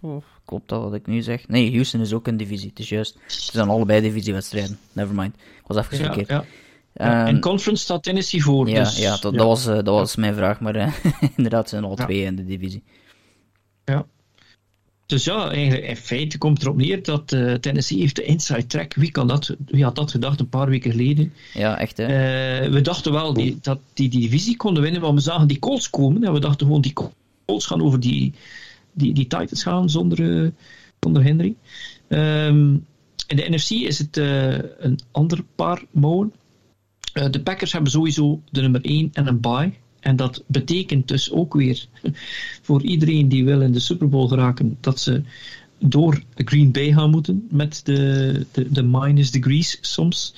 Oh, 0.05 0.23
klopt 0.45 0.69
dat 0.69 0.83
wat 0.83 0.95
ik 0.95 1.07
nu 1.07 1.23
zeg? 1.23 1.49
Nee, 1.49 1.73
Houston 1.73 2.01
is 2.01 2.13
ook 2.13 2.27
een 2.27 2.37
divisie, 2.37 2.69
het 2.69 2.79
is 2.79 2.89
juist. 2.89 3.15
Het 3.23 3.33
zijn 3.33 3.69
allebei 3.69 4.01
divisiewedstrijden. 4.01 4.79
Nevermind. 4.93 5.35
Ik 5.35 5.67
was 5.67 5.77
even 5.77 5.99
ja, 5.99 6.05
verkeerd. 6.05 6.29
Ja. 6.29 6.45
Ja, 6.95 7.27
in 7.27 7.41
conference 7.41 7.83
staat 7.83 8.03
Tennessee 8.03 8.43
voor. 8.43 8.69
Ja, 8.69 8.85
dus, 8.85 8.99
ja, 8.99 9.17
dat, 9.21 9.35
dat 9.35 9.47
was, 9.47 9.67
uh, 9.67 9.75
dat 9.75 9.87
was 9.87 10.17
mijn 10.17 10.35
vraag, 10.35 10.61
maar 10.61 10.77
uh, 10.77 10.95
inderdaad 11.37 11.69
zijn 11.69 11.83
er 11.83 11.89
al 11.89 11.95
twee 11.95 12.23
in 12.23 12.37
de 12.37 12.45
divisie. 12.45 12.83
Ja. 13.85 14.07
Dus 15.07 15.25
ja, 15.25 15.51
eigenlijk 15.51 15.85
in 15.85 15.97
feite 15.97 16.39
komt 16.39 16.63
erop 16.63 16.77
neer 16.77 17.03
dat 17.03 17.33
uh, 17.33 17.55
Tennessee 17.55 17.99
heeft 17.99 18.17
de 18.17 18.25
inside 18.25 18.67
track. 18.67 18.95
Wie, 18.95 19.11
kan 19.11 19.29
dat, 19.29 19.57
wie 19.67 19.85
had 19.85 19.97
dat 19.97 20.11
gedacht 20.11 20.41
een 20.41 20.49
paar 20.49 20.69
weken 20.69 20.91
geleden? 20.91 21.33
Ja, 21.53 21.79
echt 21.79 21.97
hè? 21.97 22.71
we 22.71 22.81
dachten 22.81 23.13
wel 23.13 23.33
die, 23.33 23.59
dat 23.61 23.79
die, 23.93 24.09
die 24.09 24.21
divisie 24.21 24.57
konden 24.57 24.83
winnen, 24.83 25.01
maar 25.01 25.15
we 25.15 25.21
zagen 25.21 25.49
die 25.49 25.59
Colts 25.59 25.91
komen 25.91 26.25
en 26.25 26.33
we 26.33 26.41
dachten 26.41 26.67
gewoon 26.67 26.81
die 26.81 26.93
Colts 27.45 27.67
gaan 27.67 27.83
over 27.83 28.01
die, 28.01 28.33
die, 28.93 29.15
die 29.15 29.27
Titans 29.27 29.63
gaan 29.63 29.91
zonder, 29.91 30.21
uh, 30.21 30.51
zonder 31.01 31.23
Henry. 31.23 31.55
Um, 32.09 32.87
in 33.27 33.37
de 33.37 33.51
NFC 33.51 33.71
is 33.71 33.99
het 33.99 34.17
een 34.17 34.99
ander 35.11 35.45
paar 35.55 35.83
mouwen. 35.91 36.33
De 37.31 37.41
Packers 37.41 37.73
hebben 37.73 37.91
sowieso 37.91 38.41
de 38.51 38.61
nummer 38.61 38.85
1 38.85 39.11
en 39.13 39.27
een 39.27 39.41
bye. 39.41 39.73
En 40.05 40.17
dat 40.17 40.43
betekent 40.47 41.09
dus 41.09 41.31
ook 41.31 41.55
weer 41.55 41.87
voor 42.67 42.83
iedereen 42.83 43.29
die 43.29 43.45
wil 43.45 43.61
in 43.63 43.73
de 43.73 43.81
Super 43.81 44.09
Bowl 44.09 44.29
geraken 44.29 44.77
dat 44.81 45.01
ze 45.01 45.23
door 45.79 46.23
Green 46.35 46.73
Bay 46.73 46.93
gaan 46.93 47.11
moeten 47.11 47.47
met 47.51 47.81
de, 47.85 48.47
de, 48.53 48.71
de 48.71 48.83
minus 48.83 49.31
degrees 49.31 49.79
soms. 49.81 50.35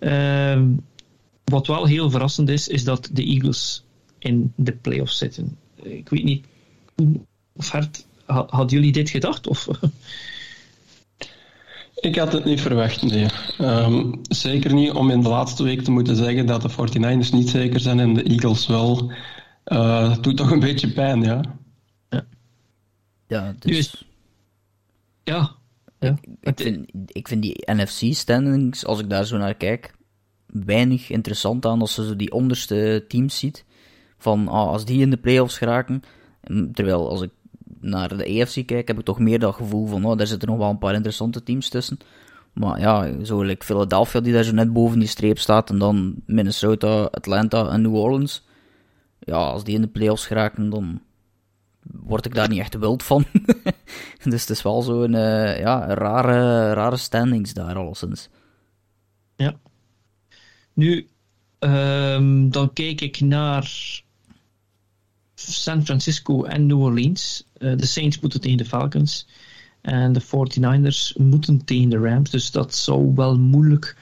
Um, 0.00 0.80
wat 1.44 1.66
wel 1.66 1.84
heel 1.86 2.10
verrassend 2.10 2.48
is, 2.48 2.68
is 2.68 2.84
dat 2.84 3.08
de 3.12 3.24
Eagles 3.24 3.84
in 4.18 4.52
de 4.56 4.72
playoffs 4.72 5.18
zitten. 5.18 5.56
Ik 5.82 6.08
weet 6.08 6.24
niet 6.24 6.46
of 7.52 7.68
hard, 7.68 8.06
hadden 8.26 8.68
jullie 8.68 8.92
dit 8.92 9.10
gedacht? 9.10 9.46
Of? 9.46 9.68
Ik 12.00 12.16
had 12.16 12.32
het 12.32 12.44
niet 12.44 12.60
verwacht, 12.60 13.02
nee. 13.02 13.26
Um, 13.60 14.20
zeker 14.22 14.74
niet 14.74 14.90
om 14.90 15.10
in 15.10 15.20
de 15.20 15.28
laatste 15.28 15.62
week 15.62 15.82
te 15.82 15.90
moeten 15.90 16.16
zeggen 16.16 16.46
dat 16.46 16.62
de 16.62 16.70
49ers 16.70 17.32
niet 17.32 17.48
zeker 17.48 17.80
zijn 17.80 18.00
en 18.00 18.14
de 18.14 18.22
Eagles 18.22 18.66
wel. 18.66 19.12
Uh, 19.66 20.16
doet 20.20 20.36
toch 20.36 20.50
een 20.50 20.60
beetje 20.60 20.92
pijn, 20.92 21.22
ja. 21.22 21.40
Ja, 22.08 22.26
ja 23.26 23.54
dus... 23.58 24.06
Ja. 25.24 25.50
ja. 25.98 26.18
Ik, 26.40 26.60
vind, 26.60 26.90
ik 27.06 27.28
vind 27.28 27.42
die 27.42 27.62
NFC-standings, 27.72 28.84
als 28.86 29.00
ik 29.00 29.10
daar 29.10 29.24
zo 29.24 29.36
naar 29.36 29.54
kijk, 29.54 29.94
weinig 30.46 31.10
interessant 31.10 31.66
aan 31.66 31.80
als 31.80 31.96
je 31.96 32.06
zo 32.06 32.16
die 32.16 32.32
onderste 32.32 33.04
teams 33.08 33.38
ziet. 33.38 33.64
Van, 34.18 34.48
ah, 34.48 34.68
als 34.68 34.84
die 34.84 35.00
in 35.00 35.10
de 35.10 35.16
playoffs 35.16 35.58
geraken, 35.58 36.02
terwijl 36.72 37.08
als 37.08 37.22
ik 37.22 37.30
naar 37.80 38.16
de 38.16 38.24
EFC 38.24 38.66
kijk, 38.66 38.88
heb 38.88 38.98
ik 38.98 39.04
toch 39.04 39.18
meer 39.18 39.38
dat 39.38 39.54
gevoel 39.54 39.86
van, 39.86 40.04
oh, 40.04 40.16
daar 40.16 40.26
zitten 40.26 40.48
nog 40.48 40.58
wel 40.58 40.70
een 40.70 40.78
paar 40.78 40.94
interessante 40.94 41.42
teams 41.42 41.68
tussen. 41.68 41.98
Maar 42.52 42.80
ja, 42.80 43.24
zo 43.24 43.42
like 43.42 43.64
Philadelphia 43.64 44.20
die 44.20 44.32
daar 44.32 44.42
zo 44.42 44.52
net 44.52 44.72
boven 44.72 44.98
die 44.98 45.08
streep 45.08 45.38
staat. 45.38 45.70
En 45.70 45.78
dan 45.78 46.14
Minnesota, 46.26 47.02
Atlanta 47.02 47.68
en 47.68 47.82
New 47.82 47.94
Orleans. 47.94 48.46
Ja, 49.18 49.36
als 49.36 49.64
die 49.64 49.74
in 49.74 49.80
de 49.80 49.88
playoffs 49.88 50.26
geraken, 50.26 50.70
dan 50.70 51.00
word 51.82 52.26
ik 52.26 52.34
daar 52.34 52.48
niet 52.48 52.58
echt 52.58 52.78
wild 52.78 53.02
van. 53.02 53.24
dus 54.24 54.40
het 54.40 54.50
is 54.50 54.62
wel 54.62 54.82
zo'n 54.82 55.12
uh, 55.12 55.58
ja, 55.58 55.94
rare, 55.94 56.72
rare 56.72 56.96
standings 56.96 57.52
daar 57.52 57.76
alleszins. 57.76 58.28
Ja. 59.36 59.58
Nu, 60.72 61.08
um, 61.58 62.50
dan 62.50 62.72
kijk 62.72 63.00
ik 63.00 63.20
naar 63.20 63.70
San 65.52 65.84
Francisco 65.84 66.44
en 66.44 66.66
New 66.66 66.80
Orleans. 66.80 67.44
Uh, 67.58 67.76
de 67.76 67.86
Saints 67.86 68.20
moeten 68.20 68.40
tegen 68.40 68.58
de 68.58 68.64
Falcons. 68.64 69.26
En 69.80 70.12
de 70.12 70.22
49ers 70.22 71.16
moeten 71.16 71.64
tegen 71.64 71.88
de 71.88 71.98
Rams. 71.98 72.30
Dus 72.30 72.50
dat 72.50 72.74
zou 72.74 73.12
wel 73.14 73.38
moeilijk 73.38 73.96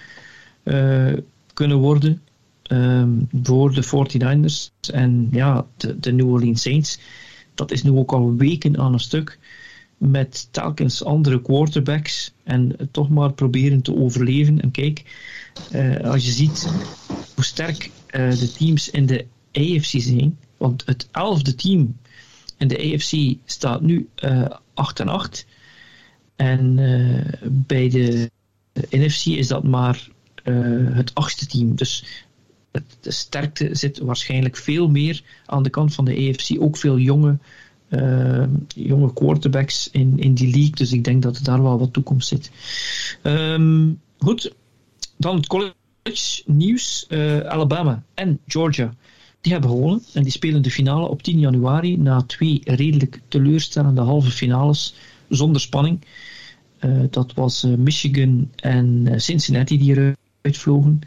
uh, 0.65 1.13
kunnen 1.53 1.77
worden 1.77 2.23
um, 2.71 3.29
voor 3.43 3.75
de 3.75 3.85
49ers. 3.85 4.91
En 4.93 5.29
ja, 5.31 5.67
de, 5.77 5.99
de 5.99 6.13
New 6.13 6.29
Orleans 6.29 6.63
Saints. 6.63 6.99
Dat 7.55 7.71
is 7.71 7.83
nu 7.83 7.91
ook 7.91 8.13
al 8.13 8.37
weken 8.37 8.79
aan 8.79 8.93
een 8.93 9.01
stuk. 9.01 9.39
Met 9.97 10.49
telkens 10.51 11.05
andere 11.05 11.43
quarterbacks. 11.43 12.33
En 12.45 12.77
toch 12.91 13.09
maar 13.09 13.33
proberen 13.33 13.83
te 13.83 13.97
overleven. 13.97 14.61
En 14.61 14.71
kijk, 14.71 15.05
uh, 15.73 15.97
als 16.01 16.25
je 16.25 16.33
ziet 16.33 16.69
hoe 17.35 17.45
sterk 17.45 17.91
de 18.11 18.53
teams 18.59 18.91
in 18.91 19.07
de 19.07 19.27
AFC 19.53 19.95
zijn. 20.01 20.39
Want 20.57 20.83
het 20.87 21.09
elfde 21.11 21.55
team 21.55 21.97
in 22.57 22.69
de 22.69 22.95
AFC 22.95 23.37
staat 23.45 23.81
nu 23.81 24.09
uh, 24.25 24.47
8 24.75 25.01
en 25.01 25.09
8. 25.09 25.47
En 26.37 26.79
uh, 26.79 27.25
bij 27.43 27.89
de 27.89 28.31
NFC 28.91 29.25
is 29.25 29.49
dat 29.49 29.65
maar 29.65 30.09
uh, 30.45 30.95
het 30.97 31.15
achtste 31.15 31.47
team. 31.47 31.75
Dus 31.75 32.05
het, 32.73 32.97
de 33.01 33.11
sterkte 33.11 33.69
zit 33.73 33.99
waarschijnlijk 33.99 34.57
veel 34.57 34.89
meer 34.89 35.23
aan 35.47 35.63
de 35.63 35.71
kant 35.71 35.95
van 35.95 36.05
de 36.05 36.13
AFC. 36.31 36.61
Ook 36.63 36.77
veel 36.77 36.99
jonge, 36.99 37.39
jonge 38.69 39.13
quarterbacks 39.13 39.91
in, 39.91 40.19
in 40.19 40.35
die 40.35 40.51
league. 40.51 40.75
Dus 40.75 40.93
ik 40.93 41.05
denk 41.05 41.23
dat 41.23 41.37
er 41.37 41.45
daar 41.45 41.63
wel 41.63 41.79
wat 41.79 41.93
toekomst 41.93 42.29
zit. 42.29 42.51
Um, 43.23 44.01
goed, 44.19 44.53
dan 45.17 45.37
het 45.37 45.47
college 45.47 46.43
nieuws. 46.45 47.07
Alabama 47.45 48.05
en 48.15 48.41
Georgia 48.47 48.95
die 49.47 49.55
hebben 49.55 49.75
gewonnen 49.75 50.03
en 50.13 50.23
die 50.23 50.33
spelen 50.33 50.63
de 50.63 50.71
finale 50.71 51.09
op 51.09 51.23
10 51.23 51.39
januari 51.39 51.97
na 51.97 52.23
twee 52.23 52.61
redelijk 52.65 53.21
teleurstellende 53.29 54.01
halve 54.01 54.31
finales 54.31 54.95
zonder 55.29 55.61
spanning. 55.61 56.01
Uh, 56.81 57.01
dat 57.11 57.35
was 57.35 57.65
uh, 57.65 57.75
Michigan 57.75 58.51
en 58.57 59.07
uh, 59.07 59.19
Cincinnati 59.19 59.79
die 59.79 59.91
eruit 59.91 60.57
vlogen. 60.57 61.01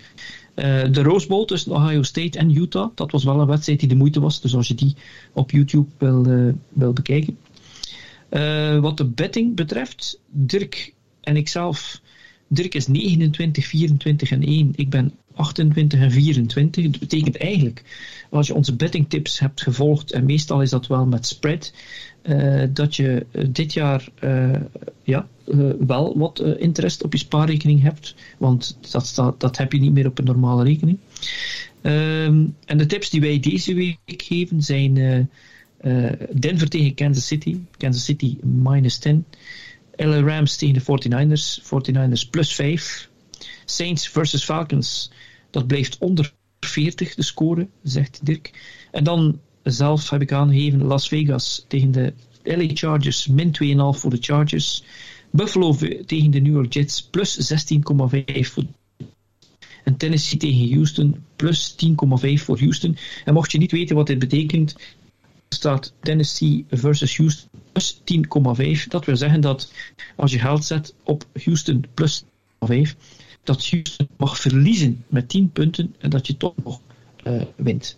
de 0.91 1.01
Rose 1.01 1.27
Bowl 1.27 1.45
tussen 1.45 1.71
Ohio 1.71 2.03
State 2.03 2.39
en 2.39 2.55
Utah, 2.55 2.89
dat 2.95 3.11
was 3.11 3.23
wel 3.23 3.39
een 3.39 3.47
wedstrijd 3.47 3.79
die 3.79 3.89
de 3.89 3.95
moeite 3.95 4.19
was. 4.19 4.41
Dus 4.41 4.55
als 4.55 4.67
je 4.67 4.75
die 4.75 4.95
op 5.33 5.51
YouTube 5.51 5.89
wil, 5.97 6.23
wil 6.73 6.93
bekijken. 6.93 7.37
wat 8.81 8.97
de 8.97 9.05
betting 9.05 9.55
betreft, 9.55 10.19
Dirk 10.29 10.93
en 11.21 11.35
ikzelf. 11.35 12.01
Dirk 12.47 12.75
is 12.75 12.87
29, 12.87 13.65
24 13.65 14.31
en 14.31 14.43
1. 14.43 14.73
Ik 14.75 14.89
ben 14.89 15.13
28 15.39 15.99
en 15.99 16.11
24. 16.11 16.83
Dat 16.83 16.99
betekent 16.99 17.37
eigenlijk, 17.37 17.83
als 18.29 18.47
je 18.47 18.53
onze 18.53 18.75
betting 18.75 19.09
tips 19.09 19.39
hebt 19.39 19.61
gevolgd, 19.61 20.11
en 20.11 20.25
meestal 20.25 20.61
is 20.61 20.69
dat 20.69 20.87
wel 20.87 21.05
met 21.05 21.25
spread, 21.25 21.73
uh, 22.23 22.63
dat 22.69 22.95
je 22.95 23.25
uh, 23.31 23.45
dit 23.49 23.73
jaar 23.73 24.09
uh, 24.23 24.55
ja, 25.03 25.27
wel 25.79 26.17
wat 26.17 26.39
interest 26.39 27.03
op 27.03 27.13
je 27.13 27.19
spaarrekening 27.19 27.81
hebt. 27.81 28.15
Want 28.37 28.77
dat, 28.91 29.35
dat 29.37 29.57
heb 29.57 29.73
je 29.73 29.79
niet 29.79 29.93
meer 29.93 30.07
op 30.07 30.17
een 30.17 30.25
normale 30.25 30.63
rekening. 30.63 30.97
Um, 31.81 32.55
en 32.65 32.77
de 32.77 32.85
tips 32.85 33.09
die 33.09 33.21
wij 33.21 33.39
deze 33.39 33.73
week 33.73 33.97
geven 34.05 34.61
zijn 34.61 35.29
Denver 36.39 36.69
tegen 36.69 36.93
Kansas 36.93 37.27
City. 37.27 37.57
Kansas 37.77 38.03
City 38.03 38.37
minus 38.41 38.97
10. 38.97 39.25
LA 39.95 40.19
Rams 40.19 40.55
tegen 40.55 40.73
de 40.73 40.81
49ers. 40.81 41.63
49ers 41.63 42.29
plus 42.29 42.55
5. 42.55 43.09
Saints 43.65 44.07
versus 44.07 44.43
Falcons. 44.43 45.11
Dat 45.49 45.67
blijft 45.67 45.97
onder 45.97 46.33
40 46.59 47.15
de 47.15 47.23
score, 47.23 47.67
zegt 47.83 48.25
Dirk. 48.25 48.51
En 48.91 49.03
dan 49.03 49.39
zelf 49.63 50.09
heb 50.09 50.21
ik 50.21 50.31
aangegeven 50.31 50.83
Las 50.83 51.07
Vegas 51.07 51.65
tegen 51.67 51.91
de 51.91 52.13
LA 52.43 52.69
Chargers, 52.73 53.27
min 53.27 53.51
2,5 53.95 53.99
voor 53.99 54.09
de 54.09 54.17
Chargers. 54.19 54.83
Buffalo 55.31 55.75
tegen 56.05 56.31
de 56.31 56.39
New 56.39 56.53
York 56.53 56.73
Jets, 56.73 57.03
plus 57.03 57.53
16,5 57.53 58.65
En 59.83 59.97
Tennessee 59.97 60.39
tegen 60.39 60.73
Houston, 60.73 61.23
plus 61.35 61.75
10,5 61.85 62.43
voor 62.43 62.59
Houston. 62.59 62.97
En 63.25 63.33
mocht 63.33 63.51
je 63.51 63.57
niet 63.57 63.71
weten 63.71 63.95
wat 63.95 64.07
dit 64.07 64.19
betekent, 64.19 64.75
staat 65.49 65.93
Tennessee 66.01 66.65
versus 66.69 67.17
Houston 67.17 67.49
plus 67.71 68.01
10,5. 68.79 68.87
Dat 68.87 69.05
wil 69.05 69.17
zeggen 69.17 69.41
dat 69.41 69.71
als 70.15 70.31
je 70.31 70.39
geld 70.39 70.65
zet 70.65 70.93
op 71.03 71.25
Houston 71.43 71.85
plus 71.93 72.23
10,5, 72.23 72.27
dat 73.49 73.69
Houston 73.69 74.07
mag 74.17 74.39
verliezen 74.39 75.03
met 75.07 75.29
10 75.29 75.51
punten 75.51 75.95
en 75.97 76.09
dat 76.09 76.27
je 76.27 76.37
toch 76.37 76.53
nog 76.63 76.81
uh, 77.23 77.41
wint. 77.55 77.95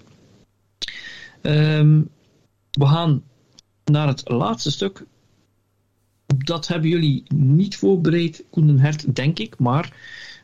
Um, 1.41 2.09
we 2.71 2.85
gaan 2.85 3.23
naar 3.85 4.07
het 4.07 4.29
laatste 4.29 4.71
stuk. 4.71 5.05
Dat 6.25 6.67
hebben 6.67 6.89
jullie 6.89 7.23
niet 7.35 7.75
voorbereid, 7.75 8.43
Koen 8.49 8.79
Hert, 8.79 9.15
denk 9.15 9.39
ik, 9.39 9.59
maar 9.59 9.93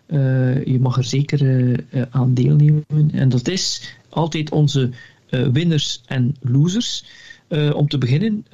uh, 0.08 0.66
je 0.66 0.80
mag 0.80 0.98
er 0.98 1.04
zeker 1.04 1.42
uh, 1.42 2.02
aan 2.10 2.34
deelnemen. 2.34 3.12
En 3.12 3.30
dat 3.30 3.48
is 3.48 3.96
altijd 4.10 4.52
onze 4.52 4.92
winners 5.30 6.02
en 6.06 6.36
losers. 6.42 7.06
om 7.50 7.88
te 7.88 7.98
beginnen, 7.98 8.46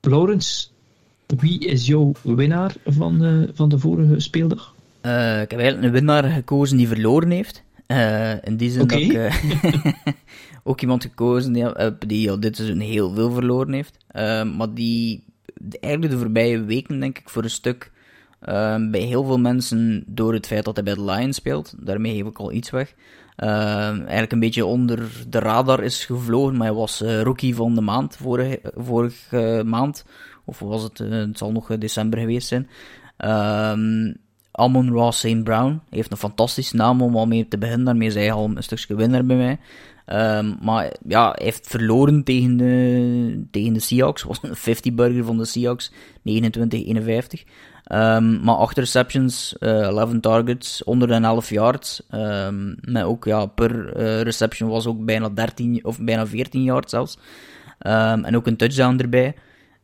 Laurens, 0.00 0.72
wie 1.36 1.66
is 1.66 1.86
jouw 1.86 2.12
winnaar 2.22 2.74
van, 2.84 3.24
uh, 3.24 3.48
van 3.52 3.68
de 3.68 3.78
vorige 3.78 4.20
speeldag? 4.20 4.74
Uh, 5.02 5.40
ik 5.40 5.50
heb 5.50 5.60
eigenlijk 5.60 5.82
een 5.82 5.92
winnaar 5.92 6.24
gekozen 6.24 6.76
die 6.76 6.88
verloren 6.88 7.30
heeft. 7.30 7.62
Uh, 7.86 8.44
in 8.44 8.56
die 8.56 8.70
zin 8.70 8.82
okay. 8.82 9.08
dat 9.08 9.34
ik 9.54 9.94
ook 10.64 10.80
iemand 10.80 11.02
gekozen 11.02 11.54
heb 11.54 12.08
die 12.08 12.30
al 12.30 12.40
dit 12.40 12.56
seizoen 12.56 12.80
heel 12.80 13.14
veel 13.14 13.30
verloren 13.30 13.72
heeft. 13.72 13.96
maar 14.56 14.74
die 14.74 15.24
eigenlijk 15.80 16.12
de 16.12 16.18
voorbije 16.18 16.64
weken, 16.64 17.00
denk 17.00 17.18
ik, 17.18 17.28
voor 17.28 17.42
een 17.42 17.50
stuk 17.50 17.90
bij 18.90 19.00
heel 19.00 19.24
veel 19.24 19.38
mensen 19.38 20.04
door 20.06 20.32
het 20.32 20.46
feit 20.46 20.64
dat 20.64 20.74
hij 20.74 20.84
bij 20.84 20.94
de 20.94 21.04
Lions 21.04 21.36
speelt. 21.36 21.74
Daarmee 21.78 22.16
geef 22.16 22.26
ik 22.26 22.38
al 22.38 22.52
iets 22.52 22.70
weg. 22.70 22.94
eigenlijk 23.36 24.32
een 24.32 24.40
beetje 24.40 24.66
onder 24.66 25.10
de 25.28 25.38
radar 25.38 25.82
is 25.82 26.04
gevlogen, 26.04 26.56
maar 26.56 26.66
hij 26.66 26.76
was 26.76 27.00
rookie 27.00 27.54
van 27.54 27.74
de 27.74 27.80
maand 27.80 28.16
vorige, 28.16 28.60
vorige 28.76 29.62
maand. 29.66 30.04
Of 30.50 30.58
was 30.58 30.82
het? 30.82 30.98
Uh, 30.98 31.10
het 31.10 31.38
zal 31.38 31.52
nog 31.52 31.78
december 31.78 32.18
geweest 32.18 32.48
zijn. 32.48 32.68
Um, 33.18 34.16
Amon 34.52 34.90
Ross 34.90 35.18
St. 35.18 35.44
Brown 35.44 35.80
heeft 35.90 36.10
een 36.10 36.16
fantastische 36.16 36.76
naam 36.76 37.02
om 37.02 37.16
al 37.16 37.26
mee 37.26 37.48
te 37.48 37.58
beginnen. 37.58 37.84
Daarmee 37.84 38.08
is 38.08 38.14
hij 38.14 38.32
al 38.32 38.50
een 38.54 38.62
stukje 38.62 38.94
winnaar 38.94 39.24
bij 39.24 39.36
mij. 39.36 39.58
Um, 40.38 40.58
maar 40.62 40.92
ja, 41.06 41.30
hij 41.30 41.44
heeft 41.44 41.66
verloren 41.66 42.24
tegen 42.24 42.56
de, 42.56 43.44
tegen 43.50 43.72
de 43.72 43.80
Seahawks. 43.80 44.22
was 44.30 44.38
een 44.42 44.76
50-burger 44.76 45.24
van 45.24 45.38
de 45.38 45.44
Seahawks. 45.44 45.90
29-51. 45.90 45.92
Um, 47.92 48.40
maar 48.42 48.54
8 48.54 48.78
receptions, 48.78 49.56
uh, 49.60 49.86
11 49.86 50.20
targets, 50.20 50.82
111 50.84 51.50
yards. 51.50 52.02
Um, 52.14 52.76
met 52.80 53.02
ook, 53.02 53.24
ja, 53.24 53.46
per 53.46 53.96
reception 54.22 54.68
was 54.68 54.86
ook 54.86 55.04
bijna 55.04 55.28
13 55.28 55.84
of 55.84 56.00
bijna 56.00 56.26
14 56.26 56.62
yards 56.62 56.90
zelfs. 56.90 57.18
en 57.78 58.36
ook 58.36 58.46
een 58.46 58.56
touchdown 58.56 58.98
erbij. 58.98 59.34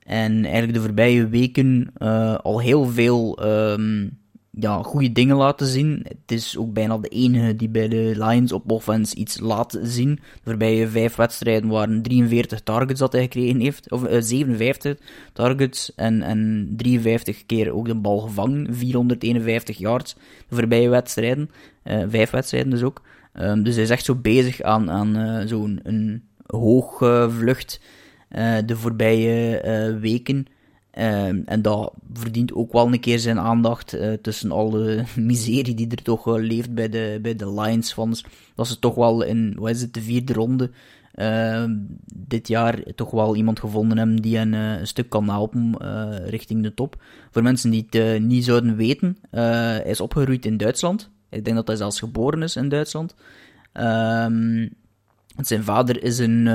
En 0.06 0.44
eigenlijk 0.44 0.74
de 0.74 0.80
voorbije 0.80 1.28
weken 1.28 1.90
uh, 1.98 2.34
al 2.34 2.60
heel 2.60 2.84
veel 2.84 3.46
um, 3.46 4.18
ja, 4.50 4.82
goede 4.82 5.12
dingen 5.12 5.36
laten 5.36 5.66
zien. 5.66 6.06
Het 6.08 6.32
is 6.32 6.56
ook 6.56 6.72
bijna 6.72 6.98
de 6.98 7.08
enige 7.08 7.56
die 7.56 7.68
bij 7.68 7.88
de 7.88 8.12
Lions 8.16 8.52
op 8.52 8.70
offense 8.70 9.16
iets 9.16 9.40
laat 9.40 9.78
zien. 9.82 10.14
De 10.14 10.40
voorbije 10.44 10.88
vijf 10.88 11.16
wedstrijden 11.16 11.70
waren 11.70 12.02
43 12.02 12.60
targets 12.60 13.00
dat 13.00 13.12
hij 13.12 13.22
gekregen 13.22 13.60
heeft. 13.60 13.90
Of 13.90 14.08
uh, 14.08 14.16
57 14.20 14.98
targets 15.32 15.94
en, 15.94 16.22
en 16.22 16.72
53 16.76 17.46
keer 17.46 17.72
ook 17.72 17.86
de 17.86 17.94
bal 17.94 18.18
gevangen. 18.18 18.74
451 18.74 19.78
yards 19.78 20.14
de 20.48 20.54
voorbije 20.54 20.88
wedstrijden. 20.88 21.50
Uh, 21.84 22.04
vijf 22.08 22.30
wedstrijden 22.30 22.70
dus 22.70 22.82
ook. 22.82 23.02
Um, 23.40 23.62
dus 23.62 23.74
hij 23.74 23.84
is 23.84 23.90
echt 23.90 24.04
zo 24.04 24.14
bezig 24.14 24.62
aan, 24.62 24.90
aan 24.90 25.42
zo'n 25.48 25.80
hoog 26.46 26.96
vlucht 27.28 27.80
uh, 28.36 28.56
de 28.66 28.76
voorbije 28.76 29.62
uh, 29.64 30.00
weken. 30.00 30.46
Uh, 30.98 31.26
en 31.26 31.62
dat 31.62 31.92
verdient 32.12 32.52
ook 32.52 32.72
wel 32.72 32.86
een 32.86 33.00
keer 33.00 33.18
zijn 33.18 33.38
aandacht 33.38 33.96
tussen 34.22 34.50
al 34.50 34.70
de 34.70 35.04
miserie 35.16 35.74
die 35.74 35.90
er 35.90 36.02
toch 36.02 36.36
leeft 36.36 36.74
bij 36.74 36.88
de, 36.88 37.18
bij 37.22 37.36
de 37.36 37.52
Lions 37.52 37.92
fans. 37.92 38.24
Dat 38.54 38.66
ze 38.66 38.78
toch 38.78 38.94
wel 38.94 39.22
in, 39.22 39.56
wat 39.58 39.70
is 39.70 39.80
het, 39.80 39.94
de 39.94 40.02
vierde 40.02 40.32
ronde 40.32 40.70
ehm, 41.12 41.74
dit 42.14 42.48
jaar 42.48 42.82
toch 42.94 43.10
wel 43.10 43.36
iemand 43.36 43.60
gevonden 43.60 43.98
hebben 43.98 44.16
die 44.16 44.36
hen 44.36 44.52
een 44.52 44.86
stuk 44.86 45.08
kan 45.08 45.30
helpen 45.30 45.76
richting 46.28 46.62
de 46.62 46.74
top. 46.74 47.02
Voor 47.30 47.42
mensen 47.42 47.70
die 47.70 47.86
het 47.90 48.22
niet 48.22 48.44
zouden 48.44 48.76
weten, 48.76 49.18
hij 49.30 49.82
is 49.86 50.00
opgegroeid 50.00 50.46
in 50.46 50.56
Duitsland. 50.56 51.10
Ik 51.30 51.44
denk 51.44 51.56
dat 51.56 51.66
hij 51.66 51.76
zelfs 51.76 51.98
geboren 51.98 52.42
is 52.42 52.56
in 52.56 52.68
Duitsland. 52.68 53.14
Um, 53.72 54.70
zijn 55.36 55.64
vader 55.64 56.02
is 56.02 56.18
een, 56.18 56.46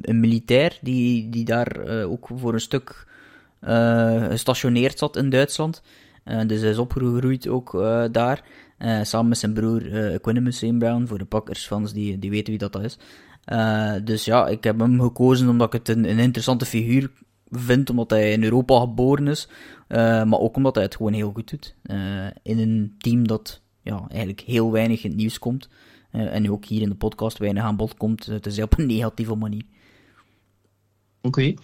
een 0.00 0.20
militair 0.20 0.78
die, 0.80 1.30
die 1.30 1.44
daar 1.44 2.02
ook 2.04 2.28
voor 2.34 2.52
een 2.54 2.60
stuk 2.60 3.06
gestationeerd 4.28 4.98
zat 4.98 5.16
in 5.16 5.30
Duitsland. 5.30 5.82
dus 6.46 6.60
hij 6.60 6.70
is 6.70 6.78
opgegroeid 6.78 7.48
ook 7.48 7.72
daar. 8.12 8.42
Samen 9.02 9.28
met 9.28 9.38
zijn 9.38 9.52
broer 9.52 9.86
uh, 9.86 10.14
Equanimus. 10.14 10.58
Brown, 10.58 11.06
voor 11.06 11.18
de 11.18 11.24
Packers-fans 11.24 11.92
die, 11.92 12.18
die 12.18 12.30
weten 12.30 12.58
wie 12.58 12.68
dat, 12.68 12.82
is. 12.82 12.98
Dus 14.04 14.24
ja, 14.24 14.46
ik 14.48 14.64
heb 14.64 14.78
hem 14.78 15.00
gekozen 15.00 15.48
omdat 15.48 15.66
ik 15.66 15.72
het 15.72 15.96
een, 15.96 16.10
een 16.10 16.18
interessante 16.18 16.64
figuur 16.64 17.10
vind, 17.50 17.90
omdat 17.90 18.10
hij 18.10 18.32
in 18.32 18.44
Europa 18.44 18.80
geboren 18.80 19.28
is, 19.28 19.48
maar 19.88 20.38
ook 20.38 20.56
omdat 20.56 20.74
hij 20.74 20.84
het 20.84 20.96
gewoon 20.96 21.12
heel 21.12 21.32
goed 21.32 21.50
doet. 21.50 21.74
in 22.42 22.58
een 22.58 22.94
team 22.98 23.26
dat 23.26 23.62
ja, 23.82 24.06
eigenlijk 24.08 24.40
heel 24.40 24.72
weinig 24.72 25.04
in 25.04 25.10
het 25.10 25.18
nieuws 25.18 25.38
komt, 25.38 25.68
en 26.14 26.50
ook 26.50 26.64
hier 26.64 26.82
in 26.82 26.88
de 26.88 26.94
podcast 26.94 27.38
weinig 27.38 27.62
aan 27.62 27.76
bod 27.76 27.96
komt, 27.96 28.26
het 28.26 28.46
is 28.46 28.62
op 28.62 28.78
een 28.78 28.86
negatieve 28.86 29.34
manier. 29.34 29.62
Oké. 31.22 31.54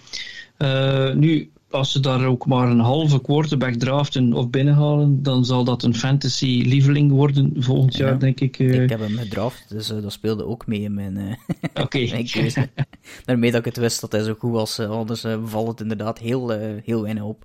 nu, 1.15 1.51
als 1.71 1.93
ze 1.93 2.01
daar 2.01 2.27
ook 2.27 2.47
maar 2.47 2.71
een 2.71 2.81
halve 2.81 3.21
quarterback 3.21 3.75
draften 3.75 4.33
of 4.33 4.51
binnenhalen, 4.51 5.23
dan 5.23 5.45
zal 5.45 5.65
dat 5.65 5.83
een 5.83 5.95
fantasy 5.95 6.63
lieveling 6.67 7.11
worden 7.11 7.53
volgend 7.59 7.97
jaar, 7.97 8.19
denk 8.19 8.41
ik. 8.41 8.59
Uh... 8.59 8.83
Ik 8.83 8.91
heb 8.91 9.01
hem 9.01 9.17
gedraft, 9.17 9.65
dus 9.69 9.91
uh, 9.91 10.03
dat 10.03 10.13
speelde 10.13 10.47
ook 10.47 10.67
mee 10.67 10.81
in 10.81 10.95
mijn, 10.95 11.17
uh, 11.19 11.35
okay. 11.75 12.25
keuze. 12.33 12.69
Daarmee 13.25 13.51
dat 13.51 13.61
ik 13.61 13.65
het 13.65 13.77
wist 13.77 14.01
dat 14.01 14.13
hij 14.13 14.23
zo 14.23 14.35
goed 14.39 14.53
was, 14.53 14.79
anders 14.79 15.25
valt 15.45 15.69
het 15.69 15.81
inderdaad 15.81 16.19
heel, 16.19 16.51
heel 16.85 17.03
weinig 17.03 17.23
op. 17.23 17.45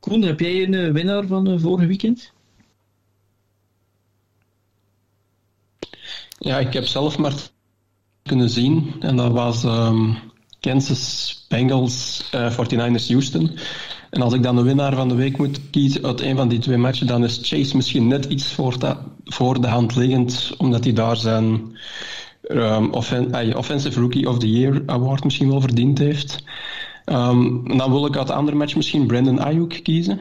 Koen, 0.00 0.22
heb 0.22 0.40
jij 0.40 0.62
een 0.62 0.92
winnaar 0.92 1.26
van 1.26 1.60
vorige 1.60 1.86
weekend? 1.86 2.32
Ja, 6.38 6.58
ik 6.58 6.72
heb 6.72 6.86
zelf 6.86 7.18
maar 7.18 7.34
kunnen 8.22 8.50
zien 8.50 8.94
en 9.00 9.16
dat 9.16 9.32
was 9.32 9.64
um, 9.64 10.16
Kansas 10.60 11.44
Bengals, 11.48 12.28
uh, 12.34 12.52
49ers 12.52 13.06
Houston. 13.08 13.58
En 14.10 14.22
als 14.22 14.34
ik 14.34 14.42
dan 14.42 14.56
de 14.56 14.62
winnaar 14.62 14.94
van 14.94 15.08
de 15.08 15.14
week 15.14 15.38
moet 15.38 15.70
kiezen 15.70 16.04
uit 16.04 16.20
een 16.20 16.36
van 16.36 16.48
die 16.48 16.58
twee 16.58 16.76
matchen, 16.76 17.06
dan 17.06 17.24
is 17.24 17.38
Chase 17.42 17.76
misschien 17.76 18.08
net 18.08 18.24
iets 18.24 18.52
voor 18.52 18.78
de, 18.78 18.96
voor 19.24 19.60
de 19.60 19.68
hand 19.68 19.96
liggend, 19.96 20.54
omdat 20.58 20.84
hij 20.84 20.92
daar 20.92 21.16
zijn 21.16 21.76
um, 22.48 22.92
offen, 22.92 23.56
Offensive 23.56 24.00
Rookie 24.00 24.28
of 24.28 24.38
the 24.38 24.50
Year 24.50 24.82
award 24.86 25.24
misschien 25.24 25.48
wel 25.48 25.60
verdiend 25.60 25.98
heeft. 25.98 26.42
Um, 27.06 27.76
dan 27.76 27.90
wil 27.90 28.06
ik 28.06 28.16
uit 28.16 28.26
de 28.26 28.32
andere 28.32 28.56
match 28.56 28.76
misschien 28.76 29.06
Brandon 29.06 29.40
Ayuk 29.40 29.80
kiezen. 29.82 30.20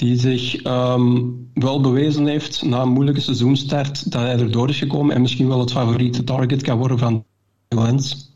Die 0.00 0.18
zich 0.18 0.64
um, 0.64 1.48
wel 1.54 1.80
bewezen 1.80 2.26
heeft 2.26 2.62
na 2.62 2.82
een 2.82 2.92
moeilijke 2.92 3.20
seizoenstart 3.20 4.12
dat 4.12 4.20
hij 4.20 4.38
erdoor 4.38 4.68
is 4.68 4.78
gekomen 4.78 5.14
en 5.14 5.20
misschien 5.20 5.48
wel 5.48 5.60
het 5.60 5.72
favoriete 5.72 6.24
target 6.24 6.62
kan 6.62 6.78
worden 6.78 6.98
van 6.98 7.24
Lens. 7.68 8.34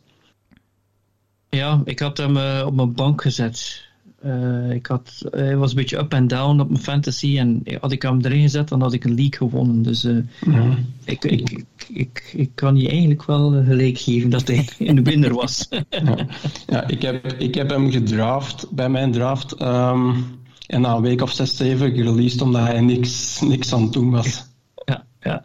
Ja, 1.49 1.83
ik 1.85 1.99
had 1.99 2.17
hem 2.17 2.37
uh, 2.37 2.62
op 2.67 2.75
mijn 2.75 2.95
bank 2.95 3.23
gezet. 3.23 3.87
Uh, 4.25 4.71
ik 4.71 4.87
had, 4.87 5.27
hij 5.31 5.57
was 5.57 5.71
een 5.71 5.77
beetje 5.77 5.99
up 5.99 6.12
en 6.12 6.27
down 6.27 6.61
op 6.61 6.69
mijn 6.69 6.83
fantasy. 6.83 7.39
En 7.39 7.62
had 7.81 7.93
ik 7.93 8.03
hem 8.03 8.21
erin 8.21 8.41
gezet, 8.41 8.69
dan 8.69 8.81
had 8.81 8.93
ik 8.93 9.05
een 9.05 9.15
league 9.15 9.49
gewonnen. 9.49 9.83
Dus 9.83 10.05
uh, 10.05 10.19
ja. 10.41 10.77
ik, 11.05 11.25
ik, 11.25 11.65
ik, 11.89 12.33
ik, 12.37 12.51
kan 12.55 12.77
je 12.77 12.89
eigenlijk 12.89 13.25
wel 13.25 13.65
gelijk 13.65 13.99
geven 13.99 14.31
dat 14.31 14.49
hij 14.49 14.69
een 14.79 15.05
winner 15.05 15.35
was. 15.35 15.69
ja, 15.91 16.27
ja 16.67 16.89
ik, 16.89 17.03
heb, 17.03 17.33
ik 17.33 17.55
heb 17.55 17.71
hem 17.71 17.91
gedraft 17.91 18.67
bij 18.71 18.89
mijn 18.89 19.12
draft. 19.12 19.61
Um, 19.62 20.43
en 20.67 20.81
na 20.81 20.95
een 20.95 21.03
week 21.03 21.23
of 21.23 21.33
zes, 21.33 21.57
zeven 21.57 21.95
gereleased 21.95 22.43
omdat 22.43 22.62
hij 22.62 22.81
niks, 22.81 23.41
niks 23.41 23.73
aan 23.73 23.83
het 23.83 23.93
doen 23.93 24.11
was. 24.11 24.43
Ja, 24.85 25.05
ja. 25.21 25.43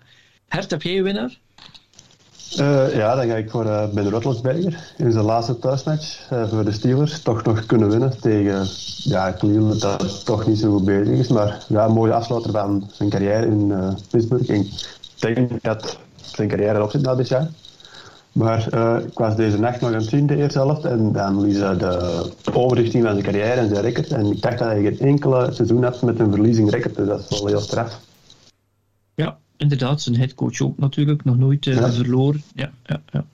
Hert, 0.48 0.72
heb 0.72 0.82
jij 0.82 0.98
een 0.98 1.04
winnaar? 1.04 1.40
Uh, 2.60 2.96
ja, 2.96 3.16
dan 3.16 3.28
ga 3.28 3.36
ik 3.36 3.50
voor 3.50 3.66
uh, 3.66 3.90
Ben 3.90 4.10
Roethlisberger 4.10 4.94
in 4.98 5.12
zijn 5.12 5.26
laatste 5.26 5.60
thuismatch 5.60 6.32
uh, 6.34 6.50
voor 6.50 6.66
de 6.66 6.72
Steelers 6.72 7.22
toch 7.22 7.44
nog 7.44 7.66
kunnen 7.66 7.90
winnen 7.90 8.20
tegen 8.20 8.68
ja, 9.04 9.34
Cleveland 9.38 9.82
dat 9.82 10.26
toch 10.26 10.48
niet 10.48 10.60
zo 10.60 10.72
goed 10.72 10.86
bezig 10.86 11.18
is, 11.18 11.28
maar 11.28 11.66
ja, 11.68 11.86
een 11.86 11.92
mooie 11.92 12.14
afsluiter 12.14 12.52
van 12.52 12.90
zijn 12.92 13.10
carrière 13.10 13.46
in 13.46 13.74
Pittsburgh. 14.10 14.50
En 14.50 14.68
ik 15.20 15.36
denk 15.36 15.64
dat 15.64 15.98
zijn 16.16 16.48
carrière 16.48 16.76
erop 16.76 16.92
zit 16.92 17.02
na 17.02 17.16
dit 17.16 17.28
jaar. 17.28 17.50
Maar 18.32 18.74
ik 19.04 19.18
was 19.18 19.36
deze 19.36 19.60
nacht 19.60 19.82
nog 19.82 19.90
aan 19.90 19.96
het 19.96 20.10
zien, 20.10 20.28
de 20.28 20.36
eerste 20.36 20.60
helft, 20.60 20.86
en 20.86 21.12
dan 21.12 21.42
liet 21.42 21.60
hij 21.60 21.78
de 21.78 22.32
overrichting 22.54 23.04
van 23.04 23.12
zijn 23.12 23.26
carrière 23.26 23.60
en 23.60 23.70
zijn 23.70 23.82
record. 23.82 24.12
En 24.12 24.26
ik 24.26 24.42
dacht 24.42 24.58
dat 24.58 24.68
hij 24.68 24.82
geen 24.82 25.00
enkele 25.00 25.52
seizoen 25.52 25.84
had 25.84 26.02
met 26.02 26.20
een 26.20 26.32
verliezing 26.32 26.70
record, 26.70 26.96
dus 26.96 27.08
dat 27.08 27.28
is 27.30 27.40
wel 27.40 27.48
heel 27.48 27.60
straf. 27.60 28.00
Ja, 29.16 29.38
inderdaad, 29.58 30.02
zijn 30.02 30.18
headcoach 30.18 30.62
ook 30.62 30.78
natuurlijk, 30.78 31.24
nog 31.24 31.38
nooit 31.38 31.66
uh, 31.66 31.90
verloren. 31.92 32.44
Ja, 32.56 32.72
ja, 32.86 33.02
ja. 33.12 33.26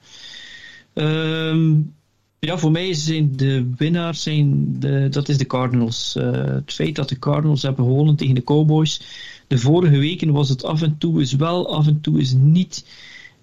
Um, 0.94 1.94
ja, 2.40 2.58
voor 2.58 2.72
mij 2.72 2.94
zijn 2.94 3.36
de 3.36 3.70
winnaars 3.78 4.24
zijn 4.24 4.76
de, 4.80 5.08
dat 5.10 5.30
is 5.30 5.38
de 5.38 5.46
Cardinals. 5.46 6.16
Uh, 6.18 6.32
het 6.32 6.74
feit 6.74 6.96
dat 6.96 7.10
de 7.10 7.20
Cardinals 7.20 7.62
hebben 7.62 7.86
gewonnen 7.86 8.16
tegen 8.16 8.36
de 8.36 8.44
Cowboys. 8.44 9.02
De 9.48 9.58
vorige 9.58 9.98
weken 9.98 10.32
was 10.32 10.50
het 10.50 10.64
af 10.64 10.82
en 10.82 10.96
toe 10.98 11.22
is 11.22 11.34
wel, 11.34 11.76
af 11.76 11.88
en 11.88 12.02
toe 12.02 12.20
is 12.20 12.34
niet. 12.34 12.86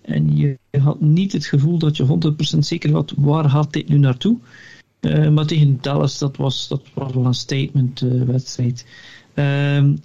En 0.03 0.37
je 0.37 0.59
had 0.79 1.01
niet 1.01 1.33
het 1.33 1.47
gevoel 1.47 1.79
dat 1.79 1.97
je 1.97 2.35
100% 2.55 2.59
zeker 2.59 2.93
had 2.93 3.13
waar 3.17 3.51
gaat 3.51 3.73
dit 3.73 3.89
nu 3.89 3.99
naartoe. 3.99 4.39
Uh, 5.01 5.29
maar 5.29 5.47
tegen 5.47 5.79
Dallas, 5.81 6.19
dat 6.19 6.37
was, 6.37 6.69
dat 6.69 6.83
was 6.95 7.13
wel 7.13 7.25
een 7.25 7.35
statement 7.35 8.01
wedstrijd. 8.01 8.87
Um, 9.35 9.99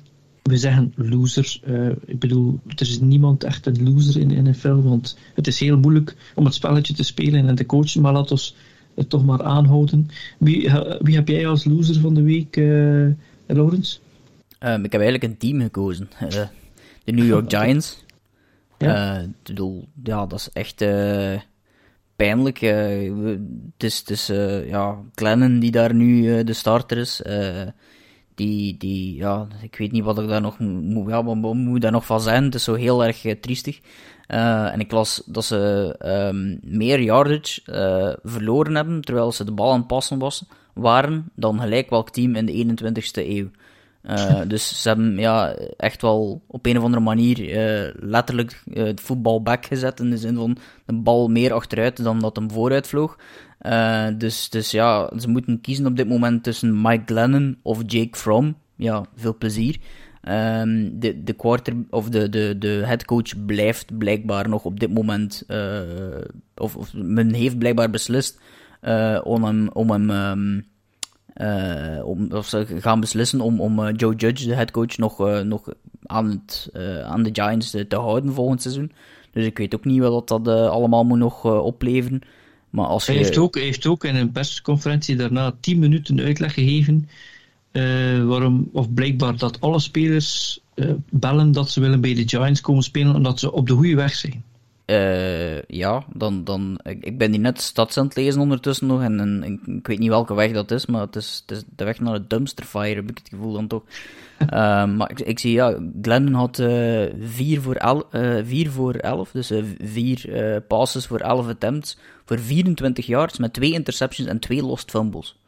we 0.43 0.57
zeggen 0.57 0.93
loser. 0.95 1.59
Uh, 1.67 1.89
ik 2.05 2.19
bedoel, 2.19 2.59
er 2.67 2.81
is 2.81 2.99
niemand 2.99 3.43
echt 3.43 3.65
een 3.65 3.93
loser 3.93 4.21
in 4.21 4.27
de 4.27 4.41
NFL, 4.41 4.75
want 4.75 5.17
het 5.33 5.47
is 5.47 5.59
heel 5.59 5.77
moeilijk 5.77 6.15
om 6.35 6.45
het 6.45 6.53
spelletje 6.53 6.93
te 6.93 7.03
spelen 7.03 7.47
en 7.47 7.55
te 7.55 7.65
coachen, 7.65 8.01
maar 8.01 8.13
laten 8.13 8.35
we 8.37 8.51
het 8.95 9.09
toch 9.09 9.25
maar 9.25 9.43
aanhouden. 9.43 10.07
Wie, 10.39 10.71
wie 10.99 11.15
heb 11.15 11.27
jij 11.27 11.47
als 11.47 11.65
loser 11.65 12.01
van 12.01 12.13
de 12.13 12.21
week, 12.21 12.55
Lawrence? 13.47 13.99
Um, 14.59 14.83
ik 14.83 14.91
heb 14.91 15.01
eigenlijk 15.01 15.23
een 15.23 15.37
team 15.37 15.61
gekozen. 15.61 16.09
De 17.03 17.11
New 17.11 17.27
York 17.27 17.49
Giants. 17.53 18.05
Ja. 18.77 19.17
ik 19.17 19.43
bedoel, 19.43 19.87
ja, 20.03 20.25
dat 20.25 20.39
is 20.39 20.49
echt 20.53 20.85
pijnlijk. 22.15 22.59
het 22.59 23.83
is, 23.83 24.03
het 24.05 24.25
ja, 24.67 24.97
Glennon 25.15 25.59
die 25.59 25.71
daar 25.71 25.93
nu 25.93 26.43
de 26.43 26.53
starter 26.53 26.97
is 26.97 27.21
die, 28.37 28.77
die, 28.77 29.15
ja, 29.15 29.47
ik 29.61 29.75
weet 29.75 29.91
niet 29.91 30.03
wat 30.03 30.19
ik 30.19 30.27
daar 30.27 30.41
nog 30.41 30.59
moet, 30.59 31.09
ja, 31.09 31.23
wat 31.23 31.53
moet 31.53 31.81
daar 31.81 31.91
nog 31.91 32.05
van 32.05 32.21
zijn. 32.21 32.43
Het 32.43 32.55
is 32.55 32.63
zo 32.63 32.73
heel 32.73 33.05
erg 33.05 33.39
triestig. 33.41 33.79
En 34.27 34.79
ik 34.79 34.91
las 34.91 35.23
dat 35.25 35.45
ze 35.45 35.95
um, 36.05 36.59
meer 36.63 37.01
yardage 37.01 37.61
verloren 38.23 38.75
hebben, 38.75 39.01
terwijl 39.01 39.31
ze 39.31 39.43
de 39.43 39.51
bal 39.51 39.71
aan 39.71 39.77
het 39.77 39.87
passen 39.87 40.19
was, 40.19 40.45
waren, 40.73 41.29
dan 41.35 41.59
gelijk 41.59 41.89
welk 41.89 42.09
team 42.09 42.35
in 42.35 42.45
de 42.45 42.75
21ste 42.83 43.27
eeuw. 43.27 43.49
Dus 44.47 44.81
ze 44.81 44.87
hebben 44.87 45.17
ja, 45.17 45.55
echt 45.77 46.01
wel 46.01 46.43
op 46.47 46.65
een 46.65 46.77
of 46.77 46.83
andere 46.83 47.03
manier 47.03 47.37
letterlijk 47.99 48.63
het 48.69 49.01
voetbal 49.01 49.41
back 49.41 49.65
gezet, 49.65 49.99
in 49.99 50.09
de 50.09 50.17
zin 50.17 50.35
van 50.35 50.57
de 50.85 50.93
bal 50.93 51.27
meer 51.27 51.53
achteruit 51.53 52.03
dan 52.03 52.19
dat 52.19 52.35
hem 52.35 52.51
vooruit 52.51 52.87
vloog. 52.87 53.17
Dus, 54.17 54.49
dus 54.49 54.71
ja, 54.71 55.11
ze 55.19 55.29
moeten 55.29 55.61
kiezen 55.61 55.85
op 55.85 55.95
dit 55.95 56.07
moment 56.07 56.43
tussen 56.43 56.81
Mike 56.81 57.03
Glennon 57.05 57.57
of 57.61 57.81
Jake 57.85 58.17
Fromm. 58.17 58.55
Ja, 58.75 59.05
veel 59.15 59.37
plezier. 59.37 59.77
Um, 60.29 60.99
de, 60.99 61.23
de 61.23 61.33
quarter, 61.33 61.73
of 61.89 62.09
de, 62.09 62.29
de, 62.29 62.55
de 62.59 62.81
headcoach 62.85 63.45
blijft 63.45 63.97
blijkbaar 63.97 64.49
nog 64.49 64.65
op 64.65 64.79
dit 64.79 64.93
moment, 64.93 65.43
of, 66.55 66.75
of, 66.75 66.93
men 66.93 67.33
heeft 67.33 67.57
blijkbaar 67.57 67.89
beslist 67.89 68.39
om 69.23 69.43
hem, 69.43 69.69
om 69.73 69.91
hem 69.91 70.09
um, 70.09 70.65
om, 72.03 72.31
of 72.31 72.47
ze 72.47 72.65
gaan 72.79 72.99
beslissen 72.99 73.41
om, 73.41 73.61
om 73.61 73.89
Joe 73.89 74.15
Judge, 74.15 74.47
de 74.47 74.55
headcoach, 74.55 74.97
nog, 74.97 75.43
nog 75.43 75.67
aan, 76.05 76.29
het, 76.29 76.69
aan 77.05 77.23
de 77.23 77.29
Giants 77.33 77.69
te 77.69 77.95
houden 77.95 78.33
volgend 78.33 78.61
seizoen. 78.61 78.91
Dus 79.31 79.45
ik 79.45 79.57
weet 79.57 79.75
ook 79.75 79.85
niet 79.85 79.99
wat 79.99 80.27
dat 80.27 80.47
allemaal 80.47 81.03
moet 81.03 81.17
nog 81.17 81.45
opleveren. 81.45 82.21
Maar 82.69 82.85
als 82.85 83.07
hij, 83.07 83.15
heeft 83.15 83.37
ook, 83.37 83.55
heeft 83.55 83.85
ook 83.85 84.03
in 84.03 84.15
een 84.15 84.31
persconferentie 84.31 85.15
daarna 85.15 85.55
10 85.59 85.79
minuten 85.79 86.19
uitleg 86.19 86.53
gegeven 86.53 87.09
waarom, 88.27 88.69
of 88.73 88.93
blijkbaar 88.93 89.37
dat 89.37 89.61
alle 89.61 89.79
spelers 89.79 90.59
bellen 91.09 91.51
dat 91.51 91.69
ze 91.69 91.79
willen 91.79 92.01
bij 92.01 92.13
de 92.13 92.27
Giants 92.27 92.61
komen 92.61 92.83
spelen 92.83 93.15
omdat 93.15 93.39
ze 93.39 93.51
op 93.51 93.67
de 93.67 93.73
goede 93.73 93.95
weg 93.95 94.15
zijn. 94.15 94.43
Uh, 94.87 95.61
ja, 95.61 96.03
dan, 96.13 96.43
dan, 96.43 96.79
ik 96.83 97.17
ben 97.17 97.31
die 97.31 97.39
net 97.39 97.61
stads 97.61 97.97
aan 97.97 98.05
het 98.05 98.15
lezen 98.15 98.41
ondertussen 98.41 98.87
nog 98.87 99.01
en, 99.01 99.19
en, 99.19 99.59
ik 99.77 99.87
weet 99.87 99.99
niet 99.99 100.09
welke 100.09 100.33
weg 100.33 100.51
dat 100.51 100.71
is, 100.71 100.85
maar 100.85 101.01
het 101.01 101.15
is, 101.15 101.43
het 101.45 101.57
is 101.57 101.63
de 101.75 101.83
weg 101.83 101.99
naar 101.99 102.13
de 102.13 102.27
dumpster 102.27 102.65
fire, 102.65 102.95
heb 102.95 103.09
ik 103.09 103.17
het 103.17 103.29
gevoel 103.29 103.53
dan 103.53 103.67
toch. 103.67 103.83
Ehm, 104.37 104.95
maar 104.95 105.11
ik, 105.11 105.19
ik, 105.19 105.39
zie, 105.39 105.51
ja, 105.51 105.77
Glennon 106.01 106.33
had 106.33 106.59
uh, 106.59 107.03
4 107.19 107.61
voor 107.61 107.75
11, 107.75 108.03
uh, 108.11 108.37
4 108.43 108.71
voor 108.71 108.93
11 108.93 109.31
dus 109.31 109.51
4 109.81 110.29
uh, 110.29 110.57
passes 110.67 111.05
voor 111.05 111.19
11 111.19 111.47
attempts, 111.47 111.97
voor 112.25 112.39
24 112.39 113.05
yards, 113.05 113.37
met 113.37 113.53
2 113.53 113.71
interceptions 113.71 114.29
en 114.29 114.39
2 114.39 114.63
lost 114.63 114.89
fumbles. 114.89 115.39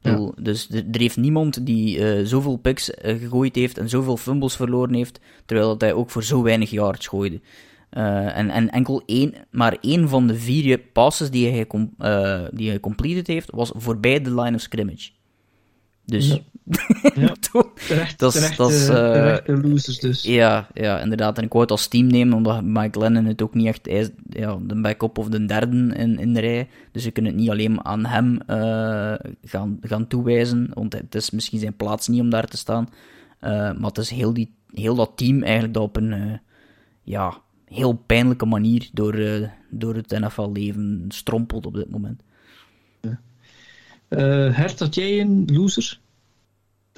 Ja. 0.00 0.30
Dus 0.40 0.70
er, 0.70 0.84
er, 0.92 1.00
heeft 1.00 1.16
niemand 1.16 1.66
die 1.66 1.98
uh, 1.98 2.26
zoveel 2.26 2.56
picks 2.56 2.90
uh, 2.90 2.94
gegooid 3.20 3.54
heeft 3.54 3.78
en 3.78 3.88
zoveel 3.88 4.16
fumbles 4.16 4.56
verloren 4.56 4.94
heeft, 4.94 5.20
terwijl 5.46 5.68
dat 5.68 5.80
hij 5.80 5.92
ook 5.92 6.10
voor 6.10 6.24
zo 6.24 6.42
weinig 6.42 6.70
yards 6.70 7.06
gooide. 7.06 7.40
Uh, 7.90 8.36
en, 8.36 8.50
en 8.50 8.70
enkel 8.70 9.02
één, 9.06 9.34
maar 9.50 9.76
één 9.80 10.08
van 10.08 10.26
de 10.26 10.34
vier 10.34 10.78
passes 10.78 11.30
die 11.30 11.50
hij, 11.50 11.66
com, 11.66 11.94
die 12.52 12.68
hij 12.68 12.80
completed 12.80 13.26
heeft, 13.26 13.50
was 13.50 13.70
voorbij 13.74 14.20
de 14.20 14.34
line 14.34 14.54
of 14.54 14.60
scrimmage. 14.60 15.10
Dus 16.04 16.28
ja. 16.28 16.38
ja. 17.14 17.34
terecht, 17.86 18.18
dat 18.18 18.34
is, 18.34 18.56
dat 18.56 18.70
is, 18.70 18.88
uh, 18.88 19.36
losers 19.44 19.98
dus. 19.98 20.22
Ja, 20.22 20.68
ja, 20.74 21.00
inderdaad. 21.00 21.38
En 21.38 21.44
ik 21.44 21.52
wou 21.52 21.62
het 21.62 21.70
als 21.70 21.86
team 21.86 22.06
nemen, 22.06 22.36
omdat 22.36 22.62
Mike 22.62 22.98
Lennon 22.98 23.24
het 23.24 23.42
ook 23.42 23.54
niet 23.54 23.66
echt 23.66 23.86
is, 23.86 24.10
ja, 24.28 24.58
de 24.62 24.80
backup 24.80 25.18
of 25.18 25.28
de 25.28 25.46
derde 25.46 25.76
in, 25.94 26.18
in 26.18 26.34
de 26.34 26.40
rij. 26.40 26.68
Dus 26.92 27.04
we 27.04 27.10
kunnen 27.10 27.32
het 27.32 27.40
niet 27.40 27.50
alleen 27.50 27.84
aan 27.84 28.04
hem 28.04 28.38
gaan, 29.42 29.78
gaan 29.80 30.06
toewijzen, 30.06 30.70
want 30.74 30.92
het 30.92 31.14
is 31.14 31.30
misschien 31.30 31.58
zijn 31.58 31.76
plaats 31.76 32.08
niet 32.08 32.20
om 32.20 32.30
daar 32.30 32.46
te 32.46 32.56
staan. 32.56 32.88
Maar 33.40 33.76
het 33.80 33.98
is 33.98 34.10
heel, 34.10 34.34
die, 34.34 34.54
heel 34.72 34.94
dat 34.94 35.12
team 35.14 35.42
eigenlijk 35.42 35.74
dat 35.74 35.82
op 35.82 35.96
een 35.96 36.40
ja, 37.02 37.40
heel 37.70 37.92
pijnlijke 38.06 38.46
manier 38.46 38.90
door, 38.92 39.16
door 39.70 39.94
het 39.94 40.10
NFL-leven 40.10 41.04
strompelt 41.08 41.66
op 41.66 41.74
dit 41.74 41.90
moment. 41.90 42.22
Hert, 44.08 44.78
had 44.78 44.94
jij 44.94 45.20
een 45.20 45.48
loser? 45.52 46.00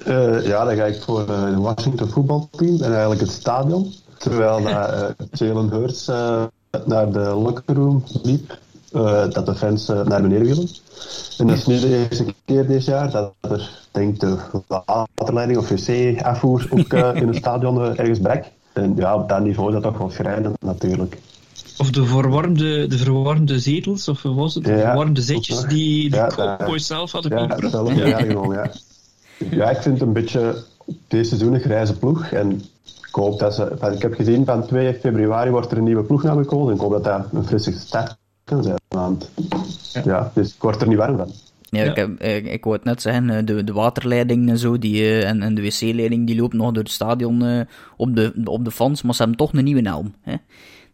Uh, 0.07 0.45
ja, 0.45 0.65
dan 0.65 0.75
ga 0.75 0.85
ik 0.85 1.01
voor 1.01 1.29
uh, 1.29 1.43
het 1.43 1.55
Washington 1.55 2.09
voetbalteam 2.09 2.81
en 2.81 2.91
eigenlijk 2.91 3.21
het 3.21 3.31
stadion. 3.31 3.93
Terwijl 4.17 4.59
uh, 4.59 5.03
Jalen 5.31 5.69
Hurts 5.69 6.05
naar 6.85 7.11
de 7.11 7.19
locker 7.19 7.75
room 7.75 8.03
liep, 8.23 8.59
dat 9.33 9.45
de 9.45 9.55
fans 9.55 9.87
naar 9.87 10.21
beneden 10.21 10.47
willen. 10.47 10.67
En 11.37 11.47
dat 11.47 11.57
is 11.57 11.65
nu 11.65 11.79
de 11.79 11.87
eerste 11.87 12.25
keer 12.45 12.67
dit 12.67 12.85
jaar 12.85 13.11
dat 13.11 13.33
er, 13.41 13.69
denk 13.91 14.19
de 14.19 14.37
waterleiding 15.15 15.59
of 15.59 15.69
wc-afvoer 15.69 16.67
ook 16.69 16.93
in 16.93 17.27
het 17.27 17.35
stadion 17.35 17.97
ergens 17.97 18.19
brek. 18.19 18.51
En 18.73 18.95
ja, 18.95 19.15
op 19.15 19.29
dat 19.29 19.43
niveau 19.43 19.67
is 19.67 19.73
dat 19.73 19.83
toch 19.83 19.97
wel 19.97 20.09
schrijnend 20.09 20.61
natuurlijk. 20.61 21.17
Of 21.77 21.91
de 21.91 22.05
verwarmde, 22.05 22.87
de 22.87 22.97
verwarmde 22.97 23.59
zetels, 23.59 24.07
of 24.07 24.21
was 24.21 24.53
het? 24.53 24.63
De 24.63 24.71
ja, 24.71 24.77
verwarmde 24.77 25.21
zetjes 25.21 25.61
die 25.61 26.09
de 26.09 26.15
ja, 26.15 26.27
Cowboys 26.27 26.87
zelf 26.87 27.11
hadden 27.11 27.47
ja, 27.47 27.69
zelf, 27.69 27.93
ja, 27.93 28.17
gewoon, 28.17 28.53
ja. 28.53 28.71
Ja, 29.49 29.69
ik 29.69 29.81
vind 29.81 29.99
het 29.99 30.07
een 30.07 30.13
beetje 30.13 30.63
deze 31.07 31.27
seizoen 31.27 31.53
een 31.53 31.59
grijze 31.59 31.97
ploeg. 31.97 32.25
En 32.25 32.51
ik 33.07 33.15
hoop 33.15 33.39
dat 33.39 33.55
ze... 33.55 33.77
Ik 33.93 34.01
heb 34.01 34.13
gezien 34.13 34.45
van 34.45 34.65
2 34.67 34.93
februari 34.93 35.49
wordt 35.49 35.71
er 35.71 35.77
een 35.77 35.83
nieuwe 35.83 36.03
ploegnaam 36.03 36.37
gekozen. 36.37 36.67
En 36.67 36.75
ik 36.75 36.81
hoop 36.81 36.91
dat 36.91 37.03
dat 37.03 37.25
een 37.33 37.45
frisse 37.45 37.71
start 37.71 38.17
kan 38.43 38.63
zijn. 38.63 38.79
Want 38.87 39.29
ja, 40.03 40.31
dus 40.33 40.53
ik 40.53 40.61
word 40.61 40.81
er 40.81 40.87
niet 40.87 40.97
warm 40.97 41.17
van. 41.17 41.31
Ja, 41.71 41.83
Ik, 41.83 41.95
heb, 41.95 42.21
ik, 42.21 42.45
ik 42.45 42.63
wou 42.63 42.75
het 42.75 42.85
net 42.85 43.01
zeggen, 43.01 43.29
eh, 43.29 43.45
de, 43.45 43.63
de 43.63 43.73
waterleiding 43.73 44.49
en 44.49 44.57
zo, 44.57 44.77
die, 44.77 45.01
uh, 45.01 45.29
en, 45.29 45.41
en 45.41 45.55
de 45.55 45.61
wc-leiding, 45.61 46.27
die 46.27 46.35
loopt 46.35 46.53
nog 46.53 46.71
door 46.71 46.83
het 46.83 46.91
stadion 46.91 47.43
uh, 47.43 47.61
op, 47.97 48.15
de, 48.15 48.33
op 48.43 48.65
de 48.65 48.71
fans, 48.71 49.01
maar 49.01 49.13
ze 49.13 49.21
hebben 49.21 49.37
toch 49.37 49.53
een 49.53 49.63
nieuwe 49.63 49.81
naam. 49.81 50.15
Hè? 50.21 50.35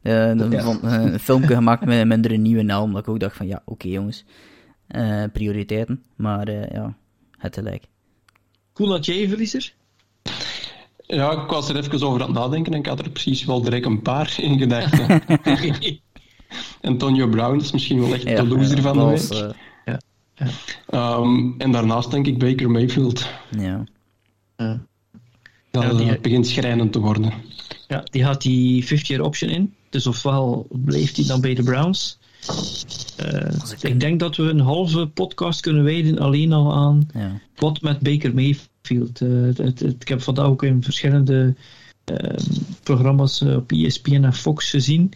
Uh, 0.02 0.52
ja. 0.52 0.62
van, 0.62 0.80
een 0.84 1.20
filmpje 1.20 1.56
gemaakt 1.56 1.86
met, 1.86 2.08
met 2.08 2.32
een 2.32 2.42
nieuwe 2.42 2.64
naam, 2.64 2.92
dat 2.92 3.02
ik 3.02 3.08
ook 3.08 3.20
dacht 3.20 3.36
van, 3.36 3.48
ja, 3.48 3.62
oké 3.66 3.72
okay, 3.72 3.92
jongens, 3.92 4.26
prioriteiten, 5.34 6.04
maar 6.16 6.52
ja, 6.52 6.96
het 7.38 7.56
gelijk. 7.56 7.84
Cool 8.74 8.90
dat 8.90 9.06
jij 9.06 9.28
verliezer? 9.28 9.74
Ja, 10.98 11.32
ik 11.32 11.50
was 11.50 11.70
er 11.70 11.78
even 11.78 12.08
over 12.08 12.22
aan 12.22 12.28
het 12.28 12.38
nadenken 12.38 12.74
en 12.74 12.80
ik 12.80 12.86
had 12.86 13.00
er 13.00 13.10
precies 13.10 13.46
wel 13.46 13.62
direct 13.62 13.86
een 13.86 14.02
paar 14.02 14.36
in 14.42 14.58
gedachten. 14.58 15.22
Antonio 16.82 17.28
Brown 17.28 17.60
is 17.60 17.72
misschien 17.72 18.00
wel 18.00 18.14
echt 18.14 18.24
ja, 18.24 18.36
de 18.36 18.48
loser 18.48 18.76
ja, 18.76 18.82
van 18.82 18.98
de 18.98 19.06
week. 19.06 19.56
Ja, 20.38 20.48
ja. 20.90 21.18
Um, 21.18 21.56
en 21.58 21.72
daarnaast 21.72 22.12
denk 22.12 22.28
ik 22.28 22.40
Baker 22.40 22.72
Mayfield. 22.72 23.30
Ja. 23.58 23.84
ja. 24.58 24.80
Dat 25.72 25.98
die, 25.98 26.20
begint 26.20 26.48
schrijnend 26.48 26.92
te 26.92 27.00
worden. 27.00 27.34
Ja, 27.88 28.04
die 28.12 28.24
had 28.24 28.42
die 28.42 28.84
50-year 28.84 29.22
option 29.22 29.50
in. 29.50 29.74
Dus 29.90 30.08
ofwel 30.08 30.68
bleef 30.70 31.16
hij 31.16 31.26
dan 31.26 31.42
bij 31.42 31.54
de 31.54 31.64
Browns. 31.64 32.20
Uh, 33.26 33.52
ik 33.82 34.00
denk 34.00 34.20
dat 34.20 34.36
we 34.36 34.44
een 34.44 34.60
halve 34.60 35.08
podcast 35.08 35.62
kunnen 35.62 35.84
wijden 35.84 36.20
alleen 36.20 36.54
al 36.54 36.74
aan 36.74 37.08
ja. 37.14 37.40
wat 37.56 37.82
met 37.82 38.00
Baker 38.00 38.34
Mayfield. 38.34 39.22
Uh, 39.22 39.46
het, 39.46 39.58
het, 39.58 39.82
ik 40.00 40.08
heb 40.08 40.22
vandaag 40.22 40.46
ook 40.46 40.64
in 40.64 40.84
verschillende 40.84 41.56
uh, 42.12 42.18
programma's 42.84 43.42
op 43.42 43.72
ESPN 43.72 44.24
en 44.24 44.34
Fox 44.34 44.70
gezien 44.70 45.14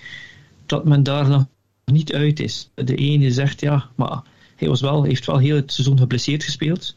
dat 0.66 0.86
men 0.86 1.04
daar 1.04 1.30
nog 1.30 1.46
niet 1.86 2.14
uit 2.14 2.40
is. 2.40 2.70
De 2.74 2.96
ene 2.96 3.32
zegt 3.32 3.62
ja, 3.62 3.90
maar 3.96 4.22
hij 4.62 4.70
was 4.70 4.82
wel, 4.82 5.04
heeft 5.04 5.26
wel 5.26 5.38
heel 5.38 5.56
het 5.56 5.74
seizoen 5.74 5.98
geblesseerd 5.98 6.44
gespeeld. 6.44 6.96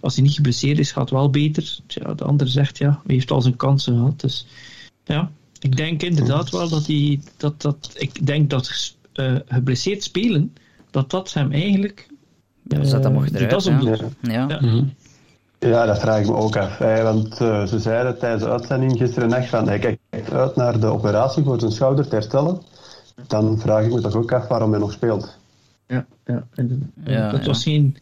Als 0.00 0.14
hij 0.14 0.24
niet 0.24 0.34
geblesseerd 0.34 0.78
is, 0.78 0.92
gaat 0.92 1.02
het 1.02 1.18
wel 1.18 1.30
beter. 1.30 1.78
Ja, 1.86 2.14
de 2.14 2.24
andere 2.24 2.50
zegt 2.50 2.78
ja, 2.78 3.00
hij 3.06 3.14
heeft 3.14 3.30
al 3.30 3.42
zijn 3.42 3.56
kansen 3.56 3.96
gehad. 3.96 4.20
Dus 4.20 4.46
ja, 5.04 5.30
ik 5.60 5.76
denk 5.76 6.02
inderdaad 6.02 6.50
wel 6.50 6.68
dat 6.68 6.86
hij. 6.86 7.20
Dat, 7.36 7.62
dat, 7.62 7.90
ik 7.94 8.26
denk 8.26 8.50
dat 8.50 8.94
uh, 9.14 9.36
geblesseerd 9.46 10.02
spelen, 10.02 10.54
dat 10.90 11.10
dat 11.10 11.32
hem 11.32 11.52
eigenlijk. 11.52 12.08
Uh, 12.68 12.90
dat 12.90 13.02
dat 13.02 13.12
mag 13.12 13.28
eruit, 13.30 13.50
dat 13.50 13.64
ja. 13.64 13.80
Ja. 13.80 14.46
Ja. 14.48 14.58
Mm 14.60 14.68
-hmm. 14.68 14.94
ja. 15.58 15.86
dat 15.86 15.98
vraag 15.98 16.20
ik 16.20 16.26
me 16.26 16.34
ook 16.34 16.56
af. 16.56 16.78
Hè, 16.78 17.02
want 17.02 17.40
uh, 17.40 17.66
ze 17.66 17.78
zeiden 17.78 18.18
tijdens 18.18 18.42
de 18.42 18.50
uitzending 18.50 18.96
gisteren 18.96 19.28
nacht 19.28 19.48
van 19.48 19.68
hij 19.68 19.78
kijkt 19.78 20.32
uit 20.32 20.56
naar 20.56 20.80
de 20.80 20.86
operatie 20.86 21.42
voor 21.42 21.60
zijn 21.60 21.72
schouder 21.72 22.08
te 22.08 22.14
herstellen. 22.14 22.62
Dan 23.26 23.58
vraag 23.58 23.84
ik 23.84 23.92
me 23.92 24.00
toch 24.00 24.14
ook 24.14 24.32
af 24.32 24.48
waarom 24.48 24.70
hij 24.70 24.80
nog 24.80 24.92
speelt. 24.92 25.38
Ja, 25.88 26.06
ja. 26.24 26.48
En, 26.54 26.92
ja 27.04 27.30
dat 27.30 27.46
was 27.46 27.62
geen 27.62 27.96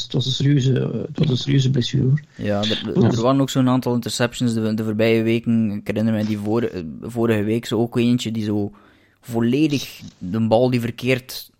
het 0.00 0.12
was 0.12 0.26
een 0.26 0.32
serieuze, 0.32 0.72
het 1.06 1.18
was 1.18 1.28
een 1.28 1.36
serieuze 1.36 1.70
blessure. 1.70 2.12
Ja, 2.36 2.60
er, 2.62 3.04
er 3.04 3.22
waren 3.22 3.40
ook 3.40 3.50
zo'n 3.50 3.68
aantal 3.68 3.94
interceptions 3.94 4.54
de, 4.54 4.74
de 4.74 4.84
voorbije 4.84 5.22
weken. 5.22 5.70
Ik 5.70 5.86
herinner 5.86 6.14
me 6.14 6.24
die 6.24 6.38
vorige, 6.38 6.86
vorige 7.00 7.42
week 7.42 7.66
zo 7.66 7.78
ook 7.78 7.96
eentje 7.96 8.30
die 8.30 8.44
zo 8.44 8.72
volledig 9.20 10.00
de 10.18 10.46
bal 10.46 10.70
die 10.70 10.80
verkeerd 10.80 11.50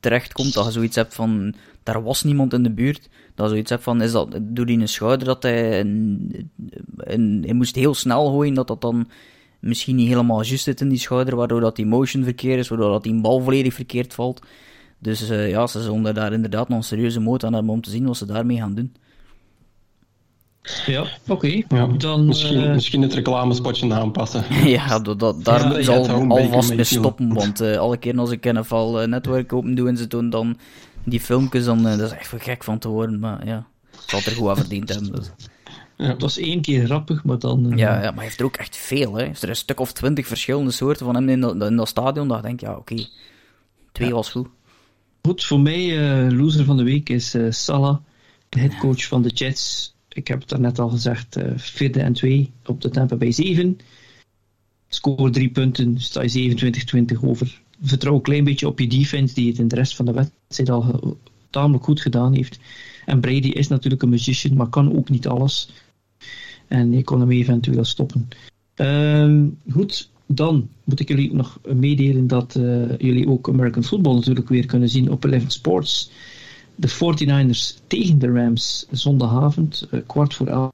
terechtkomt, 0.00 0.54
dat 0.54 0.64
je 0.64 0.70
zoiets 0.70 0.96
hebt 0.96 1.14
van, 1.14 1.54
daar 1.82 2.02
was 2.02 2.22
niemand 2.22 2.52
in 2.52 2.62
de 2.62 2.72
buurt, 2.72 3.08
dat 3.34 3.46
je 3.46 3.52
zoiets 3.52 3.70
hebt 3.70 3.82
van, 3.82 4.02
is 4.02 4.12
dat 4.12 4.38
door 4.40 4.66
die 4.66 4.78
een 4.78 4.88
schouder 4.88 5.26
dat 5.26 5.42
hij, 5.42 5.80
een, 5.80 6.50
een, 6.96 7.42
hij 7.44 7.54
moest 7.54 7.74
heel 7.74 7.94
snel 7.94 8.30
gooien, 8.30 8.54
dat 8.54 8.66
dat 8.66 8.80
dan 8.80 9.08
misschien 9.60 9.96
niet 9.96 10.08
helemaal 10.08 10.42
juist 10.42 10.64
zit 10.64 10.80
in 10.80 10.88
die 10.88 10.98
schouder, 10.98 11.36
waardoor 11.36 11.60
dat 11.60 11.76
die 11.76 11.86
motion 11.86 12.24
verkeerd 12.24 12.58
is, 12.58 12.68
waardoor 12.68 12.90
dat 12.90 13.02
die 13.02 13.20
bal 13.20 13.40
volledig 13.40 13.74
verkeerd 13.74 14.14
valt. 14.14 14.42
Dus 15.02 15.30
uh, 15.30 15.50
ja, 15.50 15.66
ze 15.66 15.82
zullen 15.82 16.14
daar 16.14 16.32
inderdaad 16.32 16.68
nog 16.68 16.78
een 16.78 16.84
serieuze 16.84 17.20
moot 17.20 17.44
aan 17.44 17.52
hebben 17.52 17.72
om 17.72 17.80
te 17.80 17.90
zien 17.90 18.06
wat 18.06 18.16
ze 18.16 18.26
daarmee 18.26 18.56
gaan 18.56 18.74
doen. 18.74 18.94
Ja, 20.86 21.00
oké. 21.00 21.32
Okay. 21.32 21.64
Ja, 21.68 21.86
dan, 21.86 22.26
misschien, 22.26 22.60
uh... 22.60 22.72
misschien 22.72 23.02
het 23.02 23.14
reclamespotje 23.14 23.94
aanpassen. 23.94 24.44
ja, 24.76 24.98
dat, 24.98 25.18
dat, 25.18 25.44
daar 25.44 25.76
ja, 25.76 25.82
zal 25.82 26.28
alvast 26.28 26.74
mee 26.74 26.84
stoppen, 26.84 27.34
want 27.34 27.62
uh, 27.62 27.76
alle 27.76 27.96
keer 27.96 28.18
als 28.18 28.30
ik 28.30 28.52
NFL 28.52 28.98
uh, 29.00 29.06
Network 29.06 29.52
open 29.52 29.74
doe 29.74 29.88
en 29.88 29.96
ze 29.96 30.06
doen 30.06 30.30
dan 30.30 30.58
die 31.04 31.20
filmpjes, 31.20 31.64
dan 31.64 31.82
dat 31.82 32.00
is 32.00 32.10
echt 32.10 32.26
voor 32.26 32.40
gek 32.40 32.64
van 32.64 32.78
te 32.78 32.88
worden, 32.88 33.18
maar 33.18 33.46
ja, 33.46 33.66
het 33.90 34.10
zal 34.10 34.20
er 34.24 34.32
goed 34.32 34.48
aan 34.48 34.56
verdiend 34.56 34.88
hebben. 34.88 35.12
Dus. 35.12 35.30
Ja, 35.96 36.08
het 36.08 36.22
was 36.22 36.38
één 36.38 36.60
keer 36.60 36.84
grappig, 36.84 37.24
maar 37.24 37.38
dan... 37.38 37.72
Ja, 37.76 37.94
ja, 37.94 38.00
maar 38.00 38.14
hij 38.14 38.24
heeft 38.24 38.38
er 38.38 38.44
ook 38.44 38.56
echt 38.56 38.76
veel, 38.76 39.14
hè. 39.14 39.24
Is 39.24 39.42
er 39.42 39.48
een 39.48 39.56
stuk 39.56 39.80
of 39.80 39.92
twintig 39.92 40.26
verschillende 40.26 40.70
soorten 40.70 41.06
van 41.06 41.14
hem 41.14 41.28
in 41.28 41.40
dat, 41.40 41.62
in 41.62 41.76
dat 41.76 41.88
stadion, 41.88 42.28
dan 42.28 42.42
denk 42.42 42.54
ik, 42.54 42.60
ja, 42.60 42.70
oké, 42.76 42.92
okay. 42.92 43.08
twee 43.92 44.14
was 44.14 44.30
goed. 44.30 44.48
Goed, 45.22 45.44
voor 45.44 45.60
mij, 45.60 45.96
loser 46.30 46.64
van 46.64 46.76
de 46.76 46.82
week 46.82 47.08
is 47.08 47.36
Salah, 47.48 47.96
de 48.48 48.60
headcoach 48.60 49.06
van 49.06 49.22
de 49.22 49.28
Jets 49.28 49.92
ik 50.14 50.28
heb 50.28 50.40
het 50.40 50.48
daarnet 50.48 50.78
al 50.78 50.88
gezegd, 50.88 51.36
uh, 51.36 51.52
vierde 51.56 52.00
en 52.00 52.12
twee 52.12 52.50
op 52.66 52.80
de 52.80 52.90
Tampa 52.90 53.16
bij 53.16 53.32
7. 53.32 53.78
Score 54.88 55.30
drie 55.30 55.48
punten, 55.48 56.00
sta 56.00 56.22
je 56.22 56.74
27-20 57.16 57.24
over. 57.24 57.60
Vertrouw 57.82 58.14
een 58.14 58.22
klein 58.22 58.44
beetje 58.44 58.68
op 58.68 58.78
je 58.78 58.86
defense, 58.86 59.34
die 59.34 59.48
het 59.48 59.58
in 59.58 59.68
de 59.68 59.74
rest 59.74 59.96
van 59.96 60.04
de 60.04 60.12
wedstrijd 60.12 60.70
al 60.70 61.16
tamelijk 61.50 61.84
goed 61.84 62.00
gedaan 62.00 62.34
heeft. 62.34 62.58
En 63.06 63.20
Brady 63.20 63.48
is 63.48 63.68
natuurlijk 63.68 64.02
een 64.02 64.08
musician, 64.08 64.56
maar 64.56 64.68
kan 64.68 64.96
ook 64.96 65.08
niet 65.08 65.26
alles. 65.26 65.70
En 66.68 66.92
je 66.92 67.04
kon 67.04 67.20
hem 67.20 67.30
eventueel 67.30 67.84
stoppen. 67.84 68.28
Uh, 68.76 69.44
goed, 69.70 70.10
dan 70.34 70.68
moet 70.84 71.00
ik 71.00 71.08
jullie 71.08 71.34
nog 71.34 71.58
meedelen 71.74 72.26
dat 72.26 72.54
uh, 72.58 72.98
jullie 72.98 73.28
ook 73.28 73.48
American 73.48 73.84
Football 73.84 74.14
natuurlijk 74.14 74.48
weer 74.48 74.66
kunnen 74.66 74.88
zien 74.88 75.10
op 75.10 75.24
Eleven 75.24 75.50
Sports 75.50 76.10
de 76.74 76.90
49ers 76.90 77.86
tegen 77.86 78.18
de 78.18 78.32
Rams 78.32 78.86
zondagavond, 78.90 79.88
uh, 79.90 80.00
kwart 80.06 80.34
voor 80.34 80.46
elf. 80.46 80.72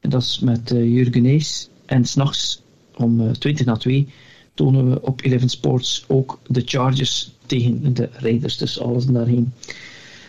En 0.00 0.10
dat 0.10 0.22
is 0.22 0.38
met 0.38 0.72
uh, 0.72 0.94
Jurgen 0.94 1.22
Nees. 1.22 1.68
En 1.86 2.04
s'nachts 2.04 2.62
om 2.96 3.20
uh, 3.20 3.28
eh, 3.28 3.34
20 3.34 3.66
na 3.66 3.76
2 3.76 4.08
tonen 4.54 4.90
we 4.90 5.02
op 5.02 5.20
Eleven 5.24 5.48
Sports 5.48 6.04
ook 6.06 6.38
de 6.46 6.62
Chargers 6.64 7.30
tegen 7.46 7.94
de 7.94 8.08
Raiders. 8.12 8.56
Dus 8.56 8.80
alles 8.80 9.06
daarheen. 9.06 9.52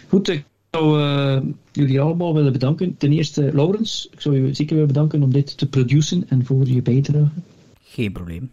Goed, 0.07 0.27
ik 0.27 0.45
zou 0.72 1.53
jullie 1.72 2.02
allemaal 2.02 2.34
willen 2.34 2.52
bedanken. 2.52 2.98
Ten 2.98 3.11
eerste, 3.11 3.52
Laurens, 3.53 4.07
ik 4.11 4.22
zou 4.22 4.41
je 4.41 4.53
zeker 4.53 4.73
willen 4.73 4.88
bedanken 4.94 5.23
om 5.23 5.31
dit 5.31 5.57
te 5.57 5.68
produceren 5.68 6.30
en 6.30 6.45
voor 6.45 6.68
je 6.68 6.81
bijdrage. 6.81 7.30
Geen 7.99 8.11
probleem. 8.11 8.51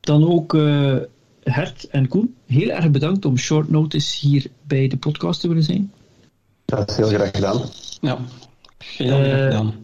Dan 0.00 0.28
ook 0.28 0.54
uh, 0.54 0.96
Hert 1.42 1.88
en 1.88 2.08
Koen, 2.08 2.34
heel 2.46 2.68
erg 2.68 2.90
bedankt 2.90 3.24
om 3.24 3.38
short 3.38 3.70
notice 3.70 4.26
hier 4.26 4.46
bij 4.62 4.88
de 4.88 4.96
podcast 4.96 5.40
te 5.40 5.48
willen 5.48 5.62
zijn. 5.62 5.92
Dat 6.64 6.90
is 6.90 6.96
heel 6.96 7.08
graag 7.08 7.30
gedaan. 7.30 7.60
Ja, 8.00 8.18
heel 8.78 9.08
graag 9.08 9.44
gedaan. 9.44 9.74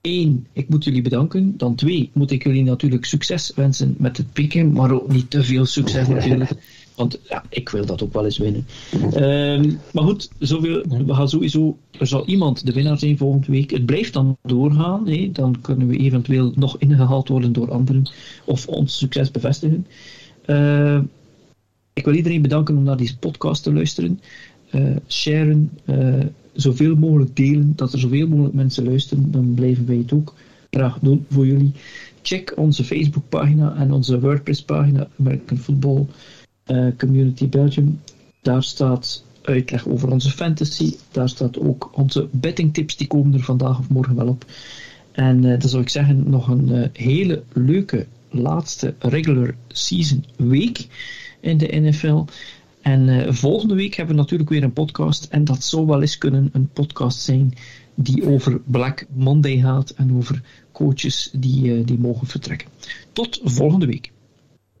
Eén, 0.00 0.46
ik 0.52 0.68
moet 0.68 0.84
jullie 0.84 1.02
bedanken. 1.02 1.56
Dan 1.56 1.74
twee, 1.74 2.10
moet 2.12 2.30
ik 2.30 2.44
jullie 2.44 2.64
natuurlijk 2.64 3.04
succes 3.04 3.52
wensen 3.54 3.94
met 3.98 4.16
het 4.16 4.32
pikken, 4.32 4.72
maar 4.72 4.90
ook 4.90 5.08
niet 5.08 5.30
te 5.30 5.44
veel 5.44 5.66
succes 5.66 6.08
natuurlijk. 6.08 6.50
Want 6.94 7.18
ja, 7.28 7.44
ik 7.48 7.68
wil 7.68 7.86
dat 7.86 8.02
ook 8.02 8.12
wel 8.12 8.24
eens 8.24 8.38
winnen. 8.38 8.66
Um, 9.16 9.78
maar 9.92 10.04
goed, 10.04 10.30
zoveel, 10.38 10.84
we 11.06 11.14
gaan 11.14 11.28
sowieso, 11.28 11.76
er 11.98 12.06
zal 12.06 12.26
iemand 12.26 12.66
de 12.66 12.72
winnaar 12.72 12.98
zijn 12.98 13.16
volgende 13.16 13.50
week. 13.50 13.70
Het 13.70 13.86
blijft 13.86 14.12
dan 14.12 14.36
doorgaan. 14.42 15.08
Hè? 15.08 15.30
Dan 15.32 15.60
kunnen 15.60 15.86
we 15.86 15.96
eventueel 15.96 16.52
nog 16.54 16.78
ingehaald 16.78 17.28
worden 17.28 17.52
door 17.52 17.70
anderen. 17.70 18.10
Of 18.44 18.66
ons 18.66 18.98
succes 18.98 19.30
bevestigen. 19.30 19.86
Uh, 20.46 21.00
ik 21.92 22.04
wil 22.04 22.14
iedereen 22.14 22.42
bedanken 22.42 22.76
om 22.76 22.82
naar 22.82 22.96
deze 22.96 23.18
podcast 23.18 23.62
te 23.62 23.72
luisteren. 23.72 24.20
Uh, 24.70 24.96
sharen, 25.08 25.70
uh, 25.84 26.24
zoveel 26.52 26.96
mogelijk 26.96 27.36
delen, 27.36 27.72
dat 27.76 27.92
er 27.92 27.98
zoveel 27.98 28.28
mogelijk 28.28 28.54
mensen 28.54 28.84
luisteren. 28.84 29.30
Dan 29.30 29.54
blijven 29.54 29.86
wij 29.86 29.96
het 29.96 30.12
ook 30.12 30.34
graag 30.70 30.98
doen 31.00 31.26
voor 31.30 31.46
jullie. 31.46 31.72
Check 32.22 32.52
onze 32.56 32.84
Facebookpagina 32.84 33.74
en 33.76 33.92
onze 33.92 34.20
WordPress-pagina 34.20 35.08
American 35.18 35.58
Football 35.58 36.06
uh, 36.66 36.86
Community 36.98 37.48
Belgium. 37.48 38.00
Daar 38.42 38.62
staat 38.62 39.24
uitleg 39.42 39.88
over 39.88 40.10
onze 40.10 40.30
fantasy. 40.30 40.94
Daar 41.10 41.28
staat 41.28 41.58
ook 41.58 41.90
onze 41.92 42.28
bettingtips, 42.30 42.96
die 42.96 43.06
komen 43.06 43.34
er 43.34 43.40
vandaag 43.40 43.78
of 43.78 43.88
morgen 43.88 44.16
wel 44.16 44.28
op. 44.28 44.44
En 45.12 45.44
uh, 45.44 45.58
dan 45.58 45.68
zou 45.68 45.82
ik 45.82 45.88
zeggen, 45.88 46.30
nog 46.30 46.48
een 46.48 46.68
uh, 46.68 46.86
hele 46.92 47.42
leuke 47.52 48.06
laatste 48.30 48.94
regular 48.98 49.54
season 49.68 50.24
week 50.36 50.86
in 51.40 51.58
de 51.58 51.80
NFL. 51.80 52.24
En 52.80 53.34
volgende 53.34 53.74
week 53.74 53.94
hebben 53.94 54.14
we 54.14 54.20
natuurlijk 54.20 54.50
weer 54.50 54.62
een 54.62 54.72
podcast. 54.72 55.24
En 55.24 55.44
dat 55.44 55.64
zou 55.64 55.86
wel 55.86 56.00
eens 56.00 56.18
kunnen 56.18 56.50
een 56.52 56.68
podcast 56.72 57.20
zijn 57.20 57.54
die 57.94 58.26
over 58.26 58.60
Black 58.64 59.06
Monday 59.12 59.58
gaat 59.58 59.90
en 59.90 60.16
over 60.16 60.42
coaches 60.72 61.30
die, 61.32 61.84
die 61.84 61.98
mogen 61.98 62.26
vertrekken. 62.26 62.68
Tot 63.12 63.40
volgende 63.44 63.86
week. 63.86 64.12